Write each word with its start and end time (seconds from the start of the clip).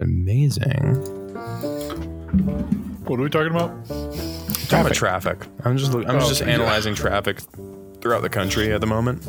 amazing. 0.00 0.94
What 3.06 3.18
are 3.18 3.22
we 3.22 3.28
talking 3.30 3.50
about? 3.50 3.86
Talking 3.88 4.80
about 4.80 4.94
traffic. 4.94 5.38
I'm 5.64 5.76
just 5.76 5.92
look- 5.92 6.08
I'm 6.08 6.16
Oh, 6.16 6.28
just 6.28 6.40
yeah. 6.40 6.48
analyzing 6.48 6.94
traffic 6.94 7.40
throughout 8.00 8.22
the 8.22 8.28
country 8.28 8.72
at 8.72 8.80
the 8.80 8.86
moment, 8.86 9.26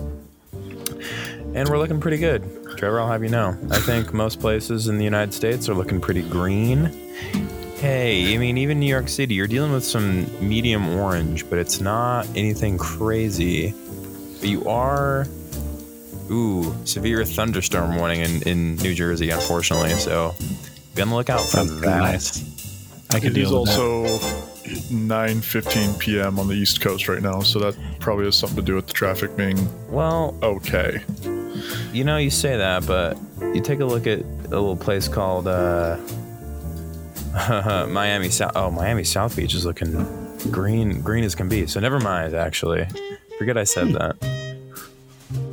and 1.55 1.68
we're 1.68 1.78
looking 1.79 1.99
pretty 1.99 2.18
good. 2.18 2.44
Trevor, 2.78 3.02
I'll 3.02 3.07
have 3.10 3.23
you 3.23 3.29
know. 3.29 3.57
I 3.71 3.79
think 3.79 4.13
most 4.13 4.39
places 4.39 4.88
in 4.88 4.97
the 4.97 5.04
United 5.04 5.34
States 5.34 5.68
are 5.68 5.73
looking 5.73 5.99
pretty 5.99 6.22
green. 6.22 6.92
Hey, 7.79 8.35
I 8.35 8.38
mean, 8.38 8.60
even 8.60 8.79
New 8.79 8.85
York 8.85 9.10
City, 9.10 9.33
you're 9.33 9.47
dealing 9.47 9.72
with 9.72 9.83
some 9.83 10.28
medium 10.47 10.88
orange, 10.99 11.49
but 11.49 11.58
it's 11.58 11.81
not 11.81 12.28
anything 12.35 12.78
crazy. 12.78 13.74
But 14.40 14.49
you 14.49 14.63
are, 14.67 15.26
ooh, 16.32 16.73
severe 16.86 17.23
thunderstorm 17.26 17.95
warning 17.98 18.22
in, 18.22 18.41
in 18.44 18.76
New 18.77 18.94
Jersey, 18.95 19.30
unfortunately. 19.30 19.91
So 19.91 20.34
be 20.95 21.02
on 21.02 21.09
the 21.09 21.16
lookout 21.16 21.41
for 21.41 21.48
Sounds 21.48 21.81
that. 21.81 21.98
nice. 22.00 23.05
I 23.12 23.20
could 23.20 23.38
It 23.38 23.41
is 23.41 23.49
deal 23.49 23.62
with 23.62 23.70
that. 23.70 23.80
also 23.80 24.17
9:15 24.89 25.99
p.m. 25.99 26.39
on 26.39 26.48
the 26.48 26.53
East 26.55 26.81
Coast 26.81 27.08
right 27.09 27.22
now, 27.22 27.41
so 27.41 27.59
that 27.59 27.75
probably 27.99 28.25
has 28.25 28.38
something 28.38 28.55
to 28.58 28.62
do 28.62 28.75
with 28.75 28.88
the 28.88 28.94
traffic 28.94 29.36
being 29.36 29.58
Well, 29.89 30.38
okay. 30.41 31.03
You 31.91 32.03
know, 32.05 32.17
you 32.17 32.30
say 32.30 32.55
that, 32.58 32.88
but 32.88 33.17
you 33.53 33.61
take 33.61 33.81
a 33.81 33.86
look 33.86 34.08
at 34.08 34.20
a 34.20 34.23
little 34.50 34.77
place 34.77 35.08
called 35.08 35.48
uh, 35.48 35.98
Miami 37.89 38.30
South. 38.30 38.53
Oh, 38.55 38.72
Miami 38.72 39.03
South 39.03 39.36
Beach 39.36 39.53
is 39.53 39.66
looking 39.66 40.05
green, 40.50 41.02
green 41.02 41.23
as 41.23 41.36
can 41.36 41.50
be. 41.50 41.67
So 41.67 41.80
never 41.80 42.00
mind. 42.00 42.34
Actually, 42.34 42.88
forget 43.38 43.58
I 43.58 43.63
said 43.66 43.89
that. 43.94 44.16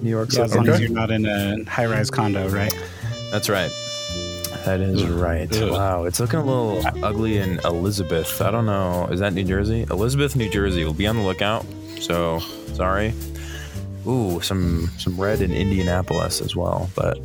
New 0.02 0.10
York 0.10 0.32
Yeah, 0.32 0.42
as 0.44 0.52
City. 0.52 0.64
long 0.64 0.74
as 0.74 0.80
you're 0.80 0.90
not 0.90 1.10
in 1.10 1.26
a 1.26 1.64
high-rise 1.64 2.10
condo, 2.10 2.48
right? 2.48 2.74
That's 3.30 3.48
right. 3.48 3.70
That 4.64 4.80
is 4.80 5.04
right. 5.04 5.54
Ugh. 5.56 5.70
Wow, 5.70 6.04
it's 6.04 6.20
looking 6.20 6.40
a 6.40 6.44
little 6.44 6.82
ugly 7.04 7.38
in 7.38 7.58
Elizabeth. 7.64 8.42
I 8.42 8.50
don't 8.50 8.66
know. 8.66 9.06
Is 9.10 9.20
that 9.20 9.32
New 9.32 9.44
Jersey? 9.44 9.86
Elizabeth, 9.90 10.36
New 10.36 10.50
Jersey. 10.50 10.84
We'll 10.84 10.92
be 10.92 11.06
on 11.06 11.16
the 11.16 11.22
lookout. 11.22 11.64
So 12.00 12.40
sorry. 12.74 13.14
Ooh, 14.06 14.40
some 14.40 14.90
some 14.98 15.18
red 15.20 15.40
in 15.40 15.52
Indianapolis 15.52 16.40
as 16.40 16.54
well. 16.56 16.90
But 16.94 17.18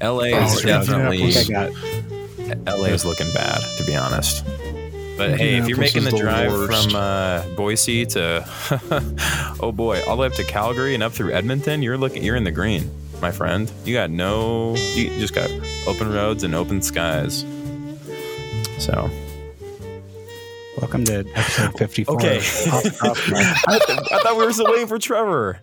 LA 0.00 0.32
oh, 0.32 0.44
is 0.44 0.58
Oh, 0.64 0.66
definitely 0.66 1.34
I 1.36 1.44
got 1.44 1.72
LA 2.78 2.86
is 2.86 3.04
looking 3.04 3.32
bad, 3.32 3.60
to 3.78 3.84
be 3.84 3.94
honest. 3.96 4.44
But 5.16 5.38
hey, 5.38 5.58
if 5.58 5.68
you're 5.68 5.78
making 5.78 6.04
the 6.04 6.10
the 6.10 6.18
drive 6.18 6.50
worst. 6.50 6.90
from 6.90 6.96
uh, 6.96 7.42
Boise 7.54 8.06
to 8.06 8.44
oh 9.60 9.70
boy, 9.72 10.02
all 10.06 10.16
the 10.16 10.22
way 10.22 10.26
up 10.26 10.32
to 10.34 10.44
Calgary 10.44 10.94
and 10.94 11.02
up 11.02 11.12
through 11.12 11.32
Edmonton, 11.32 11.82
you're 11.82 11.98
looking 11.98 12.22
you're 12.24 12.36
in 12.36 12.44
the 12.44 12.50
green, 12.50 12.90
my 13.20 13.30
friend. 13.30 13.70
You 13.84 13.94
got 13.94 14.10
no 14.10 14.74
you 14.94 15.08
just 15.20 15.34
got 15.34 15.50
open 15.86 16.12
roads 16.12 16.44
and 16.44 16.54
open 16.54 16.80
skies. 16.82 17.44
So 18.78 19.10
welcome 20.80 21.04
to 21.04 21.18
episode 21.34 21.78
54. 21.78 22.14
Okay. 22.16 22.38
Off 22.38 22.42
the. 22.42 23.64
I, 23.68 24.16
I 24.16 24.18
thought 24.22 24.36
we 24.36 24.44
were 24.44 24.52
still 24.52 24.70
waiting 24.70 24.86
for 24.88 24.98
Trevor. 24.98 25.60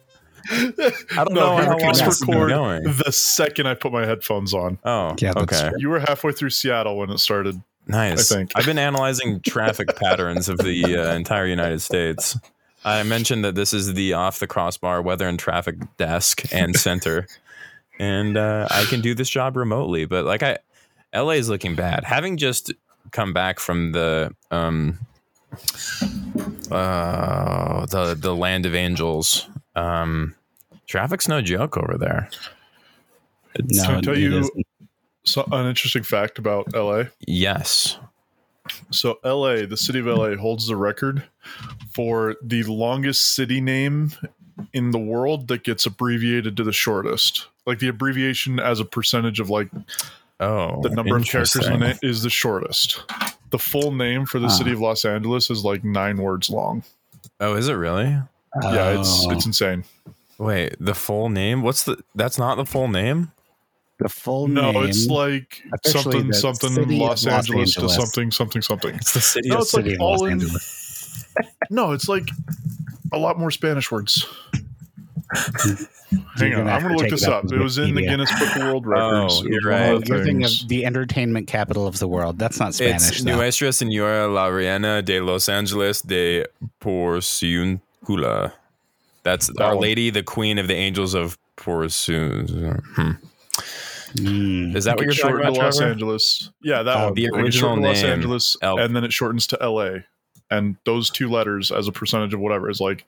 I 0.51 0.71
don't 1.15 1.33
know 1.33 1.57
No, 1.57 1.57
how 1.57 1.61
we 1.63 1.67
long 1.69 1.79
press 1.79 1.97
this 1.97 2.01
has 2.01 2.21
record 2.21 2.49
going. 2.49 2.83
the 2.83 3.11
second 3.11 3.67
I 3.67 3.73
put 3.73 3.91
my 3.91 4.05
headphones 4.05 4.53
on. 4.53 4.79
Oh, 4.85 5.15
Yeah, 5.19 5.33
okay. 5.35 5.71
You 5.77 5.89
were 5.89 5.99
halfway 5.99 6.31
through 6.31 6.51
Seattle 6.51 6.97
when 6.97 7.09
it 7.09 7.17
started. 7.19 7.61
Nice. 7.89 8.31
I 8.31 8.35
think. 8.35 8.51
I've 8.55 8.65
been 8.65 8.77
analyzing 8.77 9.41
traffic 9.41 9.95
patterns 9.95 10.47
of 10.47 10.59
the 10.59 10.95
uh, 10.95 11.13
entire 11.15 11.47
United 11.47 11.81
States. 11.81 12.37
I 12.85 13.03
mentioned 13.03 13.43
that 13.43 13.55
this 13.55 13.73
is 13.73 13.93
the 13.95 14.13
off 14.13 14.39
the 14.39 14.47
crossbar 14.47 15.01
weather 15.01 15.27
and 15.27 15.37
traffic 15.39 15.75
desk 15.97 16.43
and 16.53 16.75
center, 16.75 17.27
and 17.99 18.37
uh, 18.37 18.67
I 18.69 18.85
can 18.85 19.01
do 19.01 19.13
this 19.13 19.29
job 19.29 19.57
remotely. 19.57 20.05
But 20.05 20.23
like 20.25 20.43
I, 20.43 20.59
LA 21.13 21.31
is 21.31 21.49
looking 21.49 21.75
bad. 21.75 22.03
Having 22.05 22.37
just 22.37 22.71
come 23.11 23.33
back 23.33 23.59
from 23.59 23.91
the 23.91 24.33
um, 24.51 24.99
uh, 26.71 27.85
the 27.87 28.15
the 28.17 28.35
land 28.35 28.65
of 28.65 28.75
angels, 28.75 29.47
um, 29.75 30.35
traffic's 30.87 31.27
no 31.27 31.41
joke 31.41 31.75
over 31.77 31.97
there. 31.97 32.29
It's, 33.55 33.77
No, 33.77 33.97
I 33.97 34.01
tell 34.01 34.13
it 34.13 34.19
you- 34.19 34.39
isn't. 34.39 34.65
So, 35.29 35.47
an 35.51 35.67
interesting 35.67 36.03
fact 36.03 36.39
about 36.39 36.73
LA. 36.73 37.03
Yes. 37.27 37.97
So, 38.89 39.19
LA, 39.23 39.65
the 39.67 39.77
city 39.77 39.99
of 39.99 40.07
LA, 40.07 40.35
holds 40.35 40.67
the 40.67 40.75
record 40.75 41.23
for 41.93 42.35
the 42.41 42.63
longest 42.63 43.35
city 43.35 43.61
name 43.61 44.11
in 44.73 44.91
the 44.91 44.99
world 44.99 45.47
that 45.49 45.63
gets 45.63 45.85
abbreviated 45.85 46.57
to 46.57 46.63
the 46.63 46.73
shortest. 46.73 47.47
Like 47.65 47.77
the 47.77 47.89
abbreviation 47.89 48.59
as 48.59 48.79
a 48.79 48.85
percentage 48.85 49.39
of 49.39 49.49
like 49.49 49.69
Oh, 50.39 50.81
the 50.81 50.89
number 50.89 51.17
of 51.17 51.25
characters 51.25 51.67
in 51.67 51.83
it 51.83 51.99
is 52.01 52.23
the 52.23 52.29
shortest. 52.29 53.03
The 53.51 53.59
full 53.59 53.91
name 53.91 54.25
for 54.25 54.39
the 54.39 54.49
city 54.49 54.71
of 54.71 54.79
Los 54.79 55.05
Angeles 55.05 55.49
is 55.49 55.65
like 55.65 55.83
nine 55.83 56.17
words 56.17 56.49
long. 56.49 56.83
Oh, 57.39 57.55
is 57.55 57.67
it 57.67 57.73
really? 57.73 58.05
Yeah, 58.63 58.99
it's 58.99 59.25
Oh, 59.25 59.31
it's 59.31 59.45
insane. 59.45 59.83
Wait, 60.37 60.75
the 60.79 60.95
full 60.95 61.29
name? 61.29 61.61
What's 61.61 61.83
the? 61.83 62.01
That's 62.15 62.37
not 62.37 62.55
the 62.55 62.65
full 62.65 62.87
name. 62.87 63.31
The 63.99 64.09
full 64.09 64.47
No, 64.47 64.71
name. 64.71 64.85
it's 64.89 65.07
like 65.07 65.61
something 65.85 66.31
something 66.33 66.73
Los, 66.97 67.25
Los 67.25 67.27
Angeles, 67.27 67.77
Angeles. 67.77 67.95
to 67.95 68.01
something 68.01 68.31
something 68.31 68.61
something. 68.61 68.95
It's 68.95 69.13
the 69.13 69.21
city 69.21 69.49
No, 69.49 69.55
of 69.57 69.61
it's 69.61 69.73
like 69.73 69.83
City 69.85 69.95
of 69.95 70.01
all 70.01 70.11
Los 70.11 70.21
in. 70.23 70.31
Angeles. 70.31 71.25
No, 71.69 71.91
it's 71.91 72.09
like 72.09 72.27
a 73.13 73.17
lot 73.17 73.37
more 73.39 73.51
Spanish 73.51 73.91
words. 73.91 74.25
Hang 76.37 76.55
on, 76.55 76.67
I'm 76.67 76.81
gonna 76.81 76.95
look 76.97 77.09
this 77.09 77.23
up. 77.27 77.43
with 77.43 77.53
It 77.53 77.59
was 77.59 77.77
in 77.77 77.93
the 77.93 78.01
Guinness 78.01 78.31
Book 78.39 78.55
of 78.55 78.61
World 78.63 78.85
Records. 78.87 79.41
Oh, 79.41 79.47
you're 79.47 79.61
right. 79.61 80.05
You're 80.07 80.23
thinking 80.23 80.43
of 80.43 80.51
the 80.67 80.85
entertainment 80.85 81.47
capital 81.47 81.85
of 81.85 81.99
the 81.99 82.07
world. 82.07 82.39
That's 82.39 82.59
not 82.59 82.73
Spanish. 82.73 83.09
it's 83.11 83.23
though. 83.23 83.35
Nuestra 83.35 83.69
Señora 83.69 84.33
La 84.33 84.47
Reina 84.47 85.01
de 85.03 85.19
Los 85.21 85.47
Angeles 85.47 86.01
de 86.01 86.45
Porciuncula. 86.81 88.51
That's 89.23 89.47
That 89.47 89.61
Our 89.61 89.75
one. 89.75 89.81
Lady, 89.83 90.09
the 90.09 90.23
Queen 90.23 90.57
of 90.57 90.67
the 90.67 90.75
Angels 90.75 91.13
of 91.13 91.37
Porciun. 91.57 92.81
Hmm. 92.95 93.11
Mm. 94.15 94.75
Is 94.75 94.85
that 94.85 94.95
what 94.97 95.03
It 95.03 95.15
you're 95.15 95.15
talking 95.15 95.39
about, 95.39 95.55
to 95.55 95.59
Los 95.61 95.77
Trevor? 95.77 95.91
Angeles. 95.91 96.49
Yeah, 96.61 96.83
that 96.83 96.97
Oh, 96.97 97.05
one. 97.05 97.13
the 97.13 97.27
original 97.29 97.51
shortened 97.51 97.83
to 97.83 97.87
Los 97.89 98.03
Angeles, 98.03 98.57
El- 98.61 98.79
and 98.79 98.95
then 98.95 99.03
it 99.03 99.13
shortens 99.13 99.47
to 99.47 99.57
L.A. 99.61 100.05
And 100.51 100.75
those 100.85 101.09
two 101.09 101.29
letters, 101.29 101.71
as 101.71 101.87
a 101.87 101.91
percentage 101.91 102.33
of 102.33 102.39
whatever, 102.39 102.69
is 102.69 102.79
like 102.81 103.05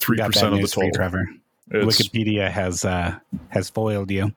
three 0.00 0.18
percent 0.18 0.46
of 0.48 0.52
the 0.52 0.58
news 0.58 0.74
for 0.74 0.84
you, 0.84 0.90
total. 0.92 1.10
Trevor. 1.10 1.28
It's, 1.70 2.00
Wikipedia 2.02 2.50
has 2.50 2.84
uh, 2.84 3.18
has 3.48 3.70
foiled 3.70 4.10
you. 4.10 4.32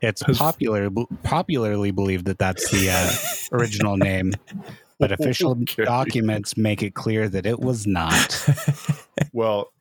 It's 0.00 0.22
Has- 0.26 0.38
popular 0.38 0.90
popularly 1.22 1.90
believed 1.92 2.26
that 2.26 2.38
that's 2.38 2.70
the 2.70 2.90
uh, 2.90 3.10
original 3.56 3.96
name, 3.96 4.32
but 4.98 5.10
official 5.12 5.52
Okay. 5.62 5.84
documents 5.84 6.56
make 6.56 6.82
it 6.82 6.94
clear 6.94 7.28
that 7.28 7.46
it 7.46 7.58
was 7.60 7.86
not. 7.86 8.44
well, 9.32 9.72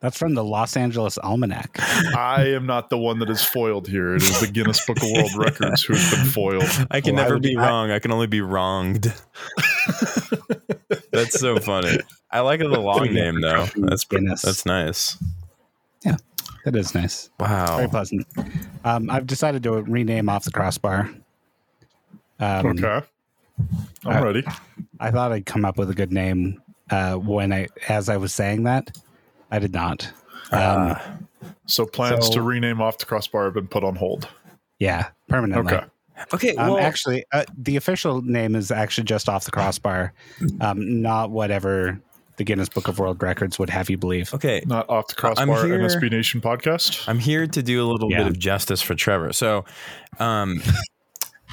That's 0.00 0.18
from 0.18 0.34
the 0.34 0.44
Los 0.44 0.76
Angeles 0.76 1.16
Almanac. 1.18 1.78
I 2.16 2.48
am 2.48 2.66
not 2.66 2.90
the 2.90 2.98
one 2.98 3.18
that 3.20 3.30
is 3.30 3.42
foiled 3.42 3.88
here. 3.88 4.14
It 4.14 4.22
is 4.22 4.40
the 4.40 4.46
Guinness 4.46 4.84
Book 4.84 4.98
of 4.98 5.08
World 5.10 5.34
Records 5.36 5.82
who 5.82 5.94
has 5.94 6.10
been 6.14 6.26
foiled. 6.26 6.86
I 6.90 7.00
can 7.00 7.14
Why 7.16 7.22
never 7.22 7.34
would 7.34 7.42
be 7.42 7.50
you- 7.52 7.60
I- 7.60 7.68
wrong. 7.68 7.90
I 7.90 7.98
can 7.98 8.12
only 8.12 8.26
be 8.26 8.40
wronged. 8.42 9.12
That's 11.12 11.38
so 11.38 11.58
funny. 11.58 11.98
I 12.30 12.40
like 12.40 12.60
the 12.60 12.68
long 12.68 13.12
name 13.12 13.40
though. 13.40 13.66
That's 13.76 14.04
Guinness. 14.04 14.42
that's 14.42 14.66
nice. 14.66 15.16
Yeah, 16.04 16.16
that 16.64 16.74
is 16.76 16.94
nice. 16.94 17.30
Wow, 17.38 17.76
very 17.76 17.88
pleasant. 17.88 18.26
Um, 18.84 19.08
I've 19.10 19.26
decided 19.26 19.62
to 19.62 19.72
rename 19.82 20.28
off 20.28 20.44
the 20.44 20.50
crossbar. 20.50 21.10
Um, 22.40 22.66
Okay, 22.66 23.00
I'm 24.04 24.22
uh, 24.22 24.24
ready. 24.26 24.44
I 24.98 25.10
thought 25.12 25.30
I'd 25.32 25.46
come 25.46 25.64
up 25.64 25.78
with 25.78 25.88
a 25.90 25.94
good 25.94 26.12
name 26.12 26.60
uh, 26.90 27.14
when 27.14 27.52
I, 27.52 27.68
as 27.88 28.08
I 28.08 28.16
was 28.16 28.34
saying 28.34 28.64
that, 28.64 28.96
I 29.54 29.58
did 29.60 29.72
not. 29.72 30.04
Um, 30.50 30.96
Ah. 30.96 31.16
So 31.66 31.86
plans 31.86 32.26
so- 32.26 32.32
to 32.34 32.42
rename 32.42 32.80
off 32.80 32.98
the 32.98 33.06
crossbar 33.06 33.44
have 33.44 33.54
been 33.54 33.68
put 33.68 33.84
on 33.84 33.96
hold. 33.96 34.28
yeah, 34.78 35.08
permanently. 35.28 35.74
Okay. 35.74 35.84
okay. 36.34 36.56
Um, 36.56 36.72
Well, 36.74 36.78
actually, 36.78 37.24
uh, 37.32 37.44
the 37.56 37.76
official 37.76 38.20
name 38.22 38.54
is 38.54 38.70
actually 38.70 39.04
just 39.04 39.28
off 39.28 39.44
the 39.44 39.50
crossbar, 39.50 40.12
um, 40.60 41.00
not 41.02 41.30
whatever 41.30 42.00
the 42.36 42.44
Guinness 42.44 42.68
Book 42.68 42.88
of 42.88 42.98
World 42.98 43.22
Records 43.22 43.58
would 43.58 43.70
have 43.70 43.88
you 43.88 43.96
believe. 43.96 44.34
okay. 44.34 44.62
Not 44.66 44.88
off 44.90 45.06
the 45.08 45.14
I'm 45.16 45.48
crossbar 45.48 45.66
here- 45.66 45.78
NSB 45.78 46.10
Nation 46.10 46.40
podcast. 46.40 47.08
I'm 47.08 47.18
here 47.20 47.46
to 47.46 47.62
do 47.62 47.82
a 47.82 47.86
little 47.86 48.10
Yeah. 48.10 48.18
bit 48.18 48.26
of 48.26 48.38
justice 48.38 48.82
for 48.82 48.94
Trevor. 48.94 49.32
So, 49.32 49.64
um, 50.18 50.60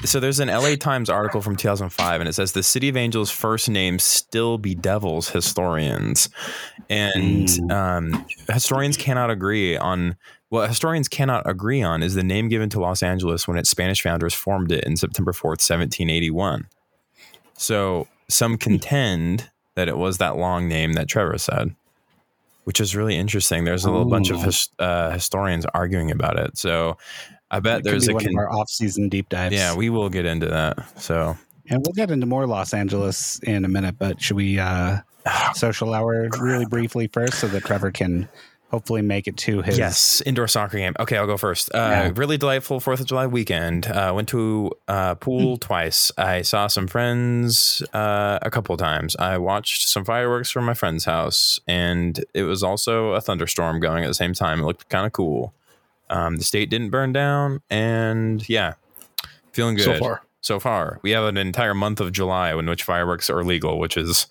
so 0.04 0.18
there's 0.20 0.40
an 0.40 0.48
LA 0.48 0.74
Times 0.76 1.08
article 1.08 1.40
from 1.40 1.56
2005, 1.56 2.20
and 2.20 2.28
it 2.28 2.32
says 2.32 2.52
the 2.52 2.62
City 2.62 2.88
of 2.88 2.96
Angels' 2.96 3.30
first 3.30 3.68
name 3.68 3.98
still 3.98 4.58
bedevils 4.58 5.30
historians, 5.30 6.28
and 6.90 7.48
Mm. 7.48 7.70
um, 7.70 8.26
historians 8.48 8.96
cannot 8.96 9.30
agree 9.30 9.76
on. 9.76 10.16
What 10.48 10.68
historians 10.68 11.08
cannot 11.08 11.48
agree 11.48 11.82
on 11.82 12.02
is 12.02 12.14
the 12.14 12.22
name 12.22 12.48
given 12.48 12.68
to 12.70 12.80
Los 12.80 13.02
Angeles 13.02 13.48
when 13.48 13.56
its 13.56 13.70
Spanish 13.70 14.02
founders 14.02 14.34
formed 14.34 14.70
it 14.70 14.84
in 14.84 14.96
September 14.98 15.32
4th, 15.32 15.62
1781. 15.62 16.66
So 17.56 18.06
some 18.28 18.58
contend 18.58 19.50
that 19.76 19.88
it 19.88 19.96
was 19.96 20.18
that 20.18 20.36
long 20.36 20.68
name 20.68 20.92
that 20.92 21.08
Trevor 21.08 21.38
said, 21.38 21.74
which 22.64 22.80
is 22.80 22.94
really 22.94 23.16
interesting. 23.16 23.64
There's 23.64 23.86
a 23.86 23.90
little 23.90 24.04
bunch 24.10 24.28
of 24.30 24.42
his, 24.42 24.68
uh, 24.78 25.10
historians 25.12 25.64
arguing 25.72 26.10
about 26.10 26.38
it. 26.38 26.58
So 26.58 26.98
I 27.52 27.60
bet 27.60 27.78
It 27.80 27.84
there's 27.84 28.08
a 28.08 28.14
one 28.14 28.24
con- 28.24 28.32
of 28.32 28.38
our 28.38 28.50
off-season 28.50 29.08
deep 29.10 29.28
dives. 29.28 29.54
yeah. 29.54 29.74
We 29.76 29.90
will 29.90 30.08
get 30.08 30.24
into 30.24 30.46
that. 30.46 31.00
So 31.00 31.36
and 31.68 31.80
we'll 31.84 31.92
get 31.94 32.10
into 32.10 32.26
more 32.26 32.46
Los 32.46 32.74
Angeles 32.74 33.38
in 33.44 33.64
a 33.64 33.68
minute. 33.68 33.96
But 33.98 34.20
should 34.20 34.36
we 34.36 34.58
uh, 34.58 34.98
social 35.54 35.94
hour 35.94 36.28
really 36.40 36.66
briefly 36.66 37.06
first, 37.08 37.34
so 37.34 37.46
that 37.48 37.62
Trevor 37.64 37.90
can 37.92 38.28
hopefully 38.70 39.02
make 39.02 39.26
it 39.28 39.36
to 39.36 39.60
his 39.60 39.76
Yes, 39.76 40.22
indoor 40.24 40.48
soccer 40.48 40.78
game. 40.78 40.94
Okay, 40.98 41.18
I'll 41.18 41.26
go 41.26 41.36
first. 41.36 41.68
Uh, 41.74 41.76
Yeah. 41.78 42.12
Really 42.16 42.38
delightful 42.38 42.80
Fourth 42.80 43.00
of 43.00 43.06
July 43.06 43.26
weekend. 43.26 43.86
Uh, 43.86 44.12
went 44.16 44.28
to 44.30 44.72
uh, 44.88 45.14
pool 45.16 45.58
twice. 45.58 46.10
I 46.16 46.40
saw 46.40 46.68
some 46.68 46.86
friends 46.86 47.82
uh, 47.92 48.38
a 48.40 48.50
couple 48.50 48.74
times. 48.78 49.14
I 49.16 49.36
watched 49.36 49.88
some 49.88 50.06
fireworks 50.06 50.50
from 50.50 50.64
my 50.64 50.72
friend's 50.72 51.04
house, 51.04 51.60
and 51.68 52.24
it 52.32 52.44
was 52.44 52.62
also 52.62 53.10
a 53.12 53.20
thunderstorm 53.20 53.78
going 53.78 54.04
at 54.04 54.08
the 54.08 54.14
same 54.14 54.32
time. 54.32 54.60
It 54.60 54.64
looked 54.64 54.88
kind 54.88 55.04
of 55.06 55.12
cool. 55.12 55.52
Um, 56.12 56.36
the 56.36 56.44
state 56.44 56.68
didn't 56.70 56.90
burn 56.90 57.12
down, 57.12 57.60
and 57.70 58.46
yeah, 58.48 58.74
feeling 59.52 59.76
good 59.76 59.84
So 59.84 59.98
far. 59.98 60.22
So 60.42 60.58
far, 60.60 60.98
we 61.02 61.12
have 61.12 61.24
an 61.24 61.36
entire 61.36 61.72
month 61.74 62.00
of 62.00 62.10
July 62.12 62.52
in 62.52 62.66
which 62.68 62.82
fireworks 62.82 63.30
are 63.30 63.42
legal, 63.44 63.78
which 63.78 63.96
is 63.96 64.26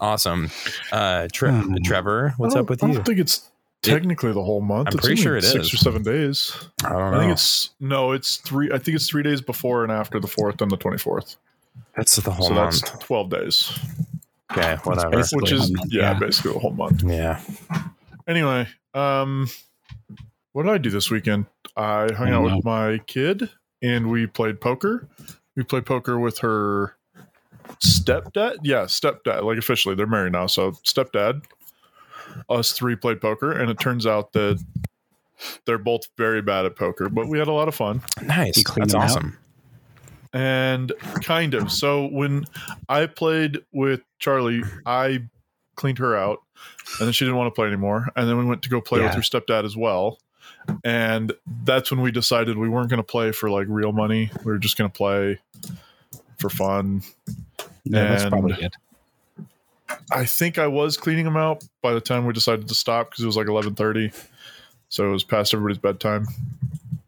awesome. 0.00 0.50
Uh, 0.92 1.28
Tre- 1.32 1.50
Hmm. 1.52 1.76
Trevor, 1.84 2.34
what's 2.36 2.54
up 2.56 2.68
with 2.68 2.82
you? 2.82 2.88
I 2.88 2.92
don't 2.94 3.04
think 3.06 3.18
it's 3.20 3.48
technically 3.82 4.32
the 4.32 4.42
whole 4.42 4.60
month. 4.60 4.88
I'm 4.88 4.94
It's 4.94 5.06
pretty 5.06 5.22
sure 5.22 5.36
it 5.36 5.44
six 5.44 5.66
is. 5.66 5.74
or 5.74 5.76
seven 5.78 6.02
days. 6.02 6.52
I 6.84 6.88
don't 6.90 7.00
I 7.00 7.10
know. 7.12 7.18
think 7.20 7.32
it's 7.32 7.70
no, 7.80 8.12
it's 8.12 8.36
three. 8.38 8.70
I 8.72 8.78
think 8.78 8.96
it's 8.96 9.08
three 9.08 9.22
days 9.22 9.40
before 9.40 9.84
and 9.84 9.92
after 9.92 10.18
the 10.20 10.26
fourth 10.26 10.60
and 10.60 10.70
the 10.70 10.76
twenty 10.76 10.98
fourth. 10.98 11.36
That's 11.96 12.16
the 12.16 12.30
whole 12.32 12.48
So 12.48 12.54
month. 12.54 12.80
that's 12.82 12.98
twelve 13.04 13.30
days, 13.30 13.78
okay, 14.52 14.76
whatever. 14.84 15.16
which 15.32 15.52
is 15.52 15.70
month, 15.70 15.92
yeah, 15.92 16.12
yeah. 16.12 16.18
basically 16.18 16.52
the 16.54 16.58
whole 16.58 16.72
month. 16.72 17.02
Yeah. 17.04 17.40
Anyway, 18.26 18.66
um, 18.94 19.48
what 20.52 20.64
did 20.64 20.72
I 20.72 20.78
do 20.78 20.90
this 20.90 21.10
weekend? 21.10 21.46
I 21.76 22.08
hung 22.12 22.28
I 22.28 22.32
out 22.32 22.42
don't 22.42 22.56
with 22.56 22.64
my 22.64 22.98
kid 23.06 23.50
and 23.82 24.10
we 24.10 24.26
played 24.26 24.60
poker. 24.60 25.08
We 25.56 25.62
played 25.62 25.86
poker 25.86 26.18
with 26.18 26.38
her 26.38 26.96
stepdad. 27.80 28.58
Yeah, 28.62 28.84
stepdad. 28.84 29.42
Like 29.42 29.58
officially, 29.58 29.94
they're 29.94 30.06
married 30.06 30.32
now. 30.32 30.46
So 30.46 30.72
stepdad. 30.72 31.44
Us 32.48 32.72
three 32.72 32.94
played 32.94 33.20
poker, 33.20 33.50
and 33.50 33.70
it 33.70 33.80
turns 33.80 34.06
out 34.06 34.32
that 34.34 34.62
they're 35.66 35.78
both 35.78 36.06
very 36.16 36.40
bad 36.40 36.64
at 36.64 36.76
poker. 36.76 37.08
But 37.08 37.26
we 37.26 37.38
had 37.38 37.48
a 37.48 37.52
lot 37.52 37.66
of 37.66 37.74
fun. 37.74 38.02
Nice. 38.22 38.62
That's 38.62 38.92
them 38.92 39.00
out? 39.02 39.04
awesome. 39.10 39.38
and 40.32 40.92
kind 41.24 41.54
of 41.54 41.72
so 41.72 42.06
when 42.06 42.44
i 42.88 43.04
played 43.04 43.58
with 43.72 44.00
charlie 44.20 44.62
i 44.86 45.18
cleaned 45.74 45.98
her 45.98 46.16
out 46.16 46.38
and 47.00 47.06
then 47.08 47.12
she 47.12 47.24
didn't 47.24 47.36
want 47.36 47.48
to 47.48 47.50
play 47.50 47.66
anymore 47.66 48.06
and 48.14 48.28
then 48.28 48.38
we 48.38 48.44
went 48.44 48.62
to 48.62 48.68
go 48.68 48.80
play 48.80 49.00
with 49.00 49.12
her 49.12 49.22
stepdad 49.22 49.64
as 49.64 49.76
well 49.76 50.18
and 50.84 51.32
that's 51.64 51.90
when 51.90 52.00
we 52.00 52.10
decided 52.10 52.56
we 52.56 52.68
weren't 52.68 52.90
going 52.90 52.98
to 52.98 53.02
play 53.02 53.32
for 53.32 53.50
like 53.50 53.66
real 53.68 53.92
money. 53.92 54.30
We 54.44 54.52
were 54.52 54.58
just 54.58 54.76
going 54.76 54.90
to 54.90 54.96
play 54.96 55.38
for 56.38 56.50
fun. 56.50 57.02
Yeah, 57.84 58.08
that's 58.08 58.28
probably 58.28 58.54
good. 58.54 58.74
i 60.12 60.24
think 60.24 60.58
i 60.58 60.66
was 60.66 60.96
cleaning 60.96 61.24
them 61.24 61.36
out 61.36 61.64
by 61.82 61.92
the 61.92 62.00
time 62.00 62.26
we 62.26 62.32
decided 62.32 62.68
to 62.68 62.74
stop 62.74 63.10
because 63.10 63.24
it 63.24 63.26
was 63.26 63.36
like 63.36 63.46
11.30 63.46 64.14
so 64.90 65.08
it 65.08 65.12
was 65.12 65.24
past 65.24 65.54
everybody's 65.54 65.78
bedtime. 65.78 66.26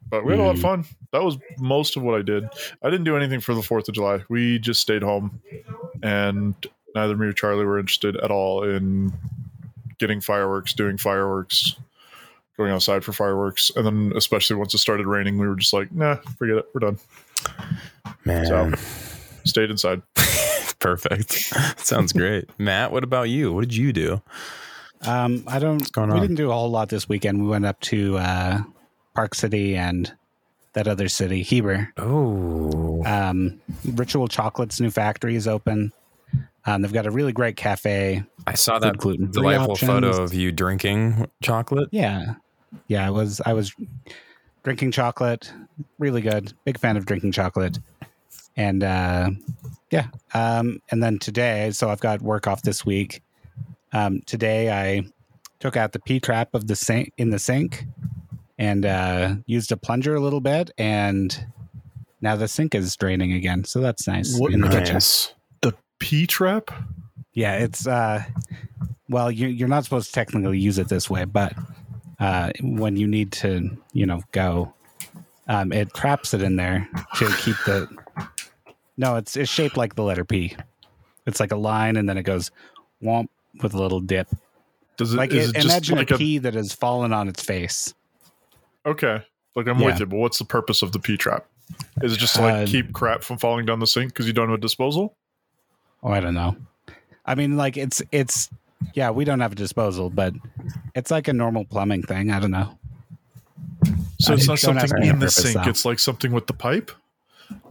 But 0.09 0.25
we 0.25 0.32
had 0.32 0.41
a 0.41 0.44
lot 0.44 0.55
of 0.55 0.59
mm. 0.59 0.62
fun. 0.62 0.85
That 1.11 1.23
was 1.23 1.37
most 1.59 1.97
of 1.97 2.03
what 2.03 2.19
i 2.19 2.23
did. 2.23 2.49
I 2.82 2.88
didn't 2.88 3.05
do 3.05 3.17
anything 3.17 3.41
for 3.41 3.55
the 3.55 3.62
fourth 3.62 3.88
of 3.88 3.94
july. 3.94 4.23
We 4.29 4.59
just 4.59 4.81
stayed 4.81 5.03
home. 5.03 5.41
And 6.03 6.55
neither 6.94 7.17
me 7.17 7.26
or 7.26 7.32
charlie 7.32 7.64
were 7.64 7.79
interested 7.79 8.17
at 8.17 8.31
all 8.31 8.62
in 8.64 9.12
getting 9.99 10.20
fireworks 10.20 10.73
doing 10.73 10.97
fireworks 10.97 11.76
going 12.62 12.73
outside 12.75 13.05
for 13.05 13.12
fireworks 13.12 13.70
and 13.76 13.85
then 13.87 14.12
especially 14.17 14.56
once 14.56 14.73
it 14.75 14.79
started 14.79 15.06
raining 15.06 15.38
we 15.38 15.47
were 15.49 15.56
just 15.56 15.73
like 15.73 15.91
nah 15.93 16.17
forget 16.38 16.56
it 16.56 16.67
we're 16.75 16.81
done 16.81 16.99
Man. 18.25 18.47
So- 18.47 18.73
stayed 19.44 19.70
inside 19.70 20.03
Perfect. 20.79 21.32
Sounds 21.79 22.12
great. 22.12 22.50
Matt, 22.59 22.91
what 22.91 23.05
about 23.05 23.29
you? 23.29 23.53
What 23.53 23.61
did 23.61 23.76
you 23.76 23.93
do? 23.93 24.20
Um, 25.03 25.44
I 25.47 25.61
don't. 25.61 25.93
going 25.93 26.09
we 26.11 26.17
on? 26.17 26.20
didn't 26.23 26.35
do 26.37 26.50
a 26.50 26.53
whole 26.53 26.70
lot 26.70 26.88
this 26.88 27.09
weekend. 27.09 27.41
We 27.41 27.49
went 27.49 27.64
up 27.64 27.79
to 27.82 28.19
uh, 28.19 28.59
Park 29.14 29.37
City 29.37 29.76
and 29.76 30.12
that 30.73 30.88
other 30.88 31.09
city, 31.09 31.43
Heber. 31.44 31.88
Oh. 31.99 33.03
Um, 33.06 33.61
Ritual 33.85 34.26
Chocolate's 34.26 34.81
new 34.81 34.91
factory 34.91 35.37
is 35.37 35.47
open. 35.47 35.93
Um, 36.64 36.82
they've 36.82 36.93
got 36.93 37.06
a 37.06 37.12
really 37.12 37.32
great 37.32 37.56
cafe. 37.56 38.25
I 38.47 38.55
saw 38.55 38.81
that 38.81 38.97
gluten-free 38.97 39.32
delightful 39.41 39.73
options. 39.73 39.88
photo 39.88 40.23
of 40.23 40.35
you 40.35 40.50
drinking 40.50 41.26
chocolate. 41.44 41.91
Yeah, 41.93 42.35
yeah. 42.88 43.06
I 43.06 43.10
was 43.10 43.40
I 43.44 43.52
was 43.52 43.72
drinking 44.62 44.92
chocolate. 44.92 45.52
Really 45.98 46.20
good. 46.20 46.52
Big 46.64 46.78
fan 46.78 46.96
of 46.96 47.06
drinking 47.06 47.32
chocolate. 47.32 47.78
And 48.56 48.82
uh, 48.84 49.30
yeah. 49.90 50.08
Um, 50.34 50.80
and 50.90 51.02
then 51.02 51.19
today, 51.19 51.70
so 51.72 51.88
I've 51.88 52.00
got 52.00 52.20
work 52.22 52.46
off 52.46 52.62
this 52.62 52.84
week. 52.84 53.22
Um, 53.92 54.20
today 54.26 54.70
I 54.70 55.04
took 55.60 55.76
out 55.76 55.92
the 55.92 56.00
P 56.00 56.20
trap 56.20 56.54
of 56.54 56.66
the 56.66 56.76
sink 56.76 57.12
in 57.19 57.30
the 57.30 57.38
sink 57.38 57.84
and 58.58 58.84
uh, 58.86 59.36
used 59.46 59.72
a 59.72 59.76
plunger 59.76 60.14
a 60.14 60.20
little 60.20 60.40
bit, 60.40 60.70
and 60.78 61.46
now 62.20 62.36
the 62.36 62.46
sink 62.48 62.75
is 62.75 62.94
draining 62.96 63.32
again. 63.32 63.64
So 63.64 63.80
that's 63.80 64.06
nice 64.06 64.38
What- 64.38 64.52
in 64.52 64.60
the 64.60 64.68
kitchen. 64.68 65.00
The 65.62 65.75
p 65.98 66.26
trap 66.26 66.70
Yeah, 67.32 67.56
it's 67.58 67.86
uh 67.86 68.25
well, 69.08 69.30
you 69.30 69.46
you're 69.48 69.68
not 69.68 69.84
supposed 69.84 70.08
to 70.08 70.12
technically 70.12 70.58
use 70.58 70.78
it 70.78 70.88
this 70.88 71.08
way, 71.08 71.25
but 71.25 71.54
uh 72.22 72.50
when 72.62 72.96
you 72.96 73.06
need 73.06 73.32
to, 73.32 73.76
you 73.92 74.06
know, 74.06 74.22
go 74.32 74.72
um 75.48 75.72
it 75.72 75.92
traps 75.94 76.32
it 76.34 76.42
in 76.42 76.56
there 76.56 76.88
to 77.16 77.26
keep 77.38 77.56
the 77.66 77.88
No, 78.96 79.16
it's 79.16 79.36
it's 79.36 79.50
shaped 79.50 79.76
like 79.76 79.94
the 79.96 80.02
letter 80.04 80.24
P. 80.24 80.56
It's 81.26 81.40
like 81.40 81.52
a 81.52 81.56
line 81.56 81.96
and 81.96 82.08
then 82.08 82.16
it 82.19 82.22
goes 82.22 82.50
womp 83.02 83.28
with 83.62 83.74
a 83.74 83.78
little 83.78 84.00
dip. 84.00 84.28
does 84.96 85.14
it 85.14 85.16
Like 85.19 85.32
is 85.32 85.48
it, 85.48 85.56
it 85.56 85.62
just 85.62 85.64
imagine 85.66 85.96
like 85.96 86.10
a 86.10 86.38
that 86.38 86.54
has 86.54 86.72
fallen 86.72 87.12
on 87.12 87.28
its 87.28 87.42
face. 87.42 87.92
Okay. 88.86 89.22
Like 89.54 89.66
I'm 89.68 89.78
Yeah. 89.78 89.86
with 89.86 90.00
you, 90.00 90.06
but 90.06 90.16
what's 90.16 90.38
the 90.38 90.44
purpose 90.44 90.82
of 90.82 90.92
the 90.92 90.98
P 90.98 91.16
trap? 91.16 91.46
Is 92.02 92.12
it 92.12 92.18
just 92.18 92.36
to 92.36 92.42
like 92.42 92.54
Uh, 92.54 92.66
keep 92.66 92.92
crap 92.92 93.22
from 93.22 93.38
falling 93.38 93.66
down 93.66 93.78
the 93.80 93.86
sink 93.86 94.12
because 94.12 94.26
you 94.26 94.32
don't 94.32 94.48
have 94.48 94.58
a 94.58 94.60
disposal? 94.60 95.16
Oh, 96.02 96.10
I 96.10 96.20
don't 96.20 96.34
know. 96.34 96.56
I 97.25 97.34
mean 97.34 97.56
like 97.56 97.76
it's 97.76 98.02
it's 98.12 98.50
yeah, 98.94 99.11
we 99.11 99.25
don't 99.25 99.40
have 99.40 99.52
a 99.52 99.56
disposal, 99.56 100.11
but 100.11 100.34
it's 100.94 101.11
like 101.11 101.29
a 101.29 101.32
normal 101.32 101.64
plumbing 101.64 102.02
thing. 102.02 102.31
I 102.31 102.40
don't 102.40 102.50
know. 102.50 102.79
So 104.20 104.32
I 104.32 104.37
it's 104.37 104.46
not 104.46 104.58
something 104.58 105.02
in 105.05 105.19
the 105.19 105.31
sink. 105.31 105.55
though. 105.55 105.69
It's 105.70 105.84
like 105.84 105.99
something 105.99 106.32
with 106.32 106.46
the 106.46 106.52
pipe. 106.52 106.90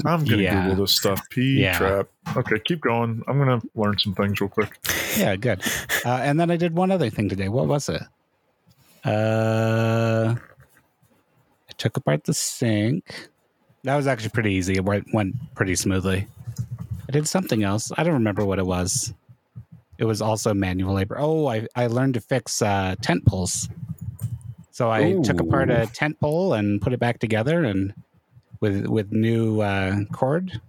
I'm 0.05 0.23
gonna 0.25 0.41
Yeah. 0.43 0.67
Google 0.67 0.83
this 0.85 0.95
stuff. 0.95 1.21
P 1.29 1.61
Yeah. 1.61 1.77
trap. 1.77 2.07
Okay, 2.35 2.59
keep 2.63 2.81
going. 2.81 3.23
I'm 3.27 3.37
gonna 3.39 3.61
learn 3.75 3.97
some 3.97 4.13
things 4.13 4.39
real 4.41 4.49
quick. 4.49 4.77
Yeah, 5.17 5.35
good. 5.35 5.61
Uh, 6.05 6.15
and 6.17 6.39
then 6.39 6.51
I 6.51 6.57
did 6.57 6.75
one 6.75 6.91
other 6.91 7.09
thing 7.09 7.29
today. 7.29 7.47
What 7.49 7.67
was 7.67 7.89
it? 7.89 8.01
Uh, 9.03 10.35
I 11.69 11.73
took 11.77 11.97
apart 11.97 12.25
the 12.25 12.33
sink. 12.33 13.29
That 13.83 13.95
was 13.95 14.05
actually 14.07 14.29
pretty 14.29 14.53
easy. 14.53 14.75
It 14.75 14.83
went, 14.85 15.11
went 15.13 15.35
pretty 15.55 15.75
smoothly. 15.75 16.27
I 17.07 17.11
did 17.11 17.27
something 17.27 17.63
else. 17.63 17.91
I 17.97 18.03
don't 18.03 18.13
remember 18.13 18.45
what 18.45 18.59
it 18.59 18.65
was. 18.65 19.13
It 20.01 20.05
was 20.05 20.19
also 20.19 20.51
manual 20.51 20.95
labor. 20.95 21.15
Oh, 21.19 21.45
I, 21.45 21.67
I 21.75 21.85
learned 21.85 22.15
to 22.15 22.21
fix 22.21 22.59
uh, 22.63 22.95
tent 23.03 23.23
poles. 23.27 23.69
So 24.71 24.89
I 24.89 25.13
took 25.21 25.39
apart 25.39 25.69
a 25.69 25.85
tent 25.85 26.19
pole 26.19 26.55
and 26.55 26.81
put 26.81 26.91
it 26.91 26.99
back 26.99 27.19
together, 27.19 27.63
and 27.63 27.93
with 28.61 28.87
with 28.87 29.11
new 29.11 29.61
uh, 29.61 29.97
cord, 30.11 30.59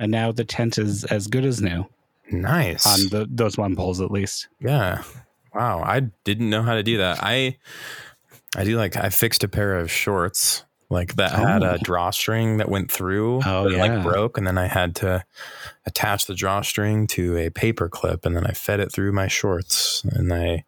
and 0.00 0.10
now 0.10 0.32
the 0.32 0.44
tent 0.44 0.78
is 0.78 1.04
as 1.04 1.26
good 1.26 1.44
as 1.44 1.60
new 1.60 1.84
Nice. 2.30 2.86
on 2.86 3.00
the, 3.10 3.28
those 3.30 3.58
one 3.58 3.76
poles 3.76 4.00
at 4.00 4.10
least. 4.10 4.48
Yeah. 4.58 5.02
Wow. 5.54 5.82
I 5.82 6.00
didn't 6.24 6.48
know 6.48 6.62
how 6.62 6.76
to 6.76 6.82
do 6.82 6.96
that. 6.96 7.18
I 7.22 7.58
I 8.56 8.64
do 8.64 8.78
like 8.78 8.96
I 8.96 9.10
fixed 9.10 9.44
a 9.44 9.48
pair 9.48 9.76
of 9.76 9.90
shorts 9.90 10.64
like 10.88 11.16
that 11.16 11.32
had 11.32 11.62
Oh. 11.64 11.72
a 11.74 11.78
drawstring 11.78 12.58
that 12.58 12.68
went 12.68 12.90
through. 12.90 13.40
Oh, 13.44 13.66
it, 13.66 13.76
like 13.78 13.90
yeah. 13.90 14.02
broke 14.02 14.38
and 14.38 14.46
then 14.46 14.56
I 14.58 14.66
had 14.66 14.94
to 14.96 15.24
attach 15.86 16.26
the 16.26 16.34
drawstring 16.34 17.06
to 17.08 17.36
a 17.36 17.50
paper 17.50 17.88
clip 17.88 18.24
and 18.24 18.36
then 18.36 18.46
I 18.46 18.52
fed 18.52 18.80
it 18.80 18.92
through 18.92 19.12
my 19.12 19.26
shorts 19.28 20.04
and 20.04 20.32
I 20.32 20.64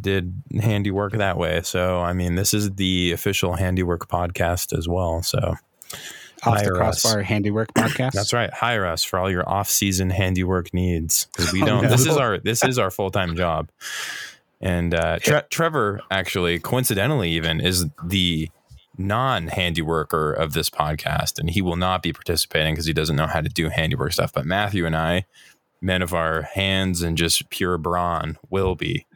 did 0.00 0.42
handiwork 0.60 1.12
that 1.14 1.36
way. 1.38 1.62
So 1.62 2.00
I 2.00 2.12
mean 2.12 2.36
this 2.36 2.54
is 2.54 2.72
the 2.76 3.12
official 3.12 3.54
handiwork 3.54 4.08
podcast 4.08 4.76
as 4.76 4.88
well. 4.88 5.22
So 5.22 5.38
Off 5.38 5.58
the 6.44 6.50
Hire 6.50 6.82
us. 6.84 7.02
Crossbar 7.02 7.22
Handiwork 7.22 7.74
podcast. 7.74 8.12
That's 8.12 8.32
right. 8.32 8.52
Hire 8.52 8.86
us 8.86 9.02
for 9.02 9.18
all 9.18 9.28
your 9.28 9.48
off-season 9.48 10.10
handiwork 10.10 10.72
needs 10.72 11.26
because 11.36 11.52
we 11.52 11.62
Oh, 11.62 11.66
don't. 11.66 11.82
no. 11.82 11.88
This 11.90 12.06
is 12.06 12.16
our 12.16 12.38
this 12.38 12.62
is 12.62 12.78
our 12.78 12.92
full-time 12.92 13.34
job. 13.34 13.70
And 14.60 14.94
uh, 14.94 15.18
Tre- 15.18 15.42
Trevor, 15.50 16.00
actually, 16.12 16.58
coincidentally, 16.60 17.30
even 17.30 17.60
is 17.60 17.86
the 18.04 18.50
non-handiworker 18.98 20.32
of 20.36 20.52
this 20.52 20.68
podcast, 20.68 21.38
and 21.38 21.50
he 21.50 21.62
will 21.62 21.76
not 21.76 22.02
be 22.02 22.12
participating 22.12 22.74
because 22.74 22.86
he 22.86 22.92
doesn't 22.92 23.16
know 23.16 23.26
how 23.26 23.40
to 23.40 23.48
do 23.48 23.68
handiwork 23.68 24.12
stuff. 24.12 24.32
But 24.32 24.44
Matthew 24.46 24.84
and 24.86 24.96
I, 24.96 25.24
men 25.80 26.02
of 26.02 26.12
our 26.12 26.42
hands 26.42 27.02
and 27.02 27.16
just 27.16 27.48
pure 27.50 27.78
brawn, 27.78 28.36
will 28.50 28.74
be 28.74 29.06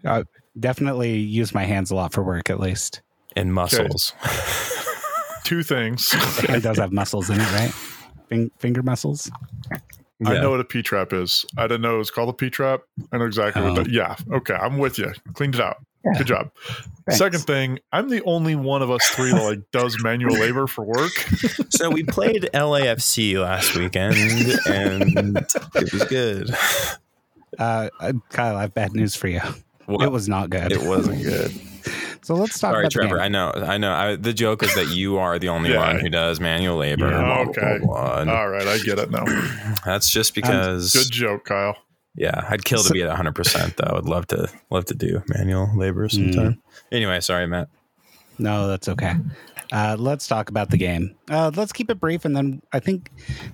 Definitely 0.58 1.16
use 1.16 1.54
my 1.54 1.64
hands 1.64 1.90
a 1.90 1.94
lot 1.94 2.12
for 2.12 2.22
work, 2.22 2.50
at 2.50 2.60
least. 2.60 3.00
And 3.34 3.54
muscles. 3.54 4.12
two 5.44 5.62
things. 5.62 6.10
It 6.48 6.62
does 6.62 6.76
have 6.78 6.92
muscles 6.92 7.30
in 7.30 7.40
it, 7.40 7.52
right? 7.52 7.72
Fing- 8.28 8.50
finger 8.58 8.82
muscles. 8.82 9.30
I 10.24 10.34
know 10.34 10.50
what 10.50 10.60
a 10.60 10.64
P 10.64 10.82
trap 10.82 11.12
is. 11.12 11.44
I 11.56 11.62
didn't 11.62 11.80
know 11.80 11.94
it 11.96 11.98
was 11.98 12.10
called 12.10 12.28
a 12.28 12.32
P 12.34 12.48
trap. 12.50 12.82
I 13.12 13.18
know 13.18 13.24
exactly 13.24 13.62
Oh. 13.62 13.72
what 13.72 13.84
that. 13.84 13.90
Yeah. 13.90 14.14
Okay. 14.30 14.54
I'm 14.54 14.78
with 14.78 14.98
you. 14.98 15.12
Cleaned 15.34 15.54
it 15.56 15.60
out. 15.60 15.78
Yeah. 16.04 16.18
Good 16.18 16.26
job. 16.26 16.50
Thanks. 17.06 17.18
Second 17.18 17.40
thing, 17.40 17.78
I'm 17.92 18.08
the 18.08 18.22
only 18.24 18.54
one 18.56 18.82
of 18.82 18.90
us 18.90 19.06
three 19.10 19.30
that 19.30 19.42
like 19.42 19.70
does 19.70 20.02
manual 20.02 20.34
labor 20.34 20.66
for 20.66 20.84
work. 20.84 21.12
So 21.70 21.90
we 21.90 22.02
played 22.04 22.48
LAFC 22.54 23.40
last 23.42 23.74
weekend, 23.76 24.14
and 24.66 25.36
it 25.74 25.92
was 25.92 26.04
good. 26.04 26.50
Uh, 27.58 27.88
uh, 28.00 28.12
Kyle, 28.30 28.56
I 28.56 28.62
have 28.62 28.74
bad 28.74 28.94
news 28.94 29.14
for 29.14 29.28
you. 29.28 29.40
Well, 29.86 30.02
It 30.02 30.10
was 30.12 30.28
not 30.28 30.48
good. 30.50 30.72
It 30.72 30.82
wasn't 30.82 31.22
good. 31.22 31.50
so 32.22 32.34
let's 32.34 32.52
talk 32.58 32.70
Sorry, 32.72 32.80
about 32.84 32.92
the 32.92 32.98
Trevor. 33.00 33.16
game. 33.16 33.24
I 33.24 33.28
know. 33.28 33.50
I 33.54 33.78
know. 33.78 33.92
I, 33.92 34.16
the 34.16 34.32
joke 34.32 34.62
is 34.62 34.74
that 34.74 34.88
you 34.88 35.18
are 35.18 35.38
the 35.38 35.48
only 35.50 35.70
Yeah. 35.72 35.86
one 35.86 35.98
who 36.00 36.08
does 36.08 36.40
manual 36.40 36.76
labor. 36.78 37.10
Yeah. 37.10 37.18
blah, 37.20 37.44
blah, 37.44 37.50
Okay. 37.50 37.78
blah, 37.84 38.24
blah, 38.24 38.34
All 38.34 38.48
right. 38.48 38.66
I 38.66 38.78
get 38.78 38.98
it 38.98 39.10
now. 39.10 39.24
That's 39.84 40.08
just 40.10 40.34
because. 40.34 40.92
Good 40.92 41.10
joke, 41.12 41.44
Kyle. 41.44 41.76
Yeah, 42.14 42.46
I'd 42.48 42.64
kill 42.64 42.82
to 42.82 42.92
be 42.92 43.02
at 43.02 43.08
100. 43.08 43.34
percent 43.34 43.76
Though 43.76 43.96
I'd 43.96 44.04
love 44.04 44.26
to 44.28 44.48
love 44.70 44.84
to 44.86 44.94
do 44.94 45.22
manual 45.28 45.70
labor 45.76 46.08
sometime. 46.08 46.60
Anyway, 46.90 47.20
sorry, 47.20 47.46
Matt. 47.46 47.68
No, 48.38 48.66
that's 48.68 48.88
okay. 48.88 49.14
Uh, 49.70 49.96
let's 49.98 50.26
talk 50.26 50.50
about 50.50 50.68
the 50.68 50.76
game. 50.76 51.14
Uh, 51.30 51.50
let's 51.54 51.72
keep 51.72 51.88
it 51.90 51.98
brief, 51.98 52.26
and 52.26 52.36
then 52.36 52.60
I 52.74 52.80
think 52.80 53.10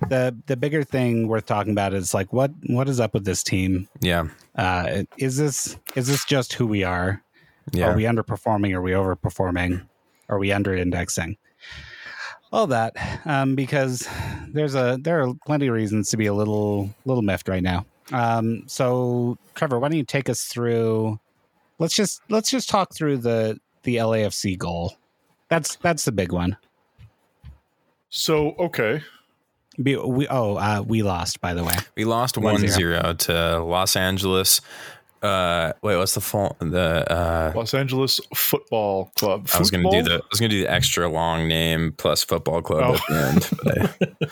the 0.09 0.35
the 0.47 0.57
bigger 0.57 0.83
thing 0.83 1.27
worth 1.29 1.45
talking 1.45 1.71
about 1.71 1.93
is 1.93 2.13
like 2.13 2.33
what 2.33 2.51
what 2.67 2.89
is 2.89 2.99
up 2.99 3.13
with 3.13 3.23
this 3.23 3.43
team? 3.43 3.87
Yeah, 4.01 4.27
Uh, 4.55 5.03
is 5.17 5.37
this 5.37 5.77
is 5.95 6.07
this 6.07 6.25
just 6.25 6.53
who 6.53 6.67
we 6.67 6.83
are? 6.83 7.23
yeah. 7.71 7.87
Are 7.91 7.95
we 7.95 8.03
underperforming? 8.03 8.73
Are 8.73 8.81
we 8.81 8.91
overperforming? 8.91 9.85
Are 10.27 10.37
we 10.39 10.51
under 10.51 10.73
indexing? 10.75 11.37
All 12.51 12.67
that 12.67 12.95
um, 13.25 13.55
because 13.55 14.07
there's 14.49 14.75
a 14.75 14.97
there 14.99 15.21
are 15.23 15.33
plenty 15.45 15.67
of 15.67 15.73
reasons 15.73 16.09
to 16.09 16.17
be 16.17 16.25
a 16.25 16.33
little 16.33 16.89
little 17.05 17.21
miffed 17.21 17.47
right 17.47 17.63
now. 17.63 17.85
Um, 18.11 18.63
so 18.67 19.37
Trevor, 19.55 19.79
why 19.79 19.89
don't 19.89 19.97
you 19.97 20.03
take 20.03 20.29
us 20.29 20.43
through? 20.43 21.19
Let's 21.77 21.95
just 21.95 22.21
let's 22.29 22.49
just 22.49 22.69
talk 22.69 22.93
through 22.93 23.17
the 23.17 23.59
the 23.83 23.97
LAFC 23.97 24.57
goal. 24.57 24.93
That's 25.49 25.75
that's 25.77 26.05
the 26.05 26.11
big 26.11 26.31
one. 26.31 26.57
So, 28.09 28.55
okay. 28.59 29.03
Be, 29.81 29.95
we 29.95 30.27
oh 30.27 30.55
uh, 30.57 30.83
we 30.85 31.03
lost 31.03 31.39
by 31.41 31.53
the 31.53 31.63
way. 31.63 31.73
we 31.95 32.03
lost 32.05 32.35
1-0. 32.35 32.59
1-0 32.59 33.17
to 33.19 33.59
Los 33.63 33.95
Angeles. 33.95 34.59
Uh, 35.21 35.73
wait, 35.81 35.97
what's 35.97 36.13
the 36.15 36.21
full 36.21 36.55
the? 36.59 37.05
Uh, 37.11 37.51
Los 37.55 37.73
Angeles 37.73 38.19
Football 38.35 39.11
Club. 39.15 39.47
I 39.53 39.59
was 39.59 39.69
gonna 39.71 39.83
do 39.83 39.89
Football? 39.89 40.03
the 40.03 40.23
I 40.23 40.27
was 40.31 40.39
gonna 40.39 40.49
do 40.49 40.61
the 40.61 40.71
extra 40.71 41.07
long 41.09 41.47
name 41.47 41.93
plus 41.97 42.23
football 42.23 42.61
club 42.61 42.97
Oh. 43.09 43.15
at 43.15 43.41
the 43.41 43.97
end. 44.21 44.31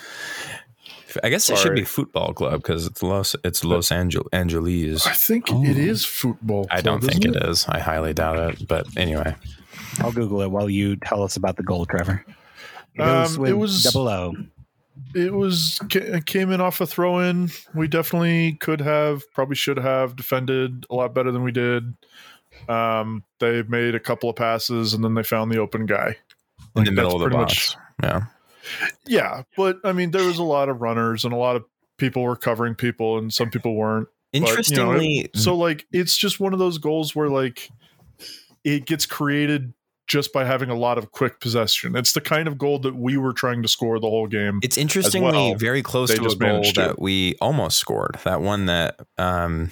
But 1.14 1.24
I, 1.24 1.28
I 1.28 1.30
guess 1.30 1.48
it 1.50 1.58
should 1.58 1.74
be 1.74 1.84
football 1.84 2.32
club 2.34 2.62
because 2.62 2.86
it's 2.86 3.02
Los 3.02 3.34
it's 3.44 3.64
Los 3.64 3.90
Angel 3.92 4.26
Angeles. 4.32 5.06
I 5.06 5.12
think 5.12 5.46
Oh. 5.50 5.64
it 5.64 5.76
is 5.78 6.04
football. 6.04 6.66
I 6.70 6.80
don't 6.80 7.00
think 7.00 7.24
isn't 7.24 7.36
it 7.36 7.48
is. 7.48 7.66
I 7.68 7.78
highly 7.78 8.12
doubt 8.14 8.38
it. 8.54 8.68
But 8.68 8.86
anyway, 8.96 9.34
I'll 10.00 10.12
Google 10.12 10.42
it 10.42 10.50
while 10.50 10.68
you 10.68 10.96
tell 10.96 11.22
us 11.22 11.36
about 11.36 11.56
the 11.56 11.62
goal, 11.62 11.86
Trevor. 11.86 12.24
It 12.94 13.00
Um, 13.00 13.22
was 13.38 13.50
it 13.50 13.52
was- 13.56 13.82
double 13.82 14.08
O. 14.08 14.34
It 15.14 15.32
was 15.32 15.80
ca- 15.92 16.20
came 16.26 16.50
in 16.50 16.60
off 16.60 16.80
a 16.80 16.86
throw 16.86 17.20
in. 17.20 17.50
We 17.72 17.86
definitely 17.86 18.54
could 18.54 18.80
have, 18.80 19.22
probably 19.32 19.54
should 19.54 19.78
have 19.78 20.16
defended 20.16 20.86
a 20.90 20.94
lot 20.96 21.14
better 21.14 21.30
than 21.30 21.44
we 21.44 21.52
did. 21.52 21.94
Um, 22.68 23.22
they 23.38 23.62
made 23.62 23.94
a 23.94 24.00
couple 24.00 24.28
of 24.28 24.34
passes 24.34 24.94
and 24.94 25.04
then 25.04 25.14
they 25.14 25.22
found 25.22 25.52
the 25.52 25.58
open 25.58 25.86
guy. 25.86 26.16
in 26.74 26.82
the 26.84 26.90
middle 26.90 27.12
of 27.14 27.20
the 27.20 27.26
pretty 27.26 27.36
box. 27.36 27.76
yeah. 28.02 28.22
Yeah, 29.06 29.42
but 29.56 29.78
I 29.84 29.92
mean, 29.92 30.10
there 30.10 30.24
was 30.26 30.38
a 30.38 30.42
lot 30.44 30.68
of 30.68 30.80
runners 30.80 31.24
and 31.24 31.32
a 31.32 31.36
lot 31.36 31.56
of 31.56 31.64
people 31.96 32.22
were 32.22 32.36
covering 32.36 32.74
people, 32.74 33.18
and 33.18 33.32
some 33.32 33.50
people 33.50 33.74
weren't. 33.74 34.08
But, 34.32 34.38
you 34.38 34.40
know, 34.44 34.48
Interestingly, 34.50 35.18
it- 35.20 35.36
so 35.36 35.54
like, 35.56 35.86
it's 35.92 36.16
just 36.16 36.38
one 36.40 36.52
of 36.52 36.58
those 36.58 36.78
goals 36.78 37.14
where 37.16 37.28
like 37.28 37.70
it 38.64 38.86
gets 38.86 39.06
created 39.06 39.72
just 40.06 40.32
by 40.32 40.44
having 40.44 40.70
a 40.70 40.74
lot 40.74 40.96
of 40.98 41.12
quick 41.12 41.38
possession. 41.40 41.94
It's 41.94 42.12
the 42.12 42.20
kind 42.22 42.48
of 42.48 42.56
goal 42.56 42.78
that 42.80 42.94
we 42.96 43.16
were 43.18 43.32
trying 43.34 43.60
to 43.62 43.68
score 43.68 44.00
the 44.00 44.08
whole 44.08 44.26
game. 44.26 44.58
It's 44.62 44.78
interestingly 44.78 45.32
well. 45.32 45.54
very 45.54 45.82
close 45.82 46.08
They 46.08 46.14
to 46.16 46.22
a 46.22 46.24
just 46.24 46.38
goal 46.38 46.48
managed 46.48 46.74
to. 46.76 46.80
that 46.80 46.98
we 46.98 47.36
almost 47.42 47.78
scored. 47.78 48.18
That 48.24 48.40
one 48.40 48.66
that 48.66 48.98
um, 49.18 49.70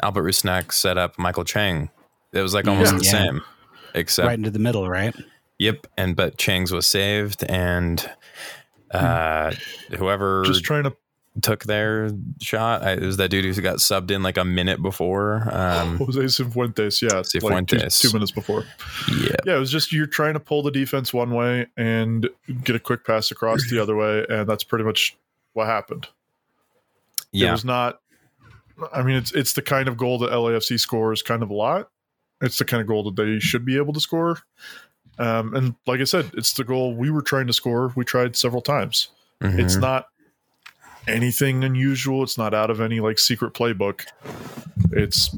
Albert 0.00 0.24
Rusnak 0.24 0.72
set 0.72 0.98
up 0.98 1.16
Maikel 1.16 1.46
Chang. 1.46 1.90
It 2.32 2.40
was 2.42 2.54
like 2.54 2.66
almost 2.66 2.92
Yeah. 2.92 2.98
the 2.98 3.04
Yeah. 3.04 3.10
same, 3.10 3.40
except 3.94 4.26
right 4.26 4.38
into 4.38 4.50
the 4.50 4.58
middle, 4.58 4.88
right? 4.88 5.14
Yep. 5.62 5.86
And 5.96 6.16
but 6.16 6.38
Chang's 6.38 6.72
was 6.72 6.86
saved, 6.86 7.44
and 7.48 8.10
uh, 8.90 9.52
whoever 9.96 10.42
just 10.44 10.64
trying 10.64 10.84
to 10.84 10.96
took 11.40 11.64
their 11.64 12.10
shot, 12.40 12.82
I, 12.82 12.92
it 12.92 13.00
was 13.00 13.16
that 13.16 13.30
dude 13.30 13.44
who 13.44 13.62
got 13.62 13.78
subbed 13.78 14.10
in 14.10 14.22
like 14.22 14.36
a 14.36 14.44
minute 14.44 14.82
before. 14.82 15.48
Um, 15.50 15.96
Jose 15.98 16.20
Cifuentes, 16.42 17.00
yeah, 17.00 17.18
like 17.18 17.26
two, 17.26 17.38
Cifuentes. 17.76 18.00
two 18.00 18.12
minutes 18.12 18.32
before. 18.32 18.64
yeah, 19.08 19.36
Yeah, 19.46 19.56
it 19.56 19.60
was 19.60 19.70
just 19.70 19.92
you're 19.92 20.06
trying 20.06 20.34
to 20.34 20.40
pull 20.40 20.62
the 20.62 20.70
defense 20.70 21.14
one 21.14 21.30
way 21.30 21.66
and 21.76 22.28
get 22.64 22.76
a 22.76 22.80
quick 22.80 23.04
pass 23.04 23.30
across 23.30 23.68
the 23.70 23.78
other 23.78 23.96
way, 23.96 24.26
and 24.28 24.48
that's 24.48 24.64
pretty 24.64 24.84
much 24.84 25.16
what 25.54 25.66
happened. 25.66 26.08
Yeah, 27.30 27.48
it 27.48 27.52
was 27.52 27.64
not. 27.64 28.00
I 28.92 29.02
mean, 29.02 29.16
it's 29.16 29.32
it's 29.32 29.54
the 29.54 29.62
kind 29.62 29.88
of 29.88 29.96
goal 29.96 30.18
that 30.18 30.30
LAFC 30.30 30.78
scores 30.78 31.22
kind 31.22 31.42
of 31.42 31.50
a 31.50 31.54
lot. 31.54 31.88
It's 32.40 32.58
the 32.58 32.64
kind 32.64 32.80
of 32.80 32.88
goal 32.88 33.04
that 33.04 33.16
they 33.16 33.38
should 33.38 33.64
be 33.64 33.76
able 33.76 33.92
to 33.92 34.00
score. 34.00 34.38
Um, 35.18 35.54
and 35.54 35.74
like 35.86 36.00
I 36.00 36.04
said, 36.04 36.30
it's 36.34 36.52
the 36.54 36.64
goal 36.64 36.94
we 36.94 37.10
were 37.10 37.22
trying 37.22 37.46
to 37.46 37.52
score. 37.52 37.92
We 37.96 38.04
tried 38.04 38.36
several 38.36 38.62
times. 38.62 39.08
Mhm. 39.42 39.58
It's 39.58 39.76
not 39.76 40.06
anything 41.06 41.64
unusual. 41.64 42.22
It's 42.22 42.38
not 42.38 42.54
out 42.54 42.70
of 42.70 42.80
any 42.80 43.00
like 43.00 43.18
secret 43.18 43.52
playbook. 43.54 44.06
It's 44.92 45.34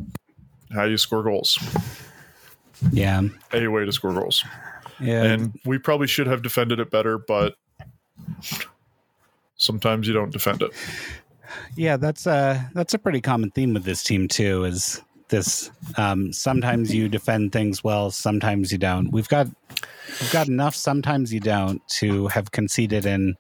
how 0.73 0.85
you 0.85 0.97
score 0.97 1.23
goals. 1.23 1.59
Yeah, 2.93 3.23
A 3.53 3.67
way 3.69 3.85
to 3.87 3.93
score 3.93 4.13
goals. 4.13 4.45
yeah. 5.01 5.23
And 5.23 5.59
we 5.65 5.79
probably 5.79 6.07
should 6.07 6.27
have 6.27 6.43
defended 6.43 6.81
it 6.81 6.91
better, 6.91 7.17
but 7.19 7.57
sometimes 9.57 10.07
you 10.07 10.15
don't 10.15 10.31
defend 10.33 10.63
it. 10.63 10.71
Yeah, 11.77 11.97
that's 11.97 12.27
a 12.27 12.71
that's 12.75 12.95
a 12.95 12.99
pretty 12.99 13.21
common 13.21 13.51
theme 13.51 13.75
with 13.75 13.85
this 13.85 14.03
team 14.03 14.29
too. 14.29 14.65
Is 14.65 15.01
this 15.29 15.71
um, 15.97 16.33
sometimes 16.33 16.95
you 16.95 17.09
defend 17.09 17.53
things 17.53 17.83
well, 17.83 18.11
sometimes 18.11 18.71
you 18.71 18.79
don't. 18.79 19.11
We've 19.11 19.29
got 19.29 19.47
we've 20.21 20.33
got 20.33 20.49
enough. 20.49 20.75
Sometimes 20.75 21.33
you 21.33 21.41
don't 21.41 21.87
to 21.99 22.29
have 22.29 22.51
conceded 22.53 23.07
in 23.07 23.37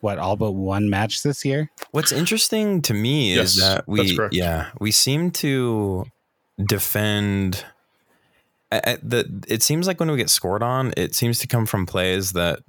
what 0.00 0.18
all 0.18 0.36
but 0.36 0.52
one 0.52 0.88
match 0.90 1.22
this 1.22 1.44
year. 1.44 1.70
What's 1.90 2.12
interesting 2.12 2.82
to 2.82 2.94
me 2.94 3.32
is 3.32 3.56
that 3.56 3.88
we, 3.88 4.00
yeah, 4.32 4.68
we 4.78 4.90
seem 4.90 5.30
to 5.32 6.04
defend. 6.64 7.64
I- 8.70 8.82
I- 8.84 8.98
the 9.02 9.44
it 9.48 9.62
seems 9.62 9.86
like 9.86 9.98
when 10.00 10.10
we 10.10 10.16
get 10.16 10.30
scored 10.30 10.62
on, 10.62 10.92
it 10.96 11.14
seems 11.14 11.38
to 11.40 11.46
come 11.46 11.66
from 11.66 11.86
plays 11.86 12.32
that 12.32 12.60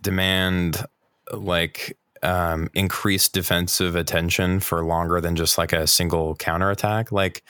demand 0.00 0.84
like 1.32 1.96
um, 2.22 2.68
increased 2.74 3.32
defensive 3.32 3.94
attention 3.96 4.60
for 4.60 4.84
longer 4.84 5.20
than 5.20 5.36
just 5.36 5.58
like 5.58 5.72
a 5.72 5.86
single 5.86 6.34
counterattack. 6.36 7.12
Like 7.12 7.42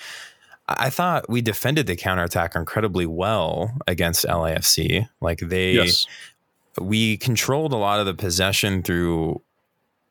I 0.68 0.86
I 0.86 0.90
thought 0.90 1.28
we 1.28 1.40
defended 1.42 1.86
the 1.86 1.96
counterattack 1.96 2.54
incredibly 2.56 3.06
well 3.06 3.72
against 3.86 4.24
LAFC. 4.24 5.08
Like 5.20 5.38
they 5.38 5.72
Yes. 5.72 6.06
we 6.80 7.16
controlled 7.16 7.72
a 7.72 7.76
lot 7.76 8.00
of 8.00 8.06
the 8.06 8.14
possession 8.14 8.82
through 8.82 9.42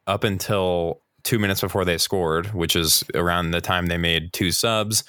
up 0.07 0.23
until 0.23 1.01
two 1.23 1.39
minutes 1.39 1.61
before 1.61 1.83
they 1.83 1.97
scored, 1.97 2.53
which 2.53 2.75
is 2.75 3.03
around 3.15 3.51
the 3.51 3.59
time 3.61 3.87
they 3.87 3.97
made 3.97 4.31
two 4.31 4.51
subs, 4.51 5.03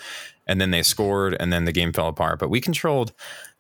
and 0.47 0.61
then 0.61 0.71
they 0.71 0.83
scored, 0.83 1.37
and 1.39 1.53
then 1.53 1.65
the 1.67 1.73
game 1.73 1.93
fell 1.93 2.09
apart. 2.09 2.39
But 2.39 2.49
we 2.49 2.61
controlled 2.61 3.13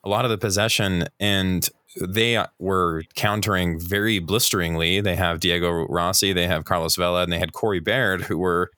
a 0.02 0.08
lot 0.08 0.24
of 0.24 0.30
the 0.30 0.38
possession, 0.38 1.06
and 1.20 1.68
they 2.00 2.44
were 2.58 3.04
countering 3.14 3.78
very 3.78 4.18
blisteringly. 4.18 5.00
They 5.00 5.16
have 5.16 5.40
Diego 5.40 5.86
Rossi, 5.88 6.32
they 6.32 6.46
have 6.46 6.64
Carlos 6.64 6.96
Vela, 6.96 7.22
and 7.22 7.32
they 7.32 7.38
had 7.38 7.52
Corey 7.52 7.80
Baird, 7.80 8.22
who 8.22 8.38
were, 8.38 8.70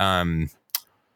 um, 0.00 0.50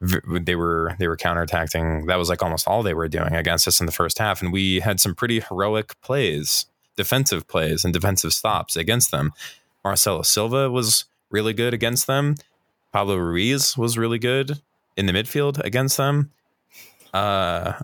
they 0.01 0.57
were 0.57 0.97
they 0.99 1.07
were 1.07 1.17
counterattacking. 1.17 2.07
That 2.07 2.17
was 2.17 2.29
like 2.29 2.43
almost 2.43 2.67
all 2.67 2.83
they 2.83 2.95
were 2.95 3.09
doing 3.09 3.35
against 3.35 3.69
us 3.69 3.81
in 3.81 3.87
the 3.87 3.93
first 3.93 4.19
half, 4.19 4.43
and 4.43 4.53
we 4.53 4.81
had 4.81 5.01
some 5.01 5.15
pretty 5.15 5.41
heroic 5.41 6.01
plays 6.01 6.67
defensive 6.97 7.49
plays 7.49 7.85
and 7.85 7.93
defensive 7.93 8.33
stops 8.33 8.77
against 8.77 9.11
them. 9.11 9.33
Marcelo 9.85 10.23
Silva 10.23 10.71
was 10.71 11.05
really 11.31 11.53
good 11.53 11.75
against 11.75 12.07
them. 12.07 12.37
Pablo 12.93 13.17
Ruiz 13.17 13.77
was 13.77 13.97
really 13.97 14.19
good 14.19 14.61
in 14.97 15.07
the 15.07 15.13
midfield 15.13 15.59
against 15.65 15.97
them. 15.97 16.31
Uh, 17.13 17.75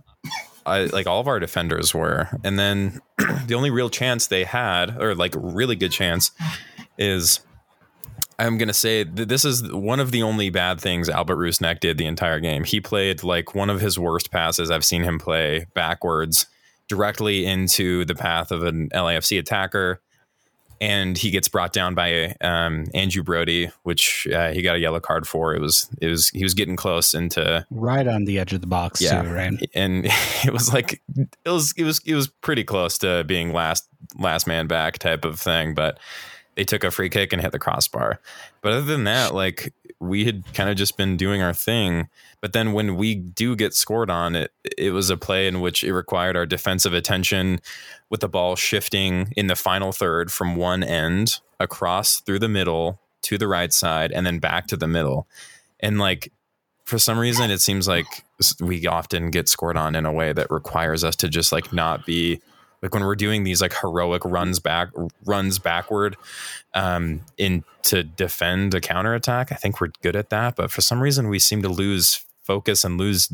I, 0.69 0.85
like 0.87 1.07
all 1.07 1.21
of 1.21 1.27
our 1.29 1.41
defenders 1.41 1.95
were, 1.95 2.29
and 2.45 2.59
then 2.59 3.01
the 3.47 3.55
only 3.55 3.71
real 3.71 3.91
chance 3.91 4.27
they 4.27 4.45
had, 4.45 5.01
or 5.01 5.15
like 5.15 5.35
really 5.37 5.77
good 5.77 5.93
chance, 5.93 6.31
is 6.99 7.41
I'm 8.39 8.57
gonna 8.57 8.73
say 8.73 9.03
that 9.03 9.29
this 9.29 9.45
is 9.45 9.73
one 9.73 9.99
of 9.99 10.13
the 10.13 10.23
only 10.23 10.51
bad 10.51 10.81
things 10.81 11.09
Albert 11.09 11.37
Rusnak 11.37 11.81
did 11.81 11.99
the 11.99 12.07
entire 12.07 12.39
game. 12.39 12.65
He 12.65 12.81
played 12.81 13.25
like 13.25 13.55
one 13.55 13.71
of 13.71 13.81
his 13.81 13.99
worst 13.99 14.31
passes 14.31 14.71
I've 14.71 14.85
seen 14.85 15.03
him 15.03 15.19
play 15.19 15.67
backwards 15.75 16.47
directly 16.89 17.47
into 17.47 18.05
the 18.05 18.15
path 18.15 18.51
of 18.51 18.63
an 18.63 18.89
LAFC 18.91 19.39
attacker. 19.39 20.01
And 20.81 21.19
he 21.19 21.31
gets 21.31 21.49
brought 21.49 21.73
down 21.73 21.95
by 21.95 22.37
um, 22.41 22.87
Andrew 22.95 23.23
Brody, 23.25 23.71
which 23.83 24.29
uh, 24.33 24.53
he 24.53 24.63
got 24.63 24.77
a 24.77 24.79
yellow 24.79 25.01
card 25.01 25.27
for. 25.27 25.55
It 25.55 25.61
was 25.61 25.89
it 26.01 26.09
was 26.09 26.29
he 26.29 26.43
was 26.45 26.55
getting 26.55 26.77
close 26.77 27.15
into 27.15 27.67
right 27.71 28.07
on 28.07 28.25
the 28.27 28.39
edge 28.39 28.53
of 28.53 28.61
the 28.61 28.67
box 28.69 29.01
Yeah. 29.01 29.23
too, 29.23 29.29
right? 29.29 29.71
and 29.75 30.05
it 30.45 30.53
was 30.53 30.73
like 30.73 31.03
it 31.45 31.51
was 31.51 31.73
it 31.77 31.85
was 31.85 32.01
it 32.07 32.15
was 32.15 32.29
pretty 32.29 32.63
close 32.65 32.97
to 32.99 33.25
being 33.25 33.53
last 33.53 33.89
last 34.19 34.47
man 34.47 34.67
back 34.69 34.99
type 34.99 35.25
of 35.25 35.41
thing 35.41 35.75
but 35.75 35.99
they 36.55 36.65
took 36.65 36.85
a 36.85 36.91
free 36.91 37.09
kick 37.09 37.33
and 37.33 37.43
hit 37.43 37.51
the 37.53 37.59
crossbar 37.59 38.21
but 38.63 38.73
other 38.73 38.83
than 38.83 39.05
that 39.05 39.35
like 39.35 39.73
we 40.01 40.25
had 40.25 40.45
kind 40.55 40.71
of 40.71 40.77
just 40.77 40.97
been 40.97 41.17
doing 41.17 41.43
our 41.43 41.53
thing 41.53 42.09
but 42.41 42.53
then 42.53 42.73
when 42.73 42.97
we 42.97 43.15
do 43.15 43.57
get 43.57 43.75
scored 43.75 44.11
on 44.11 44.37
it 44.37 44.53
it 44.77 44.93
was 44.93 45.11
a 45.11 45.17
play 45.17 45.49
in 45.49 45.61
which 45.61 45.83
it 45.83 45.93
required 45.93 46.37
our 46.37 46.47
defensive 46.47 46.93
attention 46.93 47.61
with 48.11 48.21
the 48.21 48.29
ball 48.29 48.57
shifting 48.57 49.33
in 49.37 49.49
the 49.49 49.57
final 49.57 49.93
third 49.93 50.31
from 50.31 50.57
one 50.57 50.83
end 50.83 51.41
across 51.61 52.21
through 52.21 52.39
the 52.39 52.49
middle 52.49 53.01
to 53.23 53.39
the 53.39 53.49
right 53.49 53.73
side 53.73 54.13
and 54.13 54.27
then 54.27 54.39
back 54.39 54.67
to 54.69 54.77
the 54.77 54.87
middle. 54.89 55.27
And 55.81 55.99
like 55.99 56.33
for 56.85 56.99
some 56.99 57.19
reason 57.19 57.51
it 57.51 57.61
seems 57.61 57.87
like 57.87 58.07
we 58.61 58.87
often 58.87 59.31
get 59.31 59.49
scored 59.49 59.77
on 59.77 59.95
in 59.95 60.07
a 60.07 60.13
way 60.13 60.33
that 60.33 60.51
requires 60.51 61.05
us 61.05 61.17
to 61.17 61.29
just 61.29 61.53
like 61.53 61.73
not 61.73 62.07
be 62.07 62.41
like 62.83 62.95
when 62.95 63.05
we're 63.05 63.17
doing 63.17 63.45
these 63.45 63.61
like 63.61 63.75
heroic 63.81 64.25
runs 64.25 64.59
back 64.61 64.89
runs 65.25 65.59
backward 65.59 66.17
um 66.75 67.21
in 67.37 67.65
to 67.83 68.03
defend 68.03 68.75
a 68.75 68.81
counterattack 68.81 69.53
i 69.53 69.55
think 69.55 69.81
we're 69.81 69.91
good 70.03 70.17
at 70.17 70.31
that 70.31 70.57
but 70.57 70.71
for 70.71 70.81
some 70.81 71.01
reason 71.01 71.29
we 71.29 71.39
seem 71.39 71.63
to 71.63 71.69
lose 71.69 72.25
focus 72.43 72.85
and 72.85 72.99
lose 72.99 73.33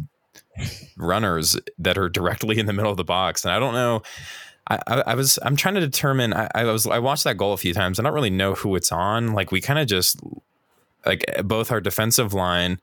runners 0.96 1.58
that 1.78 1.98
are 1.98 2.08
directly 2.08 2.58
in 2.58 2.66
the 2.66 2.72
middle 2.72 2.90
of 2.90 2.96
the 2.96 3.04
box 3.04 3.44
and 3.44 3.52
i 3.52 3.58
don't 3.58 3.74
know 3.74 4.02
I, 4.66 4.78
I 4.86 5.02
I 5.08 5.14
was 5.14 5.38
I'm 5.42 5.56
trying 5.56 5.74
to 5.74 5.80
determine 5.80 6.32
I, 6.32 6.48
I 6.54 6.64
was 6.64 6.86
I 6.86 6.98
watched 6.98 7.24
that 7.24 7.36
goal 7.36 7.52
a 7.52 7.58
few 7.58 7.74
times. 7.74 8.00
I 8.00 8.02
don't 8.02 8.14
really 8.14 8.30
know 8.30 8.54
who 8.54 8.74
it's 8.76 8.90
on. 8.90 9.34
Like 9.34 9.52
we 9.52 9.60
kind 9.60 9.78
of 9.78 9.86
just 9.86 10.18
like 11.04 11.22
both 11.44 11.70
our 11.70 11.82
defensive 11.82 12.32
line 12.32 12.80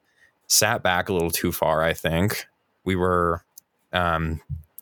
sat 0.48 0.84
back 0.84 1.10
a 1.10 1.14
little 1.14 1.32
too 1.32 1.52
far. 1.52 1.82
I 1.82 1.94
think 1.94 2.46
we 2.84 2.96
were, 2.96 3.44
um, 3.94 4.42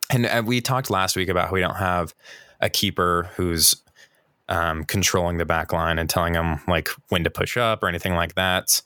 and, 0.09 0.25
and 0.25 0.47
we 0.47 0.61
talked 0.61 0.89
last 0.89 1.15
week 1.15 1.29
about 1.29 1.47
how 1.47 1.53
we 1.53 1.61
don't 1.61 1.75
have 1.75 2.13
a 2.59 2.69
keeper 2.69 3.29
who's 3.35 3.75
um, 4.49 4.83
controlling 4.83 5.37
the 5.37 5.45
back 5.45 5.71
line 5.71 5.99
and 5.99 6.09
telling 6.09 6.33
them 6.33 6.59
like 6.67 6.89
when 7.09 7.23
to 7.23 7.29
push 7.29 7.55
up 7.55 7.83
or 7.83 7.87
anything 7.87 8.15
like 8.15 8.35
that. 8.35 8.81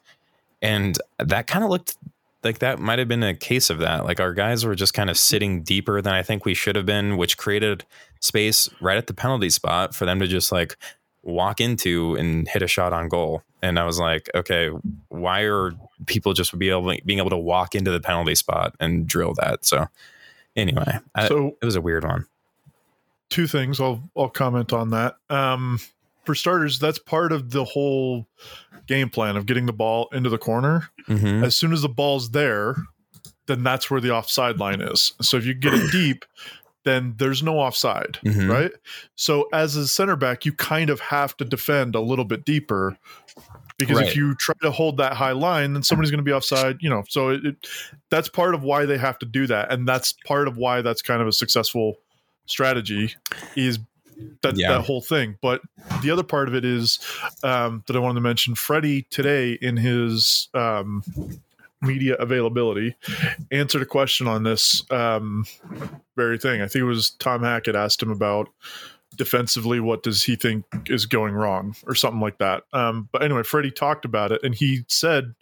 And 0.62 0.98
that 1.20 1.48
kind 1.48 1.64
of 1.64 1.70
looked 1.70 1.96
like 2.44 2.60
that 2.60 2.80
might 2.80 3.00
have 3.00 3.08
been 3.08 3.24
a 3.24 3.34
case 3.34 3.70
of 3.70 3.80
that. 3.80 4.06
Like 4.06 4.20
our 4.20 4.34
guys 4.34 4.66
were 4.66 4.76
just 4.76 4.94
kind 4.94 5.10
of 5.10 5.18
sitting 5.18 5.64
deeper 5.64 6.02
than 6.02 6.14
I 6.14 6.24
think 6.24 6.46
we 6.46 6.54
should 6.54 6.76
have 6.76 6.86
been, 6.86 7.16
which 7.18 7.38
created 7.38 7.86
space 8.20 8.70
right 8.82 8.98
at 8.98 9.08
the 9.08 9.14
penalty 9.14 9.50
spot 9.50 9.96
for 9.96 10.06
them 10.06 10.20
to 10.20 10.28
just 10.28 10.52
like 10.52 10.78
walk 11.24 11.62
into 11.62 12.16
and 12.16 12.48
hit 12.50 12.62
a 12.62 12.68
shot 12.68 12.92
on 12.92 13.08
goal. 13.08 13.44
And 13.62 13.80
I 13.80 13.86
was 13.86 13.98
like, 13.98 14.30
okay, 14.36 14.70
why 15.08 15.42
are 15.42 15.72
people 16.06 16.34
just 16.34 16.58
be 16.60 16.70
able 16.70 16.94
being 17.06 17.20
able 17.20 17.30
to 17.30 17.38
walk 17.38 17.76
into 17.76 17.92
the 17.92 18.02
penalty 18.02 18.36
spot 18.36 18.76
and 18.82 19.08
drill 19.08 19.34
that? 19.36 19.64
So 19.64 19.88
anyway, 20.56 21.00
I, 21.16 21.28
So 21.28 21.56
it 21.62 21.66
was 21.66 21.76
a 21.76 21.82
weird 21.82 22.04
one. 22.04 22.26
two 23.30 23.48
things 23.48 23.80
I'll 23.80 24.04
I'll 24.16 24.30
comment 24.30 24.74
on 24.74 24.92
that. 24.92 25.16
Um, 25.30 25.80
for 26.26 26.36
starters, 26.36 26.80
that's 26.80 27.00
part 27.00 27.32
of 27.32 27.52
the 27.52 27.64
whole 27.66 28.28
game 28.88 29.10
plan 29.10 29.36
of 29.38 29.46
getting 29.46 29.66
the 29.66 29.74
ball 29.74 30.08
into 30.14 30.30
the 30.30 30.38
corner. 30.38 30.90
Mm-hmm. 31.10 31.44
As 31.44 31.56
soon 31.58 31.74
as 31.74 31.82
the 31.82 31.90
ball's 31.90 32.32
there, 32.32 32.76
then 33.48 33.64
that's 33.64 33.92
where 33.92 34.00
the 34.00 34.12
offside 34.12 34.58
line 34.60 34.80
is. 34.82 35.14
So 35.22 35.36
if 35.38 35.46
you 35.46 35.54
get 35.54 35.74
it 35.74 35.92
deep, 35.92 36.24
then 36.86 37.16
there's 37.18 37.42
no 37.44 37.60
offside, 37.60 38.20
Mhm. 38.26 38.50
right? 38.50 38.72
So 39.16 39.48
as 39.54 39.76
a 39.76 39.88
center 39.88 40.16
back, 40.16 40.46
you 40.46 40.54
kind 40.54 40.90
of 40.90 41.00
have 41.00 41.36
to 41.38 41.46
defend 41.46 41.96
a 41.96 42.00
little 42.02 42.26
bit 42.26 42.46
deeper 42.46 42.98
because 43.78 43.98
Right. 43.98 44.08
if 44.08 44.16
you 44.16 44.36
try 44.36 44.56
to 44.62 44.72
hold 44.72 44.98
that 44.98 45.14
high 45.14 45.32
line, 45.32 45.74
then 45.74 45.84
somebody's 45.84 46.12
going 46.12 46.20
to 46.20 46.24
be 46.24 46.34
offside. 46.34 46.78
You 46.82 46.90
know, 46.90 47.04
so 47.10 47.30
it, 47.30 47.46
it, 47.46 47.68
that's 48.10 48.30
part 48.30 48.56
of 48.56 48.64
why 48.64 48.86
they 48.86 48.98
have 48.98 49.18
to 49.20 49.26
do 49.26 49.48
that, 49.48 49.72
and 49.72 49.88
that's 49.88 50.14
part 50.26 50.48
of 50.48 50.58
why 50.58 50.82
that's 50.82 51.02
kind 51.02 51.22
of 51.22 51.28
a 51.28 51.32
successful 51.32 51.96
strategy 52.46 53.16
is 53.56 53.80
that 54.42 54.56
Yeah. 54.56 54.74
that 54.74 54.82
whole 54.82 55.02
thing. 55.02 55.38
But 55.42 55.62
the 56.02 56.12
other 56.12 56.24
part 56.24 56.48
of 56.48 56.56
it 56.56 56.64
is 56.66 57.00
um, 57.44 57.84
that 57.88 57.96
I 57.96 58.00
wanted 58.00 58.16
to 58.16 58.22
mention. 58.22 58.56
Freddie 58.56 59.04
today 59.10 59.54
in 59.54 59.76
his 59.78 60.50
um, 60.54 61.04
media 61.82 62.16
availability 62.16 62.96
answered 63.52 63.82
a 63.82 63.86
question 63.86 64.28
on 64.28 64.44
this 64.44 64.84
um, 64.92 65.46
very 66.16 66.38
thing. 66.38 66.62
I 66.62 66.68
think 66.68 66.82
it 66.82 66.86
was 66.86 67.10
Tom 67.12 67.44
Hackett 67.44 67.76
asked 67.76 68.02
him 68.02 68.12
about 68.12 68.50
defensively 69.16 69.80
what 69.80 70.04
does 70.04 70.24
he 70.24 70.36
think 70.36 70.66
is 70.88 71.06
going 71.06 71.34
wrong 71.34 71.76
or 71.86 71.96
something 71.96 72.22
like 72.22 72.38
that. 72.40 72.64
Um, 72.74 73.10
but 73.12 73.24
anyway, 73.24 73.44
Freddie 73.44 73.72
talked 73.72 74.06
about 74.06 74.32
it 74.32 74.42
and 74.44 74.54
he 74.56 74.86
said 74.88 75.36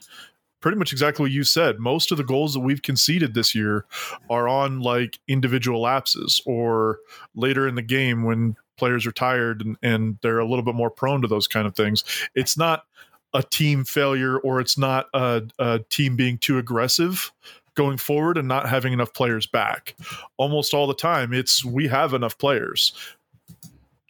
pretty 0.62 0.78
much 0.78 0.92
exactly 0.92 1.24
what 1.24 1.32
you 1.32 1.44
said. 1.44 1.80
Most 1.80 2.12
of 2.12 2.18
the 2.18 2.24
goals 2.24 2.54
that 2.54 2.60
we've 2.60 2.82
conceded 2.82 3.34
this 3.34 3.56
year 3.56 3.86
are 4.30 4.48
on 4.48 4.80
like 4.82 5.20
individual 5.28 5.82
lapses 5.82 6.42
or 6.46 7.00
later 7.36 7.68
in 7.68 7.76
the 7.76 7.82
game 7.82 8.24
when 8.24 8.56
players 8.78 9.06
are 9.06 9.12
tired 9.12 9.62
and, 9.62 9.78
and 9.82 10.18
they're 10.22 10.40
a 10.40 10.48
little 10.48 10.64
bit 10.64 10.76
more 10.76 10.90
prone 10.90 11.22
to 11.22 11.28
those 11.28 11.48
kind 11.48 11.68
of 11.68 11.76
things. 11.76 12.04
It's 12.36 12.58
not 12.58 12.84
a 13.34 13.44
team 13.44 13.86
failure 13.86 14.38
or 14.40 14.60
it's 14.60 14.78
not 14.78 15.08
a, 15.14 15.44
a 15.58 15.80
team 15.90 16.16
being 16.16 16.38
too 16.38 16.58
aggressive 16.58 17.32
going 17.76 17.98
forward 17.98 18.38
and 18.38 18.48
not 18.48 18.68
having 18.68 18.94
enough 18.94 19.14
players 19.14 19.46
back. 19.46 19.96
Almost 20.38 20.74
all 20.74 20.88
the 20.88 20.94
time, 20.94 21.34
it's 21.34 21.64
we 21.64 21.88
have 21.88 22.14
enough 22.14 22.38
players. 22.38 22.94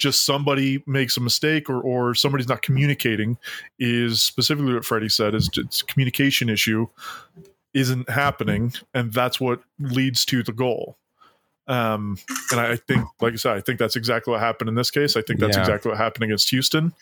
Just 0.02 0.26
somebody 0.26 0.84
makes 0.88 1.16
a 1.16 1.20
mistake 1.20 1.70
or, 1.70 1.80
or 1.80 2.16
somebody's 2.16 2.48
not 2.48 2.64
communicating 2.64 3.38
is 3.78 4.20
specifically 4.20 4.74
what 4.74 4.84
Freddie 4.84 5.10
said 5.10 5.36
is 5.36 5.48
it's 5.56 5.84
communication 5.84 6.50
issue 6.50 6.88
isn't 7.76 8.10
happening 8.10 8.74
and 8.96 9.14
that's 9.14 9.40
what 9.40 9.62
leads 9.80 10.26
to 10.26 10.42
the 10.42 10.52
goal. 10.54 10.98
Um, 11.68 12.18
and 12.50 12.60
I 12.60 12.78
think, 12.78 13.06
like 13.22 13.34
I 13.34 13.36
said, 13.36 13.56
I 13.56 13.62
think 13.62 13.78
that's 13.78 13.96
exactly 13.96 14.32
what 14.32 14.40
happened 14.40 14.70
in 14.70 14.76
this 14.76 14.90
case. 14.90 15.16
I 15.16 15.22
think 15.22 15.40
that's 15.40 15.56
Yeah. 15.56 15.62
exactly 15.62 15.90
what 15.90 16.00
happened 16.00 16.24
against 16.24 16.50
Houston. 16.50 16.94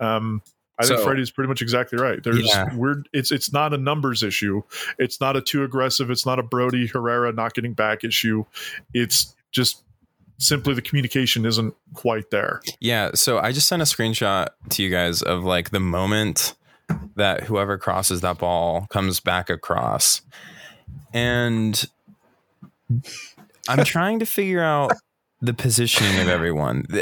Um, 0.00 0.42
I 0.80 0.84
think 0.84 0.98
So- 0.98 1.04
Freddie's 1.04 1.30
pretty 1.30 1.46
much 1.48 1.62
exactly 1.62 1.96
right. 2.00 2.20
There's 2.22 2.44
Yeah. 2.44 2.74
we're 2.74 3.04
it's 3.12 3.30
it's 3.30 3.52
not 3.52 3.72
a 3.72 3.78
numbers 3.78 4.24
issue. 4.24 4.62
It's 4.98 5.20
not 5.20 5.36
a 5.36 5.40
too 5.40 5.62
aggressive. 5.62 6.10
It's 6.10 6.26
not 6.26 6.40
a 6.40 6.42
Brody 6.42 6.88
Herrera 6.88 7.32
not 7.32 7.54
getting 7.54 7.72
back 7.72 8.02
issue. 8.02 8.44
It's 8.92 9.36
just 9.52 9.84
simply 10.38 10.74
the 10.74 10.82
communication 10.82 11.44
isn't 11.44 11.74
quite 11.94 12.30
there. 12.30 12.62
Yeah, 12.80 13.10
so 13.14 13.38
I 13.38 13.52
just 13.52 13.68
sent 13.68 13.82
a 13.82 13.84
screenshot 13.84 14.48
to 14.70 14.82
you 14.82 14.90
guys 14.90 15.22
of 15.22 15.44
like 15.44 15.70
the 15.70 15.80
moment 15.80 16.54
that 17.16 17.44
whoever 17.44 17.76
crosses 17.76 18.20
that 18.22 18.38
ball 18.38 18.86
comes 18.90 19.20
back 19.20 19.50
across. 19.50 20.22
And 21.12 21.84
I'm 23.68 23.84
trying 23.84 24.20
to 24.20 24.26
figure 24.26 24.62
out 24.62 24.92
the 25.40 25.54
positioning 25.54 26.20
of 26.20 26.28
everyone. 26.28 26.86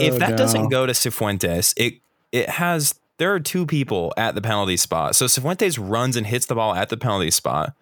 If 0.00 0.14
oh, 0.14 0.18
that 0.18 0.36
doesn't 0.36 0.68
go 0.68 0.86
to 0.86 0.92
Cifuentes, 0.92 1.74
it 1.76 2.00
it 2.32 2.48
has 2.48 2.94
there 3.18 3.34
are 3.34 3.40
two 3.40 3.66
people 3.66 4.14
at 4.16 4.34
the 4.34 4.40
penalty 4.40 4.76
spot. 4.76 5.16
So 5.16 5.26
Cifuentes 5.26 5.78
runs 5.80 6.16
and 6.16 6.26
hits 6.26 6.46
the 6.46 6.54
ball 6.54 6.74
at 6.74 6.88
the 6.88 6.96
penalty 6.96 7.30
spot. 7.30 7.74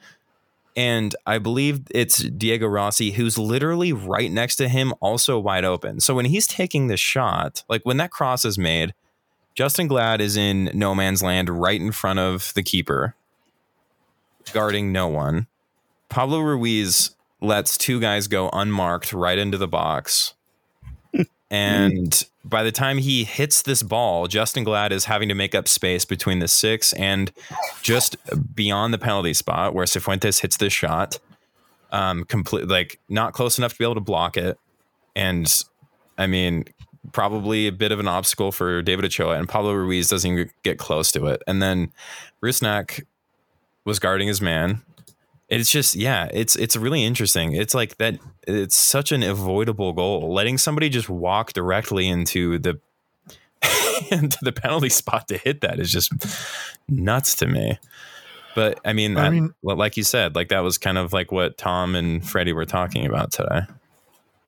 And 0.76 1.16
I 1.24 1.38
believe 1.38 1.84
it's 1.90 2.18
Diego 2.18 2.66
Rossi 2.66 3.12
who's 3.12 3.38
literally 3.38 3.94
right 3.94 4.30
next 4.30 4.56
to 4.56 4.68
him, 4.68 4.92
also 5.00 5.38
wide 5.38 5.64
open. 5.64 6.00
So 6.00 6.14
when 6.14 6.26
he's 6.26 6.46
taking 6.46 6.86
the 6.86 6.98
shot, 6.98 7.64
like 7.68 7.80
when 7.84 7.96
that 7.96 8.10
cross 8.10 8.44
is 8.44 8.58
made, 8.58 8.92
Justen 9.56 9.88
Glad 9.88 10.20
is 10.20 10.36
in 10.36 10.70
no 10.74 10.94
man's 10.94 11.22
land 11.22 11.48
right 11.48 11.80
in 11.80 11.92
front 11.92 12.18
of 12.18 12.52
the 12.54 12.62
keeper, 12.62 13.14
guarding 14.52 14.92
no 14.92 15.08
one. 15.08 15.46
Pablo 16.10 16.40
Ruiz 16.40 17.16
lets 17.40 17.78
two 17.78 17.98
guys 17.98 18.28
go 18.28 18.50
unmarked 18.52 19.14
right 19.14 19.38
into 19.38 19.56
the 19.56 19.66
box. 19.66 20.34
And 21.50 22.24
by 22.44 22.62
the 22.62 22.72
time 22.72 22.98
he 22.98 23.24
hits 23.24 23.62
this 23.62 23.82
ball, 23.82 24.26
Justen 24.26 24.64
Glad 24.64 24.92
is 24.92 25.04
having 25.04 25.28
to 25.28 25.34
make 25.34 25.54
up 25.54 25.68
space 25.68 26.04
between 26.04 26.40
the 26.40 26.48
six 26.48 26.92
and 26.94 27.32
just 27.82 28.16
beyond 28.54 28.92
the 28.92 28.98
penalty 28.98 29.32
spot 29.32 29.74
where 29.74 29.86
Cifuentes 29.86 30.40
hits 30.40 30.56
this 30.56 30.72
shot. 30.72 31.18
Um, 31.92 32.24
complete 32.24 32.66
like 32.66 32.98
not 33.08 33.32
close 33.32 33.58
enough 33.58 33.72
to 33.72 33.78
be 33.78 33.84
able 33.84 33.94
to 33.94 34.00
block 34.00 34.36
it. 34.36 34.58
And 35.14 35.62
I 36.18 36.26
mean, 36.26 36.64
probably 37.12 37.68
a 37.68 37.72
bit 37.72 37.92
of 37.92 38.00
an 38.00 38.08
obstacle 38.08 38.50
for 38.52 38.82
David 38.82 39.04
Ochoa, 39.04 39.38
and 39.38 39.48
Pablo 39.48 39.72
Ruiz 39.72 40.08
doesn't 40.08 40.30
even 40.30 40.50
get 40.62 40.78
close 40.78 41.12
to 41.12 41.26
it. 41.26 41.42
And 41.46 41.62
then 41.62 41.92
Rusnak 42.42 43.04
was 43.84 43.98
guarding 43.98 44.28
his 44.28 44.40
man. 44.40 44.82
It's 45.48 45.70
just, 45.70 45.94
yeah, 45.94 46.28
it's 46.32 46.56
it's 46.56 46.76
really 46.76 47.04
interesting. 47.04 47.52
It's 47.52 47.74
like 47.74 47.98
that. 47.98 48.18
It's 48.48 48.74
such 48.74 49.12
an 49.12 49.22
avoidable 49.22 49.92
goal. 49.92 50.32
Letting 50.34 50.58
somebody 50.58 50.88
just 50.88 51.08
walk 51.08 51.52
directly 51.52 52.08
into 52.08 52.58
the 52.58 52.80
into 54.10 54.38
the 54.42 54.52
penalty 54.52 54.88
spot 54.88 55.28
to 55.28 55.38
hit 55.38 55.60
that 55.60 55.78
is 55.78 55.92
just 55.92 56.12
nuts 56.88 57.36
to 57.36 57.46
me. 57.46 57.78
But 58.56 58.80
I 58.84 58.92
mean, 58.92 59.16
I 59.16 59.22
that, 59.24 59.32
mean- 59.32 59.54
like 59.62 59.96
you 59.96 60.02
said, 60.02 60.34
like 60.34 60.48
that 60.48 60.60
was 60.60 60.78
kind 60.78 60.98
of 60.98 61.12
like 61.12 61.30
what 61.30 61.58
Tom 61.58 61.94
and 61.94 62.26
Freddie 62.26 62.52
were 62.52 62.66
talking 62.66 63.06
about 63.06 63.32
today. 63.32 63.60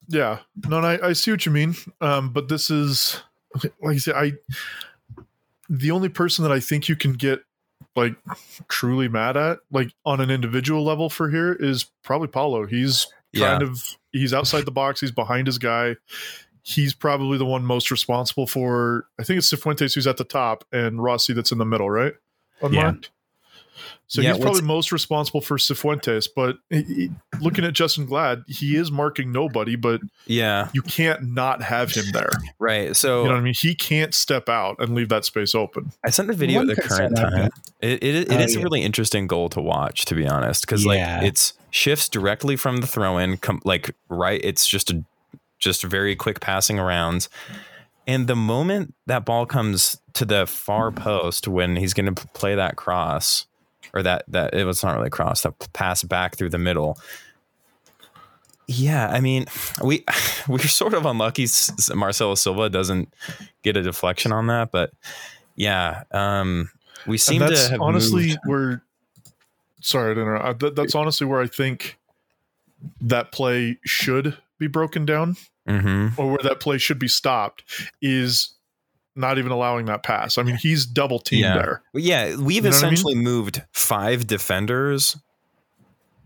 Yeah, 0.09 0.39
no, 0.67 0.79
and 0.79 0.87
I, 0.87 1.09
I 1.09 1.13
see 1.13 1.31
what 1.31 1.45
you 1.45 1.53
mean. 1.53 1.77
Um, 2.01 2.33
but 2.33 2.49
this 2.49 2.71
is 2.71 3.21
like 3.81 3.95
I 3.95 3.99
said, 3.99 4.15
I 4.15 4.33
the 5.69 5.91
only 5.91 6.09
person 6.09 6.43
that 6.45 6.53
I 6.53 6.61
think 6.61 6.89
you 6.89 6.97
can 6.97 7.13
get 7.13 7.41
like 7.97 8.15
truly 8.69 9.09
mad 9.09 9.37
at, 9.37 9.59
like 9.71 9.93
on 10.05 10.21
an 10.21 10.31
individual 10.31 10.85
level 10.85 11.11
for 11.11 11.31
here, 11.31 11.53
is 11.59 11.87
probably 12.05 12.29
Paulo. 12.29 12.67
He's 12.67 13.07
kind 13.35 13.63
Yeah. 13.63 13.69
of 13.69 13.83
he's 14.13 14.33
outside 14.33 14.65
the 14.65 14.71
box. 14.71 15.01
He's 15.01 15.11
behind 15.11 15.47
his 15.47 15.59
guy. 15.59 15.97
He's 16.63 16.93
probably 16.95 17.39
the 17.39 17.47
one 17.47 17.65
most 17.65 17.91
responsible 17.91 18.47
for. 18.47 19.07
I 19.19 19.25
think 19.25 19.39
it's 19.39 19.53
Cifuentes 19.53 19.95
who's 19.95 20.07
at 20.07 20.17
the 20.19 20.25
top 20.25 20.65
and 20.73 21.03
Rossi 21.03 21.33
that's 21.33 21.51
in 21.53 21.59
the 21.59 21.65
middle, 21.65 21.89
right? 21.91 22.15
Unmarked. 22.63 23.11
So 24.07 24.21
Yeah, 24.23 24.33
he's 24.35 24.43
probably 24.43 24.63
most 24.63 24.91
responsible 24.93 25.41
for 25.41 25.59
Cifuentes, 25.59 26.29
but 26.35 26.57
he- 26.71 26.83
he- 26.83 27.11
looking 27.41 27.65
at 27.65 27.75
Justen 27.75 28.07
Glad, 28.07 28.43
he 28.49 28.75
is 28.77 28.91
marking 28.91 29.33
nobody, 29.33 29.77
but 29.77 30.01
Yeah, 30.27 30.69
you 30.73 30.83
can't 30.83 31.35
not 31.35 31.63
have 31.63 31.91
him 31.93 32.07
there. 32.13 32.31
right. 32.59 32.97
So 32.97 33.23
You 33.23 33.29
know 33.29 33.35
what 33.35 33.41
I 33.41 33.43
mean? 33.43 33.55
He 33.55 33.75
can't 33.75 34.15
step 34.15 34.49
out 34.49 34.77
and 34.79 34.95
leave 34.95 35.09
that 35.11 35.25
space 35.25 35.55
open. 35.55 35.93
I 36.05 36.11
sent 36.11 36.29
the 36.29 36.35
video 36.35 36.61
One 36.61 36.71
at 36.71 36.77
the 36.77 36.83
current 36.83 37.17
time. 37.17 37.31
got- 37.43 37.51
It, 37.81 38.03
it, 38.03 38.15
it 38.15 38.33
Oh, 38.33 38.39
is 38.39 38.57
a 38.57 38.61
really 38.61 38.83
interesting 38.83 39.27
goal 39.27 39.49
to 39.51 39.61
watch, 39.61 40.05
to 40.07 40.15
be 40.15 40.27
honest, 40.27 40.63
because 40.67 40.85
Yeah. 40.85 41.19
like 41.19 41.29
it's 41.29 41.53
shifts 41.71 42.09
directly 42.09 42.57
from 42.57 42.79
the 42.79 42.87
throw 42.87 43.19
in, 43.19 43.37
com- 43.37 43.61
like 43.65 43.95
right. 44.09 44.41
It's 44.43 44.67
just 44.67 44.91
a 44.91 45.05
just 45.59 45.83
very 45.83 46.15
quick 46.17 46.41
passing 46.41 46.79
around, 46.79 47.27
and 48.07 48.27
the 48.29 48.37
moment 48.37 48.95
that 49.07 49.25
ball 49.27 49.45
comes 49.45 50.01
to 50.15 50.25
the 50.25 50.47
far 50.47 50.91
post 50.93 51.47
when 51.49 51.77
he's 51.77 51.93
going 51.93 52.15
to 52.15 52.27
play 52.29 52.55
that 52.55 52.77
cross, 52.77 53.47
or 53.95 54.03
that 54.03 54.25
that 54.29 54.55
it 54.55 54.65
was 54.65 54.83
not 54.83 54.97
really 54.97 55.11
cross, 55.11 55.43
that 55.43 55.73
pass 55.73 56.03
back 56.03 56.37
through 56.37 56.51
the 56.51 56.59
middle. 56.59 56.99
Yeah, 58.67 59.09
I 59.09 59.21
mean, 59.21 59.47
we 59.83 60.05
we're 60.49 60.59
sort 60.61 60.95
of 60.95 61.07
unlucky. 61.07 61.47
Marcelo 61.95 62.35
Silva 62.35 62.69
doesn't 62.69 63.13
get 63.63 63.77
a 63.77 63.83
deflection 63.83 64.31
on 64.33 64.47
that, 64.49 64.71
but 64.71 64.93
yeah, 65.57 66.03
um, 66.13 66.71
we 67.07 67.17
seem 67.17 67.41
and 67.43 67.51
that's 67.53 67.65
to 67.67 67.71
have 67.73 67.81
honestly 67.81 68.27
moved- 68.29 68.39
where. 68.45 68.83
Sorry, 69.81 70.11
I 70.11 70.15
didn't 70.15 70.35
know. 70.35 70.41
Uh, 70.41 70.53
that- 70.55 70.75
that's 70.77 70.95
honestly 70.97 71.25
where 71.27 71.41
I 71.41 71.47
think 71.47 71.97
that 73.01 73.31
play 73.31 73.79
should 73.85 74.37
be 74.59 74.67
broken 74.67 75.07
down, 75.07 75.37
Mhm. 75.69 76.19
or 76.19 76.29
where 76.31 76.39
that 76.43 76.59
play 76.59 76.79
should 76.79 76.99
be 76.99 77.07
stopped, 77.09 77.63
is 78.03 78.51
not 79.19 79.39
even 79.39 79.51
allowing 79.53 79.87
that 79.87 80.03
pass. 80.03 80.39
I 80.39 80.43
mean, 80.43 80.57
he's 80.57 80.87
double 80.87 81.19
teamed 81.19 81.43
Yeah. 81.43 81.55
there. 81.55 81.83
Yeah, 81.95 82.25
we've 82.25 82.35
You 82.35 82.37
know 82.37 82.41
what 82.41 82.55
I 82.55 82.61
mean? 82.63 82.69
essentially 82.95 83.15
moved 83.17 83.63
five 83.73 84.27
defenders. 84.27 85.17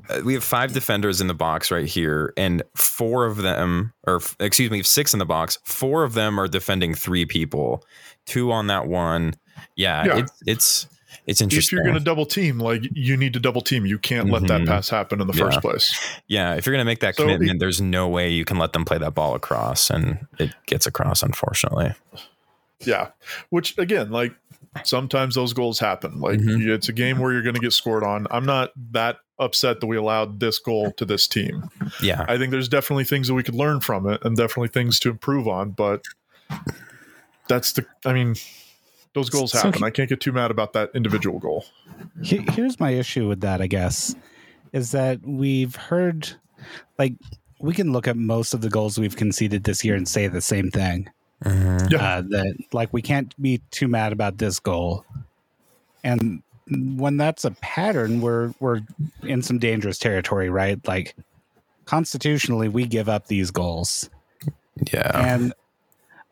Uh, 0.09 0.21
we 0.25 0.35
have 0.35 0.43
five 0.45 0.73
defenders 0.73 1.21
in 1.21 1.29
the 1.29 1.35
box 1.35 1.71
right 1.71 1.87
here, 1.87 2.33
and 2.37 2.63
four 2.75 3.25
of 3.25 3.37
them, 3.37 3.93
or 4.07 4.21
excuse 4.41 4.71
me, 4.71 4.83
six 4.83 5.13
in 5.13 5.19
the 5.21 5.25
box. 5.25 5.59
Four 5.65 6.03
of 6.05 6.15
them 6.15 6.39
are 6.41 6.49
defending 6.49 6.93
three 6.95 7.25
people. 7.25 7.85
Two 8.27 8.51
on 8.53 8.67
that 8.67 8.89
one. 8.89 9.35
Yeah, 9.77 10.05
Yeah. 10.05 10.17
it's 10.19 10.33
it's 10.47 10.87
it's 11.27 11.41
interesting. 11.41 11.79
If 11.79 11.85
you're 11.85 11.85
going 11.93 11.99
to 12.03 12.05
double 12.05 12.27
team, 12.27 12.59
like 12.59 12.83
you 12.95 13.17
need 13.17 13.33
to 13.35 13.41
double 13.41 13.61
team. 13.61 13.87
You 13.87 13.97
can't 13.99 14.29
let 14.29 14.47
that 14.49 14.63
Mhm. 14.63 14.67
pass 14.67 14.89
happen 14.89 15.21
in 15.21 15.29
the 15.29 15.35
Yeah. 15.35 15.45
first 15.45 15.61
place. 15.61 15.95
yeah, 16.27 16.55
if 16.55 16.67
you're 16.67 16.73
going 16.73 16.81
to 16.85 16.91
make 16.91 17.01
that 17.01 17.15
So 17.15 17.23
commitment, 17.25 17.53
it- 17.53 17.59
there's 17.61 17.81
no 17.81 18.09
way 18.09 18.31
you 18.31 18.45
can 18.45 18.59
let 18.59 18.73
them 18.73 18.85
play 18.85 18.99
that 18.99 19.15
ball 19.15 19.37
across, 19.37 19.89
and 19.89 20.27
it 20.41 20.51
gets 20.67 20.85
across, 20.87 21.23
unfortunately. 21.23 21.95
Yeah. 22.85 23.09
Which 23.51 23.77
again, 23.79 24.11
like 24.11 24.35
sometimes 24.85 25.35
those 25.35 25.53
goals 25.53 25.79
happen. 25.79 26.21
Like 26.21 26.39
Mhm. 26.41 26.67
it's 26.69 26.89
a 26.89 26.93
game 26.93 27.19
where 27.19 27.33
you're 27.33 27.43
going 27.43 27.55
to 27.55 27.61
get 27.61 27.73
scored 27.73 28.03
on. 28.05 28.27
I'm 28.31 28.47
not 28.47 28.71
that 28.93 29.19
upset 29.39 29.81
that 29.81 29.87
we 29.87 29.97
allowed 29.97 30.41
this 30.41 30.59
goal 30.59 30.93
to 30.93 31.05
this 31.05 31.27
team. 31.27 31.69
Yeah, 32.01 32.25
I 32.29 32.39
think 32.39 32.51
there's 32.53 32.69
definitely 32.69 33.05
things 33.05 33.29
that 33.29 33.35
we 33.35 33.43
could 33.43 33.55
learn 33.55 33.81
from 33.81 34.09
it 34.09 34.25
and 34.25 34.37
definitely 34.37 34.69
things 34.69 34.99
to 35.01 35.11
improve 35.11 35.47
on, 35.49 35.71
but 35.71 36.05
that's 37.49 37.73
the 37.73 37.85
I 38.05 38.13
mean 38.13 38.35
those 39.15 39.29
goals 39.29 39.53
So 39.53 39.59
happen. 39.59 39.81
he- 39.81 39.85
I 39.85 39.91
can't 39.91 40.09
get 40.09 40.21
too 40.21 40.33
mad 40.33 40.51
about 40.51 40.73
that 40.73 40.91
individual 40.95 41.39
goal. 41.39 41.67
He- 42.23 42.45
Here's 42.53 42.81
my 42.81 42.91
issue 42.93 43.29
with 43.29 43.43
that, 43.43 43.61
I 43.61 43.67
guess, 43.67 44.15
is 44.73 44.93
that 44.93 45.21
we've 45.23 45.77
heard, 45.77 46.31
like, 46.99 47.13
we 47.61 47.75
can 47.75 47.93
look 47.93 48.09
at 48.09 48.17
most 48.17 48.55
of 48.55 48.63
the 48.63 48.71
goals 48.71 48.99
we've 48.99 49.15
conceded 49.17 49.65
this 49.65 49.85
year 49.85 49.95
and 49.97 50.09
say 50.09 50.29
the 50.29 50.41
same 50.41 50.71
thing. 50.71 51.11
Mhm. 51.43 51.91
Yeah. 51.91 51.99
Uh, 52.19 52.23
that, 52.31 52.57
like, 52.73 52.93
we 52.93 53.03
can't 53.03 53.35
be 53.41 53.61
too 53.71 53.89
mad 53.89 54.13
about 54.13 54.39
this 54.39 54.59
goal. 54.59 55.05
And 56.05 56.43
when 56.69 57.17
that's 57.17 57.45
a 57.45 57.51
pattern, 57.53 58.21
we're, 58.21 58.53
we're 58.61 58.81
in 59.23 59.43
some 59.43 59.59
dangerous 59.59 59.99
territory, 59.99 60.49
right? 60.51 60.79
Like, 60.87 61.15
constitutionally, 61.85 62.69
we 62.69 62.87
give 62.87 63.09
up 63.09 63.27
these 63.27 63.51
goals. 63.51 64.09
yeah, 64.93 65.11
and 65.35 65.53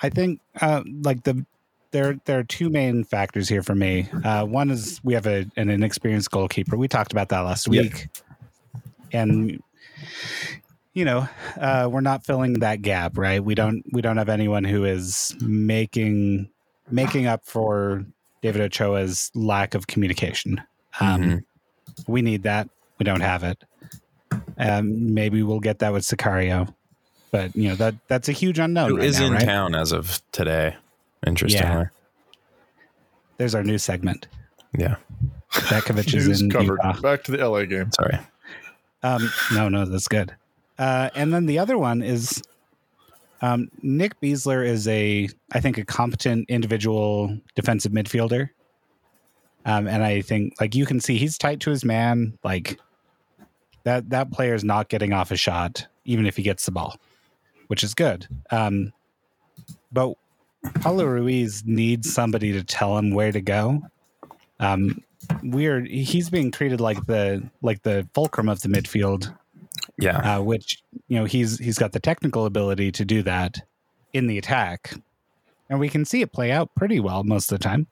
I 0.01 0.09
think 0.09 0.41
uh, 0.63 0.83
like 1.03 1.25
the 1.25 1.45
there 1.91 2.19
there 2.25 2.39
are 2.39 2.45
two 2.45 2.71
main 2.71 3.05
factors 3.05 3.49
here 3.49 3.63
for 3.63 3.75
me. 3.75 4.09
Uh, 4.25 4.47
one 4.47 4.71
is 4.71 5.01
we 5.05 5.13
have 5.13 5.27
a, 5.27 5.45
an 5.57 5.69
inexperienced 5.69 6.31
goalkeeper. 6.31 6.77
We 6.77 6.89
talked 6.89 7.13
about 7.13 7.29
that 7.31 7.41
last 7.41 7.67
Yeah. 7.71 7.83
week, 7.83 8.09
and 9.13 9.63
you 10.93 11.05
know 11.05 11.29
uh, 11.61 11.89
we're 11.91 12.01
not 12.01 12.25
filling 12.25 12.55
that 12.61 12.83
gap, 12.83 13.17
right? 13.19 13.43
We 13.43 13.55
don't 13.55 13.83
we 13.93 14.03
don't 14.03 14.17
have 14.17 14.29
anyone 14.29 14.65
who 14.65 14.85
is 14.85 15.35
making 15.41 16.49
making 16.91 17.27
up 17.27 17.45
for 17.47 18.05
David 18.43 18.63
Ochoa's 18.63 19.31
lack 19.35 19.75
of 19.75 19.87
communication. 19.87 20.61
Um, 21.01 21.23
Mhm. 21.23 21.45
We 22.07 22.23
need 22.23 22.43
that. 22.45 22.69
We 22.99 23.05
don't 23.05 23.21
have 23.21 23.43
it. 23.45 23.63
Um, 24.59 25.13
maybe 25.15 25.43
we'll 25.43 25.61
get 25.61 25.79
that 25.81 25.93
with 25.93 26.03
Sicario, 26.05 26.73
but 27.31 27.55
you 27.57 27.69
know 27.69 27.75
that 27.77 27.95
that's 28.09 28.29
a 28.29 28.33
huge 28.33 28.59
unknown. 28.59 28.91
who 28.91 28.97
right 28.99 29.07
is 29.07 29.19
now, 29.21 29.27
in 29.27 29.33
right? 29.35 29.45
town 29.45 29.75
as 29.75 29.93
of 29.93 30.21
today? 30.33 30.77
Interestingly, 31.27 31.87
There's 33.37 33.55
our 33.55 33.63
new 33.63 33.79
segment. 33.79 34.27
yeah. 34.77 34.97
Bekovic 35.53 36.13
News 36.15 36.29
is 36.29 36.41
in 36.43 36.51
covered. 36.51 36.79
Utah. 36.85 37.01
Back 37.01 37.25
to 37.25 37.33
the 37.33 37.39
LA 37.47 37.65
game. 37.65 37.91
Sorry. 37.93 38.19
Um, 39.03 39.31
no, 39.53 39.69
no, 39.69 39.85
that's 39.85 40.09
good. 40.09 40.35
Uh, 40.81 41.11
and 41.15 41.33
then 41.33 41.45
the 41.45 41.59
other 41.59 41.77
one 41.77 42.01
is 42.01 42.43
um, 43.43 43.71
Nick 43.83 44.19
Besler 44.21 44.67
is 44.67 44.89
a, 44.89 45.29
I 45.53 45.61
think, 45.61 45.77
a 45.77 45.85
competent 45.85 46.49
individual 46.49 47.39
defensive 47.55 47.93
midfielder. 47.93 48.49
Um, 49.67 49.87
and 49.87 50.03
I 50.03 50.23
think, 50.23 50.55
like 50.59 50.75
you 50.75 50.87
can 50.87 50.99
see, 50.99 51.19
he's 51.19 51.37
tight 51.37 51.61
to 51.61 51.71
his 51.71 51.85
man. 51.85 52.39
Like 52.43 52.81
that, 53.85 54.09
that 54.09 54.33
player 54.33 54.55
is 54.55 54.65
not 54.65 54.89
getting 54.89 55.13
off 55.13 55.31
a 55.31 55.37
shot, 55.37 55.87
even 56.07 56.25
if 56.25 56.35
he 56.35 56.43
gets 56.43 56.65
the 56.65 56.73
ball, 56.73 56.97
which 57.67 57.85
is 57.85 57.93
good. 57.93 58.27
Um, 58.51 58.95
but 59.93 60.15
Paulo 60.81 61.05
Ruiz 61.05 61.63
needs 61.67 62.11
somebody 62.11 62.53
to 62.53 62.65
tell 62.65 62.97
him 62.97 63.11
where 63.11 63.33
to 63.33 63.43
go. 63.43 63.83
Um, 64.61 65.03
weird. 65.43 65.89
He's 65.89 66.31
being 66.31 66.51
treated 66.51 66.81
like 66.81 67.05
the 67.05 67.43
like 67.61 67.83
the 67.83 68.09
fulcrum 68.15 68.49
of 68.49 68.61
the 68.61 68.69
midfield, 68.69 69.35
Yeah. 70.01 70.39
uh, 70.39 70.43
which 70.43 70.83
you 71.09 71.19
know 71.19 71.25
he's 71.25 71.59
he's 71.59 71.79
got 71.79 71.93
the 71.93 72.01
technical 72.01 72.47
ability 72.47 72.93
to 72.93 73.05
do 73.05 73.23
that 73.23 73.59
in 74.13 74.27
the 74.27 74.39
attack, 74.39 74.95
and 75.69 75.79
we 75.79 75.89
can 75.89 76.05
see 76.05 76.23
it 76.23 76.33
play 76.33 76.51
out 76.51 76.75
pretty 76.75 77.01
well 77.01 77.23
most 77.25 77.53
of 77.53 77.59
the 77.59 77.63
time. 77.63 77.87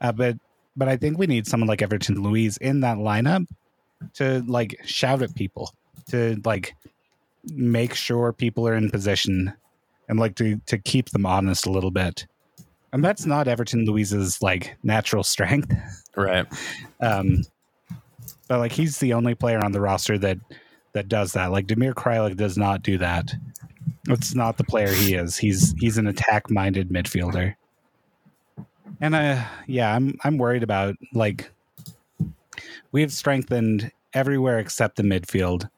Uh, 0.00 0.12
but 0.12 0.36
but 0.76 0.88
I 0.88 0.96
think 0.96 1.18
we 1.18 1.26
need 1.26 1.46
someone 1.46 1.68
like 1.68 1.82
Everton 1.82 2.22
Luiz 2.22 2.56
in 2.58 2.80
that 2.80 2.98
lineup 2.98 3.46
to 4.14 4.44
like 4.46 4.78
shout 4.84 5.22
at 5.22 5.34
people, 5.34 5.72
to 6.10 6.40
like 6.44 6.74
make 7.52 7.94
sure 7.94 8.32
people 8.32 8.66
are 8.68 8.74
in 8.74 8.90
position, 8.90 9.52
and 10.08 10.18
like 10.18 10.36
to 10.36 10.60
to 10.66 10.78
keep 10.78 11.10
them 11.10 11.26
honest 11.26 11.66
a 11.66 11.70
little 11.70 11.90
bit. 11.90 12.26
And 12.92 13.04
that's 13.04 13.26
not 13.26 13.48
Everton 13.48 13.84
Luiz's 13.84 14.40
like 14.40 14.76
natural 14.82 15.22
strength. 15.22 15.72
Right. 16.16 16.46
Um, 17.00 17.44
but 18.48 18.58
like 18.58 18.72
he's 18.72 18.98
the 18.98 19.12
only 19.12 19.36
player 19.36 19.64
on 19.64 19.70
the 19.70 19.80
roster 19.80 20.18
that 20.18 20.38
that 20.92 21.08
does 21.08 21.32
that. 21.32 21.52
Like 21.52 21.66
Damir 21.66 21.94
Kreilach 21.94 22.36
does 22.36 22.56
not 22.56 22.82
do 22.82 22.98
that. 22.98 23.34
It's 24.08 24.34
not 24.34 24.56
the 24.56 24.64
player 24.64 24.92
he 24.92 25.14
is. 25.14 25.36
He's 25.36 25.74
he's 25.78 25.98
an 25.98 26.06
attack 26.06 26.50
minded 26.50 26.88
midfielder. 26.88 27.54
And 29.00 29.14
uh 29.14 29.44
yeah, 29.66 29.94
I'm 29.94 30.18
I'm 30.24 30.38
worried 30.38 30.62
about 30.62 30.96
like 31.12 31.50
we've 32.92 33.12
strengthened 33.12 33.92
everywhere 34.14 34.58
except 34.58 34.96
the 34.96 35.02
midfield. 35.02 35.68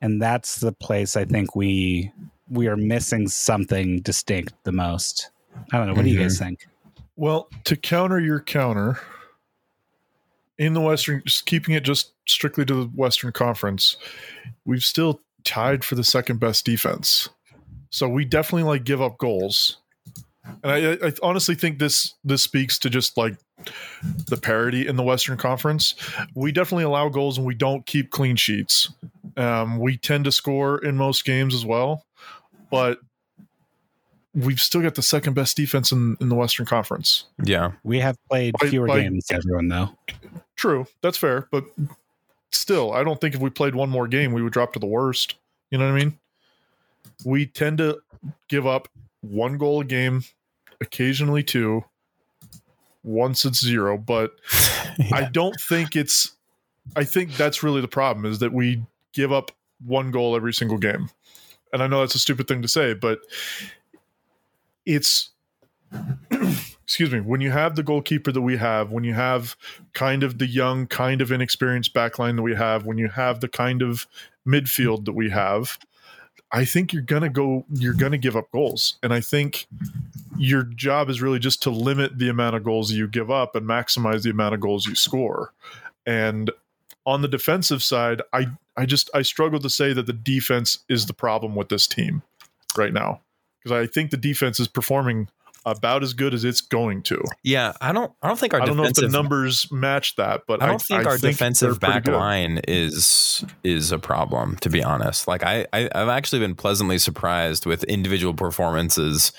And 0.00 0.20
that's 0.20 0.56
the 0.56 0.72
place 0.72 1.16
I 1.16 1.24
think 1.24 1.54
we 1.54 2.12
we 2.50 2.68
are 2.68 2.76
missing 2.76 3.28
something 3.28 4.00
distinct 4.00 4.54
the 4.64 4.72
most. 4.72 5.30
I 5.72 5.78
don't 5.78 5.86
know. 5.86 5.94
What 5.94 6.04
do 6.04 6.10
you 6.10 6.20
guys 6.20 6.38
think? 6.38 6.66
Well, 7.16 7.48
to 7.64 7.76
counter 7.76 8.20
your 8.20 8.40
counter 8.40 9.00
in 10.58 10.72
the 10.74 10.80
Western, 10.80 11.22
just 11.26 11.46
keeping 11.46 11.74
it 11.74 11.84
just 11.84 12.12
strictly 12.26 12.64
to 12.64 12.74
the 12.74 12.86
Western 12.94 13.32
Conference, 13.32 13.96
we've 14.64 14.82
still 14.84 15.20
tied 15.44 15.84
for 15.84 15.94
the 15.94 16.04
second 16.04 16.40
best 16.40 16.64
defense. 16.64 17.28
So 17.90 18.08
we 18.08 18.24
definitely 18.24 18.64
like 18.64 18.84
give 18.84 19.00
up 19.02 19.18
goals, 19.18 19.78
and 20.62 20.72
I, 20.72 21.08
I 21.08 21.12
honestly 21.22 21.54
think 21.54 21.78
this 21.78 22.14
this 22.24 22.42
speaks 22.42 22.78
to 22.80 22.90
just 22.90 23.16
like 23.16 23.36
the 24.28 24.36
parity 24.36 24.86
in 24.86 24.96
the 24.96 25.02
Western 25.02 25.36
Conference. 25.38 25.94
We 26.34 26.52
definitely 26.52 26.84
allow 26.84 27.08
goals 27.08 27.38
and 27.38 27.46
we 27.46 27.54
don't 27.54 27.86
keep 27.86 28.10
clean 28.10 28.36
sheets. 28.36 28.90
Um, 29.36 29.78
we 29.78 29.96
tend 29.96 30.24
to 30.24 30.32
score 30.32 30.82
in 30.84 30.96
most 30.96 31.24
games 31.24 31.54
as 31.54 31.64
well. 31.64 32.04
but 32.70 32.98
we've 34.34 34.60
still 34.60 34.82
got 34.82 34.94
the 34.94 35.02
second 35.02 35.32
best 35.32 35.56
defense 35.56 35.92
in, 35.92 36.16
in 36.20 36.28
the 36.28 36.34
Western 36.34 36.66
Conference. 36.66 37.24
Yeah. 37.42 37.72
We 37.84 38.00
have 38.00 38.18
played 38.28 38.54
By- 38.60 38.68
fewer 38.68 38.86
by- 38.86 39.00
games 39.00 39.26
than 39.28 39.38
everyone, 39.38 39.68
though. 39.68 39.90
True, 40.56 40.86
that's 41.02 41.18
fair, 41.18 41.48
but 41.50 41.64
still, 42.50 42.92
I 42.92 43.04
don't 43.04 43.20
think 43.20 43.34
if 43.34 43.40
we 43.40 43.50
played 43.50 43.74
one 43.74 43.90
more 43.90 44.08
game, 44.08 44.32
we 44.32 44.42
would 44.42 44.52
drop 44.52 44.72
to 44.72 44.78
the 44.78 44.86
worst. 44.86 45.34
You 45.70 45.78
know 45.78 45.84
what 45.84 45.96
I 45.96 46.04
mean? 46.04 46.18
We 47.24 47.46
tend 47.46 47.78
to 47.78 48.00
give 48.48 48.66
up 48.66 48.88
one 49.20 49.58
goal 49.58 49.80
a 49.80 49.84
game, 49.84 50.24
occasionally 50.80 51.42
two. 51.42 51.84
Once 53.04 53.44
it's 53.44 53.64
zero, 53.64 53.96
but 53.96 54.32
I 55.12 55.28
don't 55.30 55.58
think 55.60 55.94
it's. 55.94 56.32
I 56.96 57.04
think 57.04 57.36
that's 57.36 57.62
really 57.62 57.80
the 57.80 57.88
problem 57.88 58.24
is 58.24 58.40
that 58.40 58.52
we 58.52 58.82
give 59.12 59.32
up 59.32 59.52
one 59.84 60.10
goal 60.10 60.34
every 60.34 60.52
single 60.52 60.78
game, 60.78 61.10
and 61.72 61.82
I 61.82 61.86
know 61.86 62.00
that's 62.00 62.16
a 62.16 62.18
stupid 62.18 62.48
thing 62.48 62.62
to 62.62 62.68
say, 62.68 62.94
but 62.94 63.20
it's. 64.84 65.30
Excuse 66.84 67.10
me. 67.10 67.20
When 67.20 67.40
you 67.40 67.50
have 67.50 67.76
the 67.76 67.82
goalkeeper 67.82 68.32
that 68.32 68.40
we 68.40 68.56
have, 68.56 68.90
when 68.90 69.04
you 69.04 69.14
have 69.14 69.56
kind 69.92 70.22
of 70.22 70.38
the 70.38 70.46
young, 70.46 70.86
kind 70.86 71.20
of 71.20 71.32
inexperienced 71.32 71.94
backline 71.94 72.36
that 72.36 72.42
we 72.42 72.54
have, 72.54 72.86
when 72.86 72.98
you 72.98 73.08
have 73.08 73.40
the 73.40 73.48
kind 73.48 73.82
of 73.82 74.06
midfield 74.46 75.04
that 75.04 75.12
we 75.12 75.30
have, 75.30 75.78
I 76.52 76.64
think 76.64 76.92
you're 76.92 77.02
gonna 77.02 77.28
go. 77.28 77.64
You're 77.72 77.94
gonna 77.94 78.18
give 78.18 78.36
up 78.36 78.50
goals, 78.52 78.98
and 79.02 79.12
I 79.12 79.20
think 79.20 79.66
your 80.38 80.62
job 80.62 81.10
is 81.10 81.20
really 81.20 81.38
just 81.38 81.62
to 81.64 81.70
limit 81.70 82.18
the 82.18 82.28
amount 82.28 82.56
of 82.56 82.62
goals 82.62 82.92
you 82.92 83.08
give 83.08 83.30
up 83.30 83.56
and 83.56 83.66
maximize 83.66 84.22
the 84.22 84.30
amount 84.30 84.54
of 84.54 84.60
goals 84.60 84.86
you 84.86 84.94
score. 84.94 85.52
And 86.06 86.50
on 87.04 87.22
the 87.22 87.28
defensive 87.28 87.82
side, 87.82 88.22
I 88.32 88.46
I 88.76 88.86
just 88.86 89.10
I 89.12 89.22
struggle 89.22 89.58
to 89.60 89.70
say 89.70 89.92
that 89.92 90.06
the 90.06 90.12
defense 90.12 90.78
is 90.88 91.06
the 91.06 91.14
problem 91.14 91.56
with 91.56 91.68
this 91.68 91.86
team 91.86 92.22
right 92.76 92.92
now 92.92 93.20
because 93.58 93.72
I 93.72 93.86
think 93.86 94.10
the 94.10 94.16
defense 94.16 94.60
is 94.60 94.68
performing 94.68 95.28
about 95.66 96.04
as 96.04 96.14
good 96.14 96.32
as 96.32 96.44
it's 96.44 96.60
going 96.60 97.02
to. 97.02 97.22
Yeah, 97.42 97.72
I 97.80 97.92
don't. 97.92 98.12
I 98.22 98.28
don't 98.28 98.38
think 98.38 98.54
our 98.54 98.62
I 98.62 98.64
don't 98.64 98.76
know 98.76 98.84
if 98.84 98.94
defensive. 98.94 99.10
the 99.10 99.18
numbers 99.18 99.70
match 99.72 100.14
that, 100.16 100.42
but 100.46 100.62
I 100.62 100.66
don't 100.66 100.80
think 100.80 101.04
our 101.04 101.18
they're 101.18 101.32
defensive 101.32 101.80
back 101.80 102.06
line 102.06 102.60
is 102.68 103.44
is 103.64 103.92
a 103.92 103.98
problem. 103.98 104.56
To 104.58 104.70
be 104.70 104.82
honest, 104.82 105.26
like 105.26 105.42
I, 105.42 105.66
I 105.72 105.90
I've 105.94 106.08
actually 106.08 106.38
been 106.38 106.54
pleasantly 106.54 106.98
surprised 106.98 107.66
with 107.66 107.82
individual 107.84 108.32
performances 108.32 109.32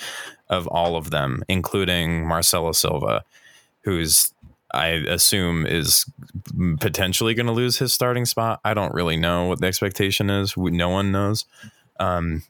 of 0.49 0.67
all 0.67 0.97
of 0.97 1.09
them, 1.09 1.43
including 1.47 2.27
Marcelo 2.27 2.73
Silva, 2.73 3.23
who's 3.81 4.33
I 4.73 4.87
assume 4.87 5.65
is 5.65 6.05
potentially 6.79 7.33
going 7.33 7.45
to 7.45 7.53
lose 7.53 7.77
his 7.77 7.93
starting 7.93 8.25
spot. 8.25 8.59
I 8.65 8.73
don't 8.73 8.93
really 8.93 9.15
know 9.15 9.45
what 9.45 9.61
the 9.61 9.67
expectation 9.67 10.29
is. 10.29 10.57
We, 10.57 10.71
no 10.71 10.89
one 10.89 11.13
knows. 11.13 11.45
Um, 12.01 12.43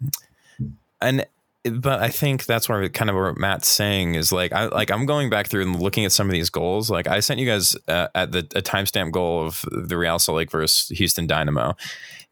and 0.99 1.25
but 1.63 2.01
I 2.01 2.09
think 2.09 2.45
that's 2.45 2.69
where 2.69 2.87
kind 2.89 3.09
of 3.09 3.15
what 3.15 3.37
Matt's 3.37 3.67
saying 3.67 4.15
is 4.15 4.31
like 4.31 4.53
I 4.53 4.67
like 4.67 4.91
I'm 4.91 5.05
going 5.05 5.29
back 5.29 5.47
through 5.47 5.63
and 5.63 5.79
looking 5.79 6.05
at 6.05 6.11
some 6.11 6.27
of 6.27 6.31
these 6.31 6.49
goals. 6.49 6.89
Like 6.89 7.07
I 7.07 7.19
sent 7.19 7.39
you 7.39 7.45
guys 7.45 7.75
uh, 7.87 8.07
at 8.15 8.31
the 8.31 8.39
a 8.55 8.61
timestamp 8.61 9.11
goal 9.11 9.45
of 9.45 9.65
the 9.71 9.97
Real 9.97 10.19
Salt 10.19 10.37
Lake 10.37 10.51
versus 10.51 10.89
Houston 10.97 11.27
Dynamo, 11.27 11.75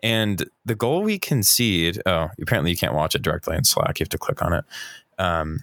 and 0.01 0.45
the 0.65 0.75
goal 0.75 1.01
we 1.01 1.19
concede. 1.19 2.01
Oh, 2.05 2.29
apparently 2.41 2.71
you 2.71 2.77
can't 2.77 2.93
watch 2.93 3.15
it 3.15 3.21
directly 3.21 3.55
in 3.55 3.63
Slack. 3.63 3.99
You 3.99 4.03
have 4.03 4.09
to 4.09 4.17
click 4.17 4.41
on 4.41 4.53
it. 4.53 4.65
Um, 5.17 5.59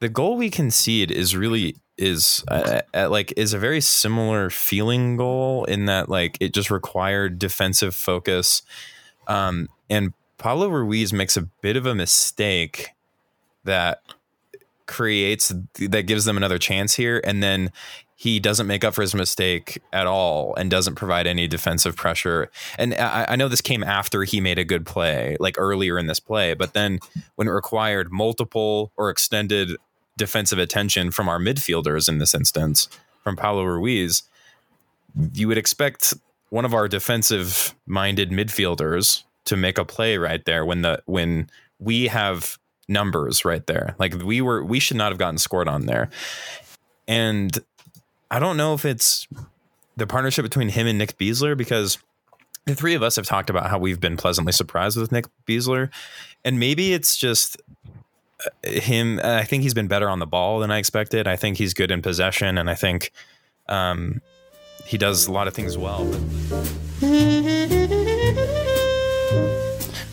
the 0.00 0.08
goal 0.08 0.36
we 0.36 0.50
concede 0.50 1.10
is 1.10 1.36
really 1.36 1.76
is 1.96 2.44
uh, 2.48 2.82
uh, 2.94 3.08
like 3.08 3.32
is 3.36 3.54
a 3.54 3.58
very 3.58 3.80
similar 3.80 4.50
feeling 4.50 5.16
goal 5.16 5.64
in 5.64 5.86
that 5.86 6.08
like 6.08 6.36
it 6.40 6.52
just 6.52 6.70
required 6.70 7.38
defensive 7.38 7.94
focus 7.94 8.60
um 9.28 9.66
and 9.88 10.12
Pablo 10.36 10.68
Ruiz 10.68 11.14
makes 11.14 11.38
a 11.38 11.42
bit 11.42 11.76
of 11.76 11.86
a 11.86 11.94
mistake 11.94 12.90
that 13.66 14.02
creates 14.86 15.52
that 15.74 16.06
gives 16.06 16.24
them 16.24 16.36
another 16.36 16.58
chance 16.58 16.94
here 16.94 17.20
and 17.24 17.42
then 17.42 17.72
he 18.18 18.40
doesn't 18.40 18.66
make 18.66 18.82
up 18.82 18.94
for 18.94 19.02
his 19.02 19.14
mistake 19.14 19.82
at 19.92 20.06
all 20.06 20.54
and 20.54 20.70
doesn't 20.70 20.94
provide 20.94 21.26
any 21.26 21.46
defensive 21.46 21.96
pressure. 21.96 22.50
And 22.78 22.94
I, 22.94 23.26
I 23.30 23.36
know 23.36 23.48
this 23.48 23.60
came 23.60 23.84
after 23.84 24.24
he 24.24 24.40
made 24.40 24.58
a 24.58 24.64
good 24.64 24.86
play 24.86 25.36
like 25.38 25.56
earlier 25.58 25.98
in 25.98 26.06
this 26.06 26.20
play 26.20 26.54
but 26.54 26.72
then 26.72 27.00
when 27.34 27.46
it 27.46 27.50
required 27.50 28.10
multiple 28.10 28.90
or 28.96 29.10
extended 29.10 29.76
defensive 30.16 30.58
attention 30.58 31.10
from 31.10 31.28
our 31.28 31.38
midfielders 31.38 32.08
in 32.08 32.18
this 32.18 32.34
instance, 32.34 32.88
from 33.22 33.36
Paulo 33.36 33.64
Ruiz, 33.64 34.22
you 35.32 35.48
would 35.48 35.58
expect 35.58 36.14
one 36.50 36.64
of 36.64 36.74
our 36.74 36.88
defensive 36.88 37.74
minded 37.86 38.30
midfielders 38.30 39.24
to 39.44 39.56
make 39.56 39.78
a 39.78 39.84
play 39.84 40.16
right 40.16 40.44
there 40.44 40.64
when 40.64 40.82
the 40.82 41.02
when 41.06 41.50
we 41.78 42.06
have 42.06 42.58
numbers 42.88 43.44
right 43.44 43.66
there. 43.66 43.94
Like 43.98 44.14
we 44.22 44.40
were 44.40 44.64
we 44.64 44.80
should 44.80 44.96
not 44.96 45.12
have 45.12 45.18
gotten 45.18 45.38
scored 45.38 45.68
on 45.68 45.86
there. 45.86 46.10
And 47.08 47.56
I 48.30 48.38
don't 48.38 48.56
know 48.56 48.74
if 48.74 48.84
it's 48.84 49.26
the 49.96 50.06
partnership 50.06 50.44
between 50.44 50.68
him 50.68 50.86
and 50.86 50.98
Nick 50.98 51.16
Besler 51.18 51.56
because 51.56 51.98
the 52.66 52.74
three 52.74 52.94
of 52.94 53.02
us 53.02 53.16
have 53.16 53.26
talked 53.26 53.48
about 53.48 53.70
how 53.70 53.78
we've 53.78 54.00
been 54.00 54.16
pleasantly 54.16 54.52
surprised 54.52 54.96
with 54.96 55.12
Nick 55.12 55.26
Besler. 55.46 55.90
And 56.44 56.58
maybe 56.58 56.92
it's 56.92 57.16
just 57.16 57.56
him 58.62 59.20
i 59.24 59.44
think 59.44 59.62
he's 59.62 59.74
been 59.74 59.88
better 59.88 60.08
on 60.08 60.18
the 60.18 60.26
ball 60.26 60.60
than 60.60 60.70
i 60.70 60.78
expected 60.78 61.26
i 61.26 61.36
think 61.36 61.56
he's 61.56 61.72
good 61.72 61.90
in 61.90 62.02
possession 62.02 62.58
and 62.58 62.68
i 62.68 62.74
think 62.74 63.10
um, 63.68 64.20
he 64.84 64.96
does 64.96 65.26
a 65.26 65.32
lot 65.32 65.48
of 65.48 65.54
things 65.54 65.76
well 65.76 66.04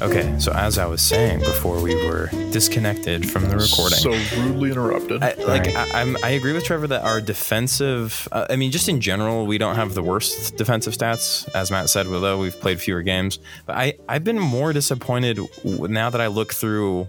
okay 0.04 0.38
so 0.40 0.52
as 0.54 0.78
i 0.78 0.86
was 0.86 1.02
saying 1.02 1.40
before 1.40 1.82
we 1.82 1.96
were 2.06 2.28
disconnected 2.52 3.28
from 3.30 3.44
the 3.50 3.58
recording 3.58 3.98
So 3.98 4.12
rudely 4.42 4.70
interrupted. 4.72 5.24
I, 5.24 5.34
like 5.46 5.66
Sorry. 5.66 5.76
I, 5.76 6.02
I'm, 6.02 6.16
I 6.24 6.30
agree 6.32 6.54
with 6.54 6.64
Trevor 6.64 6.86
that 6.88 7.04
our 7.04 7.20
defensive. 7.20 8.28
Uh, 8.32 8.46
I 8.50 8.56
mean, 8.58 8.72
just 8.72 8.88
in 8.88 9.02
general, 9.02 9.48
we 9.48 9.58
don't 9.58 9.76
have 9.76 9.96
the 9.96 10.04
worst 10.04 10.56
defensive 10.56 10.94
stats, 10.94 11.50
as 11.56 11.72
Matt 11.72 11.90
said. 11.90 12.06
Although 12.06 12.40
we've 12.40 12.60
played 12.60 12.80
fewer 12.80 13.02
games, 13.02 13.40
but 13.66 13.76
I 13.76 13.94
I've 14.08 14.24
been 14.24 14.38
more 14.38 14.72
disappointed 14.72 15.40
now 15.64 16.12
that 16.12 16.22
I 16.22 16.28
look 16.28 16.54
through 16.54 17.08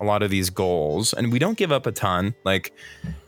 a 0.00 0.04
lot 0.04 0.22
of 0.22 0.30
these 0.30 0.50
goals, 0.50 1.12
and 1.14 1.32
we 1.32 1.40
don't 1.40 1.58
give 1.58 1.72
up 1.72 1.86
a 1.86 1.92
ton. 1.92 2.34
Like 2.44 2.72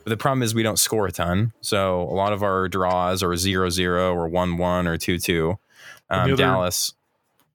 the 0.05 0.15
problem 0.15 0.41
is 0.43 0.55
we 0.55 0.63
don't 0.63 0.79
score 0.79 1.07
a 1.07 1.11
ton, 1.11 1.51
so 1.59 2.03
a 2.03 2.15
lot 2.15 2.31
of 2.31 2.41
our 2.41 2.69
draws 2.69 3.21
are 3.21 3.29
0-0 3.29 4.13
or 4.15 4.27
one 4.29 4.57
one 4.57 4.87
or 4.87 4.97
two 4.97 5.17
two. 5.17 5.59
Um, 6.09 6.27
the 6.27 6.33
other- 6.33 6.43
Dallas, 6.43 6.93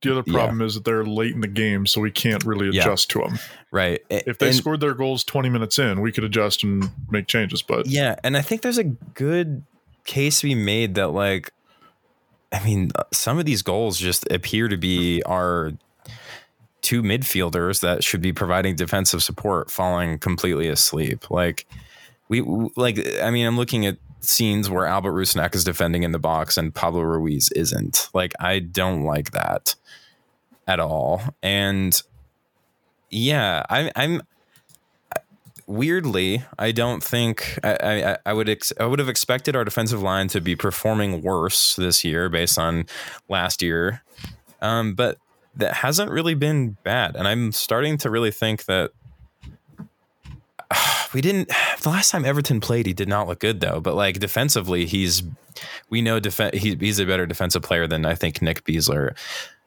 the 0.05 0.13
other 0.13 0.23
yeah. 0.27 0.35
problem 0.35 0.63
is 0.63 0.75
that 0.75 0.85
they're 0.85 1.05
late 1.05 1.33
in 1.33 1.41
the 1.41 1.49
game, 1.49 1.87
so 1.87 2.01
we 2.01 2.11
can't 2.11 2.45
really 2.45 2.71
Yeah. 2.75 2.83
adjust 2.83 3.11
to 3.11 3.21
them. 3.21 3.39
right? 3.71 4.01
If 4.09 4.39
they 4.39 4.49
And- 4.49 4.57
scored 4.57 4.81
their 4.81 4.95
goals 4.95 5.25
20 5.25 5.49
minutes 5.49 5.79
in, 5.81 6.01
we 6.01 6.13
could 6.13 6.23
adjust 6.23 6.63
and 6.63 6.91
make 7.11 7.27
changes. 7.27 7.61
But 7.63 7.87
Yeah, 7.89 8.15
and 8.23 8.37
I 8.37 8.41
think 8.43 8.63
there's 8.63 8.79
a 8.79 8.85
good 8.85 9.65
case 10.05 10.41
to 10.41 10.47
be 10.47 10.55
made 10.55 10.95
that 10.95 11.09
like 11.09 11.51
I 12.53 12.63
mean, 12.65 12.93
some 13.13 13.41
of 13.41 13.47
these 13.47 13.63
goals 13.63 13.99
just 13.99 14.31
appear 14.31 14.69
to 14.69 14.77
be 14.77 15.23
our 15.25 15.73
two 16.83 17.03
midfielders 17.03 17.81
that 17.81 18.05
should 18.05 18.21
be 18.21 18.33
providing 18.33 18.77
defensive 18.77 19.23
support 19.25 19.71
falling 19.73 20.19
completely 20.19 20.69
asleep. 20.69 21.31
Like 21.31 21.67
we 22.29 22.43
like 22.77 23.05
I 23.21 23.31
mean, 23.31 23.47
I'm 23.47 23.57
looking 23.57 23.87
at 23.87 23.97
scenes 24.25 24.71
where 24.71 24.87
Albert 24.87 25.13
Rusnak 25.13 25.55
is 25.55 25.65
defending 25.65 26.03
in 26.03 26.13
the 26.13 26.19
box 26.19 26.57
and 26.57 26.75
Pablo 26.75 27.03
Ruiz 27.03 27.51
isn't. 27.53 28.09
Like 28.15 28.33
I 28.41 28.59
don't 28.59 29.05
like 29.05 29.33
that 29.33 29.75
at 30.67 30.81
all. 30.81 31.23
And 31.43 32.01
yeah, 33.11 33.65
I, 33.69 33.91
I'm 33.95 34.23
weirdly, 35.67 36.43
I 36.59 36.73
don't 36.73 37.03
think 37.03 37.59
I, 37.63 37.77
I, 37.83 38.19
I 38.27 38.33
would 38.33 38.49
ex- 38.49 38.73
I 38.79 38.87
would 38.87 38.99
have 38.99 39.09
expected 39.09 39.57
our 39.57 39.65
defensive 39.65 40.03
line 40.03 40.29
to 40.29 40.41
be 40.41 40.57
performing 40.57 41.23
worse 41.23 41.77
this 41.77 42.05
year 42.05 42.29
based 42.29 42.59
on 42.59 42.87
last 43.29 43.63
year, 43.63 44.03
um, 44.61 44.95
but 44.95 45.19
that 45.57 45.75
hasn't 45.75 46.11
really 46.11 46.35
been 46.35 46.77
bad, 46.83 47.17
and 47.17 47.29
I'm 47.29 47.53
starting 47.53 47.97
to 47.99 48.11
really 48.11 48.31
think 48.31 48.65
that 48.65 48.91
we 51.15 51.21
didn't. 51.21 51.51
The 51.85 51.91
last 51.91 52.11
time 52.13 52.25
Everton 52.25 52.61
played, 52.61 52.87
he 52.87 52.95
did 52.95 53.09
not 53.09 53.29
look 53.29 53.41
good 53.41 53.61
though. 53.61 53.79
But 53.79 53.95
like 53.95 54.19
defensively, 54.19 54.87
he's 54.87 55.23
we 55.91 56.01
know 56.01 56.19
def- 56.19 56.55
he, 56.55 56.77
he's 56.77 56.99
a 56.99 57.05
better 57.05 57.27
defensive 57.27 57.63
player 57.63 57.87
than 57.87 58.07
I 58.07 58.15
think 58.15 58.41
Nick 58.41 58.65
Besler. 58.65 59.15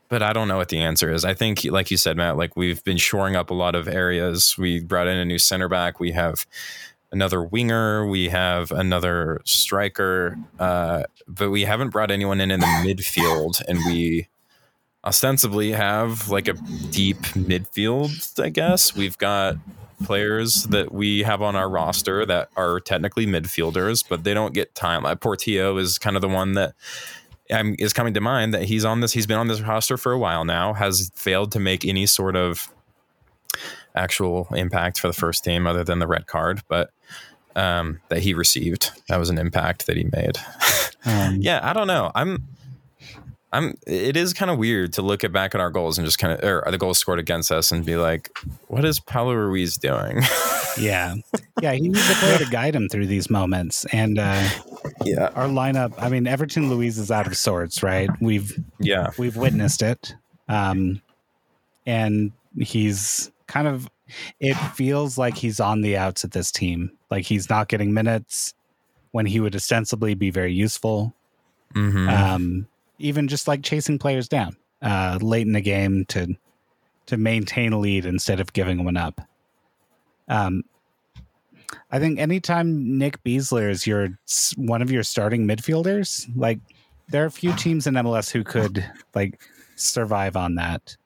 But 0.09 0.23
I 0.23 0.33
don't 0.33 0.47
know 0.47 0.57
what 0.57 0.69
the 0.69 0.79
answer 0.79 1.13
is. 1.13 1.23
I 1.23 1.35
think, 1.35 1.63
like 1.65 1.91
you 1.91 1.97
said, 1.97 2.17
Matt, 2.17 2.37
like 2.37 2.55
we've 2.55 2.83
been 2.83 2.97
shoring 2.97 3.35
up 3.35 3.51
a 3.51 3.53
lot 3.53 3.75
of 3.75 3.87
areas. 3.87 4.57
We 4.57 4.79
brought 4.79 5.07
in 5.07 5.17
a 5.17 5.25
new 5.25 5.37
center 5.37 5.67
back. 5.67 5.99
We 5.99 6.11
have 6.13 6.47
another 7.11 7.43
winger. 7.43 8.07
We 8.07 8.29
have 8.29 8.71
another 8.71 9.41
striker. 9.43 10.39
Uh, 10.57 11.03
but 11.27 11.51
we 11.51 11.65
haven't 11.65 11.89
brought 11.89 12.09
anyone 12.09 12.41
in 12.41 12.49
in 12.49 12.61
the 12.61 12.65
midfield. 12.65 13.61
And 13.67 13.79
we 13.85 14.27
ostensibly 15.03 15.73
have 15.73 16.29
like 16.29 16.47
a 16.47 16.53
deep 16.89 17.19
midfield, 17.35 18.41
I 18.41 18.49
guess. 18.49 18.95
We've 18.95 19.17
got 19.17 19.57
players 20.03 20.63
that 20.65 20.91
we 20.91 21.23
have 21.23 21.41
on 21.41 21.55
our 21.55 21.69
roster 21.69 22.25
that 22.25 22.49
are 22.55 22.79
technically 22.79 23.25
midfielders, 23.25 24.03
but 24.07 24.23
they 24.23 24.33
don't 24.33 24.53
get 24.53 24.75
time. 24.75 25.03
Like 25.03 25.19
Portillo 25.19 25.77
is 25.77 25.97
kind 25.97 26.15
of 26.15 26.21
the 26.21 26.27
one 26.29 26.53
that 26.53 26.73
um, 27.51 27.75
is 27.79 27.93
coming 27.93 28.13
to 28.13 28.21
mind 28.21 28.53
that 28.53 28.63
he's 28.63 28.85
on 28.85 29.01
this. 29.01 29.13
He's 29.13 29.27
been 29.27 29.37
on 29.37 29.47
this 29.47 29.61
roster 29.61 29.97
for 29.97 30.11
a 30.11 30.19
while 30.19 30.45
now. 30.45 30.73
Has 30.73 31.11
failed 31.15 31.51
to 31.53 31.59
make 31.59 31.85
any 31.85 32.05
sort 32.05 32.35
of 32.35 32.71
actual 33.95 34.47
impact 34.51 34.99
for 34.99 35.07
the 35.07 35.13
first 35.13 35.43
team 35.43 35.65
other 35.65 35.83
than 35.83 35.99
the 35.99 36.07
red 36.07 36.27
card, 36.27 36.61
but 36.67 36.91
um, 37.55 37.99
that 38.09 38.19
he 38.19 38.33
received. 38.33 38.91
That 39.09 39.17
was 39.17 39.29
an 39.29 39.37
impact 39.37 39.87
that 39.87 39.97
he 39.97 40.03
made. 40.11 40.37
Um, 41.05 41.37
yeah, 41.39 41.61
I 41.63 41.71
don't 41.71 41.87
know. 41.87 42.11
I'm 42.15 42.43
I'm 43.53 43.77
it 43.87 44.17
is 44.17 44.33
kind 44.33 44.51
of 44.51 44.57
weird 44.57 44.93
to 44.93 45.01
look 45.01 45.23
at 45.23 45.31
back 45.31 45.55
at 45.55 45.61
our 45.61 45.69
goals 45.69 45.97
and 45.97 46.05
just 46.05 46.19
kind 46.19 46.33
of 46.33 46.43
or 46.43 46.69
the 46.69 46.77
goals 46.77 46.97
scored 46.97 47.19
against 47.19 47.51
us 47.51 47.71
and 47.71 47.85
be 47.85 47.95
like, 47.95 48.29
what 48.67 48.83
is 48.83 48.99
Pablo 48.99 49.33
Ruiz 49.33 49.77
doing? 49.77 50.21
yeah, 50.79 51.15
yeah. 51.61 51.71
He 51.71 51.87
needs 51.87 52.09
a 52.09 52.13
player 52.15 52.37
to 52.39 52.45
guide 52.45 52.75
him 52.75 52.89
through 52.89 53.07
these 53.07 53.29
moments, 53.29 53.85
and 53.93 54.19
uh, 54.19 54.49
yeah, 55.05 55.29
our 55.35 55.47
lineup. 55.47 55.93
I 55.97 56.09
mean, 56.09 56.27
Everton 56.27 56.69
Luiz 56.69 56.97
is 56.97 57.09
out 57.09 57.25
of 57.25 57.37
sorts, 57.37 57.81
right? 57.81 58.09
We've 58.19 58.51
yeah 58.79 59.11
we've 59.17 59.37
witnessed 59.37 59.81
it, 59.81 60.13
um, 60.49 61.01
and 61.85 62.31
he's 62.59 63.31
kind 63.47 63.67
of. 63.67 63.89
It 64.39 64.55
feels 64.55 65.17
like 65.17 65.35
he's 65.35 65.59
on 65.59 65.81
the 65.81 65.97
outs 65.97 66.23
at 66.23 66.31
this 66.31 66.49
team. 66.51 66.91
Like 67.11 67.25
he's 67.25 67.49
not 67.49 67.67
getting 67.67 67.93
minutes 67.93 68.53
when 69.11 69.25
he 69.25 69.39
would 69.39 69.55
ostensibly 69.55 70.15
be 70.15 70.31
very 70.31 70.53
useful. 70.53 71.13
Mhm. 71.75 72.09
um, 72.09 72.67
even 72.99 73.27
just 73.27 73.47
like 73.47 73.63
chasing 73.63 73.99
players 73.99 74.27
down 74.27 74.55
uh, 74.81 75.17
late 75.21 75.47
in 75.47 75.53
the 75.53 75.61
game 75.61 76.05
to 76.05 76.35
to 77.07 77.17
maintain 77.17 77.71
a 77.71 77.79
lead 77.79 78.05
instead 78.05 78.39
of 78.39 78.51
giving 78.51 78.83
one 78.83 78.97
up. 78.97 79.21
Um, 80.27 80.63
I 81.89 81.99
think 81.99 82.19
anytime 82.19 82.97
Nick 82.97 83.23
Besler 83.23 83.69
is 83.69 83.87
your 83.87 84.09
one 84.57 84.81
of 84.81 84.91
your 84.91 85.03
starting 85.03 85.47
midfielders, 85.47 86.27
like 86.35 86.59
there 87.09 87.23
are 87.23 87.27
a 87.27 87.31
few 87.31 87.53
teams 87.53 87.87
in 87.87 87.93
MLS 87.95 88.29
who 88.29 88.43
could 88.43 88.85
like 89.15 89.39
survive 89.75 90.35
on 90.35 90.55
that, 90.55 90.97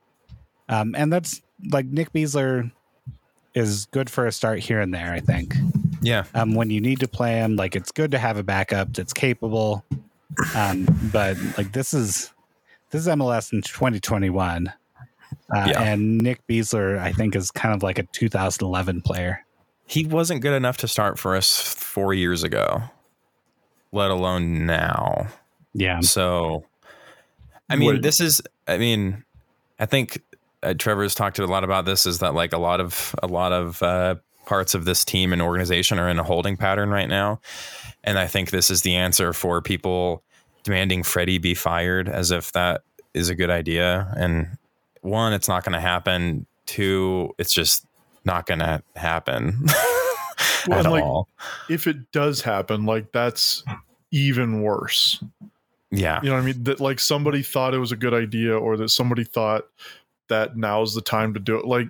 um, 0.70 0.96
and 0.98 1.12
that's 1.12 1.42
like 1.72 1.86
Nick 1.86 2.12
Besler 2.14 2.72
is 3.54 3.86
good 3.88 4.10
for 4.10 4.26
a 4.26 4.32
start 4.32 4.60
here 4.60 4.80
and 4.80 4.94
there. 4.94 5.12
I 5.12 5.20
think 5.20 5.56
yeah. 6.02 6.26
um, 6.34 6.56
when 6.56 6.70
you 6.70 6.82
need 6.82 7.00
to 7.00 7.08
play 7.08 7.34
him. 7.36 7.56
Like 7.56 7.76
it's 7.76 7.92
good 7.92 8.12
to 8.12 8.18
have 8.18 8.38
a 8.38 8.44
backup 8.44 8.94
that's 8.94 9.14
capable. 9.14 9.86
Um, 10.56 10.88
but 11.12 11.38
like 11.58 11.72
this 11.74 11.94
is 11.94 12.32
this 12.92 13.02
is 13.02 13.08
MLS 13.08 13.54
in 13.54 13.62
2021, 13.62 14.68
uh, 14.68 14.74
Yeah. 15.54 15.82
and 15.82 16.18
Nick 16.18 16.46
Besler 16.48 16.98
I 17.00 17.12
think 17.12 17.36
is 17.36 17.52
kind 17.52 17.74
of 17.74 17.84
like 17.84 18.00
a 18.00 18.04
2011 18.04 19.02
player. 19.02 19.46
He 19.88 20.06
wasn't 20.06 20.42
good 20.42 20.54
enough 20.54 20.78
to 20.78 20.88
start 20.88 21.20
for 21.20 21.36
us 21.36 21.62
four 21.74 22.14
years 22.14 22.44
ago, 22.44 22.84
let 23.92 24.10
alone 24.10 24.66
now. 24.66 25.28
Yeah, 25.74 26.00
So, 26.02 26.66
I 27.70 27.76
mean, 27.76 28.02
this 28.02 28.20
is. 28.20 28.42
I 28.68 28.78
mean, 28.78 29.24
I 29.80 29.86
think 29.86 30.22
uh, 30.64 30.74
Trevor's 30.74 31.16
talked 31.16 31.40
a 31.40 31.48
lot 31.48 31.64
about 31.64 31.86
this. 31.86 32.06
Is 32.06 32.20
that 32.20 32.34
like 32.34 32.54
a 32.54 32.58
lot 32.58 32.80
of 32.82 33.16
a 33.24 33.28
lot 33.28 33.52
of 33.54 33.82
uh, 33.84 34.16
parts 34.52 34.76
of 34.76 34.84
this 34.84 35.06
team 35.06 35.32
and 35.32 35.42
organization 35.42 35.98
are 35.98 36.10
in 36.10 36.20
a 36.20 36.24
holding 36.24 36.58
pattern 36.58 36.90
right 36.90 37.08
now, 37.08 37.40
and 38.04 38.20
I 38.20 38.28
think 38.28 38.50
this 38.50 38.70
is 38.70 38.82
the 38.82 38.98
answer 38.98 39.32
for 39.32 39.62
people 39.62 40.24
demanding 40.64 41.04
Freddie 41.04 41.38
be 41.38 41.54
fired, 41.54 42.10
as 42.10 42.32
if 42.32 42.52
that 42.52 42.84
is 43.14 43.30
a 43.30 43.36
good 43.36 43.50
idea. 43.50 44.14
And 44.18 44.58
one, 45.00 45.32
it's 45.32 45.48
not 45.48 45.64
going 45.64 45.72
to 45.72 45.80
happen. 45.80 46.46
Two, 46.66 47.34
it's 47.38 47.54
just 47.54 47.86
not 48.26 48.46
going 48.46 48.60
to 48.60 48.84
happen 48.98 49.66
Well, 50.68 50.86
at 50.86 50.92
like, 50.92 51.04
all. 51.04 51.30
if 51.70 51.88
it 51.88 52.12
does 52.12 52.42
happen, 52.42 52.86
like 52.86 53.14
that's 53.14 53.64
even 54.12 54.62
worse. 54.62 55.24
Yeah, 55.92 56.20
You 56.22 56.28
know 56.30 56.36
what 56.36 56.42
I 56.42 56.46
mean? 56.46 56.64
That 56.64 56.82
like 56.82 57.00
somebody 57.00 57.42
thought 57.42 57.74
it 57.74 57.80
was 57.80 57.94
a 57.94 57.98
good 57.98 58.14
idea 58.14 58.58
or 58.58 58.76
that 58.76 58.90
somebody 58.90 59.24
thought 59.24 59.64
that 60.28 60.58
now's 60.58 60.94
the 60.94 61.02
time 61.02 61.34
to 61.36 61.40
do 61.40 61.58
it. 61.58 61.66
Like 61.66 61.88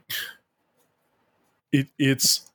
it 1.71 1.87
it's 1.97 2.50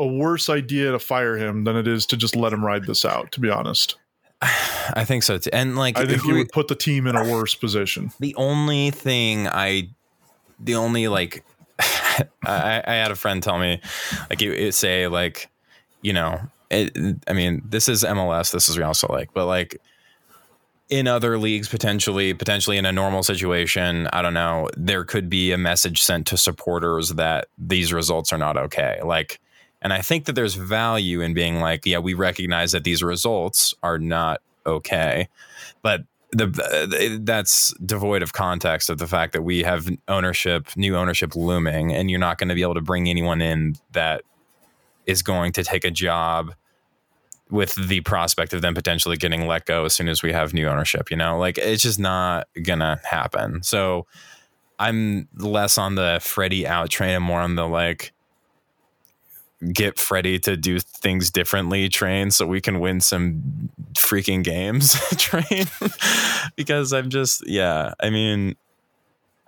a 0.00 0.06
worse 0.06 0.48
idea 0.48 0.90
to 0.90 0.98
fire 0.98 1.36
him 1.36 1.64
than 1.64 1.76
it 1.76 1.86
is 1.86 2.06
to 2.06 2.16
just 2.16 2.34
let 2.34 2.52
him 2.52 2.64
ride 2.64 2.86
this 2.86 3.04
out, 3.04 3.30
to 3.32 3.40
be 3.40 3.50
honest. 3.50 3.96
I 4.42 5.04
think 5.04 5.22
so 5.22 5.38
too. 5.38 5.50
And 5.52 5.76
like, 5.76 5.98
I 5.98 6.06
think 6.06 6.22
he 6.22 6.32
would 6.32 6.50
put 6.50 6.68
the 6.68 6.74
team 6.74 7.06
in 7.06 7.14
a 7.14 7.30
worse 7.30 7.54
position. 7.54 8.10
the 8.18 8.34
only 8.36 8.90
thing 8.90 9.46
I, 9.46 9.90
the 10.58 10.74
only 10.74 11.06
like, 11.08 11.44
I, 11.78 12.82
I 12.84 12.94
had 12.94 13.10
a 13.10 13.14
friend 13.14 13.42
tell 13.42 13.58
me, 13.58 13.80
like, 14.30 14.40
it, 14.40 14.58
it 14.58 14.74
say 14.74 15.06
like, 15.06 15.50
you 16.00 16.14
know, 16.14 16.40
it, 16.70 16.96
I 17.28 17.34
mean, 17.34 17.62
this 17.68 17.88
is 17.88 18.02
MLS, 18.02 18.52
this 18.52 18.70
is 18.70 18.78
Real 18.78 18.94
Salt 18.94 19.12
Lake, 19.12 19.28
but 19.34 19.46
like 19.46 19.78
in 20.88 21.08
other 21.08 21.38
leagues, 21.38 21.68
potentially, 21.68 22.32
potentially 22.32 22.78
in 22.78 22.86
a 22.86 22.92
normal 22.92 23.22
situation, 23.22 24.08
I 24.14 24.22
don't 24.22 24.34
know, 24.34 24.70
there 24.78 25.04
could 25.04 25.28
be 25.28 25.52
a 25.52 25.58
message 25.58 26.02
sent 26.02 26.26
to 26.28 26.38
supporters 26.38 27.10
that 27.10 27.48
these 27.58 27.92
results 27.92 28.32
are 28.32 28.38
not 28.38 28.56
okay. 28.56 28.98
Like, 29.04 29.40
and 29.82 29.92
I 29.92 30.02
think 30.02 30.26
that 30.26 30.34
there's 30.34 30.54
value 30.54 31.20
in 31.20 31.34
being 31.34 31.60
like, 31.60 31.86
yeah, 31.86 31.98
we 31.98 32.14
recognize 32.14 32.72
that 32.72 32.84
these 32.84 33.02
results 33.02 33.74
are 33.82 33.98
not 33.98 34.40
okay, 34.66 35.28
but 35.82 36.04
the 36.32 36.46
uh, 36.46 37.18
that's 37.22 37.74
devoid 37.84 38.22
of 38.22 38.32
context 38.32 38.88
of 38.88 38.98
the 38.98 39.06
fact 39.06 39.32
that 39.32 39.42
we 39.42 39.62
have 39.62 39.88
ownership, 40.06 40.68
new 40.76 40.96
ownership 40.96 41.34
looming, 41.34 41.92
and 41.92 42.10
you're 42.10 42.20
not 42.20 42.38
going 42.38 42.48
to 42.48 42.54
be 42.54 42.62
able 42.62 42.74
to 42.74 42.80
bring 42.80 43.08
anyone 43.08 43.40
in 43.40 43.76
that 43.92 44.22
is 45.06 45.22
going 45.22 45.52
to 45.52 45.64
take 45.64 45.84
a 45.84 45.90
job 45.90 46.54
with 47.50 47.74
the 47.88 48.00
prospect 48.02 48.52
of 48.52 48.62
them 48.62 48.74
potentially 48.74 49.16
getting 49.16 49.46
let 49.46 49.66
go 49.66 49.84
as 49.84 49.92
soon 49.92 50.08
as 50.08 50.22
we 50.22 50.32
have 50.32 50.54
new 50.54 50.68
ownership. 50.68 51.10
You 51.10 51.16
know, 51.16 51.38
like 51.38 51.58
it's 51.58 51.82
just 51.82 51.98
not 51.98 52.46
gonna 52.62 53.00
happen. 53.02 53.62
So 53.62 54.06
I'm 54.78 55.28
less 55.36 55.78
on 55.78 55.96
the 55.96 56.20
Freddie 56.22 56.66
out 56.66 56.90
train 56.90 57.10
and 57.10 57.24
more 57.24 57.40
on 57.40 57.56
the 57.56 57.66
like 57.66 58.12
get 59.72 59.98
Freddie 59.98 60.38
to 60.40 60.56
do 60.56 60.78
things 60.78 61.30
differently 61.30 61.88
train 61.88 62.30
so 62.30 62.46
we 62.46 62.60
can 62.60 62.80
win 62.80 63.00
some 63.00 63.70
freaking 63.94 64.42
games 64.42 64.94
train. 65.16 65.66
Because 66.56 66.92
I'm 66.92 67.10
just 67.10 67.46
yeah 67.46 67.92
I 68.00 68.10
mean 68.10 68.56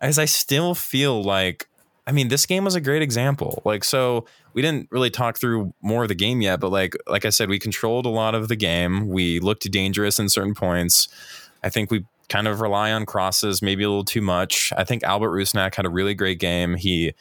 as 0.01 0.19
I 0.19 0.27
still 0.27 0.75
feel 0.75 1.23
like 1.23 1.69
I 2.07 2.13
mean 2.13 2.29
this 2.29 2.47
game 2.47 2.65
was 2.65 2.75
a 2.75 2.81
great 2.81 3.03
example. 3.03 3.63
Like 3.65 3.85
so 3.85 4.27
we 4.53 4.61
didn't 4.61 4.89
really 4.91 5.11
talk 5.11 5.39
through 5.39 5.73
more 5.81 6.03
of 6.03 6.09
the 6.09 6.15
game 6.15 6.43
yet 6.43 6.61
but 6.61 6.71
like 6.71 6.95
like 7.07 7.25
I 7.25 7.31
said 7.31 7.49
we 7.49 7.59
controlled 7.59 8.05
a 8.05 8.11
lot 8.11 8.35
of 8.35 8.49
the 8.49 8.57
game. 8.57 9.09
We 9.09 9.41
looked 9.41 9.71
dangerous 9.71 10.19
in 10.19 10.29
certain 10.29 10.55
points. 10.55 11.09
I 11.65 11.71
think 11.71 11.91
we 11.91 12.05
kind 12.29 12.49
of 12.49 12.61
rely 12.61 12.93
on 12.93 13.05
crosses 13.05 13.61
maybe 13.61 13.85
a 13.85 13.89
little 13.89 14.05
too 14.05 14.23
much. 14.23 14.73
I 14.77 14.85
think 14.85 15.03
Albert 15.03 15.31
Rusnak 15.31 15.75
had 15.75 15.85
a 15.85 15.91
really 15.91 16.15
great 16.15 16.39
game. 16.39 16.77
He 16.77 17.13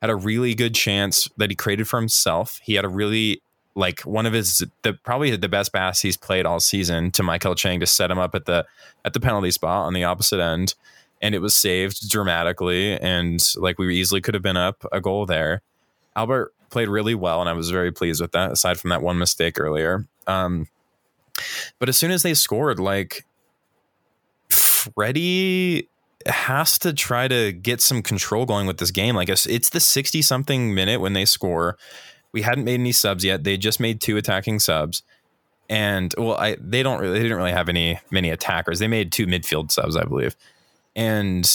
had 0.00 0.10
a 0.10 0.16
really 0.16 0.54
good 0.54 0.74
chance 0.74 1.28
that 1.36 1.50
he 1.50 1.56
created 1.56 1.88
for 1.88 1.98
himself. 1.98 2.60
He 2.62 2.74
had 2.74 2.84
a 2.84 2.88
really 2.88 3.42
like 3.74 4.00
one 4.00 4.26
of 4.26 4.32
his 4.32 4.64
the 4.82 4.92
probably 4.92 5.34
the 5.36 5.48
best 5.48 5.72
pass 5.72 6.00
he's 6.00 6.16
played 6.16 6.46
all 6.46 6.60
season 6.60 7.10
to 7.12 7.22
Maikel 7.22 7.56
Chang 7.56 7.80
to 7.80 7.86
set 7.86 8.10
him 8.10 8.18
up 8.18 8.34
at 8.34 8.46
the 8.46 8.66
at 9.04 9.12
the 9.12 9.20
penalty 9.20 9.50
spot 9.50 9.86
on 9.86 9.94
the 9.94 10.04
opposite 10.04 10.40
end, 10.40 10.74
and 11.22 11.34
it 11.34 11.40
was 11.40 11.54
saved 11.54 12.08
dramatically. 12.10 12.98
And 12.98 13.40
like 13.56 13.78
we 13.78 13.96
easily 13.96 14.20
could 14.20 14.34
have 14.34 14.42
been 14.42 14.56
up 14.56 14.84
a 14.92 15.00
goal 15.00 15.26
there. 15.26 15.62
Albert 16.16 16.52
played 16.70 16.88
really 16.88 17.14
well, 17.14 17.40
and 17.40 17.48
I 17.48 17.52
was 17.52 17.70
very 17.70 17.92
pleased 17.92 18.20
with 18.20 18.32
that. 18.32 18.52
Aside 18.52 18.78
from 18.78 18.90
that 18.90 19.02
one 19.02 19.18
mistake 19.18 19.60
earlier, 19.60 20.06
um, 20.26 20.66
but 21.78 21.88
as 21.88 21.96
soon 21.96 22.10
as 22.10 22.22
they 22.22 22.34
scored, 22.34 22.80
like 22.80 23.24
Freddie 24.48 25.88
has 26.28 26.78
to 26.80 26.92
try 26.92 27.28
to 27.28 27.52
get 27.52 27.80
some 27.80 28.02
control 28.02 28.46
going 28.46 28.66
with 28.66 28.78
this 28.78 28.90
game. 28.90 29.14
Like 29.14 29.28
it's, 29.28 29.46
the 29.70 29.80
60 29.80 30.22
something 30.22 30.74
minute 30.74 31.00
when 31.00 31.12
they 31.12 31.24
score. 31.24 31.76
We 32.32 32.42
hadn't 32.42 32.64
made 32.64 32.80
any 32.80 32.92
subs 32.92 33.24
yet. 33.24 33.44
They 33.44 33.56
just 33.56 33.80
made 33.80 34.00
two 34.00 34.16
attacking 34.16 34.60
subs. 34.60 35.02
And 35.70 36.14
well, 36.16 36.34
I 36.34 36.56
they 36.60 36.82
don't 36.82 37.00
really 37.00 37.18
they 37.18 37.22
didn't 37.22 37.36
really 37.36 37.52
have 37.52 37.68
any 37.68 38.00
many 38.10 38.30
attackers. 38.30 38.78
They 38.78 38.88
made 38.88 39.12
two 39.12 39.26
midfield 39.26 39.70
subs, 39.70 39.96
I 39.96 40.04
believe. 40.04 40.34
And 40.96 41.46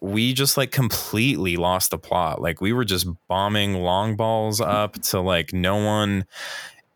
we 0.00 0.34
just 0.34 0.56
like 0.56 0.70
completely 0.70 1.56
lost 1.56 1.92
the 1.92 1.98
plot. 1.98 2.42
Like 2.42 2.60
we 2.60 2.72
were 2.72 2.84
just 2.84 3.06
bombing 3.28 3.74
long 3.74 4.16
balls 4.16 4.60
up 4.60 4.94
to 5.04 5.20
like 5.20 5.52
no 5.52 5.76
one 5.76 6.26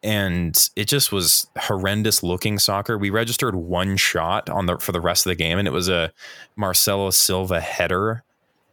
and 0.07 0.70
it 0.76 0.86
just 0.86 1.11
was 1.11 1.48
horrendous 1.59 2.22
looking 2.22 2.61
soccer. 2.61 2.96
We 2.96 3.11
registered 3.11 3.57
one 3.57 3.96
shot 3.96 4.48
on 4.48 4.66
the 4.66 4.78
for 4.78 4.92
the 4.92 5.00
rest 5.00 5.26
of 5.26 5.30
the 5.30 5.34
game, 5.34 5.59
and 5.59 5.66
it 5.66 5.72
was 5.72 5.88
a 5.88 6.12
Marcelo 6.54 7.11
Silva 7.11 7.61
header, 7.61 8.22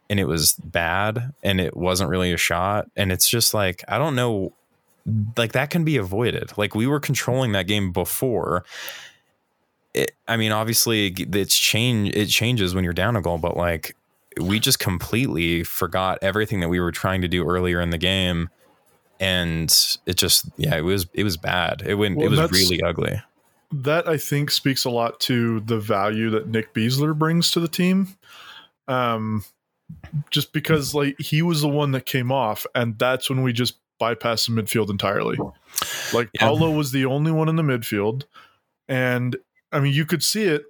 and 0.08 0.20
it 0.20 0.26
was 0.26 0.52
bad, 0.52 1.34
and 1.42 1.60
it 1.60 1.76
wasn't 1.76 2.08
really 2.08 2.32
a 2.32 2.36
shot. 2.36 2.88
And 2.94 3.10
it's 3.10 3.28
just 3.28 3.52
like 3.52 3.82
I 3.88 3.98
don't 3.98 4.14
know, 4.14 4.52
like 5.36 5.52
that 5.52 5.70
can 5.70 5.84
be 5.84 5.96
avoided. 5.96 6.56
Like 6.56 6.76
we 6.76 6.86
were 6.86 7.00
controlling 7.00 7.50
that 7.52 7.66
game 7.66 7.90
before. 7.90 8.64
It, 9.92 10.12
I 10.28 10.36
mean, 10.36 10.52
obviously, 10.52 11.08
it's 11.18 11.58
change. 11.58 12.14
It 12.14 12.26
changes 12.26 12.76
when 12.76 12.84
you're 12.84 12.92
down 12.92 13.16
a 13.16 13.20
goal, 13.20 13.38
but 13.38 13.56
like 13.56 13.96
we 14.40 14.60
just 14.60 14.78
completely 14.78 15.64
forgot 15.64 16.18
everything 16.22 16.60
that 16.60 16.68
we 16.68 16.78
were 16.78 16.92
trying 16.92 17.22
to 17.22 17.28
do 17.28 17.44
earlier 17.44 17.80
in 17.80 17.90
the 17.90 17.98
game 17.98 18.50
and 19.20 19.96
it 20.06 20.16
just 20.16 20.48
yeah 20.56 20.76
it 20.76 20.82
was 20.82 21.06
it 21.12 21.24
was 21.24 21.36
bad 21.36 21.82
it 21.86 21.94
went 21.94 22.16
Well, 22.16 22.26
it 22.26 22.30
was 22.30 22.50
really 22.50 22.82
ugly 22.82 23.20
that 23.82 24.08
I 24.08 24.16
think 24.16 24.50
speaks 24.50 24.84
a 24.84 24.90
lot 24.90 25.18
to 25.20 25.60
the 25.60 25.78
value 25.78 26.30
that 26.30 26.48
Nick 26.48 26.72
Besler 26.72 27.16
brings 27.16 27.50
to 27.52 27.60
the 27.60 27.68
team. 27.68 28.16
Um, 28.86 29.44
just 30.30 30.52
because 30.52 30.94
like 30.94 31.18
he 31.18 31.42
was 31.42 31.60
the 31.60 31.68
one 31.68 31.92
that 31.92 32.06
came 32.06 32.30
off, 32.30 32.66
and 32.74 32.98
that's 32.98 33.28
when 33.28 33.42
we 33.42 33.52
just 33.52 33.78
bypassed 34.00 34.46
the 34.46 34.62
midfield 34.62 34.90
entirely. 34.90 35.38
Like 36.12 36.30
Yeah. 36.34 36.48
Pablo 36.48 36.70
was 36.70 36.92
the 36.92 37.06
only 37.06 37.32
one 37.32 37.48
in 37.48 37.56
the 37.56 37.62
midfield, 37.62 38.24
and 38.88 39.36
I 39.72 39.80
mean 39.80 39.92
you 39.92 40.06
could 40.06 40.22
see 40.22 40.44
it 40.44 40.64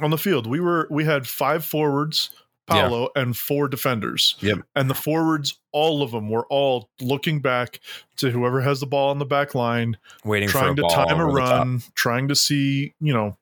on 0.00 0.10
the 0.10 0.18
field. 0.18 0.46
We 0.46 0.60
were 0.60 0.88
we 0.90 1.04
had 1.04 1.26
five 1.26 1.64
forwards, 1.64 2.30
Yeah. 2.68 2.82
Pablo, 2.82 3.10
and 3.14 3.36
four 3.36 3.68
defenders. 3.68 4.36
Yep. 4.40 4.60
And 4.74 4.88
the 4.88 4.94
forwards, 4.94 5.58
all 5.72 6.02
of 6.02 6.12
them 6.12 6.30
were 6.30 6.46
all 6.46 6.88
looking 7.00 7.40
back 7.40 7.80
to 8.16 8.30
whoever 8.30 8.62
has 8.62 8.80
the 8.80 8.86
ball 8.86 9.10
on 9.10 9.18
the 9.18 9.26
back 9.26 9.54
line, 9.54 9.98
Waiting 10.24 10.48
trying 10.48 10.70
for 10.72 10.76
to 10.76 10.82
ball 10.82 10.90
time 10.90 11.20
a 11.20 11.24
over 11.24 11.32
the 11.32 11.40
top. 11.40 11.58
run, 11.58 11.82
trying 11.94 12.28
to 12.28 12.34
see, 12.34 12.94
you 13.00 13.12
know, 13.12 13.36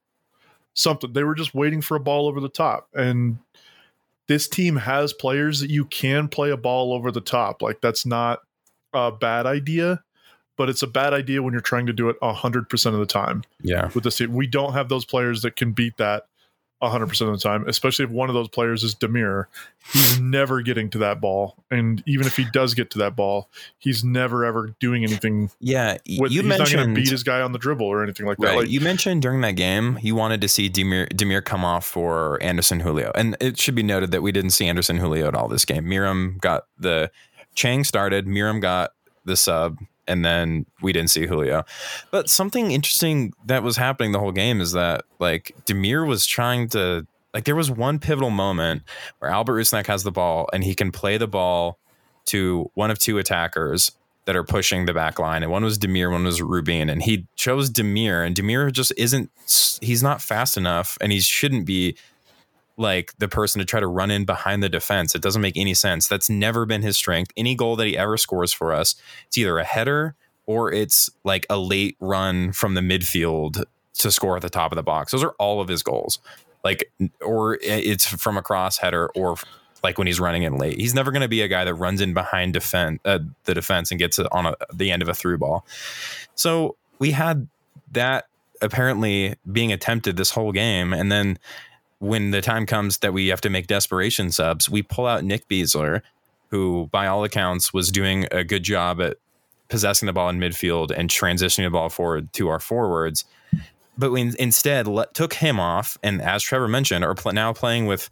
something. 0.75 1.13
They 1.13 1.23
were 1.23 1.37
just 1.37 1.55
waiting 1.55 1.81
for 1.83 1.97
a 1.97 2.01
ball 2.01 2.27
over 2.27 2.41
the 2.41 2.49
top. 2.49 2.89
And 2.95 3.39
this 4.27 4.49
team 4.49 4.75
has 4.77 5.13
players 5.13 5.61
that 5.61 5.71
you 5.71 5.85
can 5.85 6.27
play 6.29 6.51
a 6.51 6.57
ball 6.57 6.93
over 6.93 7.13
the 7.13 7.21
top. 7.21 7.63
Like 7.63 7.81
that's 7.81 8.05
not 8.05 8.41
a 8.93 9.13
bad 9.13 9.47
idea, 9.47 10.03
but 10.57 10.69
it's 10.69 10.83
a 10.83 10.87
bad 10.89 11.13
idea 11.15 11.43
when 11.43 11.53
you're 11.53 11.61
trying 11.61 11.87
to 11.87 11.93
do 11.93 12.09
it 12.09 12.17
100% 12.23 12.87
of 12.87 12.99
the 12.99 13.07
time 13.07 13.43
Yeah. 13.61 13.89
with 13.95 14.03
this 14.05 14.17
team. 14.19 14.33
We 14.33 14.47
don't 14.49 14.73
have 14.73 14.89
those 14.89 15.05
players 15.05 15.43
that 15.43 15.55
can 15.57 15.73
beat 15.73 15.97
that 15.99 16.25
100% 16.83 17.03
of 17.21 17.33
the 17.33 17.39
time, 17.39 17.67
especially 17.69 18.05
if 18.05 18.11
one 18.11 18.29
of 18.29 18.35
those 18.35 18.49
players 18.49 18.83
is 18.83 18.95
Damir. 18.95 19.47
He's 19.93 20.21
never 20.21 20.63
getting 20.63 20.91
to 20.91 20.99
that 20.99 21.21
ball. 21.21 21.57
And 21.71 22.03
even 22.07 22.27
if 22.27 22.37
he 22.37 22.45
does 22.53 22.75
get 22.75 22.91
to 22.91 22.99
that 22.99 23.15
ball, 23.15 23.49
he's 23.79 24.03
never 24.03 24.45
ever 24.45 24.75
doing 24.81 25.05
anything 25.05 25.51
Yeah. 25.61 25.99
with, 26.19 26.33
you 26.33 26.43
he's 26.43 26.49
not 26.49 26.59
going 26.59 26.69
to 26.69 26.77
mentioned 26.77 26.95
beat 26.97 27.09
his 27.09 27.23
guy 27.23 27.41
on 27.41 27.53
the 27.53 27.59
dribble 27.59 27.87
or 27.87 28.03
anything 28.03 28.27
like 28.27 28.39
that. 28.39 28.47
Right. 28.47 28.59
Like, 28.59 28.69
you 28.69 28.81
mentioned 28.81 29.23
during 29.23 29.41
that 29.43 29.53
game 29.53 29.99
you 30.03 30.15
wanted 30.15 30.41
to 30.41 30.49
see 30.49 30.69
Damir, 30.69 31.09
Damir 31.13 31.45
come 31.45 31.65
off 31.65 31.87
for 31.87 32.43
Anderson 32.43 32.81
Julio. 32.81 33.13
And 33.15 33.37
it 33.41 33.59
should 33.59 33.75
be 33.75 33.83
noted 33.83 34.11
that 34.11 34.23
we 34.23 34.33
didn't 34.33 34.51
see 34.51 34.67
Anderson 34.67 34.97
Julio 34.97 35.29
at 35.29 35.35
all 35.35 35.49
this 35.49 35.65
game. 35.65 35.85
Meram 35.85 36.41
got 36.41 36.67
the 36.79 37.11
Chang 37.55 37.85
started, 37.85 38.27
Meram 38.27 38.61
got 38.61 38.93
the 39.25 39.37
sub, 39.37 39.79
and 40.07 40.25
then 40.25 40.67
we 40.81 40.93
didn't 40.93 41.11
see 41.11 41.27
Julio. 41.27 41.65
But 42.11 42.29
something 42.29 42.71
interesting 42.71 43.33
that 43.47 43.63
was 43.63 43.77
happening 43.77 44.13
the 44.13 44.19
whole 44.19 44.33
game 44.33 44.61
is 44.61 44.73
that 44.73 45.05
like 45.19 45.55
Damir 45.67 46.07
was 46.07 46.27
trying 46.27 46.69
to 46.71 47.07
like 47.35 47.45
there 47.45 47.57
was 47.57 47.71
one 47.71 47.99
pivotal 47.99 48.31
moment 48.31 48.83
where 49.19 49.31
Albert 49.31 49.55
Rusnak 49.55 49.87
has 49.87 50.03
the 50.03 50.13
ball 50.13 50.49
and 50.53 50.65
he 50.65 50.75
can 50.75 50.93
play 50.93 51.17
the 51.17 51.29
ball 51.29 51.79
to 52.27 52.71
one 52.75 52.91
of 52.91 52.99
two 52.99 53.19
attackers 53.19 53.93
that 54.25 54.37
are 54.37 54.45
pushing 54.45 54.87
the 54.87 54.95
back 54.95 55.19
line. 55.19 55.43
And 55.43 55.51
one 55.51 55.65
was 55.65 55.79
Damir, 55.79 56.11
one 56.11 56.25
was 56.25 56.41
Rubin. 56.41 56.89
And 56.89 57.03
he 57.03 57.27
chose 57.35 57.71
Damir, 57.71 58.25
and 58.25 58.37
Damir 58.37 58.71
just 58.71 58.93
isn't, 58.97 59.31
he's 59.81 60.03
not 60.03 60.23
fast 60.23 60.57
enough, 60.57 60.97
and 61.01 61.11
he 61.11 61.21
shouldn't 61.21 61.67
be 61.67 61.97
like 62.77 63.13
the 63.19 63.29
person 63.29 63.59
to 63.59 63.65
try 63.65 63.81
to 63.81 63.87
run 63.87 64.11
in 64.11 64.25
behind 64.25 64.63
the 64.63 64.69
defense. 64.69 65.15
It 65.15 65.23
doesn't 65.23 65.43
make 65.43 65.57
any 65.57 65.75
sense. 65.75 66.09
That's 66.09 66.31
never 66.31 66.65
been 66.67 66.83
his 66.83 66.97
strength. 66.97 67.33
Any 67.37 67.55
goal 67.55 67.77
that 67.77 67.87
he 67.87 67.97
ever 67.97 68.17
scores 68.17 68.53
for 68.53 68.73
us, 68.73 68.95
it's 69.27 69.39
either 69.39 69.59
a 69.59 69.65
header 69.65 70.15
or 70.47 70.73
it's 70.73 71.11
like 71.25 71.47
a 71.49 71.59
late 71.59 71.97
run 72.01 72.53
from 72.53 72.75
the 72.75 72.81
midfield 72.81 73.65
to 73.99 74.11
score 74.11 74.37
at 74.37 74.43
the 74.43 74.51
top 74.51 74.73
of 74.73 74.77
the 74.77 74.83
box. 74.83 75.13
Those 75.13 75.23
are 75.23 75.35
all 75.39 75.61
of 75.61 75.69
his 75.69 75.83
goals. 75.83 76.19
Like, 76.65 76.91
or 77.21 77.59
it's 77.61 78.07
from 78.07 78.37
a 78.37 78.43
cross 78.43 78.79
header 78.79 79.09
or 79.15 79.37
like 79.83 79.99
when 79.99 80.07
he's 80.07 80.21
running 80.21 80.45
in 80.45 80.57
late. 80.57 80.79
He's 80.79 80.95
never 80.95 81.11
going 81.11 81.23
to 81.23 81.29
be 81.29 81.43
a 81.43 81.49
guy 81.49 81.65
that 81.65 81.75
runs 81.75 82.01
in 82.01 82.15
behind 82.15 82.53
defense, 82.53 83.01
uh, 83.05 83.19
the 83.45 83.55
defense 83.55 83.91
and 83.91 83.99
gets 83.99 84.19
on 84.19 84.47
a, 84.47 84.55
the 84.73 84.91
end 84.91 85.03
of 85.03 85.09
a 85.09 85.15
through 85.15 85.39
ball. 85.39 85.67
So 86.35 86.77
we 86.99 87.11
had 87.11 87.49
that 87.91 88.27
apparently 88.61 89.35
being 89.51 89.73
attempted 89.73 90.17
this 90.17 90.31
whole 90.31 90.53
game. 90.53 90.93
And 90.93 91.11
then 91.11 91.39
when 92.03 92.33
the 92.33 92.41
time 92.41 92.67
comes 92.67 92.99
that 92.99 93.13
we 93.13 93.29
have 93.29 93.41
to 93.41 93.49
make 93.49 93.69
desperation 93.69 94.33
subs, 94.33 94.69
we 94.69 94.83
pull 94.83 95.07
out 95.07 95.23
Nick 95.23 95.49
Besler, 95.49 96.03
who 96.49 96.89
by 96.91 97.07
all 97.07 97.23
accounts 97.23 97.73
was 97.73 97.93
doing 97.93 98.27
a 98.33 98.43
good 98.43 98.65
job 98.65 99.01
at 99.01 99.19
possessing 99.69 100.07
the 100.07 100.13
ball 100.13 100.29
in 100.29 100.41
midfield 100.41 100.91
and 100.91 101.09
transitioning 101.09 101.65
the 101.65 101.71
ball 101.71 101.89
forward 101.89 102.33
to 102.33 102.49
our 102.49 102.59
forwards. 102.59 103.25
But 103.97 104.11
we 104.11 104.35
instead 104.37 104.89
let, 104.89 105.15
took 105.15 105.35
him 105.35 105.61
off, 105.61 105.97
and 106.03 106.21
as 106.21 106.43
Trevor 106.43 106.67
mentioned, 106.67 107.05
are 107.05 107.15
pl- 107.15 107.35
now 107.35 107.53
playing 107.53 107.87
with 107.87 108.11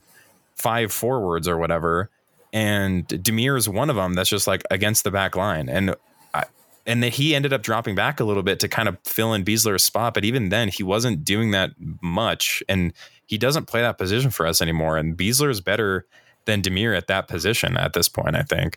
five 0.55 0.93
forwards 0.93 1.49
or 1.49 1.59
whatever. 1.59 2.11
And 2.53 3.09
Damir 3.09 3.59
is 3.59 3.69
one 3.69 3.91
of 3.91 3.97
them 3.97 4.15
that's 4.15 4.31
just 4.31 4.47
like 4.47 4.63
against 4.71 5.03
the 5.03 5.11
back 5.11 5.35
line. 5.35 5.69
And 5.69 5.97
I, 6.33 6.45
and 6.87 7.03
he 7.03 7.35
ended 7.35 7.53
up 7.53 7.63
dropping 7.63 7.97
back 7.97 8.21
a 8.21 8.25
little 8.25 8.45
bit 8.45 8.61
to 8.61 8.69
kind 8.69 8.89
of 8.89 8.99
fill 9.05 9.35
in 9.35 9.45
Besler's 9.45 9.83
spot. 9.83 10.15
But 10.15 10.25
even 10.25 10.51
then, 10.51 10.69
he 10.69 10.85
wasn't 10.85 11.25
doing 11.25 11.51
that 11.51 11.73
much. 12.01 12.63
And 12.69 12.93
he 13.31 13.39
doesn't 13.39 13.67
play 13.67 13.81
that 13.81 13.97
position 13.97 14.29
for 14.33 14.45
us 14.45 14.61
anymore. 14.61 14.97
And 14.97 15.17
Besler 15.17 15.51
is 15.51 15.61
better 15.61 16.05
than 16.47 16.63
Damir 16.63 16.97
at 16.97 17.07
that 17.07 17.29
position 17.29 17.77
at 17.77 17.93
this 17.93 18.09
point, 18.09 18.35
I 18.35 18.43
think. 18.43 18.77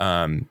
Um, 0.00 0.48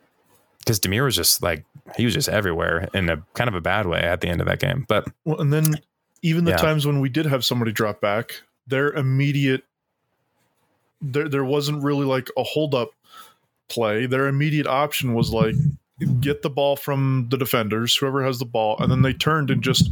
because 0.60 0.80
Damir 0.80 1.04
was 1.04 1.16
just 1.16 1.42
like 1.42 1.66
he 1.98 2.06
was 2.06 2.14
just 2.14 2.30
everywhere 2.30 2.88
in 2.94 3.10
a 3.10 3.18
kind 3.34 3.48
of 3.48 3.56
a 3.56 3.62
bad 3.62 3.88
way 3.88 4.00
at 4.00 4.22
the 4.22 4.28
end 4.28 4.42
of 4.42 4.48
that 4.48 4.60
game. 4.60 4.86
But 4.88 5.08
Well, 5.26 5.42
and 5.42 5.52
then 5.52 5.80
even 6.22 6.46
the 6.46 6.52
Yeah. 6.52 6.58
times 6.58 6.86
when 6.86 7.00
we 7.00 7.10
did 7.10 7.26
have 7.26 7.44
somebody 7.44 7.72
drop 7.72 8.00
back, 8.00 8.44
their 8.68 8.92
immediate 8.92 9.64
there 11.02 11.28
there 11.28 11.44
wasn't 11.44 11.82
really 11.82 12.06
like 12.06 12.30
a 12.38 12.44
hold 12.44 12.76
up 12.76 12.92
play. 13.70 14.06
Their 14.06 14.28
immediate 14.28 14.68
option 14.68 15.16
was 15.16 15.32
like 15.32 15.56
get 16.20 16.44
the 16.44 16.50
ball 16.52 16.76
from 16.76 17.26
the 17.32 17.38
defenders, 17.38 17.96
whoever 17.96 18.24
has 18.24 18.38
the 18.38 18.46
ball, 18.46 18.78
and 18.80 18.92
then 18.92 19.02
they 19.02 19.14
turned 19.14 19.50
and 19.50 19.64
just 19.64 19.90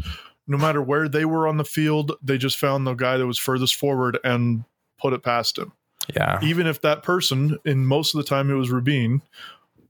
no 0.50 0.58
matter 0.58 0.82
where 0.82 1.08
they 1.08 1.24
were 1.24 1.48
on 1.48 1.56
the 1.58 1.64
field, 1.64 2.12
they 2.22 2.38
just 2.38 2.58
found 2.58 2.86
the 2.86 2.94
guy 2.96 3.16
that 3.18 3.26
was 3.28 3.38
furthest 3.40 3.76
forward 3.76 4.20
and 4.26 4.66
put 5.00 5.14
it 5.14 5.24
past 5.24 5.58
him. 5.58 5.72
yeah, 6.16 6.40
Even 6.44 6.68
if 6.68 6.82
that 6.82 7.04
person, 7.04 7.58
in 7.64 7.86
most 7.86 8.14
of 8.14 8.18
the 8.18 8.28
time 8.28 8.50
it 8.52 8.56
was 8.56 8.70
Rubin, 8.72 9.22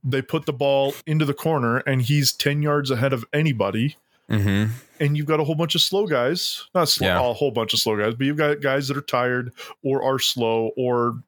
they 0.03 0.21
put 0.21 0.45
the 0.45 0.53
ball 0.53 0.93
into 1.07 1.25
the 1.25 1.33
corner 1.33 1.77
and 1.77 2.01
he's 2.03 2.31
10 2.33 2.61
yards 2.61 2.91
ahead 2.91 3.13
of 3.13 3.25
anybody 3.33 3.95
hmm 4.29 4.65
and 4.99 5.17
you've 5.17 5.25
got 5.25 5.39
a 5.39 5.43
whole 5.43 5.55
bunch 5.55 5.73
of 5.75 5.81
slow 5.81 6.05
guys 6.05 6.67
not 6.75 6.87
slow, 6.87 7.07
Yeah. 7.07 7.19
a 7.19 7.33
whole 7.33 7.49
bunch 7.51 7.73
of 7.73 7.79
slow 7.79 7.97
guys 7.97 8.13
but 8.13 8.27
you've 8.27 8.37
got 8.37 8.61
guys 8.61 8.87
that 8.89 8.95
are 8.97 9.01
tired 9.01 9.51
or 9.83 10.03
are 10.03 10.19
slow 10.19 10.69
or 10.77 11.23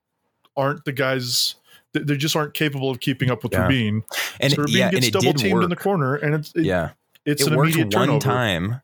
aren't 0.55 0.85
the 0.85 0.91
guys 0.91 1.55
they 1.93 2.15
just 2.15 2.35
aren't 2.35 2.53
capable 2.53 2.89
of 2.91 2.99
keeping 2.99 3.31
up 3.31 3.41
with 3.43 3.53
Yeah. 3.53 3.63
Rubin. 3.63 4.03
and 4.39 4.53
so 4.53 4.61
Rubin 4.61 4.75
yeah, 4.77 4.85
and 4.85 4.93
gets 4.95 5.07
it 5.07 5.13
double 5.13 5.33
teamed 5.33 5.53
work. 5.55 5.63
in 5.63 5.69
the 5.71 5.75
corner 5.75 6.15
and 6.15 6.35
it's 6.35 6.53
it- 6.55 6.63
yeah, 6.65 6.91
it's 7.25 7.41
it 7.41 7.47
an 7.51 7.57
worked 7.57 7.73
immediate 7.73 7.93
one 7.95 8.05
turnover 8.07 8.19
time. 8.23 8.81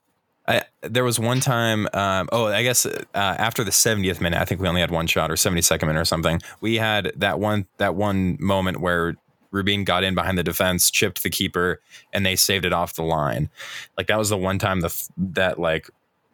I, 0.48 0.64
there 0.82 1.04
was 1.04 1.20
one 1.20 1.40
time. 1.40 1.88
Um, 1.94 2.30
oh, 2.32 2.48
I 2.48 2.64
guess 2.64 2.86
uh, 2.86 3.02
after 3.14 3.64
the 3.64 3.72
70th 3.72 4.22
minute, 4.22 4.40
I 4.40 4.46
think 4.46 4.62
we 4.62 4.68
only 4.68 4.82
had 4.82 4.92
one 4.92 5.08
shot, 5.08 5.30
or 5.30 5.36
72nd 5.36 5.82
minute, 5.82 6.00
or 6.00 6.06
something. 6.06 6.42
We 6.62 6.76
had 6.76 7.12
that 7.18 7.40
one 7.40 7.68
that 7.78 7.96
one 7.96 8.38
moment 8.40 8.80
where 8.80 9.16
Rubin 9.52 9.84
got 9.84 10.04
in 10.04 10.16
behind 10.16 10.38
the 10.38 10.44
defense, 10.44 10.90
chipped 10.90 11.24
the 11.24 11.30
keeper, 11.30 11.82
and 12.14 12.26
they 12.26 12.36
saved 12.36 12.66
it 12.66 12.74
off 12.74 12.94
the 12.94 13.04
line. 13.04 13.50
Like 13.98 14.08
that 14.08 14.18
was 14.18 14.30
the 14.30 14.38
one 14.38 14.60
time 14.60 14.82
the 14.82 15.10
that 15.18 15.60
like 15.60 15.90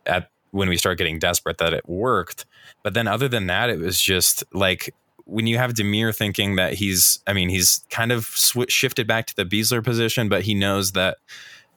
at 0.05 0.29
when 0.51 0.69
we 0.69 0.77
start 0.77 0.99
getting 0.99 1.17
desperate 1.17 1.57
that 1.57 1.73
it 1.73 1.87
worked. 1.89 2.45
But 2.83 2.93
then 2.93 3.07
other 3.07 3.27
than 3.27 3.47
that, 3.47 3.69
it 3.69 3.79
was 3.79 3.99
just 3.99 4.43
like 4.53 4.93
when 5.25 5.47
you 5.47 5.57
have 5.57 5.73
Damir 5.73 6.15
thinking 6.15 6.57
that 6.57 6.73
he's, 6.73 7.19
I 7.25 7.33
mean, 7.33 7.49
he's 7.49 7.83
kind 7.89 8.11
of 8.11 8.25
sw- 8.25 8.69
shifted 8.69 9.07
back 9.07 9.25
to 9.27 9.35
the 9.35 9.45
Besler 9.45 9.83
position, 9.83 10.29
but 10.29 10.43
he 10.43 10.53
knows 10.53 10.91
that 10.91 11.17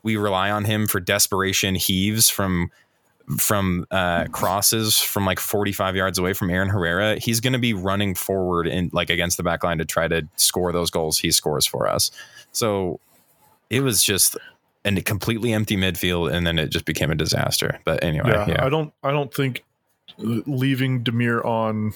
we 0.03 0.17
rely 0.17 0.49
on 0.51 0.65
him 0.65 0.87
for 0.87 0.99
desperation 0.99 1.75
heaves 1.75 2.29
from 2.29 2.71
from 3.37 3.85
uh, 3.91 4.25
crosses 4.31 4.97
from 4.97 5.25
like 5.25 5.39
45 5.39 5.97
yards 5.97 6.17
away 6.17 6.31
from 6.31 6.49
Aaron 6.49 6.69
Herrera. 6.69 7.19
He's 7.19 7.41
going 7.41 7.53
to 7.53 7.59
be 7.59 7.73
running 7.73 8.15
forward 8.15 8.67
in 8.67 8.89
like 8.93 9.09
against 9.09 9.35
the 9.35 9.43
back 9.43 9.63
line 9.63 9.79
to 9.79 9.85
try 9.85 10.07
to 10.07 10.25
score 10.37 10.71
those 10.71 10.89
goals 10.89 11.19
he 11.19 11.31
scores 11.31 11.65
for 11.65 11.87
us. 11.89 12.09
So 12.53 13.01
it 13.69 13.81
was 13.81 14.01
just 14.01 14.37
a 14.85 15.01
completely 15.01 15.51
empty 15.51 15.75
midfield, 15.75 16.31
and 16.31 16.47
then 16.47 16.57
it 16.57 16.69
just 16.69 16.85
became 16.85 17.11
a 17.11 17.15
disaster. 17.15 17.79
But 17.83 18.03
anyway, 18.03 18.29
yeah, 18.29 18.47
yeah, 18.47 18.65
I 18.65 18.69
don't 18.69 18.93
I 19.03 19.11
don't 19.11 19.33
think 19.33 19.65
leaving 20.17 21.03
Damir 21.03 21.43
on 21.43 21.93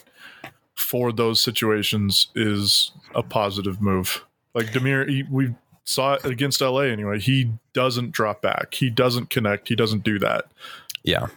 for 0.76 1.12
those 1.12 1.42
situations 1.42 2.28
is 2.36 2.92
a 3.16 3.24
positive 3.24 3.82
move. 3.82 4.26
Like 4.54 4.68
Damir, 4.68 5.30
we 5.30 5.56
saw 5.84 6.14
it 6.14 6.26
against 6.26 6.62
LA 6.62 6.82
anyway. 6.82 7.20
He 7.20 7.52
doesn't 7.74 8.12
drop 8.12 8.42
back. 8.42 8.74
He 8.76 8.90
doesn't 8.90 9.30
connect. 9.30 9.68
He 9.68 9.76
doesn't 9.76 10.04
do 10.04 10.20
that. 10.20 10.46
yeah, 11.04 11.28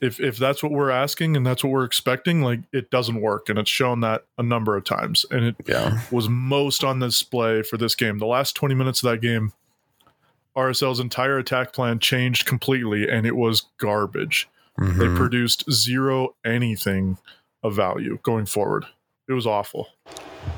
If 0.00 0.18
if 0.20 0.36
that's 0.36 0.62
what 0.62 0.72
we're 0.72 0.90
asking 0.90 1.36
and 1.36 1.46
that's 1.46 1.62
what 1.62 1.70
we're 1.72 1.84
expecting, 1.84 2.42
like 2.42 2.60
it 2.72 2.90
doesn't 2.90 3.20
work, 3.20 3.48
and 3.48 3.58
it's 3.58 3.70
shown 3.70 4.00
that 4.00 4.24
a 4.38 4.42
number 4.42 4.76
of 4.76 4.84
times, 4.84 5.24
and 5.30 5.44
it 5.44 5.56
yeah, 5.66 6.00
was 6.10 6.28
most 6.28 6.82
on 6.82 6.98
display 6.98 7.62
for 7.62 7.76
this 7.76 7.94
game. 7.94 8.18
The 8.18 8.26
last 8.26 8.54
20 8.56 8.74
minutes 8.74 9.02
of 9.02 9.10
that 9.12 9.20
game, 9.20 9.52
RSL's 10.56 11.00
entire 11.00 11.38
attack 11.38 11.72
plan 11.72 11.98
changed 11.98 12.44
completely 12.46 13.08
and 13.08 13.26
it 13.26 13.36
was 13.36 13.62
garbage. 13.78 14.48
They 14.78 14.84
Mhm. 14.84 15.16
produced 15.16 15.70
zero 15.70 16.34
anything 16.44 17.18
of 17.62 17.74
value 17.76 18.18
going 18.22 18.46
forward. 18.46 18.84
It 19.28 19.32
was 19.34 19.46
awful. 19.46 19.88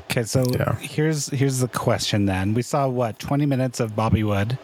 Okay, 0.09 0.23
so 0.23 0.43
Yeah. 0.51 0.75
here's 0.79 1.27
here's 1.29 1.59
the 1.59 1.67
question 1.67 2.25
then. 2.25 2.53
We 2.53 2.61
saw 2.61 2.87
what, 2.87 3.19
20 3.19 3.45
minutes 3.45 3.79
of 3.79 3.95
Bobby 3.95 4.23
Wood. 4.23 4.57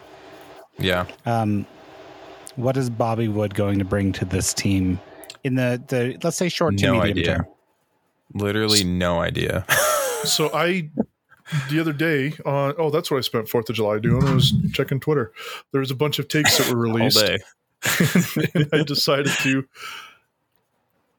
yeah. 0.78 1.06
Um 1.26 1.66
what 2.56 2.76
is 2.76 2.90
Bobby 2.90 3.28
Wood 3.28 3.54
going 3.54 3.78
to 3.78 3.84
bring 3.84 4.12
to 4.12 4.24
this 4.26 4.52
team 4.52 5.00
in 5.44 5.54
the 5.54 5.82
the 5.88 6.18
let's 6.22 6.36
say 6.36 6.48
short 6.48 6.76
to 6.78 6.86
No 6.86 6.92
medium 7.00 7.10
idea. 7.18 7.36
term? 7.38 7.46
Literally 8.34 8.84
no 8.84 9.20
idea. 9.20 9.64
So 10.24 10.50
I, 10.54 10.88
the 11.68 11.80
other 11.80 11.92
day, 11.92 12.34
on 12.46 12.74
oh, 12.78 12.90
that's 12.90 13.10
what 13.10 13.18
I 13.18 13.22
spent 13.22 13.48
Fourth 13.48 13.68
of 13.68 13.74
July 13.74 13.98
doing. 13.98 14.24
I 14.24 14.32
was 14.34 14.52
checking 14.72 15.00
Twitter. 15.00 15.32
There 15.72 15.80
was 15.80 15.90
a 15.90 15.96
bunch 15.96 16.20
of 16.20 16.28
takes 16.28 16.58
that 16.58 16.72
were 16.72 16.86
All 16.86 16.92
released, 16.94 17.18
day. 17.18 17.38
and 18.54 18.68
I 18.72 18.84
decided 18.84 19.32
to 19.40 19.66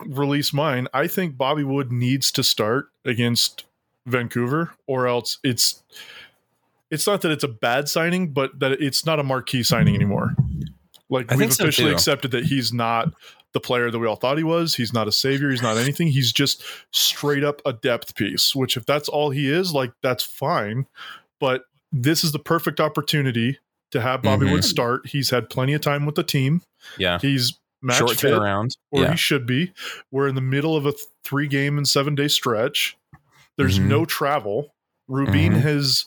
release 0.05 0.53
mine. 0.53 0.87
I 0.93 1.07
think 1.07 1.35
Bobby 1.37 1.65
Wood 1.65 1.91
needs 1.91 2.31
to 2.31 2.43
start 2.43 2.91
against 3.03 3.65
Vancouver, 4.05 4.73
or 4.87 5.07
else 5.07 5.37
it's 5.43 5.83
it's 6.91 7.07
not 7.07 7.21
that 7.21 7.31
it's 7.31 7.43
a 7.43 7.47
bad 7.47 7.89
signing, 7.89 8.31
but 8.33 8.59
that 8.59 8.73
it's 8.73 9.05
not 9.05 9.19
a 9.19 9.23
marquee 9.23 9.63
signing 9.63 9.95
anymore. 9.95 10.35
Like 11.09 11.31
I 11.31 11.35
we've 11.35 11.39
think 11.41 11.51
so, 11.53 11.63
officially 11.63 11.91
accepted 11.91 12.31
that 12.31 12.45
he's 12.45 12.71
not 12.73 13.13
the 13.53 13.59
player 13.59 13.91
that 13.91 13.99
we 13.99 14.07
all 14.07 14.15
thought 14.15 14.37
he 14.37 14.43
was. 14.43 14.75
He's 14.75 14.93
not 14.93 15.07
a 15.07 15.11
savior. 15.11 15.49
He's 15.51 15.61
not 15.61 15.77
anything. 15.77 16.07
He's 16.07 16.31
just 16.31 16.63
straight 16.91 17.43
up 17.43 17.61
a 17.65 17.73
depth 17.73 18.15
piece. 18.15 18.55
Which, 18.55 18.77
if 18.77 18.85
that's 18.85 19.07
all 19.09 19.29
he 19.29 19.51
is, 19.51 19.73
like 19.73 19.91
that's 20.01 20.23
fine. 20.23 20.85
But 21.39 21.63
this 21.91 22.23
is 22.23 22.31
the 22.31 22.39
perfect 22.39 22.79
opportunity 22.79 23.59
to 23.91 24.01
have 24.01 24.23
Bobby 24.23 24.47
Mhm. 24.47 24.53
Wood 24.53 24.65
start. 24.65 25.07
He's 25.07 25.29
had 25.29 25.49
plenty 25.51 25.73
of 25.73 25.81
time 25.81 26.05
with 26.07 26.15
the 26.15 26.23
team. 26.23 26.61
Yeah. 26.97 27.19
He's 27.21 27.53
match 27.81 27.99
Short 27.99 28.19
fit, 28.19 28.33
turnaround. 28.33 28.75
or 28.91 29.03
Yeah. 29.03 29.11
he 29.11 29.17
should 29.17 29.45
be. 29.45 29.71
We're 30.09 30.27
in 30.27 30.33
the 30.35 30.41
middle 30.41 30.75
of 30.75 30.85
a 30.87 30.91
th- 30.93 31.03
three 31.23 31.47
game 31.47 31.77
and 31.77 31.87
seven 31.87 32.15
day 32.15 32.27
stretch. 32.29 32.97
There's 33.57 33.79
Mhm. 33.79 33.87
no 33.87 34.05
travel. 34.05 34.73
Rubin 35.07 35.53
Mhm. 35.53 35.61
has 35.61 36.05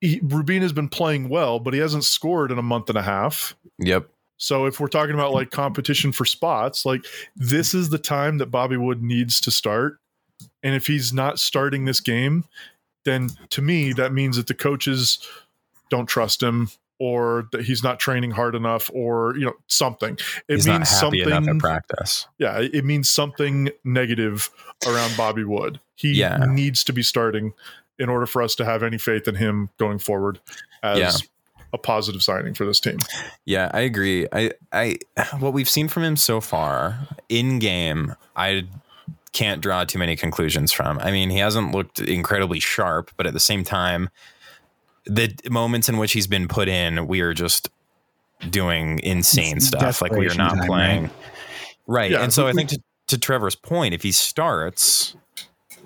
he, 0.00 0.18
Rubin 0.22 0.62
has 0.62 0.72
been 0.72 0.88
playing 0.88 1.28
well, 1.28 1.58
but 1.58 1.74
he 1.74 1.80
hasn't 1.80 2.04
scored 2.04 2.50
in 2.50 2.58
a 2.58 2.62
month 2.62 2.88
and 2.88 2.96
a 2.96 3.02
half. 3.02 3.54
Yep. 3.78 4.08
So 4.38 4.64
if 4.64 4.80
we're 4.80 4.88
talking 4.88 5.14
about 5.14 5.32
like 5.34 5.50
competition 5.50 6.10
for 6.12 6.24
spots, 6.24 6.86
like 6.86 7.04
this 7.36 7.74
is 7.74 7.90
the 7.90 7.98
time 7.98 8.38
that 8.38 8.46
Bobby 8.46 8.78
Wood 8.78 9.02
needs 9.02 9.40
to 9.42 9.50
start. 9.50 9.98
And 10.62 10.74
if 10.74 10.86
he's 10.86 11.12
not 11.12 11.38
starting 11.38 11.84
this 11.84 12.00
game, 12.00 12.44
then 13.04 13.28
to 13.50 13.60
me 13.60 13.92
that 13.92 14.14
means 14.14 14.36
that 14.38 14.46
the 14.46 14.54
coaches 14.54 15.18
don't 15.90 16.06
trust 16.06 16.42
him 16.42 16.70
or 17.00 17.48
that 17.50 17.62
he's 17.64 17.82
not 17.82 17.98
training 17.98 18.30
hard 18.30 18.54
enough 18.54 18.88
or 18.94 19.34
you 19.36 19.46
know 19.46 19.54
something. 19.66 20.16
It 20.46 20.56
He's 20.56 20.68
means 20.68 20.88
happy 21.00 21.22
enough 21.22 21.32
at 21.32 21.36
something 21.44 21.58
practice. 21.58 22.28
yeah, 22.38 22.58
it 22.60 22.74
it 22.74 22.84
means 22.84 23.10
something 23.10 23.70
negative 23.82 24.50
around 24.86 25.16
Bobby 25.16 25.42
Wood. 25.42 25.80
He 25.96 26.12
Yeah. 26.12 26.44
needs 26.48 26.84
to 26.84 26.92
be 26.92 27.02
starting 27.02 27.52
in 27.98 28.08
order 28.08 28.26
for 28.26 28.42
us 28.42 28.54
to 28.56 28.64
have 28.64 28.82
any 28.82 28.98
faith 28.98 29.26
in 29.26 29.34
him 29.34 29.70
going 29.78 29.98
forward 29.98 30.40
as 30.82 30.98
Yeah. 30.98 31.12
a 31.72 31.78
positive 31.78 32.22
signing 32.22 32.54
for 32.54 32.64
this 32.66 32.80
team. 32.80 32.98
Yeah, 33.44 33.70
I 33.74 33.80
agree. 33.80 34.26
I, 34.32 34.52
I, 34.72 34.96
what 35.38 35.52
we've 35.52 35.68
seen 35.68 35.88
from 35.88 36.02
him 36.04 36.16
so 36.16 36.40
far 36.40 37.06
in 37.28 37.58
game, 37.58 38.14
I 38.36 38.66
can't 39.32 39.60
draw 39.60 39.84
too 39.84 39.98
many 39.98 40.16
conclusions 40.16 40.72
from. 40.72 40.98
I 40.98 41.10
mean, 41.10 41.30
he 41.30 41.38
hasn't 41.38 41.72
looked 41.72 42.00
incredibly 42.00 42.58
sharp, 42.60 43.10
but 43.16 43.26
at 43.26 43.32
the 43.34 43.40
same 43.40 43.64
time, 43.64 44.08
the 45.06 45.34
moments 45.50 45.88
in 45.88 45.98
which 45.98 46.12
he's 46.12 46.26
been 46.26 46.48
put 46.48 46.68
in, 46.68 47.06
we 47.06 47.20
are 47.20 47.34
just 47.34 47.70
doing 48.48 49.00
insane 49.00 49.56
It's 49.56 49.66
stuff. 49.66 50.02
Like 50.02 50.12
we 50.12 50.28
are 50.28 50.34
not 50.34 50.56
time, 50.56 50.66
playing. 50.66 51.02
right? 51.04 51.12
Right. 51.86 52.10
Yeah, 52.12 52.22
and 52.22 52.32
so 52.32 52.46
I 52.46 52.52
think 52.52 52.70
to, 52.70 52.82
to 53.08 53.18
Trevor's 53.18 53.56
point, 53.56 53.94
if 53.94 54.02
he 54.02 54.12
starts, 54.12 55.16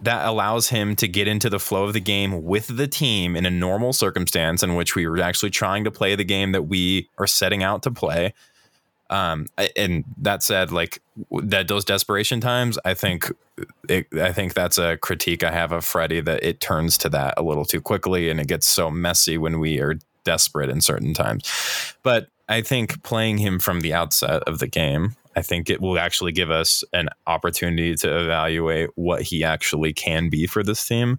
that 0.02 0.26
allows 0.26 0.68
him 0.68 0.96
to 0.96 1.08
get 1.08 1.26
into 1.26 1.48
the 1.48 1.58
flow 1.58 1.84
of 1.84 1.92
the 1.94 2.00
game 2.00 2.44
with 2.44 2.76
the 2.76 2.86
team 2.86 3.36
in 3.36 3.46
a 3.46 3.50
normal 3.50 3.92
circumstance 3.92 4.62
in 4.62 4.74
which 4.74 4.94
we 4.94 5.06
were 5.06 5.20
actually 5.20 5.50
trying 5.50 5.84
to 5.84 5.90
play 5.90 6.14
the 6.14 6.24
game 6.24 6.52
that 6.52 6.62
we 6.64 7.08
are 7.18 7.26
setting 7.26 7.62
out 7.62 7.82
to 7.84 7.90
play. 7.90 8.34
Um, 9.10 9.46
and 9.76 10.04
that 10.18 10.42
said, 10.42 10.72
like 10.72 11.00
that 11.30 11.68
those 11.68 11.84
desperation 11.84 12.40
times, 12.40 12.78
I 12.84 12.94
think, 12.94 13.30
it, 13.88 14.06
I 14.14 14.32
think 14.32 14.54
that's 14.54 14.78
a 14.78 14.96
critique 14.96 15.44
I 15.44 15.52
have 15.52 15.72
of 15.72 15.84
Freddie 15.84 16.20
that 16.22 16.42
it 16.42 16.60
turns 16.60 16.98
to 16.98 17.08
that 17.10 17.34
a 17.36 17.42
little 17.42 17.64
too 17.64 17.80
quickly 17.80 18.30
and 18.30 18.40
it 18.40 18.48
gets 18.48 18.66
so 18.66 18.90
messy 18.90 19.38
when 19.38 19.60
we 19.60 19.80
are 19.80 19.98
desperate 20.24 20.70
in 20.70 20.80
certain 20.80 21.14
times. 21.14 21.44
But 22.02 22.28
I 22.48 22.62
think 22.62 23.02
playing 23.02 23.38
him 23.38 23.58
from 23.58 23.80
the 23.80 23.92
outset 23.92 24.42
of 24.44 24.58
the 24.58 24.66
game, 24.66 25.16
I 25.36 25.42
think 25.42 25.68
it 25.68 25.80
will 25.80 25.98
actually 25.98 26.32
give 26.32 26.50
us 26.50 26.84
an 26.92 27.08
opportunity 27.26 27.94
to 27.96 28.20
evaluate 28.20 28.90
what 28.94 29.22
he 29.22 29.44
actually 29.44 29.92
can 29.92 30.28
be 30.28 30.46
for 30.46 30.62
this 30.62 30.86
team, 30.86 31.18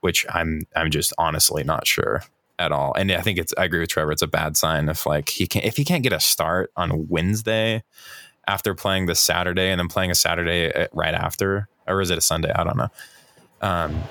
which 0.00 0.24
I'm 0.30 0.62
I'm 0.74 0.90
just 0.90 1.12
honestly 1.18 1.64
not 1.64 1.86
sure 1.86 2.22
at 2.58 2.72
all. 2.72 2.94
And 2.96 3.12
I 3.12 3.20
think 3.20 3.38
it's 3.38 3.52
I 3.58 3.64
agree 3.64 3.80
with 3.80 3.90
Trevor. 3.90 4.12
It's 4.12 4.22
a 4.22 4.26
bad 4.26 4.56
sign 4.56 4.88
if 4.88 5.06
like 5.06 5.28
he 5.28 5.46
can 5.46 5.62
if 5.62 5.76
he 5.76 5.84
can't 5.84 6.02
get 6.02 6.12
a 6.12 6.20
start 6.20 6.72
on 6.76 7.08
Wednesday 7.08 7.82
after 8.46 8.74
playing 8.74 9.06
the 9.06 9.14
Saturday 9.14 9.70
and 9.70 9.78
then 9.78 9.88
playing 9.88 10.10
a 10.10 10.14
Saturday 10.14 10.72
uh, 10.72 10.86
right 10.92 11.14
after, 11.14 11.68
or 11.86 12.00
is 12.00 12.10
it 12.10 12.18
a 12.18 12.22
Sunday? 12.22 12.52
I 12.54 12.64
don't 12.64 12.76
know. 12.76 12.88
Um, 13.60 14.02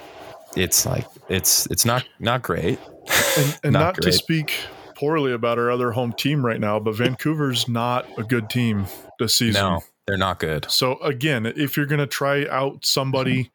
it's 0.55 0.85
like 0.85 1.07
it's 1.29 1.65
it's 1.67 1.85
not 1.85 2.05
not 2.19 2.41
great. 2.41 2.79
And, 3.37 3.59
and 3.65 3.73
Not 3.73 3.81
not, 3.81 3.95
to 4.01 4.13
speak 4.13 4.53
poorly 4.95 5.33
about 5.33 5.59
our 5.59 5.69
other 5.69 5.91
home 5.91 6.13
team 6.13 6.43
right 6.43 6.59
now, 6.59 6.79
but 6.79 6.95
Vancouver's 6.95 7.67
not 7.67 8.07
a 8.17 8.23
good 8.23 8.49
team 8.49 8.85
this 9.19 9.35
season. 9.35 9.61
No, 9.61 9.81
they're 10.07 10.17
not 10.17 10.39
good. 10.39 10.65
So 10.71 10.97
again, 10.99 11.45
if 11.45 11.75
you're 11.77 11.85
going 11.85 11.99
to 11.99 12.07
try 12.07 12.47
out 12.47 12.85
somebody, 12.85 13.51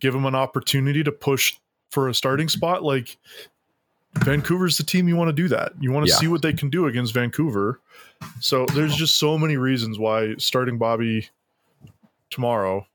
give 0.00 0.12
them 0.12 0.26
an 0.26 0.34
opportunity 0.34 1.02
to 1.02 1.10
push 1.10 1.56
for 1.90 2.08
a 2.08 2.14
starting 2.14 2.48
spot. 2.48 2.82
Like 2.82 3.16
Vancouver's 4.24 4.76
the 4.78 4.84
team 4.84 5.08
you 5.08 5.16
want 5.16 5.28
to 5.28 5.32
do 5.32 5.48
that. 5.48 5.72
You 5.80 5.92
want 5.92 6.06
to 6.06 6.12
Yeah. 6.12 6.18
see 6.18 6.28
what 6.28 6.42
they 6.42 6.52
can 6.52 6.68
do 6.70 6.86
against 6.86 7.14
Vancouver. 7.14 7.80
So 8.40 8.66
there's 8.74 8.96
just 8.96 9.16
so 9.16 9.36
many 9.38 9.56
reasons 9.56 9.98
why 9.98 10.34
starting 10.36 10.78
Bobby 10.78 11.28
tomorrow 12.30 12.86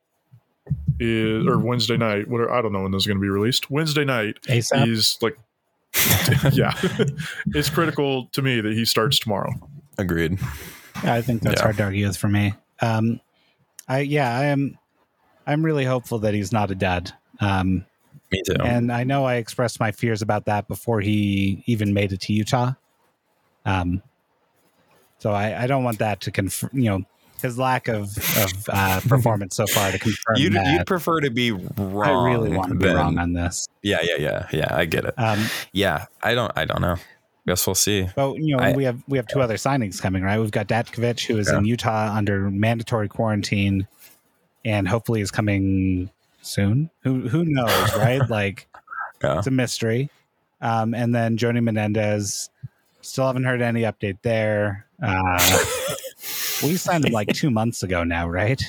is 0.99 1.45
or 1.47 1.57
Wednesday 1.59 1.97
night. 1.97 2.27
What 2.27 2.49
I 2.49 2.61
don't 2.61 2.73
know 2.73 2.81
when 2.83 2.91
this 2.91 3.03
is 3.03 3.07
going 3.07 3.17
to 3.17 3.21
be 3.21 3.29
released. 3.29 3.69
Wednesday 3.71 4.05
night 4.05 4.37
ASAP. 4.47 4.87
is 4.87 5.17
like 5.21 5.37
yeah, 6.53 6.73
it's 7.47 7.69
critical 7.69 8.27
to 8.27 8.41
me 8.41 8.61
that 8.61 8.73
he 8.73 8.85
starts 8.85 9.19
tomorrow. 9.19 9.51
Agreed. 9.97 10.39
I 11.03 11.21
think 11.21 11.41
that's 11.41 11.57
Yeah. 11.59 11.63
hard 11.63 11.77
to 11.77 11.83
argue 11.83 12.07
with 12.07 12.17
for 12.17 12.27
me. 12.29 12.53
Um, 12.81 13.19
I 13.87 13.99
yeah, 13.99 14.37
I 14.37 14.45
am. 14.45 14.77
I'm 15.47 15.63
really 15.65 15.85
hopeful 15.85 16.19
that 16.19 16.33
he's 16.33 16.51
not 16.51 16.71
a 16.71 16.75
dad. 16.75 17.11
Um, 17.39 17.85
Me 18.31 18.41
too. 18.45 18.55
and 18.63 18.91
I 18.91 19.03
know 19.03 19.25
I 19.25 19.35
expressed 19.35 19.79
my 19.79 19.91
fears 19.91 20.21
about 20.21 20.45
that 20.45 20.67
before 20.67 21.01
he 21.01 21.63
even 21.65 21.93
made 21.93 22.13
it 22.13 22.21
to 22.21 22.33
Utah. 22.33 22.73
Um, 23.65 24.01
so 25.19 25.31
I, 25.31 25.63
I 25.63 25.67
don't 25.67 25.83
want 25.83 25.99
that 25.99 26.21
to 26.21 26.31
confirm. 26.31 26.69
You 26.73 26.89
know, 26.89 27.01
his 27.41 27.57
lack 27.57 27.87
of 27.87 28.17
of 28.37 28.51
uh, 28.69 29.01
performance 29.07 29.55
so 29.55 29.67
far 29.67 29.91
to 29.91 29.99
confirm 29.99 30.35
You'd, 30.37 30.53
that. 30.53 30.65
you'd 30.73 30.87
prefer 30.87 31.19
to 31.19 31.29
be 31.29 31.51
wrong. 31.51 32.27
I 32.27 32.31
really 32.33 32.55
want 32.55 32.69
to 32.69 32.75
be 32.75 32.85
than- 32.85 32.95
wrong 32.95 33.17
on 33.17 33.33
this. 33.33 33.67
Yeah, 33.81 33.99
yeah, 34.01 34.15
yeah, 34.17 34.47
yeah. 34.51 34.67
I 34.75 34.85
get 34.85 35.05
it. 35.05 35.13
Um, 35.17 35.43
Yeah, 35.73 36.05
I 36.23 36.33
don't. 36.33 36.51
I 36.55 36.65
don't 36.65 36.81
know. 36.81 36.95
Guess 37.47 37.65
we'll 37.67 37.75
see. 37.75 38.07
But 38.15 38.35
you 38.35 38.55
know, 38.55 38.63
I- 38.63 38.73
we 38.75 38.83
have 38.85 39.01
we 39.07 39.17
have 39.17 39.27
two 39.27 39.41
other 39.41 39.55
signings 39.57 40.01
coming, 40.01 40.23
right? 40.23 40.39
We've 40.39 40.51
got 40.51 40.67
Datkovich, 40.67 41.25
who 41.25 41.37
is 41.37 41.49
in 41.49 41.65
Utah 41.65 42.15
under 42.15 42.49
mandatory 42.49 43.09
quarantine, 43.09 43.87
and 44.63 44.87
hopefully 44.87 45.21
is 45.21 45.31
coming 45.31 46.09
soon. 46.41 46.89
Who 47.03 47.27
who 47.27 47.43
knows, 47.45 47.95
right? 47.95 48.21
like 48.29 48.67
Yeah. 49.23 49.37
it's 49.39 49.47
a 49.47 49.51
mystery. 49.51 50.09
Um, 50.61 50.93
and 50.93 51.13
then 51.15 51.37
Joni 51.37 51.61
Menendez, 51.63 52.49
still 53.01 53.25
haven't 53.25 53.45
heard 53.45 53.61
any 53.61 53.81
update 53.81 54.19
there. 54.21 54.85
Uh, 55.01 55.39
we 56.63 56.75
signed 56.77 57.03
him 57.05 57.11
like 57.13 57.29
two 57.33 57.49
months 57.49 57.81
ago 57.81 58.03
now, 58.03 58.27
right? 58.29 58.61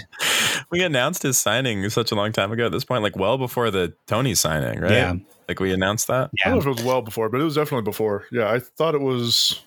We 0.71 0.83
announced 0.83 1.23
his 1.23 1.37
signing 1.39 1.89
such 1.91 2.13
a 2.13 2.15
long 2.15 2.33
time 2.33 2.51
ago. 2.51 2.67
At 2.67 2.73
this 2.73 2.85
point, 2.85 3.03
like 3.03 3.17
well 3.17 3.37
before 3.37 3.71
the 3.71 3.93
Tony 4.07 4.35
signing, 4.35 4.81
right? 4.81 4.91
Yeah, 4.93 5.15
Like 5.49 5.61
we 5.61 5.73
announced 5.73 6.07
that. 6.07 6.15
I 6.15 6.19
don't 6.19 6.31
yeah. 6.47 6.51
know 6.53 6.59
if 6.61 6.67
it 6.67 6.71
was 6.81 6.83
well 6.83 7.03
before, 7.03 7.29
but 7.29 7.41
it 7.41 7.45
was 7.45 7.57
definitely 7.57 7.85
before. 7.85 8.25
Yeah, 8.33 8.51
I 8.51 8.59
thought 8.59 8.95
it 8.95 9.03
was 9.03 9.61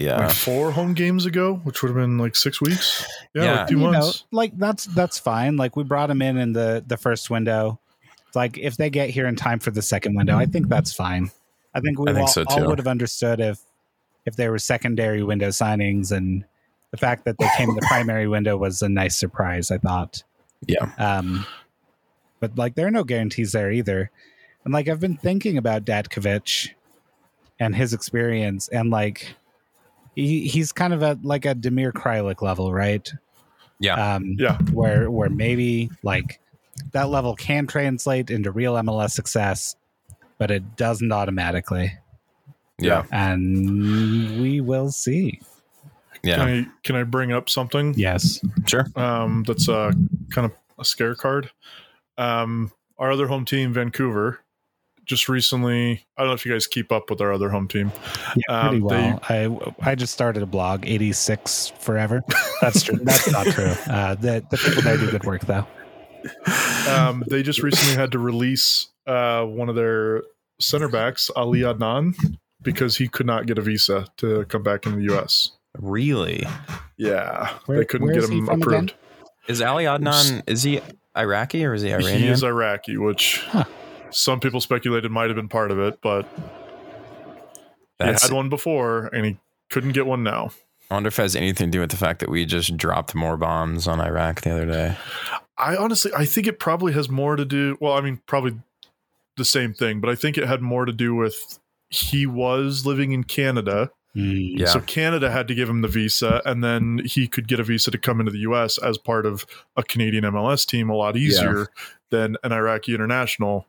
Yeah. 0.00 0.18
like 0.26 0.30
four 0.34 0.72
home 0.72 0.94
games 0.94 1.26
ago, 1.26 1.56
which 1.64 1.82
would 1.82 1.88
have 1.88 1.96
been 1.96 2.18
like 2.18 2.34
six 2.36 2.60
weeks. 2.60 3.06
Yeah, 3.34 3.42
Yeah. 3.44 3.52
like 3.58 3.68
two 3.68 3.74
You 3.74 3.80
know, 3.80 3.90
months. 3.92 4.24
like 4.32 4.56
that's 4.58 4.86
that's 4.86 5.18
fine. 5.18 5.56
Like 5.56 5.76
we 5.76 5.84
brought 5.84 6.10
him 6.10 6.22
in 6.22 6.36
in 6.38 6.52
the 6.52 6.82
the 6.86 6.96
first 6.96 7.30
window. 7.30 7.78
Like 8.34 8.58
if 8.58 8.76
they 8.76 8.90
get 8.90 9.10
here 9.10 9.26
in 9.26 9.36
time 9.36 9.58
for 9.58 9.70
the 9.70 9.82
second 9.82 10.14
window, 10.14 10.36
I 10.36 10.46
think 10.46 10.68
that's 10.68 10.92
fine. 10.92 11.30
I 11.74 11.80
think 11.80 11.98
we 11.98 12.10
I 12.10 12.14
think 12.14 12.22
all, 12.28 12.32
so, 12.32 12.44
all 12.48 12.66
would 12.66 12.78
have 12.78 12.86
understood 12.86 13.40
if 13.40 13.60
if 14.26 14.36
there 14.36 14.50
were 14.50 14.58
secondary 14.58 15.22
window 15.22 15.48
signings 15.48 16.12
and 16.12 16.44
the 16.90 16.96
fact 16.96 17.24
that 17.24 17.36
they 17.38 17.48
came 17.56 17.68
in 17.70 17.74
the 17.76 17.86
primary 17.86 18.26
window 18.28 18.56
was 18.56 18.82
a 18.82 18.88
nice 18.88 19.16
surprise. 19.16 19.70
I 19.70 19.78
thought. 19.78 20.22
Yeah. 20.66 20.90
Um, 20.98 21.44
but 22.38 22.56
like 22.56 22.74
there 22.74 22.86
are 22.86 22.90
no 22.90 23.04
guarantees 23.04 23.52
there 23.52 23.70
either. 23.70 24.10
And 24.64 24.72
like 24.74 24.88
I've 24.88 25.00
been 25.00 25.16
thinking 25.16 25.56
about 25.58 25.84
Datkovich 25.84 26.70
and 27.58 27.74
his 27.74 27.92
experience, 27.92 28.68
and 28.68 28.90
like 28.90 29.34
he 30.14 30.46
he's 30.48 30.72
kind 30.72 30.92
of 30.92 31.02
at 31.02 31.24
like 31.24 31.44
a 31.46 31.54
Damir 31.54 31.92
Kreilach 31.92 32.42
level, 32.42 32.72
right? 32.72 33.10
Yeah. 33.78 34.14
Um, 34.16 34.36
Yeah. 34.38 34.58
where 34.72 35.10
where 35.10 35.30
maybe 35.30 35.90
like 36.02 36.40
that 36.92 37.08
level 37.08 37.34
can 37.36 37.66
translate 37.66 38.30
into 38.30 38.50
real 38.50 38.74
MLS 38.74 39.10
success, 39.12 39.76
but 40.38 40.50
it 40.50 40.76
doesn't 40.76 41.12
automatically, 41.12 41.92
Yeah. 42.78 43.04
and 43.12 44.40
we 44.40 44.60
will 44.60 44.90
see. 44.90 45.40
Yeah. 46.22 46.36
Can 46.36 46.48
I 46.48 46.66
can 46.82 46.96
I 46.96 47.02
bring 47.04 47.32
up 47.32 47.48
something 47.48 47.94
Yes, 47.96 48.40
Sure. 48.66 48.86
um, 48.96 49.42
that's 49.46 49.68
a 49.68 49.92
kind 50.30 50.44
of 50.46 50.52
a 50.78 50.84
scare 50.84 51.14
card. 51.14 51.50
Um, 52.18 52.72
our 52.98 53.10
other 53.10 53.26
home 53.28 53.46
team, 53.46 53.72
Vancouver, 53.72 54.40
just 55.10 55.28
recently. 55.28 56.02
I 56.16 56.22
don't 56.22 56.28
know 56.28 56.34
if 56.34 56.46
you 56.46 56.52
guys 56.52 56.66
keep 56.66 56.90
up 56.90 57.10
with 57.10 57.20
our 57.20 57.32
other 57.32 57.50
home 57.50 57.68
team. 57.68 57.92
Yeah, 58.48 58.62
pretty 58.68 58.76
Um, 58.78 58.82
well. 58.82 59.20
I 59.28 59.90
I 59.90 59.94
just 59.94 60.12
started 60.14 60.42
a 60.42 60.46
blog, 60.46 60.86
86 60.86 61.72
forever. 61.80 62.22
That's 62.62 62.82
true. 62.82 62.98
That's 63.02 63.30
not 63.30 63.46
true. 63.48 63.74
Uh, 63.86 64.14
the 64.14 64.42
the 64.50 64.56
people 64.56 64.82
there 64.82 64.96
do 64.96 65.10
good 65.10 65.24
work 65.24 65.42
though. 65.44 65.66
Um, 66.88 67.24
they 67.28 67.42
just 67.42 67.62
recently 67.62 67.94
had 67.94 68.12
to 68.12 68.18
release 68.18 68.88
uh, 69.06 69.44
one 69.44 69.68
of 69.68 69.74
their 69.74 70.22
center 70.60 70.88
backs, 70.88 71.30
Ali 71.36 71.60
Adnan, 71.60 72.14
because 72.62 72.96
he 72.96 73.08
could 73.08 73.26
not 73.26 73.46
get 73.46 73.58
a 73.58 73.62
visa 73.62 74.06
to 74.18 74.44
come 74.46 74.62
back 74.62 74.86
in 74.86 74.96
the 74.96 75.02
U.S. 75.12 75.52
Really? 75.78 76.46
Yeah, 76.96 77.50
Where- 77.66 77.78
they 77.78 77.84
couldn't 77.84 78.12
get 78.12 78.24
him 78.28 78.48
approved. 78.48 78.90
again? 78.90 78.90
Is 79.48 79.62
Ali 79.62 79.84
Adnan, 79.84 80.42
is 80.46 80.62
he 80.62 80.80
Iraqi 81.16 81.64
or 81.64 81.74
is 81.74 81.82
he 81.82 81.92
Iranian? 81.92 82.20
He 82.20 82.28
is 82.28 82.42
Iraqi, 82.44 82.96
which 82.98 83.38
Huh. 83.48 83.64
Some 84.10 84.40
people 84.40 84.60
speculated 84.60 85.10
might 85.10 85.28
have 85.28 85.36
been 85.36 85.48
part 85.48 85.70
of 85.70 85.78
it, 85.78 86.00
but 86.02 86.26
That's, 87.98 88.22
he 88.22 88.28
had 88.28 88.34
one 88.34 88.48
before 88.48 89.06
and 89.12 89.24
he 89.26 89.36
couldn't 89.70 89.92
get 89.92 90.06
one 90.06 90.22
now. 90.22 90.50
I 90.90 90.94
wonder 90.94 91.08
if 91.08 91.18
it 91.18 91.22
has 91.22 91.36
anything 91.36 91.68
to 91.68 91.70
do 91.70 91.80
with 91.80 91.90
the 91.90 91.96
fact 91.96 92.18
that 92.20 92.28
we 92.28 92.44
just 92.44 92.76
dropped 92.76 93.14
more 93.14 93.36
bombs 93.36 93.86
on 93.86 94.00
Iraq 94.00 94.40
the 94.40 94.50
other 94.50 94.66
day. 94.66 94.96
I 95.56 95.76
honestly, 95.76 96.10
I 96.16 96.24
think 96.24 96.46
it 96.46 96.58
probably 96.58 96.92
has 96.94 97.08
more 97.08 97.36
to 97.36 97.44
do. 97.44 97.76
Well, 97.80 97.92
I 97.92 98.00
mean, 98.00 98.20
probably 98.26 98.58
the 99.36 99.44
same 99.44 99.72
thing, 99.72 100.00
but 100.00 100.10
I 100.10 100.16
think 100.16 100.36
it 100.36 100.48
had 100.48 100.62
more 100.62 100.84
to 100.84 100.92
do 100.92 101.14
with 101.14 101.60
he 101.90 102.26
was 102.26 102.86
living 102.86 103.12
in 103.12 103.24
Canada, 103.24 103.90
Mm, 104.16 104.58
Yeah. 104.58 104.66
so 104.66 104.80
Canada 104.80 105.30
had 105.30 105.46
to 105.46 105.54
give 105.54 105.68
him 105.68 105.82
the 105.82 105.88
visa, 105.88 106.42
and 106.44 106.64
then 106.64 107.00
he 107.04 107.28
could 107.28 107.46
get 107.46 107.60
a 107.60 107.62
visa 107.62 107.92
to 107.92 107.98
come 107.98 108.18
into 108.18 108.32
the 108.32 108.40
U.S. 108.40 108.76
as 108.78 108.98
part 108.98 109.24
of 109.24 109.46
a 109.76 109.84
Canadian 109.84 110.24
MLS 110.24 110.66
team 110.66 110.90
a 110.90 110.94
lot 110.96 111.16
easier 111.16 111.68
than 112.10 112.36
an 112.42 112.50
Iraqi 112.50 112.92
international 112.92 113.68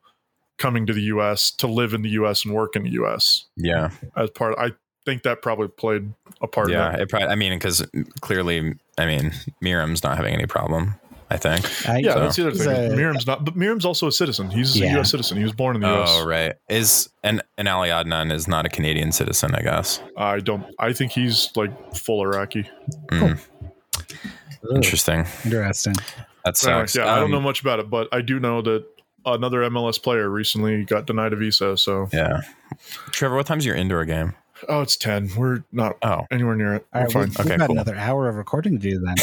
coming 0.62 0.86
to 0.86 0.94
the 0.94 1.02
U.S. 1.16 1.50
to 1.52 1.68
live 1.68 1.94
in 1.94 2.04
the 2.04 2.10
U.S. 2.12 2.46
and 2.46 2.54
work 2.54 2.76
in 2.76 2.84
the 2.84 2.92
U.S. 2.92 3.46
Yeah. 3.58 3.90
as 4.16 4.30
part. 4.30 4.56
I 4.60 4.72
think 5.06 5.24
that 5.24 5.42
probably 5.42 5.68
played 5.68 6.14
a 6.42 6.48
part. 6.48 6.70
Yeah. 6.70 6.90
in 6.90 6.96
it. 6.96 7.02
It 7.02 7.10
probably, 7.10 7.28
I 7.30 7.36
mean, 7.36 7.54
because 7.54 7.86
clearly, 8.22 8.76
I 8.98 9.06
mean, 9.08 9.32
Meram's 9.64 10.04
not 10.04 10.18
having 10.18 10.34
any 10.36 10.46
problem, 10.46 10.94
I 11.32 11.38
think. 11.38 11.66
I- 11.90 11.98
Yeah, 11.98 12.14
So- 12.14 12.20
that's 12.20 12.36
the 12.36 12.48
other 12.50 12.56
thing. 12.56 12.92
a- 12.92 12.96
Meram's 12.96 13.26
not, 13.26 13.44
but 13.44 13.56
Meram's 13.58 13.86
also 13.86 14.06
a 14.08 14.12
citizen. 14.12 14.52
He's 14.52 14.78
Yeah. 14.80 14.92
a 14.92 14.94
U.S. 14.98 15.10
citizen. 15.10 15.38
He 15.38 15.44
was 15.44 15.54
born 15.54 15.76
in 15.76 15.82
the 15.82 15.88
U.S. 15.88 16.10
Oh, 16.12 16.28
right. 16.28 16.54
Is, 16.70 17.10
and, 17.24 17.42
and 17.58 17.68
Ali 17.68 17.90
Adnan 17.90 18.32
is 18.32 18.48
not 18.48 18.66
a 18.68 18.70
Canadian 18.70 19.12
citizen, 19.12 19.56
I 19.56 19.62
guess. 19.64 20.00
I 20.16 20.40
don't. 20.40 20.64
I 20.78 20.94
think 20.94 21.12
he's 21.14 21.50
like 21.56 21.96
full 21.96 22.22
Iraqi. 22.24 22.70
Mm, 23.08 23.40
interesting. 24.76 25.26
Interesting. 25.46 25.94
That 26.46 26.64
Anyway, 26.64 26.82
sucks. 26.82 26.96
yeah, 26.96 27.12
I 27.12 27.16
don't 27.16 27.26
Um, 27.26 27.32
know 27.32 27.42
much 27.42 27.62
about 27.62 27.80
it, 27.80 27.90
but 27.90 28.08
I 28.12 28.22
do 28.22 28.40
know 28.40 28.62
that 28.62 28.84
another 29.26 29.62
MLS 29.70 30.02
player 30.02 30.30
recently 30.30 30.84
got 30.86 31.06
denied 31.06 31.34
a 31.34 31.36
visa. 31.36 31.78
So, 31.78 32.10
Yeah. 32.14 32.42
Trevor, 33.12 33.36
what 33.36 33.46
time's 33.46 33.66
your 33.66 33.76
indoor 33.76 34.06
game? 34.06 34.34
oh, 34.70 34.82
it's 34.82 34.96
ten. 34.96 35.28
We're 35.36 35.64
not 35.72 35.98
Oh. 36.04 36.28
anywhere 36.30 36.56
near 36.56 36.76
it. 36.76 36.86
All 36.94 37.02
We're 37.02 37.06
right, 37.06 37.12
fine. 37.14 37.22
we've, 37.24 37.38
we've 37.40 37.48
Okay, 37.48 37.58
got 37.58 37.66
cool. 37.68 37.76
another 37.78 37.96
hour 37.96 38.30
of 38.30 38.36
recording 38.36 38.80
to 38.80 38.90
do 38.92 39.00
then. 39.00 39.16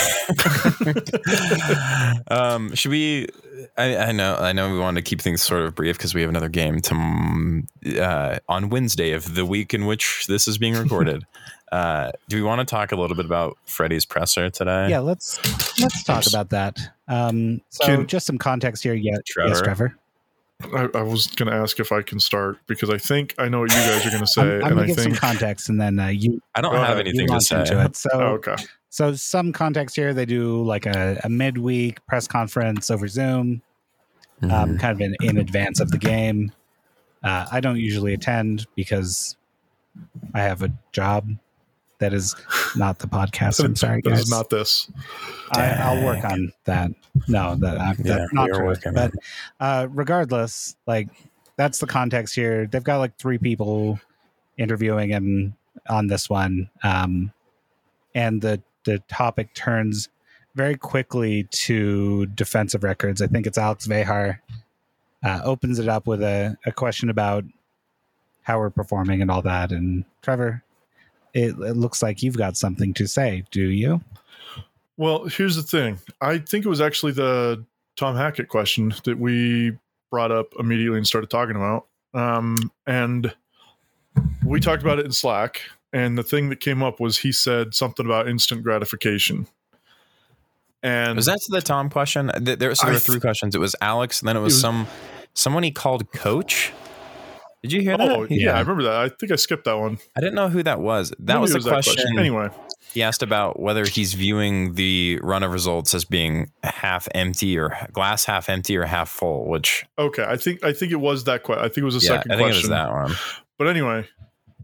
um, 2.29 2.75
should 2.75 2.91
we? 2.91 3.29
I, 3.77 3.97
I 3.97 4.13
know, 4.13 4.37
I 4.37 4.53
know, 4.53 4.73
we 4.73 4.79
want 4.79 4.97
to 4.97 5.03
keep 5.03 5.21
things 5.21 5.43
sort 5.43 5.63
of 5.63 5.75
brief 5.75 5.97
because 5.97 6.15
we 6.15 6.21
have 6.23 6.31
another 6.31 6.49
game 6.49 6.81
to, 6.81 7.63
uh, 8.01 8.39
on 8.49 8.69
Wednesday 8.71 9.13
of 9.13 9.35
the 9.35 9.45
week 9.45 9.75
in 9.75 9.87
which 9.87 10.27
this 10.29 10.47
is 10.49 10.59
being 10.59 10.75
recorded. 10.75 11.25
uh, 11.73 12.11
do 12.29 12.37
we 12.37 12.43
want 12.43 12.61
to 12.61 12.65
talk 12.65 12.93
a 12.93 12.97
little 12.97 13.17
bit 13.17 13.27
about 13.27 13.59
Freddie's 13.67 14.05
presser 14.05 14.51
today? 14.51 14.91
yeah, 14.91 15.01
let's 15.01 15.39
let's 15.81 16.03
talk 16.03 16.27
about 16.27 16.51
that. 16.51 16.79
Um, 17.09 17.61
so 17.71 17.85
Can- 17.87 18.07
just 18.07 18.27
some 18.27 18.39
context 18.39 18.83
here. 18.83 18.95
Yeah, 18.95 19.17
Trevor? 19.27 19.49
yes, 19.49 19.61
Trevor. 19.63 19.97
I, 20.75 20.89
I 20.93 21.03
was 21.03 21.29
going 21.29 21.51
to 21.51 21.57
ask 21.57 21.79
if 21.79 21.93
I 21.93 22.03
can 22.03 22.19
start 22.19 22.59
because 22.67 22.91
I 22.91 22.99
think 22.99 23.35
I 23.39 23.49
know 23.49 23.61
what 23.61 23.71
you 23.71 23.77
guys 23.79 24.05
are 24.07 24.11
going 24.11 24.21
to 24.25 24.27
say, 24.27 24.43
I'm, 24.43 24.49
I'm 24.49 24.53
and 24.55 24.63
gonna 24.71 24.83
I 24.83 24.87
give 24.87 24.97
think. 24.97 25.15
some 25.17 25.29
context, 25.29 25.69
and 25.69 25.81
then 25.81 25.99
uh, 26.01 26.09
you 26.09 26.43
I 26.55 26.61
don't 26.61 26.75
have 26.75 26.83
ahead. 26.95 27.07
you 27.07 27.11
anything 27.21 27.29
to 27.29 27.41
say. 27.41 27.61
into 27.61 27.85
it. 27.85 27.97
So 27.97 28.11
Oh, 28.13 28.19
okay. 28.35 28.57
So 28.91 29.15
some 29.15 29.53
context 29.53 29.95
here. 29.97 30.13
They 30.15 30.27
do 30.27 30.63
like 30.65 30.87
a, 30.87 31.21
a 31.23 31.29
midweek 31.29 32.05
press 32.07 32.27
conference 32.27 32.91
over 32.91 33.07
Zoom, 33.07 33.63
Mhm. 34.43 34.53
um, 34.53 34.79
kind 34.79 34.93
of 34.93 35.01
in, 35.01 35.15
in 35.23 35.39
advance 35.39 35.79
of 35.81 35.91
the 35.91 35.99
game. 35.99 36.51
Uh, 37.23 37.47
I 37.53 37.61
don't 37.61 37.77
usually 37.79 38.15
attend 38.15 38.67
because 38.77 39.37
I 40.35 40.41
have 40.41 40.63
a 40.63 40.73
job 40.93 41.29
that 41.99 42.13
is 42.13 42.35
not 42.77 42.99
the 42.99 43.07
podcast. 43.07 43.59
I'm 43.65 43.77
sorry, 43.77 44.01
This 44.03 44.13
guys. 44.13 44.23
is 44.23 44.31
not 44.31 44.51
this. 44.51 44.91
I, 45.53 45.71
I'll 45.71 46.05
work 46.05 46.25
on 46.25 46.53
that. 46.65 46.91
No, 47.27 47.55
that, 47.57 47.77
uh, 47.79 47.95
Yeah, 48.05 48.19
that's 48.19 48.33
not 48.33 48.49
true. 48.51 48.67
working 48.67 48.93
But 48.95 49.13
uh, 49.61 49.89
regardless, 49.91 50.77
like 50.87 51.09
that's 51.57 51.79
the 51.79 51.87
context 51.87 52.35
here. 52.35 52.67
They've 52.67 52.85
got 52.85 52.99
like 52.99 53.17
three 53.19 53.39
people 53.39 53.99
interviewing 54.57 55.11
him 55.11 55.57
on 55.89 56.07
this 56.07 56.29
one, 56.31 56.71
um, 56.83 57.33
and 58.15 58.41
the 58.41 58.63
the 58.85 58.99
topic 59.09 59.53
turns 59.55 60.09
very 60.55 60.77
quickly 60.77 61.45
to 61.51 62.27
defensive 62.27 62.83
records. 62.85 63.21
I 63.23 63.27
think 63.27 63.47
it's 63.47 63.59
Alex 63.59 63.87
Vejar 63.87 64.39
uh, 65.23 65.41
opens 65.45 65.79
it 65.79 65.89
up 65.89 66.07
with 66.07 66.23
a, 66.23 66.57
a 66.65 66.73
question 66.73 67.11
about 67.11 67.45
how 68.43 68.59
we're 68.59 68.71
performing 68.71 69.21
and 69.21 69.31
all 69.31 69.43
that. 69.43 69.71
And 69.73 70.05
Trevor, 70.23 70.63
it, 71.35 71.51
it 71.59 71.77
looks 71.77 72.03
like 72.03 72.23
you've 72.23 72.37
got 72.37 72.57
something 72.57 72.95
to 72.95 73.07
say. 73.07 73.45
Do 73.51 73.63
you? 73.63 74.01
Well, 74.97 75.27
here's 75.27 75.57
the 75.57 75.63
thing. 75.63 75.99
I 76.21 76.39
think 76.39 76.65
it 76.65 76.69
was 76.69 76.81
actually 76.81 77.13
the 77.13 77.65
Tom 77.97 78.17
Hackett 78.17 78.49
question 78.49 78.95
that 79.05 79.19
we 79.19 79.77
brought 80.11 80.33
up 80.33 80.55
immediately 80.59 80.99
and 80.99 81.07
started 81.07 81.31
talking 81.31 81.57
about. 81.57 81.87
Um, 82.15 82.57
and 82.87 83.35
we 84.45 84.59
talked 84.61 84.83
about 84.83 84.99
it 84.99 85.07
in 85.07 85.13
Slack. 85.13 85.63
And 85.93 86.19
the 86.19 86.23
thing 86.23 86.49
that 86.51 86.61
came 86.61 86.83
up 86.83 87.01
was 87.01 87.19
he 87.19 87.33
said 87.33 87.75
something 87.75 88.05
about 88.05 88.29
instant 88.29 88.63
gratification. 88.63 89.47
And 90.83 91.17
was 91.17 91.27
that 91.27 91.41
the 91.49 91.61
Tom 91.61 91.91
question? 91.91 92.31
There, 92.39 92.75
so 92.75 92.87
there 92.87 92.95
were 92.95 93.01
three 93.01 93.21
questions. 93.21 93.55
It 93.55 93.59
was 93.59 93.75
Alex, 93.81 94.21
and 94.21 94.29
then 94.29 94.37
it 94.37 94.41
was, 94.41 94.53
It 94.53 94.57
was- 94.57 94.61
some 94.61 94.87
someone 95.35 95.63
he 95.63 95.71
called 95.71 96.11
Coach. 96.13 96.73
Did 97.63 97.73
you 97.73 97.81
hear 97.81 97.95
oh, 97.95 97.97
that? 97.99 98.11
oh, 98.11 98.25
He- 98.25 98.45
yeah, 98.45 98.57
I 98.57 98.61
remember 98.61 98.85
that. 98.85 98.95
I 98.95 99.09
think 99.09 99.33
I 99.33 99.37
skipped 99.37 99.65
that 99.65 99.79
one. 99.79 99.99
I 100.17 100.21
didn't 100.21 100.35
know 100.35 100.49
who 100.49 100.63
that 100.63 100.81
was. 100.81 101.11
That 101.19 101.35
Maybe 101.35 101.41
was 101.41 101.55
it 101.57 101.65
the 101.65 101.71
question. 101.71 102.19
Anyway, 102.19 102.49
He 102.93 103.03
asked 103.03 103.23
about 103.23 103.59
whether 103.59 103.85
he's 103.85 104.15
viewing 104.15 104.75
the 104.75 105.19
run 105.23 105.43
of 105.43 105.51
results 105.51 105.93
as 105.95 106.05
being 106.05 106.51
half 106.63 107.09
empty 107.15 107.59
or 107.59 107.77
glass 107.93 108.25
half 108.25 108.49
empty 108.49 108.77
or 108.77 108.85
half 108.85 109.09
full. 109.09 109.49
Which 109.49 109.85
okay. 109.99 110.25
I 110.25 110.37
think 110.37 110.65
I 110.65 110.73
think 110.73 110.93
it 110.93 111.01
was 111.01 111.25
that 111.25 111.43
question. 111.43 111.65
I 111.65 111.69
think 111.69 111.79
it 111.79 111.85
was 111.85 112.03
a 112.03 112.07
yeah, 112.07 112.13
I 112.13 112.17
second 112.17 112.31
think 112.31 112.41
question. 112.43 112.59
it 112.59 112.63
was 112.63 112.69
that 112.69 112.91
one. 112.93 113.15
But 113.59 113.67
anyway, 113.67 114.07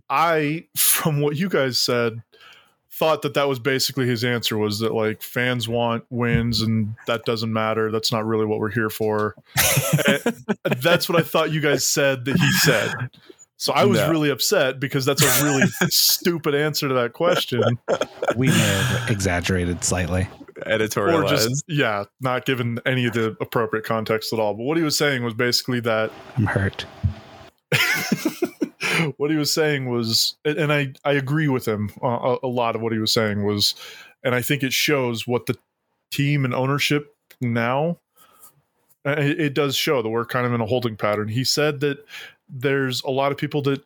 I, 0.08 0.66
from 0.76 1.20
what 1.20 1.36
you 1.36 1.48
guys 1.48 1.78
said, 1.78 2.22
thought 2.96 3.22
that 3.22 3.34
that 3.34 3.48
was 3.48 3.58
basically 3.58 4.06
his 4.06 4.22
answer 4.22 4.56
was 4.56 4.78
that 4.78 4.94
like 4.94 5.20
fans 5.20 5.68
want 5.68 6.04
wins 6.10 6.60
and 6.60 6.94
that 7.08 7.24
doesn't 7.24 7.52
matter. 7.52 7.90
That's 7.90 8.12
not 8.12 8.24
really 8.24 8.46
what 8.46 8.60
we're 8.60 8.70
here 8.70 8.88
for. 8.90 9.34
That's 10.80 11.08
what 11.08 11.18
I 11.18 11.22
thought 11.22 11.50
you 11.50 11.60
guys 11.60 11.84
said 11.86 12.24
that 12.26 12.36
he 12.38 12.52
said. 12.58 12.94
So 13.56 13.72
I 13.72 13.84
was 13.84 13.98
No. 13.98 14.10
really 14.10 14.30
upset 14.30 14.78
because 14.78 15.04
that's 15.04 15.22
a 15.22 15.44
really 15.44 15.66
stupid 15.88 16.54
answer 16.54 16.86
to 16.88 16.94
that 16.94 17.12
question. 17.14 17.62
We 18.36 18.48
may 18.48 18.52
have 18.54 19.10
exaggerated 19.10 19.82
slightly. 19.84 20.28
Editorialized. 20.66 21.24
Or 21.24 21.28
just, 21.28 21.64
yeah, 21.66 22.04
not 22.20 22.44
given 22.46 22.78
any 22.86 23.06
of 23.06 23.14
the 23.14 23.36
appropriate 23.40 23.84
context 23.84 24.32
at 24.32 24.38
all. 24.38 24.54
But 24.54 24.64
what 24.64 24.76
he 24.76 24.82
was 24.82 24.98
saying 24.98 25.24
was 25.24 25.34
basically 25.34 25.80
that 25.80 26.10
I'm 26.36 26.46
hurt. 26.46 26.84
what 29.16 29.30
he 29.30 29.36
was 29.36 29.52
saying 29.52 29.88
was 29.88 30.36
and 30.44 30.72
i 30.72 30.92
i 31.04 31.12
agree 31.12 31.48
with 31.48 31.66
him 31.66 31.90
uh, 32.02 32.36
a, 32.42 32.46
lot 32.46 32.76
of 32.76 32.82
what 32.82 32.92
he 32.92 32.98
was 32.98 33.12
saying 33.12 33.44
was 33.44 33.74
and 34.22 34.34
i 34.34 34.42
think 34.42 34.62
it 34.62 34.72
shows 34.72 35.26
what 35.26 35.46
the 35.46 35.56
team 36.10 36.44
and 36.44 36.54
ownership 36.54 37.14
now 37.40 37.98
it, 39.04 39.40
it 39.40 39.54
does 39.54 39.76
show 39.76 40.02
that 40.02 40.08
we're 40.08 40.24
kind 40.24 40.46
of 40.46 40.52
in 40.52 40.60
a 40.60 40.66
holding 40.66 40.96
pattern. 40.96 41.28
He 41.28 41.44
said 41.44 41.80
that 41.80 42.04
there's 42.48 43.02
a 43.02 43.10
lot 43.10 43.32
of 43.32 43.38
people 43.38 43.62
that 43.62 43.84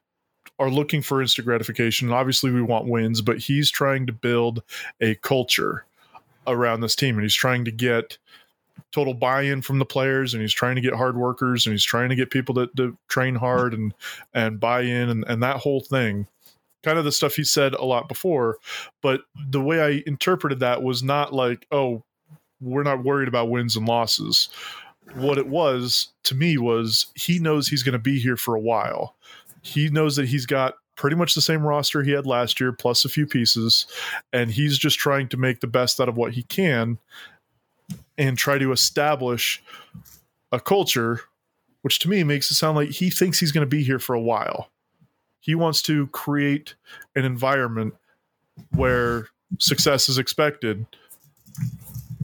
are 0.59 0.71
looking 0.71 1.03
for 1.03 1.23
instant 1.23 1.47
gratification 1.47 2.11
obviously 2.11 2.51
we 2.51 2.61
want 2.61 2.89
wins 2.89 3.21
but 3.21 3.39
he's 3.39 3.71
trying 3.71 4.07
to 4.07 4.13
build 4.13 4.61
a 5.01 5.15
culture 5.17 5.85
around 6.49 6.81
this 6.81 6.97
team 6.97 7.15
and 7.15 7.23
he's 7.23 7.35
trying 7.35 7.65
to 7.65 7.71
get 7.71 8.19
total 8.93 9.15
buy-in 9.15 9.63
from 9.63 9.79
the 9.79 9.85
players 9.85 10.35
and 10.35 10.41
he's 10.41 10.53
trying 10.53 10.75
to 10.75 10.81
get 10.81 10.95
hard 10.95 11.17
workers 11.17 11.67
and 11.67 11.73
he's 11.73 11.85
trying 11.85 12.09
to 12.09 12.17
get 12.17 12.31
people 12.31 12.55
to, 12.55 12.69
to 12.77 12.97
train 13.09 13.35
hard 13.35 13.75
and 13.75 13.95
and 14.35 14.61
buy 14.61 14.83
in 14.83 15.09
and, 15.09 15.25
and 15.29 15.43
that 15.43 15.57
whole 15.57 15.81
thing. 15.81 16.27
Kind 16.85 16.99
of 16.99 17.05
the 17.05 17.13
stuff 17.13 17.35
he 17.35 17.45
said 17.45 17.75
a 17.75 17.85
lot 17.85 18.09
before 18.09 18.59
but 19.03 19.23
the 19.51 19.61
way 19.61 19.81
i 19.81 20.03
interpreted 20.07 20.61
that 20.61 20.83
was 20.83 21.03
not 21.03 21.33
like 21.35 21.67
oh 21.73 22.03
we're 22.61 22.83
not 22.83 23.05
worried 23.05 23.29
about 23.29 23.51
wins 23.51 23.77
and 23.77 23.87
losses. 23.87 24.49
What 25.15 25.39
it 25.39 25.49
was 25.49 26.09
to 26.25 26.35
me 26.35 26.59
was 26.59 27.07
he 27.15 27.39
knows 27.39 27.69
he's 27.69 27.83
going 27.83 27.95
to 27.95 27.99
be 27.99 28.19
here 28.19 28.37
for 28.37 28.55
a 28.55 28.61
while. 28.61 29.15
He 29.63 29.89
knows 29.89 30.17
that 30.17 30.29
he's 30.29 30.47
got 30.47 30.75
pretty 30.97 31.17
much 31.17 31.35
the 31.35 31.41
same 31.41 31.63
roster 31.63 32.03
he 32.03 32.11
had 32.11 32.27
last 32.27 32.61
year 32.61 32.73
plus 32.73 33.05
a 33.05 33.09
few 33.09 33.25
pieces 33.25 33.87
and 34.33 34.51
he's 34.51 34.77
just 34.77 34.99
trying 34.99 35.29
to 35.29 35.37
make 35.37 35.61
the 35.61 35.67
best 35.69 36.01
out 36.01 36.09
of 36.09 36.17
what 36.17 36.33
he 36.33 36.43
can 36.43 36.99
and 38.19 38.37
try 38.37 38.59
to 38.59 38.73
establish 38.73 39.63
a 40.53 40.61
culture, 40.61 41.21
which 41.83 42.01
to 42.01 42.11
me 42.11 42.25
makes 42.25 42.51
it 42.51 42.55
sound 42.55 42.77
like 42.77 42.91
he 42.91 43.09
thinks 43.09 43.39
he's 43.41 43.53
going 43.53 43.67
to 43.67 43.77
be 43.77 43.83
here 43.83 43.99
for 43.99 44.15
a 44.15 44.21
while. 44.21 44.71
He 45.41 45.55
wants 45.55 45.81
to 45.83 46.09
create 46.09 46.75
an 47.15 47.25
environment 47.25 47.95
where 48.73 49.29
success 49.59 50.09
is 50.09 50.19
expected 50.19 50.85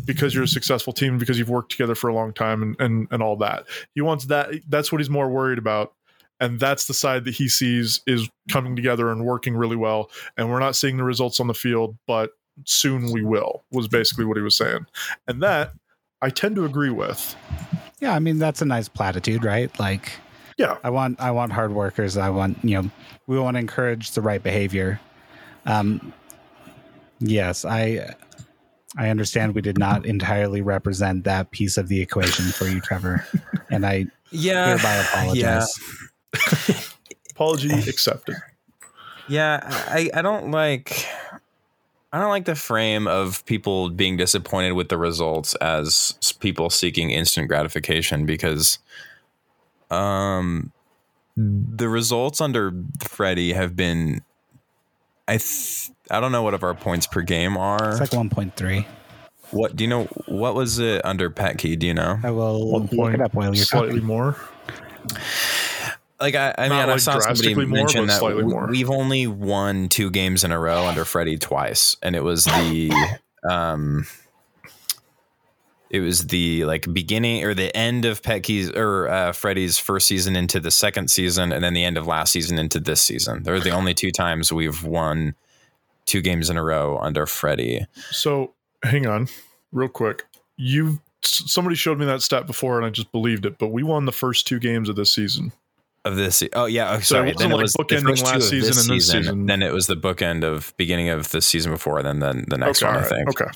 because 0.05 0.35
you're 0.35 0.45
a 0.45 0.49
successful 0.49 0.93
team 0.93 1.19
because 1.19 1.39
you've 1.39 1.49
worked 1.49 1.71
together 1.71 1.95
for 1.95 2.09
a 2.09 2.15
long 2.15 2.33
time 2.33 2.63
and, 2.63 2.77
and 2.81 3.09
and 3.11 3.23
all 3.23 3.37
that 3.37 3.65
he 3.95 4.01
wants 4.01 4.27
that 4.27 4.51
that's 4.69 4.93
what 4.93 5.01
he's 5.01 5.09
more 5.09 5.31
worried 5.31 5.59
about 5.59 5.95
and 6.41 6.61
that's 6.61 6.87
the 6.87 6.95
side 6.95 7.25
that 7.25 7.35
he 7.35 7.49
sees 7.49 8.03
is 8.07 8.29
coming 8.51 8.77
together 8.77 9.11
and 9.11 9.25
working 9.25 9.57
really 9.57 9.77
well 9.77 10.11
and 10.37 10.51
we're 10.51 10.59
not 10.59 10.77
seeing 10.77 10.97
the 10.97 11.05
results 11.05 11.41
on 11.41 11.47
the 11.47 11.55
field 11.55 11.97
but 12.07 12.33
soon 12.65 13.11
we 13.13 13.25
will 13.25 13.65
was 13.73 13.89
basically 13.89 14.25
what 14.25 14.37
he 14.37 14.43
was 14.43 14.57
saying 14.57 14.85
and 15.27 15.43
that 15.43 15.73
i 16.25 16.31
tend 16.31 16.57
to 16.57 16.65
agree 16.65 16.91
with 16.91 17.37
Yeah, 18.01 18.15
I 18.15 18.19
mean 18.19 18.39
that's 18.39 18.61
a 18.61 18.65
nice 18.67 18.89
platitude, 18.89 19.45
right? 19.45 19.71
Like 19.79 20.13
yeah 20.59 20.77
I 20.85 20.91
want 20.91 21.21
I 21.21 21.31
want 21.31 21.53
hard 21.53 21.73
workers. 21.73 22.17
I 22.17 22.31
want 22.31 22.59
you 22.65 22.83
know 22.83 22.91
we 23.27 23.39
want 23.39 23.55
to 23.57 23.61
encourage 23.61 24.11
the 24.13 24.21
right 24.21 24.43
behavior. 24.43 25.01
Um, 25.67 26.13
yes, 27.21 27.65
I 27.65 28.15
I 28.97 29.09
understand 29.09 29.55
we 29.55 29.63
did 29.63 29.79
not 29.79 30.05
entirely 30.07 30.61
represent 30.61 31.25
that 31.25 31.51
piece 31.51 31.77
of 31.79 31.89
the 31.89 32.01
equation 32.01 32.45
for 32.53 32.67
you, 32.69 32.81
Trevor, 32.81 33.25
and 33.71 33.87
I 33.87 34.07
Yeah. 34.31 34.67
hereby 34.67 34.95
apologize. 34.95 35.73
apology 37.31 37.73
accepted 37.89 38.37
Yeah, 39.29 39.61
I, 39.63 40.11
I 40.15 40.23
don't 40.23 40.51
like 40.51 41.07
I 42.15 42.21
don't 42.21 42.29
like 42.29 42.45
the 42.45 42.55
frame 42.55 43.09
of 43.09 43.45
people 43.45 43.91
being 43.91 44.17
disappointed 44.17 44.75
with 44.75 44.89
the 44.89 44.97
results 44.97 45.57
as 45.57 46.15
people 46.39 46.71
seeking 46.71 47.11
instant 47.11 47.49
gratification 47.49 48.25
because 48.25 48.79
um 49.91 50.71
the 51.37 51.89
results 51.89 52.41
under 52.41 52.73
Freddie 53.03 53.53
have 53.53 53.75
been 53.75 54.23
I 55.27 55.39
th- 55.39 55.91
I 56.09 56.21
don't 56.21 56.31
know 56.31 56.45
what 56.45 56.55
of 56.55 56.63
our 56.63 56.75
points 56.75 57.09
per 57.09 57.21
game 57.21 57.57
are. 57.57 57.91
It's 57.91 58.01
like 58.01 58.13
one 58.13 58.31
point 58.31 58.55
three. 58.55 58.87
what 59.51 59.75
do 59.75 59.83
you 59.83 59.91
know 59.91 60.05
what 60.27 60.55
was 60.55 60.79
it 60.79 61.05
under 61.05 61.31
Petke, 61.31 61.77
do 61.77 61.85
you 61.85 61.95
know? 61.95 62.21
I 62.23 62.31
will 62.31 62.81
look 62.81 62.93
it 63.13 63.21
up 63.21 63.35
while 63.35 63.53
you're 63.53 63.65
slightly 63.65 63.95
talking. 63.95 64.07
more 64.07 64.37
Like 66.21 66.35
I, 66.35 66.55
I 66.57 66.63
mean, 66.69 66.79
Not 66.79 66.89
I 66.89 66.93
like 66.93 67.01
saw 67.01 67.19
somebody 67.19 67.55
more, 67.55 67.67
mention 67.67 68.07
that 68.07 68.19
slightly 68.19 68.43
w- 68.43 68.57
more. 68.57 68.69
we've 68.69 68.91
only 68.91 69.27
won 69.27 69.89
two 69.89 70.11
games 70.11 70.45
in 70.45 70.53
a 70.53 70.59
row 70.59 70.87
under 70.87 71.05
Freddie 71.05 71.39
twice, 71.39 71.97
and 72.03 72.15
it 72.15 72.23
was 72.23 72.45
the 72.45 72.93
um, 73.51 74.07
it 75.91 76.01
was 76.01 76.27
the 76.29 76.65
like 76.65 76.93
beginning 76.93 77.45
or 77.45 77.53
the 77.55 77.75
end 77.77 78.05
of 78.05 78.23
Petke's 78.23 78.71
or 78.71 79.09
uh, 79.09 79.33
Freddie's 79.33 79.79
first 79.79 80.07
season 80.07 80.37
into 80.37 80.61
the 80.61 80.71
second 80.71 81.11
season, 81.11 81.53
and 81.53 81.63
then 81.63 81.75
the 81.75 81.85
end 81.85 81.97
of 81.97 82.07
last 82.07 82.33
season 82.33 82.59
into 82.59 82.81
this 82.81 83.03
season. 83.03 83.43
They're 83.43 83.61
the 83.61 83.71
only 83.71 83.95
two 83.95 84.11
times 84.11 84.53
we've 84.53 84.83
won 84.85 85.35
two 86.07 86.21
games 86.23 86.49
in 86.49 86.57
a 86.57 86.63
row 86.63 86.99
under 86.99 87.27
Freddie. 87.27 87.87
So 88.11 88.55
hang 88.83 89.07
on, 89.07 89.29
real 89.73 89.89
quick. 89.89 90.25
You 90.57 91.01
somebody 91.23 91.77
showed 91.77 91.99
me 91.99 92.07
that 92.07 92.23
stat 92.23 92.47
before, 92.47 92.77
and 92.77 92.87
I 92.87 92.91
just 92.91 93.11
believed 93.13 93.47
it. 93.47 93.59
But 93.59 93.69
we 93.69 93.83
won 93.83 94.05
the 94.05 94.13
first 94.13 94.47
two 94.47 94.59
games 94.59 94.89
of 94.89 94.97
this 94.97 95.11
season. 95.13 95.53
Of 96.07 96.17
this, 96.17 96.43
oh 96.53 96.67
yeah, 96.67 96.97
oh, 96.97 97.01
So 97.01 97.23
it 97.25 97.29
sorry. 97.29 97.33
then 97.39 97.51
it 97.51 97.55
like 97.55 97.63
was 97.63 97.73
the 97.73 97.83
bookending 97.85 98.09
first 98.11 98.27
two 98.27 98.33
last 98.33 98.49
season 98.51 98.91
and 98.91 98.99
this 99.01 99.09
season. 99.11 99.47
Then 99.47 99.63
it 99.63 99.73
was 99.73 99.87
the 99.87 99.95
bookend 99.95 100.45
of 100.45 100.75
beginning 100.77 101.09
of 101.09 101.31
the 101.31 101.41
season 101.41 101.73
before. 101.73 102.03
Then 102.03 102.19
then 102.19 102.45
the 102.47 102.59
next 102.59 102.83
okay, 102.83 102.93
one, 102.93 102.97
all 103.03 103.05
I 103.05 103.09
think. 103.09 103.29
okay. 103.31 103.51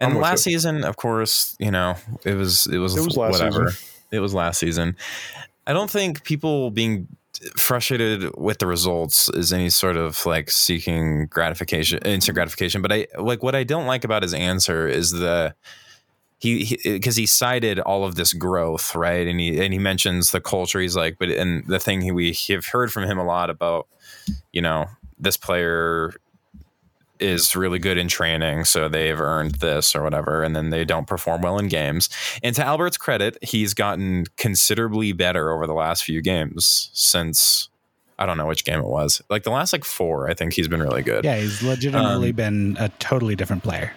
And 0.00 0.18
last 0.18 0.42
season, 0.42 0.84
of 0.84 0.96
course, 0.96 1.56
you 1.58 1.70
know, 1.70 1.96
it 2.24 2.34
was 2.34 2.66
it 2.66 2.76
was, 2.76 2.94
It 2.96 3.04
was 3.04 3.16
whatever. 3.16 3.70
season. 3.70 3.88
It 4.12 4.20
was 4.20 4.34
last 4.34 4.58
season. 4.58 4.96
I 5.66 5.72
don't 5.72 5.90
think 5.90 6.24
people 6.24 6.70
being 6.70 7.08
frustrated 7.56 8.30
with 8.36 8.58
the 8.58 8.66
results 8.66 9.30
is 9.30 9.52
any 9.52 9.70
sort 9.70 9.96
of 9.96 10.24
like 10.26 10.50
seeking 10.50 11.26
gratification, 11.26 12.00
instant 12.04 12.34
gratification. 12.34 12.82
But 12.82 12.92
I 12.92 13.06
like 13.18 13.42
what 13.42 13.54
I 13.54 13.64
don't 13.64 13.86
like 13.86 14.04
about 14.04 14.22
his 14.22 14.34
answer 14.34 14.86
is 14.86 15.10
the 15.10 15.54
he 16.38 16.78
because 16.82 17.16
he, 17.16 17.26
cited 17.26 17.78
all 17.80 18.04
of 18.04 18.16
this 18.16 18.32
growth, 18.32 18.94
right? 18.94 19.26
And 19.26 19.40
he 19.40 19.62
and 19.62 19.72
he 19.72 19.78
mentions 19.78 20.30
the 20.30 20.40
culture. 20.40 20.80
He's 20.80 20.96
like, 20.96 21.16
but 21.18 21.30
and 21.30 21.66
the 21.66 21.78
thing 21.78 22.00
he, 22.00 22.12
we 22.12 22.32
have 22.48 22.66
heard 22.66 22.92
from 22.92 23.04
him 23.04 23.18
a 23.18 23.24
lot 23.24 23.50
about, 23.50 23.86
you 24.52 24.60
know, 24.60 24.86
this 25.18 25.36
player 25.36 26.12
is 27.20 27.54
really 27.54 27.78
good 27.78 27.96
in 27.96 28.08
training, 28.08 28.64
so 28.64 28.88
they've 28.88 29.20
earned 29.20 29.54
this 29.56 29.94
or 29.94 30.02
whatever, 30.02 30.42
and 30.42 30.54
then 30.54 30.70
they 30.70 30.84
don't 30.84 31.06
perform 31.06 31.42
well 31.42 31.58
in 31.58 31.68
games. 31.68 32.08
And 32.42 32.54
to 32.56 32.64
Albert's 32.64 32.96
credit, 32.96 33.38
he's 33.40 33.72
gotten 33.72 34.26
considerably 34.36 35.12
better 35.12 35.52
over 35.52 35.66
the 35.66 35.74
last 35.74 36.02
few 36.02 36.20
games 36.20 36.90
since 36.92 37.68
I 38.18 38.26
don't 38.26 38.36
know 38.36 38.46
which 38.46 38.64
game 38.64 38.80
it 38.80 38.86
was. 38.86 39.22
Like 39.30 39.44
the 39.44 39.50
last 39.50 39.72
like 39.72 39.84
four, 39.84 40.28
I 40.28 40.34
think 40.34 40.52
he's 40.52 40.68
been 40.68 40.82
really 40.82 41.02
good. 41.02 41.24
Yeah, 41.24 41.36
he's 41.36 41.62
legitimately 41.62 42.30
Um, 42.30 42.36
been 42.36 42.76
a 42.78 42.88
totally 42.98 43.36
different 43.36 43.62
player. 43.62 43.92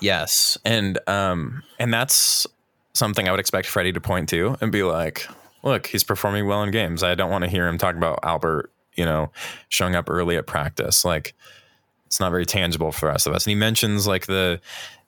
Yes, 0.00 0.58
and 0.64 0.98
um, 1.06 1.62
and 1.78 1.92
that's 1.92 2.46
something 2.92 3.28
I 3.28 3.30
would 3.30 3.40
expect 3.40 3.68
Freddie 3.68 3.92
to 3.92 4.00
point 4.00 4.28
to 4.30 4.56
and 4.60 4.72
be 4.72 4.82
like, 4.82 5.26
"Look, 5.62 5.86
he's 5.86 6.04
performing 6.04 6.46
well 6.46 6.62
in 6.62 6.70
games. 6.70 7.02
I 7.02 7.14
don't 7.14 7.30
want 7.30 7.44
to 7.44 7.50
hear 7.50 7.68
him 7.68 7.78
talk 7.78 7.96
about 7.96 8.20
Albert, 8.22 8.70
you 8.94 9.04
know, 9.04 9.30
showing 9.68 9.94
up 9.94 10.08
early 10.08 10.36
at 10.36 10.46
practice. 10.46 11.04
Like, 11.04 11.34
it's 12.06 12.20
not 12.20 12.30
very 12.30 12.46
tangible 12.46 12.92
for 12.92 13.08
rest 13.08 13.26
of 13.26 13.34
us." 13.34 13.46
And 13.46 13.50
he 13.50 13.56
mentions 13.56 14.06
like 14.06 14.26
the 14.26 14.60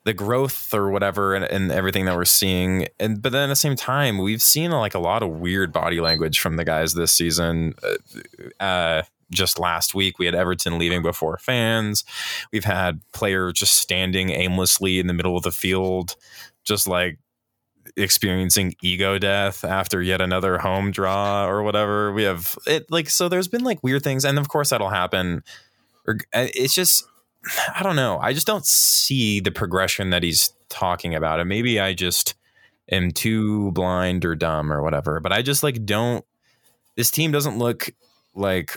the 0.05 0.15
growth 0.15 0.73
or 0.73 0.91
whatever 0.91 1.35
and, 1.35 1.45
and 1.45 1.71
everything 1.71 2.07
that 2.07 2.17
we're 2.17 2.25
seeing 2.25 2.89
and 2.99 3.21
but 3.21 3.31
then 3.31 3.43
at 3.43 3.49
the 3.49 3.57
same 3.57 3.77
time 3.77 4.17
we've 4.17 4.41
seen 4.41 4.71
like 4.71 4.95
a 4.95 4.99
lot 4.99 5.23
of 5.23 5.29
weird 5.29 5.71
body 5.71 6.01
language 6.01 6.39
from 6.39 6.57
the 6.57 6.65
guys 6.65 6.95
this 6.95 7.13
season 7.13 7.75
uh, 7.83 8.65
uh 8.65 9.03
just 9.31 9.59
last 9.59 9.95
week 9.95 10.19
we 10.19 10.27
had 10.27 10.35
everton 10.35 10.79
leaving 10.79 11.03
before 11.03 11.39
fans 11.39 12.05
we've 12.53 12.65
had 12.65 13.01
players 13.13 13.55
just 13.55 13.75
standing 13.75 14.31
aimlessly 14.31 14.99
in 14.99 15.07
the 15.07 15.15
middle 15.15 15.37
of 15.37 15.43
the 15.43 15.53
field 15.53 16.17
just 16.65 16.87
like 16.87 17.19
experiencing 17.97 18.75
ego 18.83 19.19
death 19.19 19.65
after 19.65 20.03
yet 20.03 20.21
another 20.21 20.59
home 20.59 20.91
draw 20.91 21.47
or 21.47 21.63
whatever 21.63 22.13
we 22.13 22.23
have 22.23 22.57
it 22.67 22.91
like 22.91 23.09
so 23.09 23.29
there's 23.29 23.49
been 23.49 23.65
like 23.65 23.83
weird 23.83 24.03
things 24.03 24.25
and 24.25 24.39
of 24.39 24.49
course 24.49 24.71
that'll 24.71 24.91
happen 24.91 25.43
uh, 26.09 26.15
it's 26.33 26.75
just 26.75 27.05
I 27.77 27.83
don't 27.83 27.97
know. 27.97 28.19
I 28.19 28.33
just 28.33 28.47
don't 28.47 28.67
see 28.67 29.41
the 29.41 29.51
progression 29.51 30.11
that 30.11 30.23
he's 30.23 30.53
talking 30.69 31.15
about. 31.15 31.41
And 31.41 31.49
maybe 31.49 31.81
I 31.81 31.95
just 31.95 32.35
am 32.91 33.11
too 33.11 33.71
blind 33.73 34.25
or 34.25 34.35
dumb 34.35 34.73
or 34.73 34.83
whatever. 34.83 35.21
But 35.21 35.33
I 35.33 35.43
just 35.43 35.63
like 35.63 35.85
don't 35.85 36.25
this 36.97 37.11
team 37.11 37.31
doesn't 37.31 37.59
look 37.59 37.91
like 38.35 38.77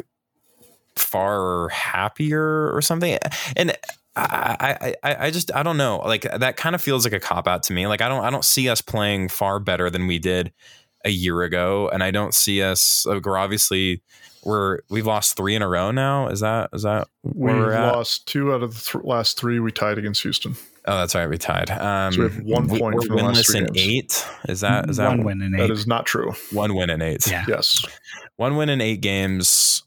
far 0.95 1.69
happier 1.69 2.73
or 2.75 2.81
something. 2.81 3.17
And 3.55 3.71
I, 4.15 4.95
I, 5.03 5.09
I 5.11 5.27
I 5.27 5.31
just 5.31 5.53
I 5.55 5.63
don't 5.63 5.77
know. 5.77 5.99
Like 5.99 6.23
that 6.23 6.57
kind 6.57 6.75
of 6.75 6.81
feels 6.81 7.05
like 7.05 7.13
a 7.13 7.19
cop 7.19 7.47
out 7.47 7.63
to 7.63 7.73
me. 7.73 7.87
Like 7.87 8.01
I 8.01 8.09
don't 8.09 8.23
I 8.23 8.29
don't 8.29 8.45
see 8.45 8.67
us 8.69 8.81
playing 8.81 9.29
far 9.29 9.59
better 9.59 9.89
than 9.89 10.05
we 10.07 10.19
did 10.19 10.51
a 11.05 11.09
year 11.09 11.41
ago, 11.43 11.89
and 11.91 12.03
I 12.03 12.11
don't 12.11 12.33
see 12.33 12.61
us. 12.61 13.05
Like 13.05 13.25
we're 13.25 13.37
obviously 13.37 14.01
we're 14.43 14.79
we've 14.89 15.05
lost 15.05 15.37
three 15.37 15.55
in 15.55 15.61
a 15.61 15.67
row 15.69 15.91
now. 15.91 16.27
Is 16.27 16.41
that 16.41 16.69
is 16.73 16.83
that 16.83 17.07
We 17.23 17.31
where 17.53 17.55
we're 17.55 17.71
at? 17.71 17.93
lost 17.93 18.27
two 18.27 18.53
out 18.53 18.63
of 18.63 18.73
the 18.75 18.91
th- 18.99 19.05
last 19.05 19.39
three. 19.39 19.59
We 19.59 19.71
tied 19.71 19.97
against 19.97 20.23
Houston. 20.23 20.55
Oh, 20.85 20.97
that's 20.97 21.13
right. 21.15 21.27
We 21.29 21.37
tied. 21.37 21.69
Um, 21.69 22.11
So 22.11 22.23
we 22.23 22.29
have 22.29 22.43
one 22.43 22.67
point 22.67 22.95
we're 22.95 23.01
from 23.03 23.15
the 23.17 23.23
last 23.23 23.37
winless 23.37 23.51
three 23.51 23.59
in 23.59 23.65
games. 23.67 23.77
eight. 23.87 24.27
Is 24.49 24.61
that 24.61 24.89
is 24.89 24.97
that 24.97 25.07
one 25.09 25.23
win 25.23 25.41
in 25.41 25.53
eight? 25.55 25.59
That 25.59 25.71
is 25.71 25.87
not 25.87 26.05
true. 26.05 26.33
one 26.51 26.75
win 26.75 26.89
in 26.89 27.01
eight? 27.01 27.25
Yeah. 27.27 27.45
Yes. 27.47 27.85
one 28.35 28.57
win 28.57 28.67
in 28.69 28.81
eight 28.81 28.99
games. 29.01 29.83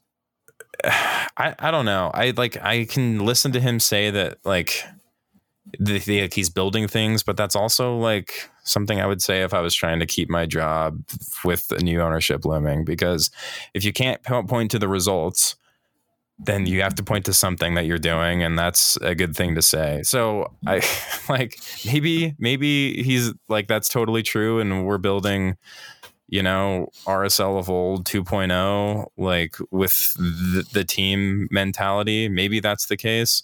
I 0.85 1.55
I 1.59 1.71
don't 1.71 1.85
know. 1.85 2.11
I 2.13 2.33
like 2.35 2.57
I 2.63 2.85
can 2.85 3.19
listen 3.19 3.51
to 3.53 3.59
him 3.59 3.79
say 3.79 4.09
that 4.11 4.37
like 4.45 4.83
the, 5.79 5.99
the, 5.99 6.21
like 6.21 6.33
he's 6.33 6.49
building 6.49 6.87
things, 6.87 7.23
but 7.23 7.37
that's 7.37 7.55
also 7.55 7.97
like 7.97 8.49
something 8.63 8.99
I 8.99 9.05
would 9.05 9.21
say 9.21 9.43
if 9.43 9.53
I 9.53 9.61
was 9.61 9.73
trying 9.73 9.99
to 9.99 10.05
keep 10.05 10.29
my 10.29 10.45
job 10.45 11.01
with 11.43 11.67
the 11.67 11.79
new 11.79 12.01
ownership 12.01 12.45
looming. 12.45 12.85
Because 12.85 13.31
if 13.73 13.83
you 13.83 13.93
can't 13.93 14.21
point 14.23 14.71
to 14.71 14.79
the 14.79 14.87
results, 14.87 15.55
then 16.37 16.65
you 16.65 16.81
have 16.81 16.95
to 16.95 17.03
point 17.03 17.25
to 17.25 17.33
something 17.33 17.75
that 17.75 17.85
you're 17.85 17.97
doing, 17.97 18.43
and 18.43 18.59
that's 18.59 18.97
a 18.97 19.15
good 19.15 19.35
thing 19.35 19.55
to 19.55 19.61
say. 19.61 20.01
So 20.03 20.51
I 20.67 20.81
like 21.29 21.59
maybe 21.85 22.35
maybe 22.37 23.01
he's 23.03 23.33
like 23.47 23.67
that's 23.67 23.89
totally 23.89 24.23
true, 24.23 24.59
and 24.59 24.85
we're 24.85 24.97
building 24.97 25.57
you 26.27 26.41
know 26.41 26.89
RSL 27.05 27.59
of 27.59 27.69
old 27.69 28.05
2.0 28.05 29.07
like 29.17 29.55
with 29.71 30.13
the, 30.15 30.65
the 30.73 30.83
team 30.83 31.47
mentality 31.51 32.29
maybe 32.29 32.59
that's 32.59 32.87
the 32.87 32.97
case. 32.97 33.43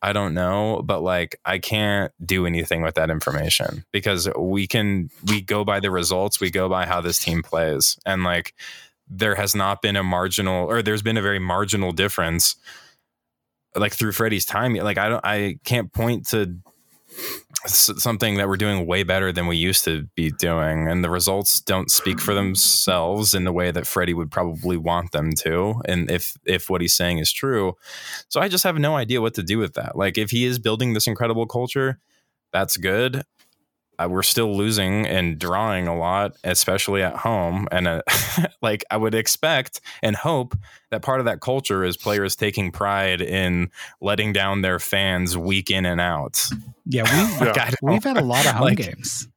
I 0.00 0.12
don't 0.12 0.34
know 0.34 0.82
but 0.84 1.00
like 1.02 1.40
I 1.44 1.58
can't 1.58 2.12
do 2.24 2.46
anything 2.46 2.82
with 2.82 2.94
that 2.94 3.10
information 3.10 3.84
because 3.92 4.28
we 4.38 4.66
can 4.66 5.10
we 5.26 5.40
go 5.40 5.64
by 5.64 5.80
the 5.80 5.90
results 5.90 6.40
we 6.40 6.50
go 6.50 6.68
by 6.68 6.86
how 6.86 7.00
this 7.00 7.18
team 7.18 7.42
plays. 7.42 7.98
And 8.06 8.24
like 8.24 8.54
there 9.10 9.34
has 9.34 9.54
not 9.54 9.82
been 9.82 9.96
a 9.96 10.02
marginal 10.02 10.66
or 10.66 10.82
there's 10.82 11.02
been 11.02 11.16
a 11.16 11.22
very 11.22 11.38
marginal 11.38 11.92
difference 11.92 12.56
like 13.74 13.92
through 13.92 14.12
Freddie's 14.12 14.44
time. 14.44 14.74
Like 14.74 14.98
I 14.98 15.08
don't 15.08 15.24
I 15.24 15.58
can't 15.64 15.92
point 15.92 16.26
to 16.28 16.56
something 17.66 18.36
that 18.36 18.48
we're 18.48 18.56
doing 18.56 18.86
way 18.86 19.02
better 19.02 19.32
than 19.32 19.46
we 19.46 19.56
used 19.56 19.84
to 19.84 20.04
be 20.14 20.30
doing 20.30 20.88
and 20.88 21.02
the 21.02 21.10
results 21.10 21.60
don't 21.60 21.90
speak 21.90 22.20
for 22.20 22.32
themselves 22.32 23.34
in 23.34 23.44
the 23.44 23.52
way 23.52 23.70
that 23.70 23.86
Freddie 23.86 24.14
would 24.14 24.30
probably 24.30 24.76
want 24.76 25.10
them 25.10 25.32
to 25.32 25.82
and 25.86 26.10
if 26.10 26.36
if 26.44 26.70
what 26.70 26.80
he's 26.80 26.94
saying 26.94 27.18
is 27.18 27.32
true. 27.32 27.76
So 28.28 28.40
I 28.40 28.48
just 28.48 28.64
have 28.64 28.78
no 28.78 28.96
idea 28.96 29.20
what 29.20 29.34
to 29.34 29.42
do 29.42 29.58
with 29.58 29.74
that. 29.74 29.96
Like 29.96 30.16
if 30.16 30.30
he 30.30 30.44
is 30.44 30.58
building 30.58 30.94
this 30.94 31.08
incredible 31.08 31.46
culture 31.46 31.98
that's 32.52 32.76
good 32.76 33.24
we're 34.06 34.22
still 34.22 34.56
losing 34.56 35.06
and 35.06 35.38
drawing 35.38 35.88
a 35.88 35.96
lot, 35.96 36.36
especially 36.44 37.02
at 37.02 37.16
home. 37.16 37.66
And 37.72 37.88
uh, 37.88 38.02
like 38.62 38.84
I 38.90 38.96
would 38.96 39.14
expect 39.14 39.80
and 40.02 40.14
hope 40.14 40.54
that 40.90 41.02
part 41.02 41.20
of 41.20 41.26
that 41.26 41.40
culture 41.40 41.84
is 41.84 41.96
players 41.96 42.36
taking 42.36 42.70
pride 42.70 43.20
in 43.20 43.70
letting 44.00 44.32
down 44.32 44.62
their 44.62 44.78
fans 44.78 45.36
week 45.36 45.70
in 45.70 45.84
and 45.86 46.00
out. 46.00 46.42
Yeah, 46.86 47.02
we, 47.40 47.46
Yeah. 47.46 47.70
we've 47.82 48.04
had 48.04 48.16
a 48.18 48.22
lot 48.24 48.46
of 48.46 48.52
home 48.56 48.64
Like- 48.68 48.78
games. 48.78 49.28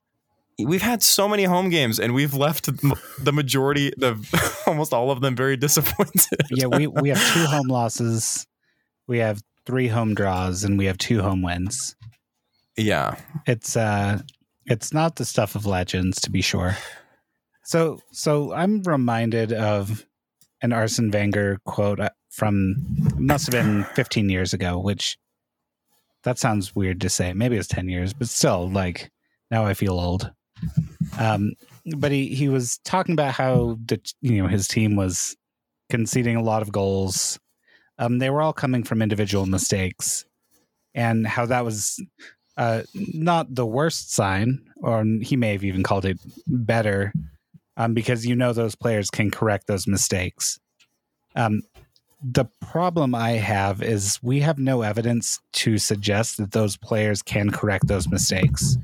We've 0.64 0.82
had 0.82 1.02
so 1.02 1.28
many 1.28 1.46
home 1.46 1.70
games, 1.70 2.00
and 2.00 2.14
we've 2.14 2.36
left 2.36 2.66
the 3.24 3.32
majority, 3.34 3.92
the 3.98 4.14
almost 4.68 4.94
all 4.94 5.10
of 5.10 5.20
them, 5.22 5.36
very 5.36 5.58
disappointed. 5.58 6.40
Yeah, 6.52 6.68
we, 6.68 6.86
we 6.86 7.10
have 7.10 7.34
two 7.34 7.46
home 7.46 7.68
losses, 7.68 8.46
we 9.08 9.18
have 9.20 9.42
three 9.66 9.88
home 9.88 10.14
draws, 10.14 10.64
and 10.64 10.78
we 10.78 10.86
have 10.86 11.00
two 11.00 11.20
home 11.24 11.42
wins. 11.42 11.96
yeah, 12.78 13.16
It's 13.48 13.76
uh 13.76 14.22
it's 14.66 14.94
not 14.94 15.16
the 15.16 15.26
stuff 15.26 15.56
of 15.56 15.66
legends 15.66 16.22
to 16.22 16.32
be 16.32 16.42
sure. 16.42 16.78
So 17.64 18.00
so 18.12 18.54
I'm 18.54 18.82
reminded 18.84 19.54
of 19.54 20.06
an 20.62 20.74
Arsene 20.74 21.12
Wenger 21.12 21.60
quote 21.66 22.00
uh, 22.00 22.10
from 22.30 22.76
must 23.18 23.52
have 23.52 23.54
been 23.54 23.84
15 23.96 24.30
years 24.30 24.54
ago, 24.54 24.80
which 24.80 25.18
that 26.24 26.38
sounds 26.38 26.76
weird 26.76 27.02
to 27.02 27.10
say. 27.10 27.34
Maybe 27.34 27.58
it's 27.58 27.68
10 27.68 27.90
years, 27.90 28.14
but 28.14 28.30
still 28.30 28.70
like 28.70 29.12
now 29.50 29.66
I 29.66 29.74
feel 29.74 30.00
old. 30.00 30.32
Um 31.20 31.54
but 31.98 32.12
he 32.12 32.28
he 32.28 32.48
was 32.48 32.80
talking 32.86 33.14
about 33.14 33.34
how 33.34 33.78
the 33.86 34.00
you 34.22 34.42
know 34.42 34.48
his 34.48 34.68
team 34.68 34.96
was 34.96 35.36
conceding 35.90 36.36
a 36.36 36.44
lot 36.44 36.62
of 36.62 36.72
goals. 36.72 37.40
Um 37.98 38.20
they 38.20 38.30
were 38.30 38.42
all 38.42 38.54
coming 38.54 38.84
from 38.84 39.02
individual 39.02 39.46
mistakes 39.46 40.26
and 40.94 41.26
how 41.26 41.46
that 41.46 41.66
was 41.66 42.00
uh, 42.62 42.84
not 42.94 43.56
the 43.56 43.66
worst 43.66 44.14
sign, 44.14 44.62
or 44.84 45.04
he 45.04 45.36
may 45.36 45.54
have 45.54 45.64
even 45.64 45.82
called 45.82 46.06
it 46.06 46.20
better, 46.46 47.12
um, 47.76 47.96
because 47.96 48.24
you 48.24 48.36
know 48.36 48.54
those 48.54 48.76
players 48.76 49.10
can 49.10 49.32
correct 49.32 49.66
those 49.66 49.88
mistakes. 49.88 50.60
Um, 51.36 51.64
the 52.24 52.46
problem 52.60 53.16
I 53.16 53.32
have 53.32 53.82
is 53.82 54.20
we 54.22 54.42
have 54.42 54.60
no 54.60 54.84
evidence 54.84 55.40
to 55.54 55.80
suggest 55.80 56.38
that 56.38 56.52
those 56.52 56.78
players 56.78 57.24
can 57.24 57.50
correct 57.50 57.88
those 57.88 58.08
mistakes. 58.08 58.78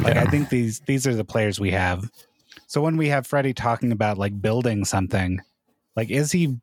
Like 0.00 0.16
I 0.16 0.24
think 0.24 0.48
these 0.48 0.80
these 0.86 1.06
are 1.06 1.14
the 1.14 1.22
players 1.22 1.60
we 1.60 1.72
have. 1.72 2.10
So 2.66 2.80
when 2.80 2.96
we 2.96 3.08
have 3.08 3.26
Freddie 3.26 3.52
talking 3.52 3.92
about 3.92 4.16
like 4.16 4.40
building 4.40 4.86
something, 4.86 5.42
like 5.96 6.08
is 6.08 6.32
he 6.32 6.56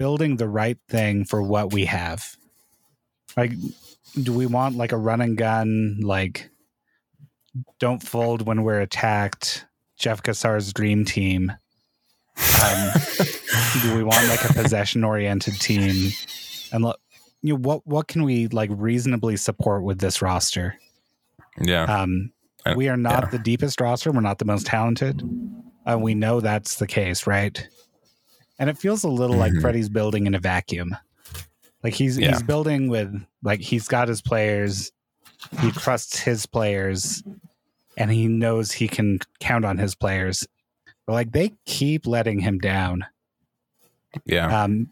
building 0.00 0.34
the 0.34 0.48
right 0.48 0.78
thing 0.88 1.24
for 1.24 1.40
what 1.44 1.72
we 1.72 1.84
have? 1.84 2.36
Like 3.36 3.52
do 4.22 4.32
we 4.32 4.46
want 4.46 4.76
like 4.76 4.92
a 4.92 4.96
run 4.96 5.20
and 5.20 5.36
gun 5.36 5.98
like 6.00 6.48
don't 7.78 8.02
fold 8.02 8.46
when 8.46 8.62
we're 8.62 8.80
attacked 8.80 9.66
jeff 9.98 10.22
cassar's 10.22 10.72
dream 10.72 11.04
team? 11.04 11.52
Um, 12.62 12.90
do 13.82 13.94
we 13.96 14.02
want 14.02 14.26
like 14.28 14.44
a 14.48 14.52
possession 14.52 15.04
oriented 15.04 15.58
team? 15.60 16.12
And 16.72 16.84
lo- 16.84 16.94
you 17.42 17.54
know 17.54 17.58
what 17.60 17.86
what 17.86 18.08
can 18.08 18.22
we 18.24 18.48
like 18.48 18.70
reasonably 18.72 19.36
support 19.36 19.82
with 19.84 19.98
this 20.00 20.20
roster? 20.22 20.76
Yeah, 21.60 21.84
um 21.84 22.32
Uh, 22.66 22.74
we 22.76 22.88
are 22.88 22.96
not 22.96 23.24
yeah. 23.24 23.30
the 23.30 23.38
deepest 23.38 23.80
roster. 23.80 24.10
We're 24.12 24.20
not 24.20 24.38
the 24.38 24.44
most 24.44 24.66
talented. 24.66 25.22
And 25.86 26.02
we 26.02 26.14
know 26.14 26.40
that's 26.40 26.76
the 26.76 26.86
case 26.86 27.26
right? 27.26 27.66
And 28.58 28.68
it 28.68 28.76
feels 28.78 29.04
a 29.04 29.08
little 29.08 29.36
like 29.36 29.52
Mhm. 29.52 29.60
freddie's 29.60 29.88
building 29.88 30.26
in 30.26 30.34
a 30.34 30.38
vacuum 30.40 30.96
like 31.86 31.94
he's 31.94 32.18
Yeah. 32.18 32.30
he's 32.32 32.42
building 32.42 32.88
with 32.88 33.14
like 33.42 33.60
he's 33.60 33.86
got 33.86 34.08
his 34.08 34.20
players 34.20 34.90
he 35.60 35.70
trusts 35.70 36.18
his 36.18 36.44
players 36.44 37.22
and 37.96 38.10
he 38.10 38.26
knows 38.26 38.72
he 38.72 38.88
can 38.88 39.20
count 39.38 39.64
on 39.64 39.78
his 39.78 39.94
players 39.94 40.46
but 41.06 41.12
like 41.12 41.30
they 41.30 41.52
keep 41.64 42.06
letting 42.06 42.40
him 42.40 42.58
down 42.58 43.06
yeah, 44.24 44.62
um, 44.62 44.90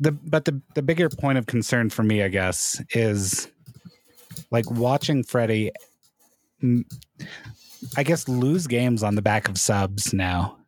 the 0.00 0.12
but 0.12 0.44
the 0.44 0.60
the 0.74 0.82
bigger 0.82 1.08
point 1.08 1.38
of 1.38 1.46
concern 1.46 1.90
for 1.90 2.02
me, 2.02 2.22
I 2.22 2.28
guess, 2.28 2.82
is 2.90 3.48
like 4.50 4.70
watching 4.70 5.22
Freddie. 5.22 5.72
I 7.96 8.02
guess 8.02 8.28
lose 8.28 8.66
games 8.66 9.02
on 9.02 9.14
the 9.14 9.22
back 9.22 9.48
of 9.48 9.58
subs 9.58 10.12
now, 10.12 10.58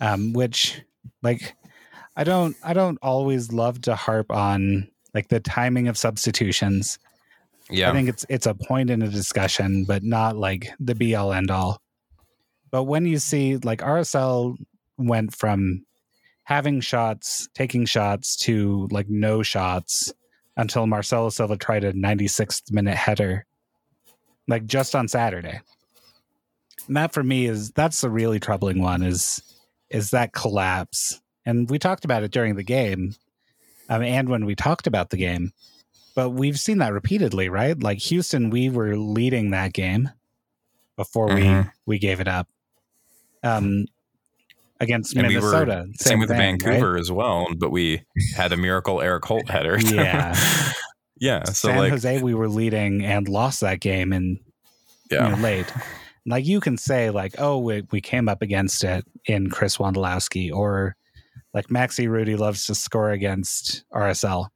um, 0.00 0.32
which 0.32 0.82
like 1.22 1.56
I 2.16 2.24
don't 2.24 2.56
I 2.62 2.72
don't 2.72 2.98
always 3.02 3.52
love 3.52 3.80
to 3.82 3.94
harp 3.94 4.30
on 4.30 4.88
like 5.14 5.28
the 5.28 5.40
timing 5.40 5.88
of 5.88 5.96
substitutions. 5.96 6.98
yeah. 7.70 7.90
I 7.90 7.92
think 7.92 8.08
it's 8.08 8.24
it's 8.28 8.46
a 8.46 8.54
point 8.54 8.90
in 8.90 9.02
a 9.02 9.08
discussion, 9.08 9.84
but 9.84 10.02
not 10.02 10.36
like 10.36 10.70
the 10.78 10.94
be 10.94 11.14
all 11.14 11.32
end 11.32 11.50
all. 11.50 11.80
But 12.70 12.84
when 12.84 13.06
you 13.06 13.18
see 13.18 13.56
like 13.58 13.80
RSL 13.80 14.56
went 14.98 15.34
from 15.34 15.84
having 16.44 16.80
shots, 16.80 17.48
taking 17.54 17.86
shots 17.86 18.36
to 18.36 18.88
like 18.90 19.08
no 19.08 19.42
shots 19.42 20.12
until 20.56 20.86
Marcelo 20.86 21.30
Silva 21.30 21.56
tried 21.56 21.84
a 21.84 21.92
96th 21.92 22.70
minute 22.70 22.96
header, 22.96 23.46
like 24.46 24.66
just 24.66 24.94
on 24.94 25.08
Saturday. 25.08 25.60
And 26.86 26.96
that 26.96 27.12
for 27.12 27.22
me 27.22 27.46
is 27.46 27.70
that's 27.70 28.02
the 28.02 28.10
really 28.10 28.38
troubling 28.38 28.80
one 28.80 29.02
is 29.02 29.42
is 29.90 30.10
that 30.10 30.32
collapse. 30.32 31.20
And 31.46 31.68
we 31.68 31.78
talked 31.78 32.04
about 32.04 32.22
it 32.22 32.30
during 32.30 32.56
the 32.56 32.62
game, 32.62 33.14
um, 33.88 34.02
and 34.02 34.28
when 34.28 34.44
we 34.46 34.54
talked 34.54 34.86
about 34.86 35.10
the 35.10 35.16
game. 35.16 35.52
But 36.14 36.30
we've 36.30 36.58
seen 36.58 36.78
that 36.78 36.92
repeatedly, 36.92 37.48
right? 37.48 37.80
Like 37.80 37.98
Houston, 37.98 38.50
we 38.50 38.70
were 38.70 38.96
leading 38.96 39.50
that 39.50 39.72
game 39.72 40.10
before 40.96 41.28
Mhm. 41.28 41.64
we 41.64 41.70
we 41.86 41.98
gave 41.98 42.20
it 42.20 42.28
up. 42.28 42.48
Um, 43.42 43.86
against 44.80 45.14
And 45.16 45.26
we 45.28 45.34
were- 45.36 45.40
Minnesota, 45.42 45.86
Same, 45.96 46.18
with 46.18 46.28
thing, 46.28 46.38
right? 46.38 46.62
Vancouver 46.62 46.96
as 46.96 47.10
well, 47.10 47.46
but 47.56 47.70
we 47.70 48.02
had 48.36 48.52
a 48.52 48.56
miracle 48.56 49.00
Erik 49.00 49.24
Holt 49.24 49.48
header. 49.48 49.78
Yeah. 49.84 50.34
yeah. 51.18 51.44
So 51.44 51.68
San 51.68 51.78
like, 51.78 51.90
Jose, 51.90 52.22
we 52.22 52.34
were 52.34 52.48
leading 52.48 53.04
and 53.04 53.28
lost 53.28 53.60
that 53.60 53.80
game 53.80 54.12
and 54.12 54.38
yeah, 55.10 55.30
you 55.30 55.36
know, 55.36 55.42
late. 55.42 55.72
Like 56.26 56.46
you 56.46 56.60
can 56.60 56.78
say, 56.78 57.10
like, 57.10 57.34
oh, 57.38 57.58
we, 57.58 57.82
we 57.90 58.00
came 58.00 58.28
up 58.28 58.40
against 58.40 58.82
it 58.82 59.04
in 59.26 59.50
Chris 59.50 59.76
Wondolowski, 59.76 60.50
or 60.52 60.96
like 61.54 61.68
Maxi 61.68 62.06
Urruti 62.08 62.36
loves 62.38 62.66
to 62.66 62.74
score 62.74 63.10
against 63.12 63.84
RSL. 63.94 64.48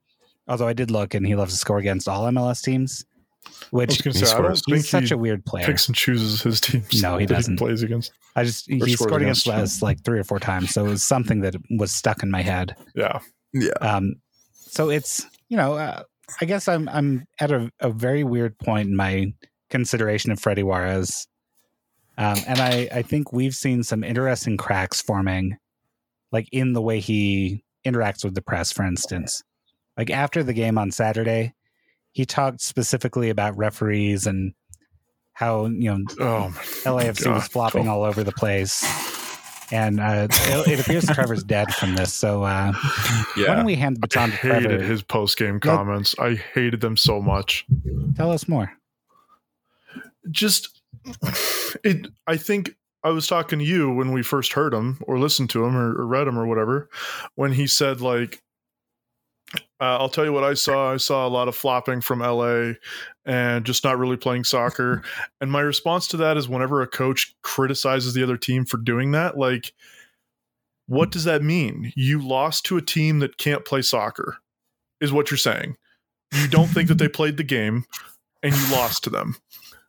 Although 0.49 0.69
I 0.69 0.73
did 0.73 0.91
look 0.91 1.15
and 1.15 1.27
he 1.27 1.35
loves 1.37 1.53
to 1.55 1.59
score 1.59 1.79
against 1.79 2.09
all 2.09 2.25
MLS 2.27 2.63
teams, 2.63 3.05
which 3.71 4.03
going 4.03 4.13
to 4.15 4.19
He 4.19 4.25
say, 4.27 4.33
I 4.35 4.41
don't 4.41 4.57
scores. 4.57 4.63
think 4.65 4.77
he's 4.79 4.89
such 4.89 5.09
he 5.09 5.15
a 5.15 5.19
weird 5.19 5.45
player. 5.45 5.65
picks 5.67 5.87
and 5.87 5.95
chooses 5.97 6.43
his 6.43 6.61
teams. 6.61 7.03
No, 7.03 7.17
he 7.19 7.27
doesn't. 7.27 7.57
plays 7.59 7.83
against. 7.83 8.13
I 8.35 8.45
just 8.45 8.67
he 8.69 8.79
scored 8.97 9.23
against 9.23 9.47
against 9.47 9.77
us 9.77 9.83
like 9.83 10.03
three 10.05 10.19
or 10.19 10.25
four 10.25 10.39
times, 10.41 10.71
so 10.73 10.85
it 10.87 10.89
was 10.89 11.05
something 11.05 11.41
that 11.41 11.55
was 11.79 11.93
stuck 11.93 12.23
in 12.23 12.31
my 12.31 12.43
head. 12.43 12.75
Yeah, 12.95 13.21
yeah, 13.53 13.71
Um, 13.81 14.15
so 14.53 14.91
it's 14.91 15.25
you 15.49 15.57
know, 15.57 15.75
uh, 15.75 16.03
I 16.41 16.45
guess 16.47 16.67
I'm 16.69 16.89
I'm 16.89 17.27
at 17.41 17.51
a, 17.51 17.71
a 17.81 17.91
very 17.91 18.25
weird 18.25 18.59
point 18.59 18.89
in 18.89 18.97
my 18.97 19.33
consideration 19.71 20.31
of 20.33 20.39
Freddie 20.41 20.63
Juarez, 20.63 21.27
um, 22.17 22.39
and 22.47 22.59
I 22.61 22.89
I 22.93 23.03
think 23.03 23.33
we've 23.33 23.55
seen 23.55 23.83
some 23.83 24.03
interesting 24.05 24.57
cracks 24.57 25.01
forming, 25.03 25.57
like 26.33 26.49
in 26.53 26.73
the 26.73 26.83
way 26.83 27.01
he 27.01 27.65
interacts 27.87 28.25
with 28.25 28.35
the 28.35 28.43
press, 28.43 28.73
for 28.73 28.85
instance. 28.85 29.43
Like 29.97 30.11
after 30.11 30.43
the 30.43 30.53
game 30.53 30.79
on 30.79 30.91
Saturday, 30.91 31.55
he 32.13 32.25
talked 32.25 32.61
specifically 32.61 33.31
about 33.31 33.57
referees 33.57 34.27
and 34.27 34.53
how 35.33 35.67
you 35.67 35.91
know 35.97 35.99
Oh, 36.21 36.53
LAFC 36.85 37.33
was 37.33 37.47
flopping 37.49 37.89
Oh. 37.89 37.93
all 37.93 38.05
over 38.05 38.25
the 38.25 38.33
place. 38.33 38.85
And 39.71 40.01
uh, 40.01 40.29
it, 40.31 40.69
it 40.69 40.81
appears 40.81 41.05
Trevor's 41.07 41.45
dead 41.45 41.75
from 41.75 41.95
this. 41.95 42.15
So 42.15 42.43
uh, 42.43 42.73
why 43.37 43.45
don't 43.55 43.67
we 43.67 43.75
hand 43.75 43.97
the 43.97 44.01
baton 44.01 44.31
to 44.31 44.37
Trevor? 44.39 44.61
hated 44.71 44.81
his 44.81 45.03
post 45.03 45.37
game 45.37 45.61
comments. 45.61 46.15
I 46.19 46.37
hated 46.55 46.81
them 46.81 46.97
so 46.97 47.21
much. 47.21 47.67
Tell 48.17 48.31
us 48.33 48.49
more. 48.49 48.73
Just 50.31 50.81
it. 51.85 52.09
I 52.27 52.37
think 52.39 52.75
I 53.05 53.11
was 53.11 53.27
talking 53.27 53.59
to 53.59 53.65
you 53.65 53.93
when 53.93 54.13
we 54.13 54.23
first 54.23 54.53
heard 54.53 54.75
him 54.75 54.99
or 55.03 55.19
listened 55.19 55.51
to 55.51 55.65
him 55.65 55.77
or, 55.77 56.01
or 56.01 56.07
read 56.07 56.27
him 56.27 56.39
or 56.39 56.47
whatever. 56.47 56.89
When 57.37 57.53
he 57.53 57.67
said 57.67 58.01
like, 58.01 58.43
uh, 59.55 59.97
"I'll 59.99 60.09
tell 60.09 60.25
you 60.25 60.33
what 60.33 60.45
I 60.45 60.55
saw. 60.55 60.93
I 60.93 60.97
saw 60.97 61.27
a 61.27 61.31
lot 61.31 61.49
of 61.49 61.57
flopping 61.57 62.01
from 62.01 62.21
LA 62.21 62.73
and 63.25 63.65
just 63.65 63.85
not 63.85 63.99
really 63.99 64.17
playing 64.17 64.45
soccer." 64.45 65.03
and 65.41 65.51
my 65.51 65.61
response 65.61 66.09
to 66.09 66.17
that 66.19 66.37
is, 66.37 66.49
whenever 66.49 66.83
a 66.83 66.87
coach 66.87 67.35
criticizes 67.43 68.15
the 68.15 68.23
other 68.23 68.37
team 68.37 68.65
for 68.65 68.79
doing 68.79 69.13
that, 69.13 69.39
like. 69.39 69.73
What 70.91 71.11
does 71.11 71.25
that 71.25 71.43
mean? 71.43 71.93
You 71.97 72.27
lost 72.27 72.65
to 72.65 72.79
a 72.79 72.81
team 72.81 73.19
that 73.19 73.37
can't 73.37 73.63
play 73.67 73.83
soccer, 73.83 74.39
is 75.03 75.13
what 75.13 75.31
you're 75.31 75.37
saying. 75.37 75.77
You 76.33 76.49
don't 76.49 76.69
think 76.69 76.89
that 76.89 76.97
they 76.97 77.09
played 77.11 77.37
the 77.37 77.45
game, 77.45 77.85
and 78.43 78.55
you 78.55 78.73
lost 78.73 79.05
to 79.05 79.11
them. 79.11 79.37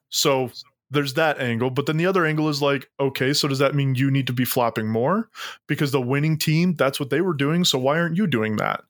So 0.10 0.52
there's 0.92 1.14
that 1.16 1.40
angle. 1.40 1.70
But 1.70 1.86
then 1.86 1.98
the 1.98 2.06
other 2.06 2.26
angle 2.26 2.50
is 2.50 2.62
like, 2.62 2.90
okay, 3.00 3.34
so 3.34 3.48
does 3.48 3.60
that 3.60 3.76
mean 3.76 3.96
you 3.96 4.10
need 4.10 4.28
to 4.28 4.34
be 4.34 4.46
flopping 4.46 4.88
more? 4.88 5.30
Because 5.68 5.92
the 5.92 6.02
winning 6.02 6.38
team, 6.38 6.76
that's 6.76 7.00
what 7.00 7.10
they 7.10 7.22
were 7.22 7.34
doing. 7.34 7.66
So 7.66 7.78
why 7.78 8.00
aren't 8.00 8.18
you 8.18 8.28
doing 8.28 8.58
that? 8.58 8.82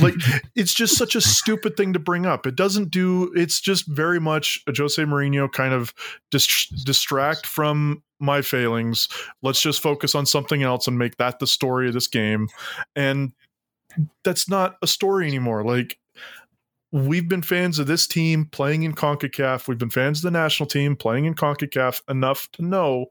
like 0.00 0.14
it's 0.54 0.74
just 0.74 0.96
such 0.96 1.14
a 1.14 1.20
stupid 1.20 1.76
thing 1.76 1.92
to 1.92 1.98
bring 1.98 2.26
up. 2.26 2.46
It 2.46 2.56
doesn't 2.56 2.90
do. 2.90 3.32
It's 3.34 3.60
just 3.60 3.86
very 3.86 4.20
much 4.20 4.62
a 4.66 4.72
Jose 4.76 5.02
Mourinho 5.02 5.50
kind 5.50 5.72
of 5.72 5.94
dis- 6.30 6.68
distract 6.84 7.46
from 7.46 8.02
my 8.18 8.42
failings. 8.42 9.08
Let's 9.42 9.60
just 9.60 9.82
focus 9.82 10.14
on 10.14 10.26
something 10.26 10.62
else 10.62 10.86
and 10.86 10.98
make 10.98 11.16
that 11.16 11.38
the 11.38 11.46
story 11.46 11.88
of 11.88 11.94
this 11.94 12.08
game. 12.08 12.48
And 12.94 13.32
that's 14.24 14.48
not 14.48 14.76
a 14.82 14.86
story 14.86 15.26
anymore. 15.26 15.64
Like 15.64 15.98
we've 16.92 17.28
been 17.28 17.42
fans 17.42 17.78
of 17.78 17.86
this 17.86 18.06
team 18.06 18.46
playing 18.46 18.82
in 18.82 18.94
CONCACAF. 18.94 19.68
We've 19.68 19.78
been 19.78 19.90
fans 19.90 20.18
of 20.18 20.32
the 20.32 20.38
national 20.38 20.68
team 20.68 20.96
playing 20.96 21.24
in 21.24 21.34
CONCACAF 21.34 22.02
enough 22.08 22.48
to 22.52 22.62
know 22.64 23.06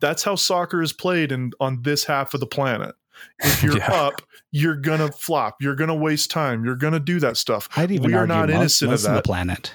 that's 0.00 0.22
how 0.22 0.36
soccer 0.36 0.82
is 0.82 0.92
played 0.92 1.32
in 1.32 1.52
on 1.60 1.82
this 1.82 2.04
half 2.04 2.34
of 2.34 2.40
the 2.40 2.46
planet. 2.46 2.94
If 3.40 3.62
you're 3.64 3.78
yeah. 3.78 3.92
up, 3.92 4.22
you're 4.50 4.76
gonna 4.76 5.12
flop. 5.12 5.56
You're 5.60 5.74
gonna 5.74 5.94
waste 5.94 6.30
time. 6.30 6.64
You're 6.64 6.76
gonna 6.76 7.00
do 7.00 7.20
that 7.20 7.36
stuff. 7.36 7.68
I'd 7.76 7.90
even 7.90 8.06
we 8.06 8.14
are 8.14 8.26
not 8.26 8.50
innocent 8.50 8.90
most 8.90 9.04
of 9.04 9.10
that. 9.10 9.16
The 9.16 9.28
planet. 9.28 9.72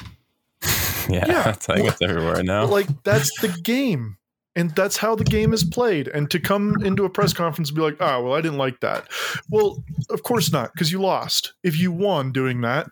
yeah, 1.09 1.25
yeah, 1.27 1.43
that's 1.43 1.69
I 1.69 1.81
guess 1.81 2.01
everywhere 2.01 2.43
now. 2.43 2.65
Like 2.65 3.03
that's 3.03 3.31
the 3.41 3.49
game. 3.49 4.17
And 4.55 4.69
that's 4.75 4.97
how 4.97 5.15
the 5.15 5.23
game 5.23 5.51
is 5.51 5.63
played. 5.63 6.07
And 6.09 6.29
to 6.29 6.39
come 6.39 6.75
into 6.85 7.05
a 7.05 7.09
press 7.09 7.33
conference 7.33 7.69
and 7.69 7.75
be 7.75 7.81
like, 7.81 7.97
oh, 7.99 8.21
well, 8.21 8.33
I 8.35 8.41
didn't 8.41 8.59
like 8.59 8.81
that. 8.81 9.07
Well, 9.49 9.83
of 10.11 10.21
course 10.21 10.51
not, 10.51 10.71
because 10.73 10.91
you 10.91 11.01
lost. 11.01 11.53
If 11.63 11.79
you 11.79 11.91
won 11.91 12.31
doing 12.31 12.61
that, 12.61 12.87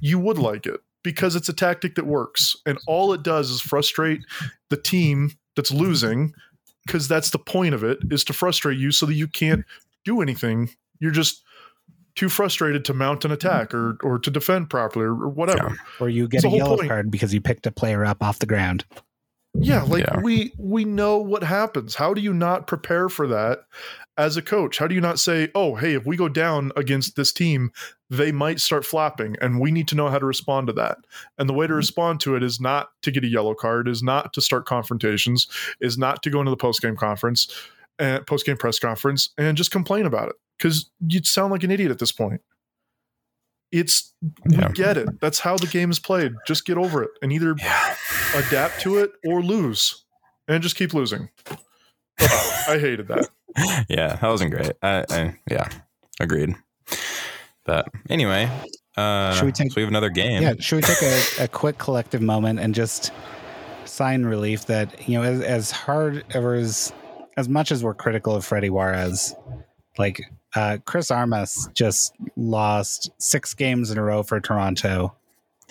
you 0.00 0.18
would 0.18 0.38
like 0.38 0.66
it 0.66 0.80
because 1.02 1.36
it's 1.36 1.48
a 1.48 1.52
tactic 1.52 1.94
that 1.96 2.06
works. 2.06 2.56
And 2.66 2.78
all 2.86 3.12
it 3.12 3.22
does 3.22 3.50
is 3.50 3.60
frustrate 3.60 4.20
the 4.70 4.76
team 4.76 5.32
that's 5.56 5.70
losing 5.70 6.32
because 6.86 7.08
that's 7.08 7.30
the 7.30 7.38
point 7.38 7.74
of 7.74 7.84
it 7.84 7.98
is 8.10 8.24
to 8.24 8.32
frustrate 8.32 8.78
you 8.78 8.90
so 8.90 9.06
that 9.06 9.14
you 9.14 9.28
can't 9.28 9.64
do 10.04 10.20
anything. 10.20 10.70
You're 10.98 11.12
just 11.12 11.42
too 12.14 12.28
frustrated 12.28 12.84
to 12.84 12.94
mount 12.94 13.24
an 13.24 13.30
attack 13.30 13.72
or 13.72 13.96
or 14.02 14.18
to 14.18 14.30
defend 14.30 14.68
properly 14.70 15.06
or, 15.06 15.28
whatever. 15.28 15.70
Yeah. 15.70 15.76
Or 16.00 16.08
you 16.08 16.28
get 16.28 16.44
a 16.44 16.48
yellow 16.48 16.76
point. 16.76 16.88
card 16.88 17.10
because 17.10 17.32
you 17.32 17.40
picked 17.40 17.66
a 17.66 17.72
player 17.72 18.04
up 18.04 18.22
off 18.22 18.38
the 18.38 18.46
ground. 18.46 18.84
Yeah, 19.54 19.82
like 19.82 20.04
yeah. 20.04 20.20
we 20.22 20.52
we 20.56 20.84
know 20.84 21.18
what 21.18 21.42
happens. 21.42 21.94
How 21.94 22.14
do 22.14 22.22
you 22.22 22.32
not 22.32 22.66
prepare 22.66 23.10
for 23.10 23.26
that 23.28 23.60
as 24.16 24.36
a 24.36 24.42
coach? 24.42 24.78
How 24.78 24.86
do 24.86 24.94
you 24.94 25.00
not 25.00 25.18
say, 25.18 25.50
"Oh, 25.54 25.74
hey, 25.74 25.94
if 25.94 26.06
we 26.06 26.16
go 26.16 26.28
down 26.28 26.72
against 26.74 27.16
this 27.16 27.32
team, 27.32 27.70
they 28.08 28.32
might 28.32 28.60
start 28.60 28.86
flapping 28.86 29.36
and 29.42 29.60
we 29.60 29.70
need 29.70 29.88
to 29.88 29.94
know 29.94 30.08
how 30.08 30.18
to 30.18 30.24
respond 30.24 30.68
to 30.68 30.72
that." 30.74 30.98
And 31.36 31.50
the 31.50 31.52
way 31.52 31.66
to 31.66 31.70
mm-hmm. 31.70 31.76
respond 31.76 32.20
to 32.20 32.34
it 32.34 32.42
is 32.42 32.60
not 32.60 32.88
to 33.02 33.10
get 33.10 33.24
a 33.24 33.28
yellow 33.28 33.54
card, 33.54 33.88
is 33.88 34.02
not 34.02 34.32
to 34.32 34.40
start 34.40 34.64
confrontations, 34.64 35.46
is 35.82 35.98
not 35.98 36.22
to 36.22 36.30
go 36.30 36.40
into 36.40 36.50
the 36.50 36.56
post-game 36.56 36.96
conference, 36.96 37.46
and 37.98 38.26
post-game 38.26 38.56
press 38.56 38.78
conference 38.78 39.30
and 39.36 39.56
just 39.56 39.70
complain 39.70 40.06
about 40.06 40.28
it 40.28 40.36
cuz 40.58 40.90
you'd 41.06 41.26
sound 41.26 41.52
like 41.52 41.62
an 41.62 41.70
idiot 41.70 41.90
at 41.90 41.98
this 41.98 42.12
point. 42.12 42.40
It's 43.72 44.12
yeah. 44.48 44.68
we 44.68 44.74
get 44.74 44.96
it. 44.96 45.20
That's 45.20 45.40
how 45.40 45.56
the 45.56 45.66
game 45.66 45.90
is 45.90 45.98
played. 45.98 46.34
Just 46.46 46.66
get 46.66 46.76
over 46.76 47.02
it 47.02 47.10
and 47.22 47.32
either 47.32 47.54
yeah. 47.58 47.94
adapt 48.34 48.80
to 48.82 48.98
it 48.98 49.12
or 49.26 49.42
lose, 49.42 50.04
and 50.46 50.62
just 50.62 50.76
keep 50.76 50.92
losing. 50.92 51.30
Oh, 52.20 52.64
I 52.68 52.78
hated 52.78 53.08
that. 53.08 53.28
yeah, 53.88 54.16
that 54.16 54.22
wasn't 54.22 54.52
great. 54.52 54.72
I, 54.82 55.04
I 55.10 55.38
yeah, 55.50 55.68
agreed. 56.20 56.54
But 57.64 57.88
anyway, 58.10 58.50
uh, 58.96 59.34
should 59.34 59.46
we 59.46 59.52
take? 59.52 59.72
So 59.72 59.76
we 59.76 59.82
have 59.82 59.90
another 59.90 60.10
game. 60.10 60.42
Yeah, 60.42 60.54
should 60.58 60.76
we 60.76 60.82
take 60.82 61.02
a, 61.02 61.44
a 61.44 61.48
quick 61.48 61.78
collective 61.78 62.20
moment 62.20 62.60
and 62.60 62.74
just 62.74 63.10
sign 63.84 64.24
relief 64.24 64.66
that 64.66 65.08
you 65.08 65.18
know, 65.18 65.24
as, 65.24 65.40
as 65.40 65.70
hard 65.70 66.24
as 66.34 66.92
as 67.36 67.48
much 67.48 67.72
as 67.72 67.82
we're 67.82 67.94
critical 67.94 68.34
of 68.34 68.44
Freddy 68.44 68.70
Juarez, 68.70 69.34
like 69.98 70.20
uh, 70.54 70.78
Chris 70.84 71.10
Armas 71.10 71.68
just 71.74 72.14
lost 72.36 73.10
six 73.18 73.54
games 73.54 73.90
in 73.90 73.98
a 73.98 74.02
row 74.02 74.22
for 74.22 74.40
Toronto, 74.40 75.14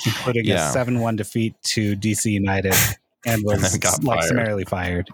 including 0.06 0.46
yeah. 0.46 0.70
a 0.70 0.72
seven-one 0.72 1.16
defeat 1.16 1.56
to 1.64 1.96
DC 1.96 2.32
United, 2.32 2.74
and 3.26 3.44
was 3.44 3.74
and 3.74 3.84
like 4.04 4.20
fired. 4.20 4.28
summarily 4.28 4.66
fired. 4.66 5.10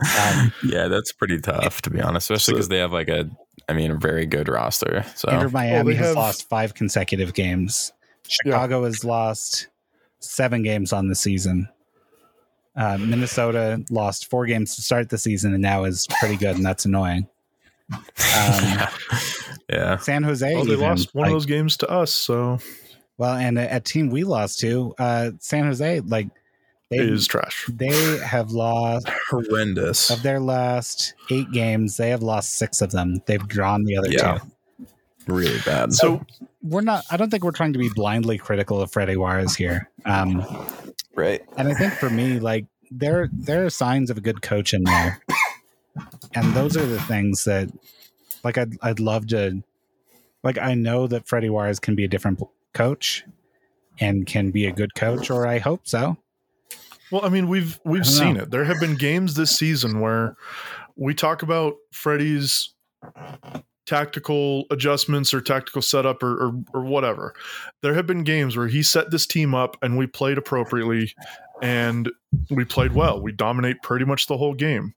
Um, 0.00 0.52
yeah, 0.64 0.88
that's 0.88 1.12
pretty 1.12 1.38
tough 1.38 1.82
to 1.82 1.90
be 1.90 2.00
honest, 2.00 2.30
especially 2.30 2.54
because 2.54 2.66
so, 2.66 2.70
they 2.70 2.78
have 2.78 2.92
like 2.92 3.08
a, 3.08 3.30
I 3.68 3.72
mean, 3.72 3.90
a 3.90 3.96
very 3.96 4.26
good 4.26 4.48
roster. 4.48 5.04
So 5.14 5.28
Inter 5.30 5.48
Miami 5.48 5.94
has 5.94 6.08
have, 6.08 6.16
lost 6.16 6.48
five 6.48 6.74
consecutive 6.74 7.34
games. 7.34 7.92
Chicago 8.26 8.80
yeah. 8.80 8.86
has 8.86 9.04
lost 9.04 9.68
seven 10.20 10.62
games 10.62 10.92
on 10.92 11.08
the 11.08 11.14
season. 11.14 11.68
Uh, 12.74 12.96
Minnesota 12.98 13.84
lost 13.90 14.30
four 14.30 14.46
games 14.46 14.74
to 14.76 14.82
start 14.82 15.10
the 15.10 15.18
season 15.18 15.52
and 15.52 15.62
now 15.62 15.84
is 15.84 16.06
pretty 16.18 16.36
good, 16.36 16.56
and 16.56 16.64
that's 16.64 16.84
annoying. 16.84 17.28
Um, 17.92 18.88
yeah. 19.68 19.96
San 20.00 20.22
Jose. 20.22 20.54
Well, 20.54 20.64
they 20.64 20.72
even, 20.72 20.84
lost 20.84 21.14
one 21.14 21.22
like, 21.22 21.30
of 21.30 21.34
those 21.34 21.46
games 21.46 21.76
to 21.78 21.90
us. 21.90 22.12
So, 22.12 22.58
well, 23.18 23.34
and 23.34 23.58
a, 23.58 23.76
a 23.76 23.80
team 23.80 24.10
we 24.10 24.24
lost 24.24 24.60
to, 24.60 24.94
uh, 24.98 25.30
San 25.38 25.64
Jose, 25.64 26.00
like, 26.00 26.28
they, 26.90 26.98
it 26.98 27.10
is 27.10 27.26
trash. 27.26 27.70
They 27.72 28.18
have 28.18 28.50
lost 28.50 29.08
horrendous 29.30 30.10
of 30.10 30.22
their 30.22 30.40
last 30.40 31.14
eight 31.30 31.50
games. 31.50 31.96
They 31.96 32.10
have 32.10 32.22
lost 32.22 32.58
six 32.58 32.82
of 32.82 32.90
them. 32.90 33.22
They've 33.24 33.46
drawn 33.48 33.84
the 33.84 33.96
other 33.96 34.10
yeah. 34.10 34.38
two. 34.38 34.86
Really 35.26 35.58
bad. 35.64 35.94
So 35.94 36.22
we're 36.62 36.82
not. 36.82 37.04
I 37.10 37.16
don't 37.16 37.30
think 37.30 37.44
we're 37.44 37.52
trying 37.52 37.72
to 37.72 37.78
be 37.78 37.88
blindly 37.88 38.36
critical 38.36 38.82
of 38.82 38.92
Freddy 38.92 39.16
Juarez 39.16 39.54
here. 39.54 39.88
Um, 40.04 40.44
right. 41.14 41.40
And 41.56 41.68
I 41.68 41.74
think 41.74 41.94
for 41.94 42.10
me, 42.10 42.38
like 42.40 42.66
there 42.90 43.30
there 43.32 43.64
are 43.64 43.70
signs 43.70 44.10
of 44.10 44.18
a 44.18 44.20
good 44.20 44.42
coach 44.42 44.74
in 44.74 44.84
there 44.84 45.20
and 46.34 46.54
those 46.54 46.76
are 46.76 46.86
the 46.86 47.00
things 47.02 47.44
that 47.44 47.70
like 48.44 48.58
I'd 48.58 48.76
I'd 48.82 49.00
love 49.00 49.26
to 49.28 49.62
like 50.42 50.58
I 50.58 50.74
know 50.74 51.06
that 51.06 51.26
Freddy 51.26 51.50
Juarez 51.50 51.78
can 51.78 51.94
be 51.94 52.04
a 52.04 52.08
different 52.08 52.40
coach 52.72 53.24
and 54.00 54.26
can 54.26 54.50
be 54.50 54.66
a 54.66 54.72
good 54.72 54.94
coach, 54.94 55.30
or 55.30 55.46
I 55.46 55.58
hope 55.58 55.86
so. 55.86 56.16
Well, 57.10 57.24
I 57.24 57.28
mean, 57.28 57.48
we've 57.48 57.78
we've 57.84 58.06
seen 58.06 58.34
know. 58.34 58.42
it. 58.42 58.50
There 58.50 58.64
have 58.64 58.80
been 58.80 58.96
games 58.96 59.34
this 59.34 59.56
season 59.56 60.00
where 60.00 60.36
we 60.96 61.14
talk 61.14 61.42
about 61.42 61.74
Freddy's 61.92 62.74
tactical 63.84 64.64
adjustments 64.70 65.34
or 65.34 65.40
tactical 65.40 65.82
setup 65.82 66.22
or, 66.22 66.46
or, 66.46 66.52
or 66.72 66.84
whatever. 66.84 67.34
There 67.82 67.94
have 67.94 68.06
been 68.06 68.24
games 68.24 68.56
where 68.56 68.68
he 68.68 68.82
set 68.82 69.10
this 69.10 69.26
team 69.26 69.54
up 69.54 69.76
and 69.82 69.98
we 69.98 70.06
played 70.06 70.38
appropriately 70.38 71.12
and 71.60 72.10
we 72.50 72.64
played 72.64 72.92
well. 72.92 73.20
We 73.20 73.32
dominate 73.32 73.82
pretty 73.82 74.04
much 74.04 74.26
the 74.26 74.36
whole 74.36 74.54
game. 74.54 74.94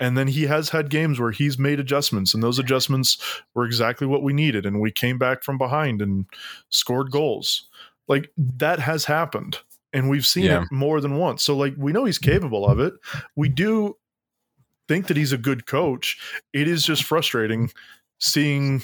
And 0.00 0.16
then 0.16 0.28
he 0.28 0.44
has 0.44 0.68
had 0.68 0.90
games 0.90 1.18
where 1.18 1.32
he's 1.32 1.58
made 1.58 1.80
adjustments, 1.80 2.34
and 2.34 2.42
those 2.42 2.58
adjustments 2.58 3.18
were 3.54 3.64
exactly 3.64 4.06
what 4.06 4.22
we 4.22 4.32
needed. 4.32 4.64
And 4.64 4.80
we 4.80 4.92
came 4.92 5.18
back 5.18 5.42
from 5.42 5.58
behind 5.58 6.00
and 6.00 6.26
scored 6.70 7.10
goals. 7.10 7.66
Like 8.06 8.30
that 8.36 8.78
has 8.78 9.04
happened. 9.04 9.58
And 9.92 10.10
we've 10.10 10.26
seen 10.26 10.44
yeah. 10.44 10.62
it 10.62 10.68
more 10.70 11.00
than 11.00 11.16
once. 11.16 11.42
So, 11.42 11.56
like, 11.56 11.74
we 11.78 11.92
know 11.92 12.04
he's 12.04 12.18
capable 12.18 12.68
of 12.68 12.78
it. 12.78 12.92
We 13.36 13.48
do 13.48 13.96
think 14.86 15.06
that 15.06 15.16
he's 15.16 15.32
a 15.32 15.38
good 15.38 15.66
coach. 15.66 16.18
It 16.52 16.68
is 16.68 16.84
just 16.84 17.04
frustrating 17.04 17.70
seeing 18.20 18.82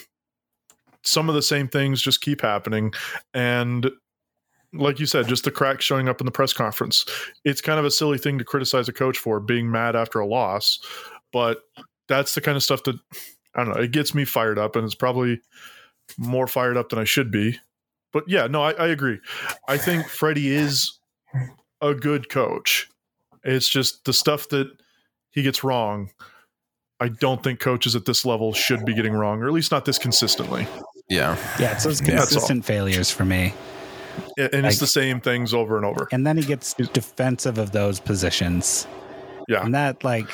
some 1.03 1.29
of 1.29 1.35
the 1.35 1.43
same 1.43 1.69
things 1.69 2.01
just 2.01 2.23
keep 2.23 2.41
happening. 2.41 2.93
And 3.35 3.91
like 4.75 5.01
you 5.01 5.07
said, 5.07 5.29
just 5.29 5.45
the 5.45 5.51
cracks 5.51 5.85
showing 5.85 6.09
up 6.09 6.21
in 6.21 6.25
the 6.25 6.33
press 6.33 6.53
conference. 6.53 7.05
It's 7.45 7.61
kind 7.61 7.79
of 7.79 7.85
a 7.85 7.91
silly 7.91 8.19
thing 8.19 8.39
to 8.39 8.45
criticize 8.45 8.89
a 8.89 8.93
coach 8.93 9.19
for 9.19 9.41
being 9.41 9.71
mad 9.71 9.97
after 9.97 10.21
a 10.21 10.27
loss, 10.27 10.81
but 11.33 11.63
that's 12.09 12.35
the 12.35 12.41
kind 12.41 12.57
of 12.57 12.63
stuff 12.63 12.83
that 12.85 12.97
I 13.55 13.65
don't 13.65 13.75
know. 13.75 13.81
It 13.81 13.93
gets 13.93 14.15
me 14.15 14.25
fired 14.25 14.59
up, 14.59 14.77
and 14.77 14.85
it's 14.85 14.95
probably 14.95 15.41
more 16.19 16.47
fired 16.47 16.77
up 16.77 16.91
than 16.91 16.99
I 16.99 17.05
should 17.05 17.31
be. 17.31 17.59
But 18.13 18.25
yeah, 18.29 18.47
no, 18.47 18.63
I, 18.63 18.73
I 18.73 18.89
agree. 18.89 19.19
I 19.69 19.77
think 19.77 20.07
Freddy 20.09 20.55
is 20.55 20.99
a 21.81 21.95
good 21.95 22.29
coach. 22.29 22.89
It's 23.43 23.69
just 23.69 24.05
the 24.05 24.13
stuff 24.13 24.49
that 24.51 24.71
he 25.31 25.43
gets 25.43 25.65
wrong. 25.65 26.11
I 27.01 27.09
don't 27.09 27.43
think 27.43 27.61
coaches 27.61 27.97
at 27.97 28.05
this 28.05 28.25
level 28.25 28.53
should 28.53 28.85
be 28.85 28.95
getting 28.95 29.13
wrong, 29.13 29.43
or 29.43 29.47
at 29.47 29.53
least 29.53 29.73
not 29.73 29.85
this 29.85 29.99
consistently. 29.99 30.67
Yeah, 31.09 31.37
yeah, 31.59 31.73
it's 31.73 31.85
those 31.85 32.01
consistent 32.01 32.65
failures 32.65 33.11
for 33.11 33.25
me 33.25 33.53
and 34.37 34.63
like, 34.63 34.73
it's 34.73 34.81
the 34.81 34.87
same 34.87 35.21
things 35.21 35.55
over 35.55 35.77
and 35.77 35.85
over. 35.87 36.09
And 36.13 36.27
then 36.27 36.37
he 36.37 36.45
gets 36.45 36.75
defensive 36.75 37.59
of 37.59 37.73
those 37.73 38.01
positions. 38.01 38.87
Yeah, 39.49 39.65
and 39.65 39.75
that 39.75 40.05
like 40.05 40.29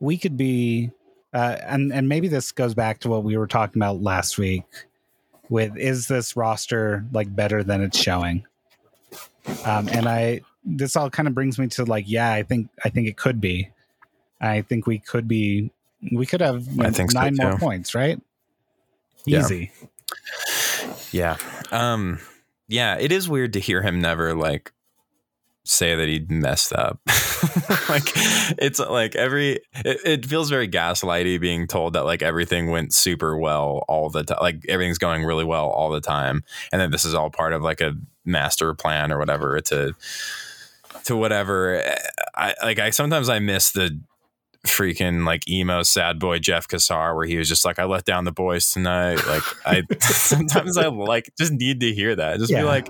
we 0.00 0.16
could 0.16 0.36
be, 0.36 0.90
uh, 1.34 1.56
and 1.62 1.92
and 1.92 2.08
maybe 2.08 2.28
this 2.28 2.52
goes 2.52 2.74
back 2.74 3.00
to 3.00 3.08
what 3.08 3.24
we 3.24 3.36
were 3.36 3.46
talking 3.46 3.80
about 3.80 4.02
last 4.02 4.38
week. 4.38 4.64
With 5.48 5.76
is 5.76 6.08
this 6.08 6.36
roster 6.36 7.04
like 7.12 7.34
better 7.34 7.62
than 7.62 7.82
it's 7.82 7.98
showing? 7.98 8.44
Um, 9.64 9.88
and 9.88 10.08
I 10.08 10.40
this 10.64 10.96
all 10.96 11.08
kind 11.10 11.28
of 11.28 11.34
brings 11.34 11.58
me 11.58 11.68
to 11.68 11.84
like, 11.84 12.04
yeah, 12.08 12.32
I 12.32 12.42
think 12.42 12.68
I 12.84 12.88
think 12.88 13.06
it 13.06 13.16
could 13.16 13.40
be. 13.40 13.70
I 14.40 14.62
think 14.62 14.86
we 14.86 14.98
could 14.98 15.28
be. 15.28 15.70
We 16.12 16.26
could 16.26 16.40
have 16.40 16.66
I 16.80 16.90
think 16.90 17.14
nine 17.14 17.36
so 17.36 17.42
more 17.42 17.58
points, 17.58 17.94
right? 17.94 18.20
Easy. 19.26 19.72
Yeah. 21.12 21.36
yeah. 21.70 21.88
Um 21.92 22.18
yeah, 22.68 22.96
it 22.98 23.12
is 23.12 23.28
weird 23.28 23.52
to 23.54 23.60
hear 23.60 23.82
him 23.82 24.00
never 24.00 24.34
like 24.34 24.72
say 25.64 25.96
that 25.96 26.08
he 26.08 26.24
messed 26.28 26.72
up. 26.72 27.00
like 27.88 28.12
it's 28.58 28.78
like 28.78 29.14
every 29.16 29.60
it, 29.84 29.98
it, 30.04 30.26
feels 30.26 30.48
very 30.48 30.68
gaslighty 30.68 31.40
being 31.40 31.66
told 31.66 31.92
that 31.94 32.04
like 32.04 32.22
everything 32.22 32.70
went 32.70 32.94
super 32.94 33.36
well 33.36 33.84
all 33.88 34.08
the 34.08 34.24
time, 34.24 34.38
like 34.40 34.64
everything's 34.68 34.98
going 34.98 35.24
really 35.24 35.44
well 35.44 35.68
all 35.68 35.90
the 35.90 36.00
time, 36.00 36.44
and 36.72 36.80
then 36.80 36.90
this 36.90 37.04
is 37.04 37.14
all 37.14 37.30
part 37.30 37.52
of 37.52 37.62
like 37.62 37.80
a 37.80 37.94
master 38.24 38.74
plan 38.74 39.12
or 39.12 39.18
whatever 39.18 39.60
to 39.60 39.94
to 41.04 41.16
whatever. 41.16 41.82
I 42.34 42.54
like 42.62 42.78
I 42.78 42.90
sometimes 42.90 43.28
I 43.28 43.38
miss 43.38 43.72
the 43.72 44.00
freaking 44.66 45.24
like 45.24 45.48
emo 45.48 45.82
sad 45.82 46.18
boy 46.18 46.38
Jeff 46.38 46.68
Cassar 46.68 47.14
where 47.14 47.26
he 47.26 47.36
was 47.36 47.48
just 47.48 47.64
like 47.64 47.78
I 47.78 47.84
let 47.84 48.04
down 48.04 48.24
the 48.24 48.32
boys 48.32 48.70
tonight. 48.70 49.24
Like 49.26 49.42
I 49.64 49.82
sometimes 50.00 50.76
I 50.76 50.88
like 50.88 51.32
just 51.38 51.52
need 51.52 51.80
to 51.80 51.92
hear 51.92 52.14
that. 52.14 52.38
Just 52.38 52.50
yeah. 52.50 52.60
be 52.60 52.64
like 52.64 52.88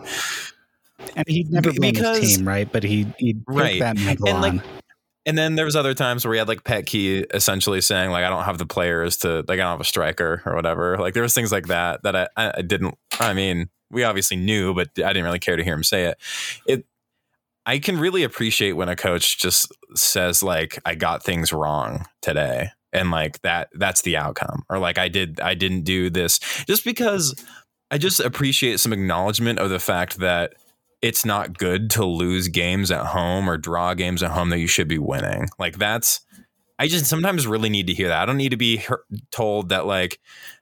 and 1.14 1.24
he'd 1.28 1.50
never 1.50 1.72
been 1.72 2.04
on 2.04 2.20
his 2.20 2.36
team, 2.36 2.48
right? 2.48 2.70
But 2.70 2.82
he 2.82 3.06
he'd 3.18 3.42
right. 3.46 3.80
that 3.80 3.96
mantle 3.96 4.28
and 4.28 4.40
like, 4.40 4.62
And 5.24 5.36
then 5.36 5.54
there 5.54 5.64
was 5.64 5.76
other 5.76 5.94
times 5.94 6.24
where 6.24 6.34
he 6.34 6.38
had 6.38 6.48
like 6.48 6.64
Petke 6.64 7.26
essentially 7.34 7.80
saying 7.80 8.10
like 8.10 8.24
I 8.24 8.28
don't 8.28 8.44
have 8.44 8.58
the 8.58 8.66
players 8.66 9.18
to 9.18 9.44
like 9.48 9.50
I 9.50 9.56
don't 9.56 9.72
have 9.72 9.80
a 9.80 9.84
striker 9.84 10.42
or 10.44 10.54
whatever. 10.54 10.98
Like 10.98 11.14
there 11.14 11.22
was 11.22 11.34
things 11.34 11.52
like 11.52 11.66
that 11.68 12.02
that 12.02 12.16
I, 12.16 12.28
I 12.36 12.62
didn't. 12.62 12.96
I 13.20 13.34
mean, 13.34 13.68
we 13.90 14.04
obviously 14.04 14.36
knew, 14.36 14.74
but 14.74 14.88
I 14.96 15.08
didn't 15.08 15.24
really 15.24 15.38
care 15.38 15.56
to 15.56 15.64
hear 15.64 15.74
him 15.74 15.84
say 15.84 16.04
it. 16.04 16.18
It 16.66 16.86
I 17.66 17.80
can 17.80 17.98
really 17.98 18.22
appreciate 18.22 18.72
when 18.72 18.88
a 18.88 18.96
coach 18.96 19.38
just 19.38 19.70
says 19.96 20.42
like 20.42 20.78
I 20.84 20.94
got 20.94 21.24
things 21.24 21.52
wrong 21.52 22.06
today 22.22 22.68
and 22.92 23.10
like 23.10 23.42
that 23.42 23.68
that's 23.74 24.02
the 24.02 24.16
outcome 24.16 24.62
or 24.70 24.78
like 24.78 24.98
I 24.98 25.08
did 25.08 25.40
I 25.40 25.54
didn't 25.54 25.82
do 25.82 26.08
this 26.08 26.38
just 26.66 26.84
because 26.84 27.34
I 27.90 27.98
just 27.98 28.20
appreciate 28.20 28.78
some 28.78 28.92
acknowledgement 28.92 29.58
of 29.58 29.70
the 29.70 29.80
fact 29.80 30.18
that 30.18 30.54
it's 31.02 31.24
not 31.24 31.58
good 31.58 31.90
to 31.90 32.04
lose 32.04 32.48
games 32.48 32.90
at 32.90 33.06
home 33.06 33.50
or 33.50 33.58
draw 33.58 33.94
games 33.94 34.22
at 34.22 34.30
home 34.30 34.50
that 34.50 34.58
you 34.58 34.66
should 34.66 34.88
be 34.88 34.98
winning. 34.98 35.48
Like 35.58 35.76
that's 35.76 36.20
I 36.78 36.86
just 36.88 37.06
sometimes 37.06 37.46
really 37.46 37.70
need 37.70 37.86
to 37.88 37.94
hear 37.94 38.08
that. 38.08 38.20
I 38.20 38.26
don't 38.26 38.36
need 38.36 38.50
to 38.50 38.56
be 38.56 38.84
told 39.30 39.70
that 39.70 39.86
like 39.86 40.20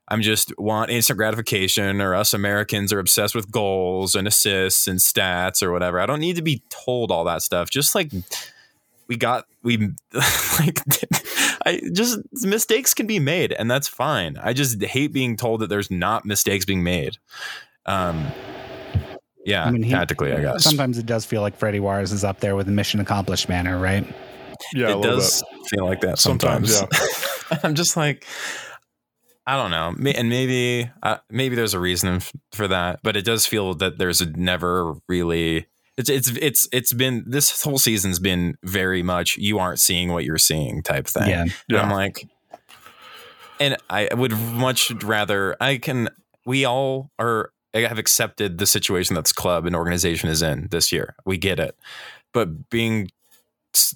I'm 0.09 0.21
just 0.21 0.53
want 0.59 0.91
instant 0.91 1.17
gratification 1.17 2.01
or 2.01 2.15
us 2.15 2.35
Americans 2.35 2.93
are 2.93 2.99
obsessed 2.99 3.35
with 3.35 3.51
goals 3.51 4.15
and 4.15 4.29
assists 4.29 4.87
and 4.87 4.99
stats 4.99 5.63
or 5.63 5.73
whatever. 5.73 5.99
I 5.99 6.07
don't 6.07 6.21
need 6.21 6.37
to 6.37 6.43
be 6.43 6.63
told 6.71 7.11
all 7.11 7.25
that 7.25 7.43
stuff. 7.43 7.71
Just 7.71 7.95
like 7.95 8.13
we 9.09 9.17
got 9.17 9.47
we 9.63 9.79
like 10.59 10.81
I 11.65 11.81
just 11.93 12.19
mistakes 12.43 12.93
can 12.93 13.07
be 13.07 13.19
made 13.19 13.53
and 13.53 13.71
that's 13.71 13.89
fine. 13.89 14.37
I 14.43 14.53
just 14.53 14.83
hate 14.83 15.13
being 15.13 15.37
told 15.37 15.61
that 15.61 15.69
there's 15.69 15.91
not 15.91 16.27
mistakes 16.27 16.65
being 16.65 16.83
made. 16.83 17.17
Um 17.87 18.27
yeah, 19.47 19.65
I 19.65 19.71
mean, 19.71 19.83
he, 19.83 19.91
tactically, 19.91 20.33
I 20.33 20.41
guess. 20.41 20.65
Sometimes 20.65 20.97
it 20.97 21.05
does 21.05 21.27
feel 21.27 21.43
like 21.43 21.55
Freddy 21.55 21.79
Juarez 21.79 22.13
is 22.13 22.25
up 22.25 22.41
there 22.41 22.57
with 22.57 22.67
a 22.67 22.73
mission 22.73 23.01
accomplished 23.01 23.49
manner, 23.49 23.79
right? 23.79 24.07
Yeah, 24.73 24.97
it 24.97 25.03
does 25.03 25.43
bit. 25.43 25.69
feel 25.69 25.85
like 25.85 26.01
that 26.01 26.19
sometimes. 26.19 26.75
sometimes 26.75 27.43
yeah. 27.51 27.59
I'm 27.63 27.75
just 27.75 27.95
like, 27.95 28.27
I 29.47 29.57
don't 29.57 29.71
know, 29.71 29.95
and 30.13 30.29
maybe 30.29 30.91
uh, 31.03 31.19
maybe 31.31 31.55
there's 31.55 31.75
a 31.75 31.81
reason 31.81 32.21
for 32.53 32.67
that, 32.69 33.01
but 33.03 33.15
it 33.15 33.25
does 33.25 33.47
feel 33.47 33.75
that 33.75 33.99
there's 33.99 34.21
a 34.21 34.27
never 34.27 34.95
really. 35.07 35.67
It's 35.97 36.09
it's 36.09 36.31
it's 36.31 36.67
it's 36.73 36.93
been 36.93 37.25
this 37.27 37.63
whole 37.63 37.79
season's 37.79 38.19
been 38.19 38.57
very 38.65 39.03
much 39.03 39.37
you 39.37 39.59
aren't 39.59 39.81
seeing 39.81 40.13
what 40.13 40.25
you're 40.25 40.39
seeing 40.39 40.83
type 40.83 41.07
thing. 41.07 41.29
Yeah, 41.29 41.45
yeah. 41.69 41.83
I'm 41.83 41.91
like, 41.91 42.27
and 43.61 43.77
I 43.91 44.09
would 44.13 44.33
much 44.33 44.91
rather 45.03 45.57
I 45.61 45.77
can. 45.77 46.09
We 46.47 46.65
all 46.65 47.11
are 47.19 47.53
have 47.75 47.99
accepted 47.99 48.59
the 48.59 48.67
situation 48.67 49.15
that 49.15 49.25
this 49.25 49.33
club 49.33 49.67
and 49.67 49.77
organization 49.77 50.31
is 50.31 50.43
in 50.43 50.69
this 50.71 50.91
year. 50.91 51.17
We 51.27 51.37
get 51.37 51.61
it, 51.61 51.77
but 52.33 52.71
being 52.71 53.11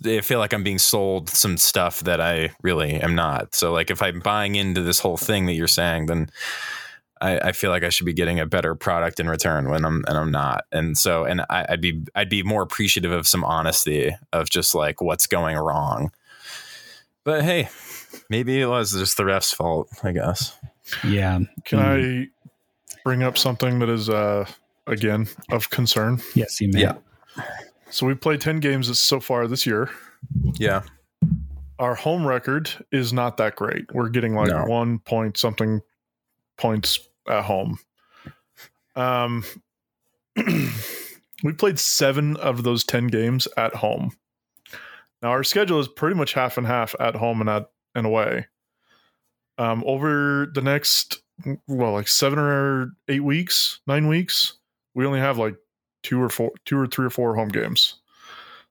I 0.04 0.20
feel 0.20 0.38
like 0.38 0.52
I'm 0.52 0.64
being 0.64 0.78
sold 0.78 1.28
some 1.28 1.56
stuff 1.56 2.00
that 2.00 2.20
I 2.20 2.50
really 2.62 2.94
am 2.94 3.14
not. 3.14 3.54
So 3.54 3.72
like 3.72 3.90
if 3.90 4.02
I'm 4.02 4.20
buying 4.20 4.54
into 4.54 4.82
this 4.82 5.00
whole 5.00 5.16
thing 5.16 5.46
that 5.46 5.54
you're 5.54 5.68
saying, 5.68 6.06
then 6.06 6.30
I, 7.20 7.38
I 7.38 7.52
feel 7.52 7.70
like 7.70 7.82
I 7.82 7.88
should 7.88 8.06
be 8.06 8.12
getting 8.12 8.40
a 8.40 8.46
better 8.46 8.74
product 8.74 9.20
in 9.20 9.28
return 9.28 9.68
when 9.70 9.84
I'm 9.84 10.04
and 10.06 10.18
I'm 10.18 10.30
not. 10.30 10.64
And 10.72 10.96
so 10.96 11.24
and 11.24 11.42
I, 11.50 11.66
I'd 11.68 11.80
be 11.80 12.02
I'd 12.14 12.28
be 12.28 12.42
more 12.42 12.62
appreciative 12.62 13.12
of 13.12 13.26
some 13.26 13.44
honesty 13.44 14.16
of 14.32 14.50
just 14.50 14.74
like 14.74 15.00
what's 15.00 15.26
going 15.26 15.56
wrong. 15.56 16.10
But 17.24 17.44
hey, 17.44 17.68
maybe 18.30 18.60
it 18.60 18.66
was 18.66 18.92
just 18.92 19.16
the 19.16 19.24
ref's 19.24 19.52
fault, 19.52 19.88
I 20.02 20.12
guess. 20.12 20.56
Yeah. 21.04 21.40
Can 21.64 21.78
mm. 21.78 22.24
I 22.24 22.98
bring 23.04 23.22
up 23.22 23.36
something 23.36 23.78
that 23.80 23.88
is 23.88 24.08
uh 24.08 24.46
again 24.86 25.28
of 25.50 25.70
concern? 25.70 26.20
Yes, 26.34 26.60
you 26.60 26.70
may. 26.72 26.82
Yeah. 26.82 26.94
So 27.90 28.06
we've 28.06 28.20
played 28.20 28.40
10 28.40 28.60
games 28.60 28.98
so 28.98 29.20
far 29.20 29.46
this 29.46 29.66
year. 29.66 29.90
Yeah. 30.54 30.82
Our 31.78 31.94
home 31.94 32.26
record 32.26 32.70
is 32.92 33.12
not 33.12 33.36
that 33.38 33.56
great. 33.56 33.92
We're 33.94 34.08
getting 34.08 34.34
like 34.34 34.50
no. 34.50 34.64
1 34.64 34.98
point 35.00 35.36
something 35.36 35.80
points 36.56 37.08
at 37.28 37.44
home. 37.44 37.78
Um 38.96 39.44
we 41.44 41.52
played 41.52 41.78
7 41.78 42.36
of 42.36 42.62
those 42.62 42.84
10 42.84 43.08
games 43.08 43.48
at 43.56 43.74
home. 43.76 44.16
Now 45.22 45.30
our 45.30 45.44
schedule 45.44 45.80
is 45.80 45.88
pretty 45.88 46.16
much 46.16 46.34
half 46.34 46.58
and 46.58 46.66
half 46.66 46.94
at 47.00 47.16
home 47.16 47.40
and 47.40 47.48
at 47.48 47.70
and 47.94 48.06
away. 48.06 48.46
Um 49.56 49.82
over 49.86 50.46
the 50.52 50.62
next 50.62 51.22
well, 51.66 51.92
like 51.92 52.08
seven 52.08 52.38
or 52.38 52.92
eight 53.06 53.22
weeks, 53.22 53.80
nine 53.86 54.08
weeks, 54.08 54.54
we 54.94 55.06
only 55.06 55.20
have 55.20 55.38
like 55.38 55.56
two 56.02 56.20
or 56.22 56.28
four, 56.28 56.52
two 56.64 56.78
or 56.78 56.86
three 56.86 57.06
or 57.06 57.10
four 57.10 57.34
home 57.34 57.48
games. 57.48 57.96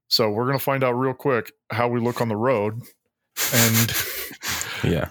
So 0.07 0.30
we're 0.30 0.45
gonna 0.45 0.59
find 0.59 0.84
out 0.84 0.93
real 0.93 1.13
quick 1.13 1.51
how 1.69 1.88
we 1.88 1.99
look 1.99 2.21
on 2.21 2.30
the 2.30 2.36
road, 2.36 2.82
and 3.53 3.93
yeah, 4.84 5.09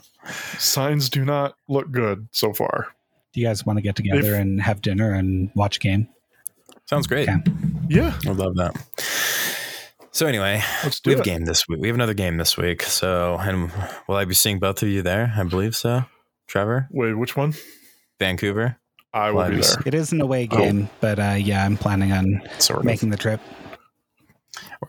signs 0.58 1.10
do 1.10 1.24
not 1.24 1.54
look 1.68 1.90
good 1.90 2.28
so 2.32 2.52
far. 2.52 2.88
Do 3.32 3.40
you 3.40 3.46
guys 3.46 3.66
want 3.66 3.76
to 3.76 3.82
get 3.82 3.96
together 3.96 4.34
if, 4.34 4.40
and 4.40 4.60
have 4.62 4.80
dinner 4.80 5.12
and 5.12 5.50
watch 5.54 5.76
a 5.76 5.80
game? 5.80 6.08
Sounds 6.86 7.06
great. 7.06 7.28
Okay. 7.28 7.42
Yeah, 7.88 8.18
I 8.26 8.30
love 8.30 8.56
that. 8.56 8.74
So 10.12 10.26
anyway, 10.26 10.62
Let's 10.82 11.00
do 11.00 11.10
we 11.10 11.16
have 11.16 11.20
it. 11.20 11.24
game 11.30 11.44
this 11.44 11.68
week. 11.68 11.78
We 11.78 11.88
have 11.88 11.94
another 11.94 12.14
game 12.14 12.38
this 12.38 12.56
week. 12.56 12.82
So, 12.82 13.36
and 13.38 13.70
will 14.08 14.16
I 14.16 14.24
be 14.24 14.32
seeing 14.32 14.58
both 14.58 14.82
of 14.82 14.88
you 14.88 15.02
there? 15.02 15.34
I 15.36 15.42
believe 15.42 15.76
so. 15.76 16.04
Trevor? 16.46 16.88
Wait, 16.90 17.12
which 17.12 17.36
one? 17.36 17.52
Vancouver. 18.18 18.78
I 19.16 19.30
will 19.30 19.48
be 19.48 19.60
there. 19.60 19.82
It 19.86 19.94
is 19.94 20.12
an 20.12 20.20
away 20.20 20.46
oh. 20.50 20.56
game, 20.56 20.88
oh. 20.90 20.96
but 21.00 21.18
uh, 21.18 21.36
yeah, 21.38 21.64
I'm 21.64 21.76
planning 21.76 22.12
on 22.12 22.42
sort 22.58 22.80
of. 22.80 22.84
making 22.84 23.10
the 23.10 23.16
trip. 23.16 23.40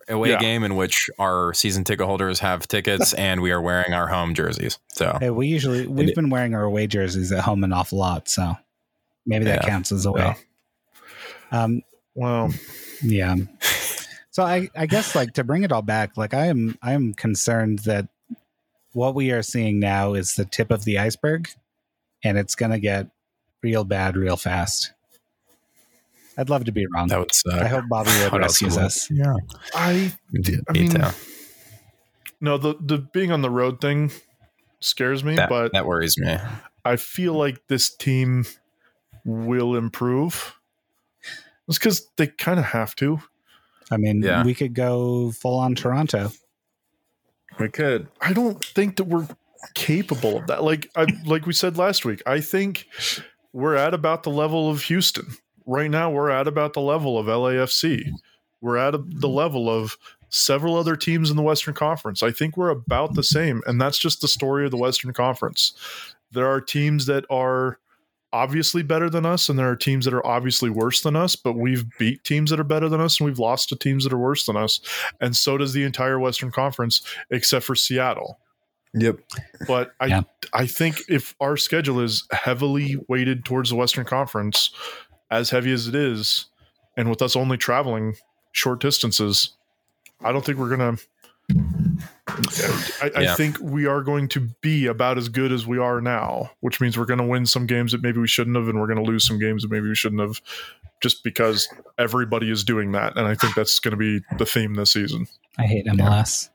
Away 0.09 0.31
yeah. 0.31 0.39
game 0.39 0.63
in 0.63 0.75
which 0.75 1.09
our 1.17 1.53
season 1.53 1.83
ticket 1.83 2.05
holders 2.05 2.39
have 2.39 2.67
tickets 2.67 3.13
and 3.13 3.41
we 3.41 3.51
are 3.51 3.61
wearing 3.61 3.93
our 3.93 4.07
home 4.07 4.33
jerseys. 4.33 4.79
So 4.89 5.17
hey, 5.19 5.29
we 5.29 5.47
usually 5.47 5.87
we've 5.87 6.13
been 6.13 6.29
wearing 6.29 6.53
our 6.55 6.63
away 6.63 6.87
jerseys 6.87 7.31
at 7.31 7.39
home 7.39 7.63
an 7.63 7.71
awful 7.71 7.97
lot, 7.97 8.27
so 8.27 8.55
maybe 9.25 9.45
that 9.45 9.63
yeah. 9.63 9.69
counts 9.69 9.91
as 9.91 10.05
away. 10.05 10.35
Yeah. 11.51 11.63
Um, 11.63 11.81
well, 12.15 12.53
yeah. 13.01 13.35
So 14.29 14.43
I, 14.43 14.69
I 14.75 14.85
guess 14.85 15.15
like 15.15 15.33
to 15.33 15.43
bring 15.43 15.63
it 15.63 15.71
all 15.71 15.81
back, 15.81 16.15
like 16.15 16.35
I 16.35 16.45
am 16.45 16.77
I 16.83 16.93
am 16.93 17.15
concerned 17.15 17.79
that 17.85 18.07
what 18.93 19.15
we 19.15 19.31
are 19.31 19.41
seeing 19.41 19.79
now 19.79 20.13
is 20.13 20.35
the 20.35 20.45
tip 20.45 20.69
of 20.69 20.85
the 20.85 20.99
iceberg, 20.99 21.49
and 22.23 22.37
it's 22.37 22.53
going 22.53 22.69
to 22.69 22.77
get 22.77 23.07
real 23.61 23.83
bad 23.83 24.15
real 24.15 24.37
fast. 24.37 24.93
I'd 26.37 26.49
love 26.49 26.65
to 26.65 26.71
be 26.71 26.85
wrong. 26.93 27.07
That 27.07 27.19
would 27.19 27.33
suck. 27.33 27.53
I 27.61 27.67
hope 27.67 27.85
Bobby 27.89 28.11
Wood 28.31 28.39
rescues 28.39 28.77
us. 28.77 29.09
Yeah, 29.09 29.33
I, 29.73 30.13
I 30.69 30.71
mean, 30.71 30.93
no, 32.39 32.57
the 32.57 32.75
the 32.79 32.99
being 32.99 33.31
on 33.31 33.41
the 33.41 33.49
road 33.49 33.81
thing 33.81 34.11
scares 34.79 35.23
me, 35.23 35.35
that, 35.35 35.49
but 35.49 35.73
that 35.73 35.85
worries 35.85 36.17
me. 36.17 36.37
I 36.85 36.95
feel 36.95 37.33
like 37.33 37.67
this 37.67 37.89
team 37.89 38.45
will 39.25 39.75
improve. 39.75 40.53
It's 41.67 41.77
because 41.77 42.07
they 42.17 42.27
kind 42.27 42.59
of 42.59 42.65
have 42.65 42.95
to. 42.97 43.19
I 43.91 43.97
mean, 43.97 44.21
yeah. 44.21 44.43
we 44.43 44.53
could 44.53 44.73
go 44.73 45.31
full 45.31 45.57
on 45.57 45.75
Toronto. 45.75 46.31
We 47.59 47.69
could. 47.69 48.07
I 48.21 48.33
don't 48.33 48.63
think 48.63 48.97
that 48.97 49.05
we're 49.05 49.27
capable 49.73 50.37
of 50.37 50.47
that. 50.47 50.63
Like 50.63 50.89
I 50.95 51.07
like 51.25 51.45
we 51.45 51.53
said 51.53 51.77
last 51.77 52.05
week, 52.05 52.21
I 52.25 52.41
think 52.41 52.87
we're 53.53 53.75
at 53.75 53.93
about 53.93 54.23
the 54.23 54.29
level 54.29 54.69
of 54.69 54.83
Houston. 54.83 55.27
Right 55.65 55.91
now 55.91 56.09
we're 56.09 56.29
at 56.29 56.47
about 56.47 56.73
the 56.73 56.81
level 56.81 57.17
of 57.17 57.27
LAFC. 57.27 58.09
We're 58.61 58.77
at 58.77 58.93
the 58.93 59.29
level 59.29 59.69
of 59.69 59.97
several 60.29 60.75
other 60.75 60.95
teams 60.95 61.29
in 61.29 61.37
the 61.37 61.43
Western 61.43 61.73
Conference. 61.73 62.23
I 62.23 62.31
think 62.31 62.57
we're 62.57 62.69
about 62.69 63.15
the 63.15 63.23
same 63.23 63.61
and 63.65 63.79
that's 63.79 63.97
just 63.97 64.21
the 64.21 64.27
story 64.27 64.65
of 64.65 64.71
the 64.71 64.77
Western 64.77 65.13
Conference. 65.13 65.73
There 66.31 66.47
are 66.47 66.61
teams 66.61 67.05
that 67.05 67.25
are 67.29 67.79
obviously 68.33 68.83
better 68.83 69.09
than 69.09 69.25
us 69.25 69.47
and 69.47 69.57
there 69.57 69.69
are 69.69 69.75
teams 69.75 70.03
that 70.05 70.13
are 70.13 70.25
obviously 70.25 70.69
worse 70.69 71.01
than 71.01 71.15
us 71.15 71.35
but 71.35 71.53
we've 71.53 71.85
beat 71.97 72.23
teams 72.25 72.49
that 72.49 72.59
are 72.59 72.65
better 72.65 72.89
than 72.89 72.99
us 72.99 73.19
and 73.19 73.25
we've 73.25 73.39
lost 73.39 73.69
to 73.69 73.75
teams 73.75 74.03
that 74.03 74.11
are 74.11 74.17
worse 74.17 74.45
than 74.45 74.57
us 74.57 74.81
and 75.21 75.35
so 75.35 75.57
does 75.57 75.71
the 75.71 75.83
entire 75.83 76.19
western 76.19 76.51
conference 76.51 77.01
except 77.31 77.65
for 77.65 77.73
seattle 77.73 78.37
yep 78.97 79.17
but 79.67 79.93
i 79.99 80.05
yeah. 80.07 80.21
i 80.53 80.65
think 80.65 80.97
if 81.09 81.35
our 81.39 81.57
schedule 81.57 81.99
is 81.99 82.27
heavily 82.31 82.95
weighted 83.07 83.45
towards 83.45 83.69
the 83.69 83.75
western 83.75 84.05
conference 84.05 84.71
as 85.31 85.49
heavy 85.49 85.71
as 85.71 85.87
it 85.87 85.95
is 85.95 86.45
and 86.95 87.09
with 87.09 87.21
us 87.21 87.35
only 87.35 87.57
traveling 87.57 88.15
short 88.53 88.81
distances, 88.81 89.51
I 90.23 90.31
don't 90.31 90.43
think 90.43 90.57
we're 90.57 90.75
gonna. 90.75 90.97
I, 92.27 93.11
I 93.15 93.21
Yeah. 93.21 93.35
think 93.35 93.57
we 93.61 93.85
are 93.85 94.01
going 94.01 94.27
to 94.29 94.49
be 94.61 94.87
about 94.87 95.17
as 95.17 95.29
good 95.29 95.51
as 95.51 95.65
we 95.65 95.77
are 95.77 96.01
now, 96.01 96.51
which 96.59 96.81
means 96.81 96.97
we're 96.97 97.05
going 97.05 97.19
to 97.19 97.25
win 97.25 97.45
some 97.45 97.65
games 97.67 97.91
that 97.91 98.01
maybe 98.01 98.19
we 98.19 98.27
shouldn't 98.27 98.55
have, 98.57 98.67
and 98.67 98.79
we're 98.79 98.87
going 98.87 99.03
to 99.03 99.09
lose 99.09 99.25
some 99.25 99.39
games 99.39 99.61
that 99.61 99.71
maybe 99.71 99.87
we 99.87 99.95
shouldn't 99.95 100.21
have, 100.21 100.41
just 101.01 101.23
because 101.23 101.67
everybody 101.97 102.51
is 102.51 102.63
doing 102.63 102.91
that. 102.93 103.15
And 103.15 103.27
I 103.27 103.35
think 103.35 103.55
that's 103.55 103.79
going 103.79 103.91
to 103.91 103.97
be 103.97 104.21
the 104.37 104.45
theme 104.45 104.73
this 104.73 104.91
season. 104.91 105.27
I 105.57 105.63
hate 105.63 105.85
MLS. 105.85 106.49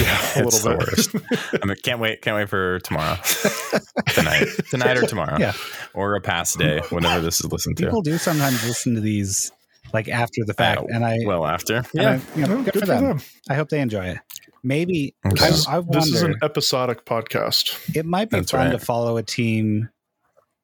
Yeah, 0.00 0.18
a 0.36 0.42
It's 0.46 0.64
little 0.64 0.78
the 0.78 1.18
bit. 1.52 1.60
I 1.62 1.66
mean, 1.66 1.76
can't 1.82 2.00
wait. 2.00 2.22
Can't 2.22 2.36
wait 2.36 2.48
for 2.48 2.78
tomorrow, 2.80 3.16
tonight, 4.08 4.46
tonight 4.70 4.96
or 4.96 5.02
tomorrow, 5.06 5.36
Yeah. 5.38 5.52
or 5.92 6.16
a 6.16 6.20
past 6.20 6.58
day, 6.58 6.80
whenever 6.90 7.20
this 7.20 7.40
is 7.40 7.52
listened 7.52 7.76
to. 7.78 7.84
People 7.84 8.02
do 8.02 8.18
sometimes 8.18 8.66
listen 8.66 8.94
to 8.94 9.00
these 9.00 9.52
like 9.92 10.08
after 10.08 10.42
the 10.46 10.54
fact, 10.54 10.80
Uh, 10.80 10.86
and 10.92 11.04
I, 11.04 11.18
well, 11.24 11.46
after, 11.46 11.84
yeah, 11.92 12.18
I- 12.36 12.38
you 12.38 12.46
know, 12.46 12.62
good, 12.62 12.78
for 12.80 12.86
them. 12.86 13.20
I 13.48 13.54
hope 13.54 13.68
they 13.68 13.80
enjoy 13.80 14.06
it. 14.06 14.18
Maybe 14.62 15.14
Okay. 15.26 15.44
I, 15.44 15.50
This, 15.50 15.68
I 15.68 15.80
this 15.82 16.06
is 16.06 16.22
an 16.22 16.36
episodic 16.42 17.04
podcast. 17.04 17.94
it 17.94 18.06
might 18.06 18.30
be 18.30 18.38
That's 18.38 18.50
fun 18.50 18.66
right. 18.70 18.72
to 18.72 18.78
follow 18.78 19.18
a 19.18 19.22
team 19.22 19.90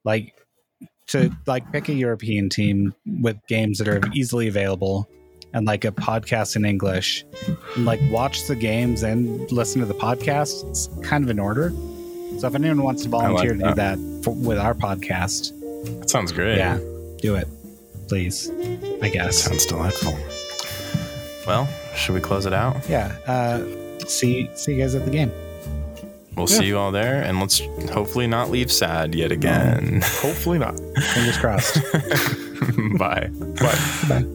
like 0.05 0.35
to 1.09 1.31
like 1.47 1.71
pick 1.71 1.89
a 1.91 1.93
European 1.93 2.49
team 2.49 2.95
with 3.21 3.37
games 3.47 3.79
that 3.79 3.89
are 3.89 4.01
easily 4.15 4.49
available 4.49 5.09
and 5.53 5.67
like 5.67 5.85
a 5.85 5.91
podcast 5.93 6.57
in 6.57 6.65
English 6.65 7.25
and 7.77 7.85
like 7.85 8.01
watch 8.11 8.47
the 8.47 8.55
games 8.57 9.03
and 9.03 9.51
listen 9.53 9.81
to 9.81 9.87
the 9.87 9.95
podcast. 9.95 10.69
It's 10.71 10.89
kind 11.03 11.25
of 11.25 11.31
in 11.31 11.39
order. 11.39 11.71
So 12.39 12.47
if 12.47 12.55
anyone 12.55 12.83
wants 12.83 13.03
to 13.03 13.09
volunteer 13.09 13.55
like 13.55 13.61
to 13.61 13.69
do 13.71 13.75
that 13.75 13.99
for, 14.25 14.33
with 14.35 14.59
our 14.59 14.75
podcast, 14.75 15.53
that 16.01 16.09
sounds 16.11 16.31
great. 16.33 16.57
yeah, 16.59 16.79
do 17.19 17.35
it, 17.35 17.49
please. 18.09 18.51
I 19.03 19.09
guess. 19.09 19.39
sounds 19.39 19.67
delightful. 19.67 20.17
Well, 21.47 21.69
should 21.97 22.15
we 22.15 22.21
close 22.21 22.47
it 22.47 22.53
out? 22.53 22.77
Yeah. 22.89 23.17
Uh, 23.27 23.65
see 24.07 24.49
see 24.55 24.75
you 24.75 24.81
guys 24.81 24.95
at 24.95 25.05
the 25.05 25.11
game. 25.11 25.33
We'll 26.37 26.49
Yeah. 26.49 26.59
see 26.59 26.67
you 26.67 26.79
all 26.79 26.93
there, 26.93 27.23
and 27.23 27.41
let's 27.41 27.59
hopefully 27.93 28.27
not 28.29 28.51
leave 28.51 28.71
sad 28.71 29.15
yet 29.15 29.33
again. 29.33 30.01
Hopefully 30.05 30.59
not. 30.61 30.79
Fingers 30.79 31.37
crossed. 31.43 31.81
Bye. 32.99 33.29
Bye. 33.61 33.79
Bye. 34.09 34.27